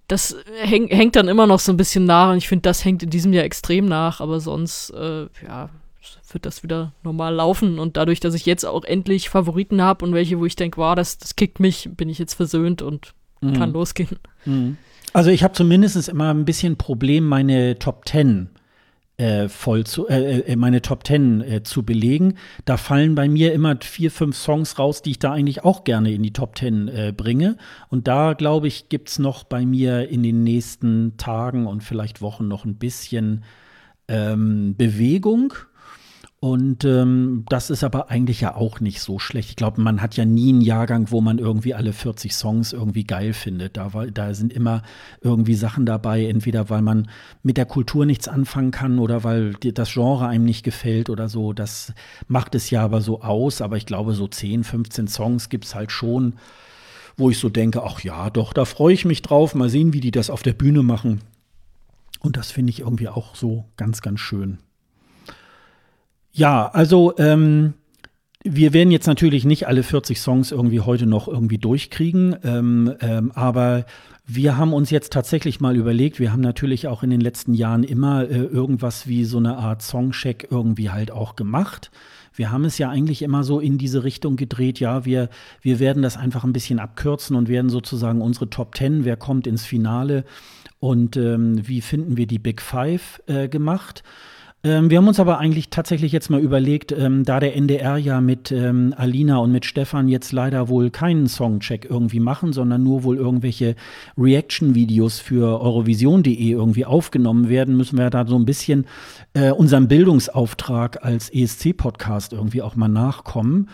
[0.09, 3.02] Das häng, hängt dann immer noch so ein bisschen nach und ich finde, das hängt
[3.02, 5.70] in diesem Jahr extrem nach, aber sonst, äh, ja,
[6.34, 10.14] wird das wieder normal laufen und dadurch, dass ich jetzt auch endlich Favoriten habe und
[10.14, 13.55] welche, wo ich denke, wow, das, das kickt mich, bin ich jetzt versöhnt und mhm.
[13.55, 14.18] kann losgehen.
[14.44, 14.76] Mhm.
[15.12, 18.50] Also ich habe zumindest immer ein bisschen Problem, meine Top Ten
[19.18, 22.34] äh, voll zu, äh, äh, meine Top Ten äh, zu belegen.
[22.64, 26.12] Da fallen bei mir immer vier, fünf Songs raus, die ich da eigentlich auch gerne
[26.12, 27.56] in die Top Ten äh, bringe.
[27.88, 32.20] Und da, glaube ich, gibt es noch bei mir in den nächsten Tagen und vielleicht
[32.20, 33.44] Wochen noch ein bisschen
[34.08, 35.55] ähm, Bewegung.
[36.39, 39.48] Und ähm, das ist aber eigentlich ja auch nicht so schlecht.
[39.48, 43.05] Ich glaube, man hat ja nie einen Jahrgang, wo man irgendwie alle 40 Songs irgendwie
[43.05, 43.78] geil findet.
[43.78, 44.82] Da, da sind immer
[45.23, 47.08] irgendwie Sachen dabei, entweder weil man
[47.42, 51.55] mit der Kultur nichts anfangen kann oder weil das Genre einem nicht gefällt oder so.
[51.55, 51.94] Das
[52.28, 53.62] macht es ja aber so aus.
[53.62, 56.34] Aber ich glaube, so 10, 15 Songs gibt es halt schon,
[57.16, 59.55] wo ich so denke, ach ja, doch, da freue ich mich drauf.
[59.55, 61.23] Mal sehen, wie die das auf der Bühne machen.
[62.20, 64.58] Und das finde ich irgendwie auch so ganz, ganz schön.
[66.36, 67.73] Ja, also ähm,
[68.44, 73.32] wir werden jetzt natürlich nicht alle 40 Songs irgendwie heute noch irgendwie durchkriegen, ähm, ähm,
[73.34, 73.86] aber
[74.26, 77.84] wir haben uns jetzt tatsächlich mal überlegt, wir haben natürlich auch in den letzten Jahren
[77.84, 81.90] immer äh, irgendwas wie so eine Art Songcheck irgendwie halt auch gemacht.
[82.34, 85.31] Wir haben es ja eigentlich immer so in diese Richtung gedreht, ja, wir,
[85.62, 89.47] wir werden das einfach ein bisschen abkürzen und werden sozusagen unsere Top Ten, wer kommt
[89.47, 90.26] ins Finale
[90.81, 94.02] und ähm, wie finden wir die Big Five äh, gemacht.
[94.65, 98.20] Ähm, wir haben uns aber eigentlich tatsächlich jetzt mal überlegt, ähm, da der NDR ja
[98.20, 103.05] mit ähm, Alina und mit Stefan jetzt leider wohl keinen Songcheck irgendwie machen, sondern nur
[103.05, 103.76] wohl irgendwelche
[104.18, 108.86] Reaction-Videos für Eurovision.de irgendwie aufgenommen werden, müssen wir da so ein bisschen
[109.35, 113.68] äh, unserem Bildungsauftrag als ESC-Podcast irgendwie auch mal nachkommen.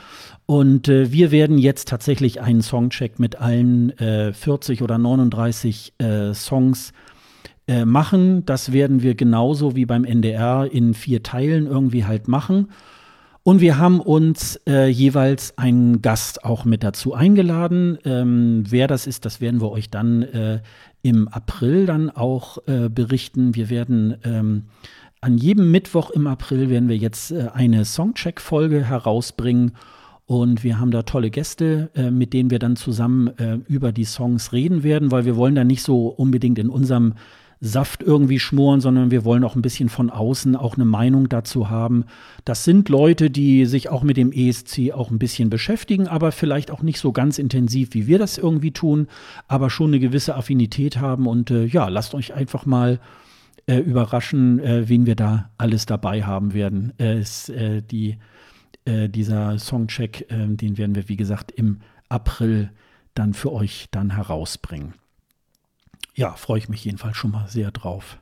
[0.47, 6.35] Und äh, wir werden jetzt tatsächlich einen Songcheck mit allen äh, 40 oder 39 äh,
[6.35, 6.93] Songs
[7.67, 8.45] äh, machen.
[8.47, 12.69] Das werden wir genauso wie beim NDR in vier Teilen irgendwie halt machen.
[13.45, 17.99] Und wir haben uns äh, jeweils einen Gast auch mit dazu eingeladen.
[18.05, 20.61] Ähm, wer das ist, das werden wir euch dann äh,
[21.03, 23.57] im April dann auch äh, berichten.
[23.57, 24.65] Wir werden ähm,
[25.21, 29.73] an jedem Mittwoch im April werden wir jetzt äh, eine Songcheck-Folge herausbringen.
[30.27, 34.05] Und wir haben da tolle Gäste, äh, mit denen wir dann zusammen äh, über die
[34.05, 37.15] Songs reden werden, weil wir wollen da nicht so unbedingt in unserem
[37.65, 41.71] Saft irgendwie schmoren, sondern wir wollen auch ein bisschen von außen auch eine Meinung dazu
[41.71, 42.07] haben.
[42.45, 46.73] Das sind Leute, die sich auch mit dem ESC auch ein bisschen beschäftigen, aber vielleicht
[46.73, 49.07] auch nicht so ganz intensiv, wie wir das irgendwie tun,
[49.47, 51.29] aber schon eine gewisse Affinität haben.
[51.29, 52.99] Und äh, ja, lasst euch einfach mal
[53.67, 56.93] äh, überraschen, äh, wen wir da alles dabei haben werden.
[56.99, 58.19] ist, äh, die,
[58.87, 62.71] äh, dieser Songcheck, äh, den werden wir, wie gesagt, im April
[63.15, 64.95] dann für euch dann herausbringen
[66.15, 68.19] ja, freue ich mich jedenfalls schon mal sehr drauf.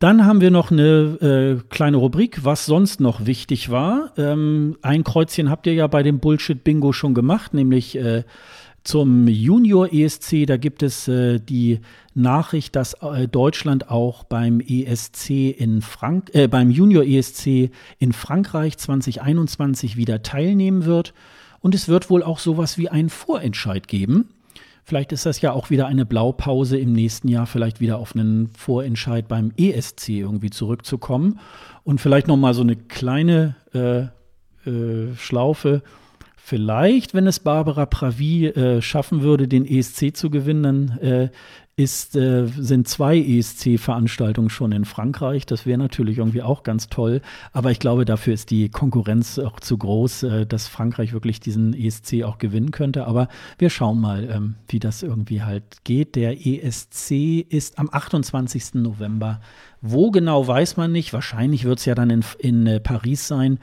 [0.00, 4.14] Dann haben wir noch eine äh, kleine Rubrik, was sonst noch wichtig war.
[4.16, 8.24] Ähm, ein Kreuzchen habt ihr ja bei dem Bullshit-Bingo schon gemacht, nämlich äh,
[8.82, 10.46] zum Junior ESC.
[10.46, 11.80] Da gibt es äh, die
[12.14, 18.78] Nachricht, dass äh, Deutschland auch beim ESC in Frank äh, beim Junior ESC in Frankreich
[18.78, 21.12] 2021 wieder teilnehmen wird.
[21.60, 24.30] Und es wird wohl auch sowas wie einen Vorentscheid geben.
[24.90, 28.48] Vielleicht ist das ja auch wieder eine Blaupause im nächsten Jahr, vielleicht wieder auf einen
[28.48, 31.38] Vorentscheid beim ESC irgendwie zurückzukommen.
[31.84, 35.84] Und vielleicht noch mal so eine kleine äh, äh, Schlaufe.
[36.36, 41.28] Vielleicht, wenn es Barbara Pravi äh, schaffen würde, den ESC zu gewinnen, dann äh,
[41.80, 45.46] ist, äh, sind zwei ESC-Veranstaltungen schon in Frankreich.
[45.46, 47.22] Das wäre natürlich irgendwie auch ganz toll.
[47.52, 51.72] Aber ich glaube, dafür ist die Konkurrenz auch zu groß, äh, dass Frankreich wirklich diesen
[51.72, 53.06] ESC auch gewinnen könnte.
[53.06, 53.28] Aber
[53.58, 56.16] wir schauen mal, ähm, wie das irgendwie halt geht.
[56.16, 58.74] Der ESC ist am 28.
[58.74, 59.40] November
[59.80, 61.14] Wo genau weiß man nicht.
[61.14, 63.58] Wahrscheinlich wird es ja dann in, in äh, Paris sein.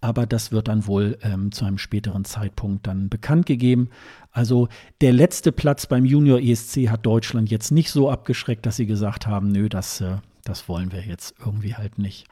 [0.00, 3.88] Aber das wird dann wohl ähm, zu einem späteren Zeitpunkt dann bekannt gegeben.
[4.32, 4.68] Also
[5.02, 9.26] der letzte Platz beim Junior ESC hat Deutschland jetzt nicht so abgeschreckt, dass sie gesagt
[9.26, 12.26] haben, nö, das, äh, das wollen wir jetzt irgendwie halt nicht.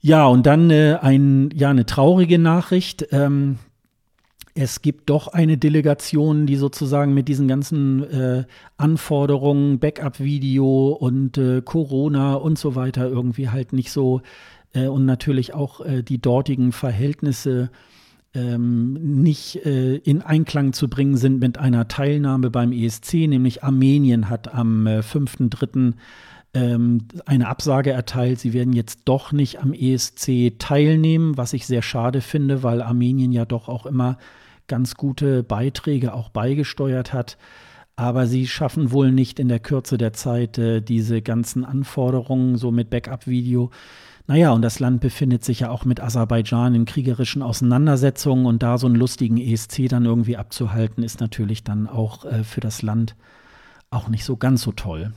[0.00, 3.08] Ja, und dann äh, ein, ja, eine traurige Nachricht.
[3.10, 3.58] Ähm,
[4.54, 8.44] es gibt doch eine Delegation, die sozusagen mit diesen ganzen äh,
[8.76, 14.22] Anforderungen, Backup-Video und äh, Corona und so weiter irgendwie halt nicht so
[14.72, 17.70] äh, und natürlich auch äh, die dortigen Verhältnisse
[18.36, 18.92] ähm,
[19.22, 24.52] nicht äh, in Einklang zu bringen sind mit einer Teilnahme beim ESC, nämlich Armenien hat
[24.52, 25.94] am äh, 5.3
[26.52, 28.38] ähm, eine Absage erteilt.
[28.38, 33.32] Sie werden jetzt doch nicht am ESC teilnehmen, was ich sehr schade finde, weil Armenien
[33.32, 34.18] ja doch auch immer
[34.68, 37.38] ganz gute Beiträge auch beigesteuert hat.
[37.98, 42.70] Aber sie schaffen wohl nicht in der Kürze der Zeit äh, diese ganzen Anforderungen, so
[42.70, 43.70] mit Backup-Video.
[44.28, 48.76] Naja, und das Land befindet sich ja auch mit Aserbaidschan in kriegerischen Auseinandersetzungen und da
[48.76, 53.14] so einen lustigen ESC dann irgendwie abzuhalten, ist natürlich dann auch äh, für das Land
[53.90, 55.12] auch nicht so ganz so toll.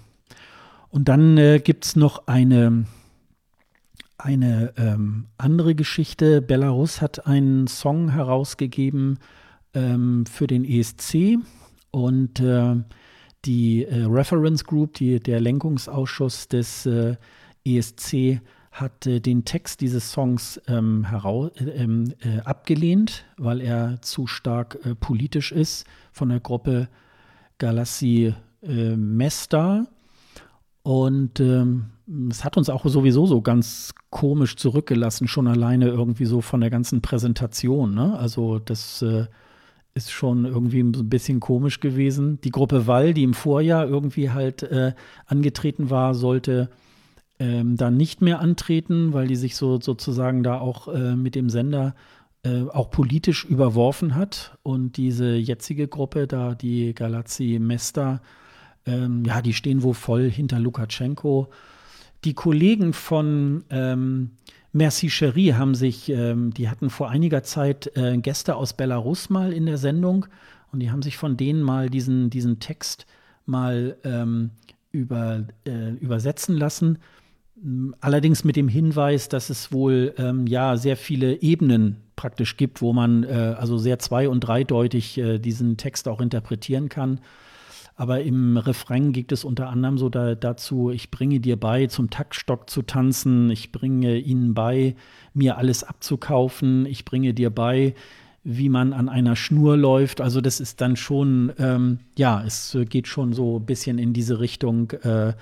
[0.90, 2.86] Und dann äh, gibt es noch eine,
[4.18, 6.42] eine ähm, andere Geschichte.
[6.42, 9.18] Belarus hat einen Song herausgegeben
[9.74, 11.40] ähm, für den ESC
[11.90, 12.76] und äh,
[13.46, 17.16] die äh, Reference Group, die, der Lenkungsausschuss des äh,
[17.66, 18.42] ESC,
[18.80, 24.78] hat äh, den Text dieses Songs ähm, heraus, ähm, äh, abgelehnt, weil er zu stark
[25.00, 26.88] politisch ist von der Gruppe
[27.58, 29.88] Galassi Mesta.
[30.84, 31.92] Und ähm,
[32.30, 36.70] es hat uns auch sowieso so ganz komisch zurückgelassen, schon alleine irgendwie so von der
[36.70, 37.94] ganzen Präsentation.
[37.94, 38.18] Ne?
[38.18, 39.28] Also das äh,
[39.94, 42.40] ist schon irgendwie ein bisschen komisch gewesen.
[42.42, 44.94] Die Gruppe Wall, die im Vorjahr irgendwie halt äh,
[45.26, 46.70] angetreten war, sollte
[47.40, 51.50] ähm, dann nicht mehr antreten, weil die sich so sozusagen da auch äh, mit dem
[51.50, 51.96] Sender
[52.44, 54.58] äh, auch politisch überworfen hat.
[54.64, 58.22] Und diese jetzige Gruppe, da die Galazi Mesta,
[58.86, 61.50] ähm, ja, die stehen wohl voll hinter Lukaschenko.
[62.26, 64.32] Die Kollegen von ähm,
[64.72, 69.52] Merci Cherie haben sich, ähm, die hatten vor einiger Zeit äh, Gäste aus Belarus mal
[69.54, 70.26] in der Sendung
[70.72, 73.06] und die haben sich von denen mal diesen, diesen Text
[73.46, 74.52] mal ähm,
[74.92, 77.00] über, äh, übersetzen lassen.
[78.00, 82.94] Allerdings mit dem Hinweis, dass es wohl ähm, ja sehr viele Ebenen praktisch gibt, wo
[82.94, 87.20] man äh, also sehr zwei- und dreideutig äh, diesen Text auch interpretieren kann.
[87.96, 92.10] Aber im Refrain geht es unter anderem so da, dazu, ich bringe dir bei, zum
[92.10, 94.96] Taktstock zu tanzen, ich bringe ihnen bei,
[95.34, 97.94] mir alles abzukaufen, ich bringe dir bei,
[98.46, 100.22] wie man an einer Schnur läuft.
[100.22, 104.40] Also das ist dann schon, ähm, ja, es geht schon so ein bisschen in diese
[104.40, 105.34] Richtung, äh,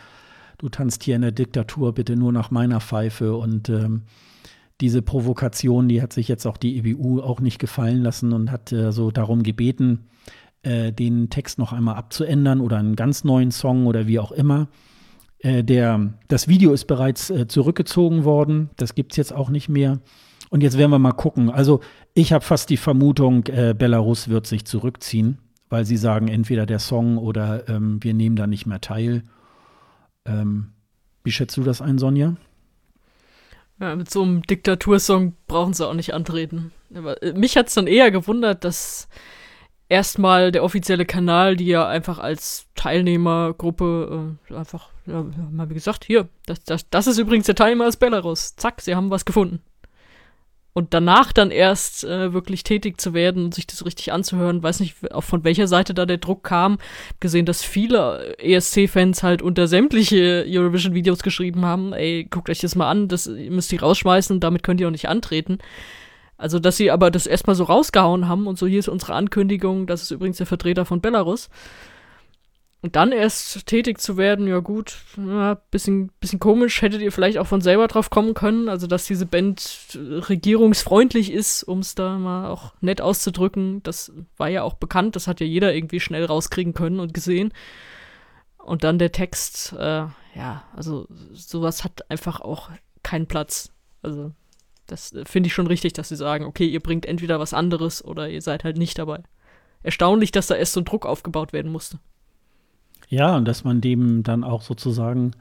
[0.57, 4.03] du tanzt hier in der Diktatur bitte nur nach meiner Pfeife und ähm,
[4.81, 8.71] diese Provokation, die hat sich jetzt auch die EBU auch nicht gefallen lassen und hat
[8.71, 10.07] äh, so darum gebeten,
[10.61, 14.67] äh, den Text noch einmal abzuändern oder einen ganz neuen Song oder wie auch immer.
[15.39, 18.69] Äh, der, das Video ist bereits äh, zurückgezogen worden.
[18.75, 19.99] Das gibt es jetzt auch nicht mehr.
[20.49, 21.49] Und jetzt werden wir mal gucken.
[21.49, 21.81] Also
[22.13, 26.79] ich habe fast die Vermutung, äh, Belarus wird sich zurückziehen, weil sie sagen, entweder der
[26.79, 29.23] Song oder ähm, wir nehmen da nicht mehr teil.
[30.27, 30.73] Ähm,
[31.23, 32.35] wie schätzt du das ein, Sonja?
[33.79, 36.71] Ja, mit so einem Diktatursong brauchen sie auch nicht antreten.
[36.93, 39.07] Aber äh, mich hat es dann eher gewundert, dass
[39.89, 45.25] erstmal der offizielle Kanal, die ja einfach als Teilnehmergruppe äh, einfach, ja,
[45.69, 48.55] wie gesagt, hier, das, das, das ist übrigens der Teilnehmer aus Belarus.
[48.55, 49.61] Zack, sie haben was gefunden.
[50.77, 54.79] Und danach dann erst äh, wirklich tätig zu werden und sich das richtig anzuhören, weiß
[54.79, 56.77] nicht, auch von welcher Seite da der Druck kam.
[57.19, 62.91] Gesehen, dass viele ESC-Fans halt unter sämtliche Eurovision-Videos geschrieben haben, ey, guckt euch das mal
[62.91, 65.57] an, das müsst ihr rausschmeißen damit könnt ihr auch nicht antreten.
[66.37, 69.87] Also, dass sie aber das erstmal so rausgehauen haben und so, hier ist unsere Ankündigung,
[69.87, 71.49] das ist übrigens der Vertreter von Belarus.
[72.87, 77.37] Und dann erst tätig zu werden, ja gut, ja, bisschen, bisschen komisch, hättet ihr vielleicht
[77.37, 82.17] auch von selber drauf kommen können, also dass diese Band regierungsfreundlich ist, um es da
[82.17, 83.83] mal auch nett auszudrücken.
[83.83, 87.51] Das war ja auch bekannt, das hat ja jeder irgendwie schnell rauskriegen können und gesehen.
[88.57, 92.69] Und dann der Text, äh, ja, also sowas hat einfach auch
[93.03, 93.69] keinen Platz.
[94.01, 94.31] Also
[94.85, 98.01] das äh, finde ich schon richtig, dass sie sagen, okay, ihr bringt entweder was anderes
[98.01, 99.23] oder ihr seid halt nicht dabei.
[99.83, 101.99] Erstaunlich, dass da erst so ein Druck aufgebaut werden musste.
[103.07, 105.33] Ja, und dass man dem dann auch sozusagen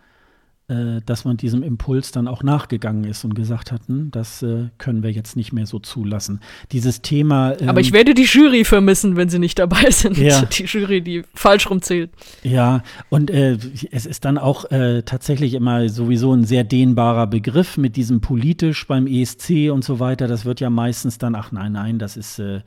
[0.69, 4.65] äh, dass man diesem Impuls dann auch nachgegangen ist und gesagt hat, hm, das äh,
[4.79, 6.41] können wir jetzt nicht mehr so zulassen.
[6.73, 7.55] Dieses Thema.
[7.61, 10.19] Ähm, Aber ich werde die Jury vermissen, wenn sie nicht dabei sind.
[10.19, 10.43] Ja.
[10.57, 12.11] Die Jury, die falsch rumzählt.
[12.43, 13.59] Ja, und äh,
[13.93, 18.89] es ist dann auch äh, tatsächlich immer sowieso ein sehr dehnbarer Begriff mit diesem politisch
[18.89, 20.27] beim ESC und so weiter.
[20.27, 22.63] Das wird ja meistens dann, ach nein, nein, das ist äh,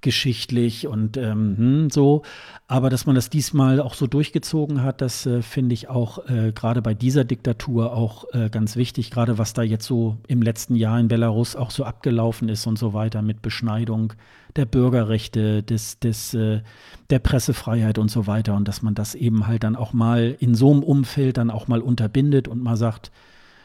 [0.00, 2.22] geschichtlich und ähm, hm, so.
[2.66, 6.52] Aber dass man das diesmal auch so durchgezogen hat, das äh, finde ich auch äh,
[6.52, 10.74] gerade bei dieser Diktatur auch äh, ganz wichtig, gerade was da jetzt so im letzten
[10.74, 14.12] Jahr in Belarus auch so abgelaufen ist und so weiter mit Beschneidung
[14.56, 16.62] der Bürgerrechte, des, des, äh,
[17.10, 18.54] der Pressefreiheit und so weiter.
[18.54, 21.68] Und dass man das eben halt dann auch mal in so einem Umfeld dann auch
[21.68, 23.10] mal unterbindet und mal sagt,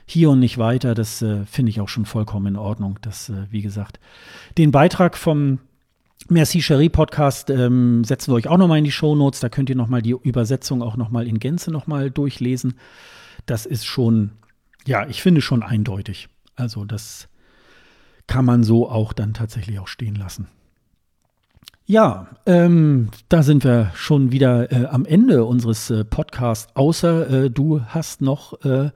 [0.07, 2.99] hier und nicht weiter, das äh, finde ich auch schon vollkommen in Ordnung.
[3.01, 3.99] Das, äh, wie gesagt,
[4.57, 5.59] den Beitrag vom
[6.27, 9.41] Merci Cherie Podcast ähm, setzen wir euch auch nochmal in die Show Notes.
[9.41, 12.79] Da könnt ihr nochmal die Übersetzung auch nochmal in Gänze nochmal durchlesen.
[13.45, 14.31] Das ist schon,
[14.87, 16.27] ja, ich finde schon eindeutig.
[16.55, 17.27] Also das
[18.25, 20.47] kann man so auch dann tatsächlich auch stehen lassen.
[21.85, 26.75] Ja, ähm, da sind wir schon wieder äh, am Ende unseres äh, Podcasts.
[26.75, 28.89] Außer äh, du hast noch äh,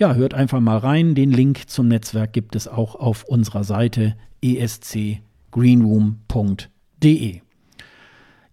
[0.00, 1.14] ja, hört einfach mal rein.
[1.14, 7.40] Den Link zum Netzwerk gibt es auch auf unserer Seite escgreenroom.de.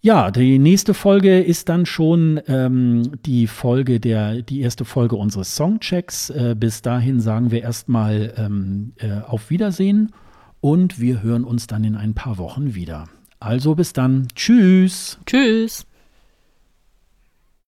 [0.08, 5.58] Ja, die nächste Folge ist dann schon ähm, die Folge der, die erste Folge unseres
[5.58, 6.30] Songchecks.
[6.30, 10.14] Äh, bis dahin sagen wir erstmal ähm, äh, auf Wiedersehen
[10.62, 13.10] und wir hören uns dann in ein paar Wochen wieder.
[13.42, 14.30] Also bis dann.
[14.34, 15.20] Tschüss.
[15.26, 15.86] Tschüss.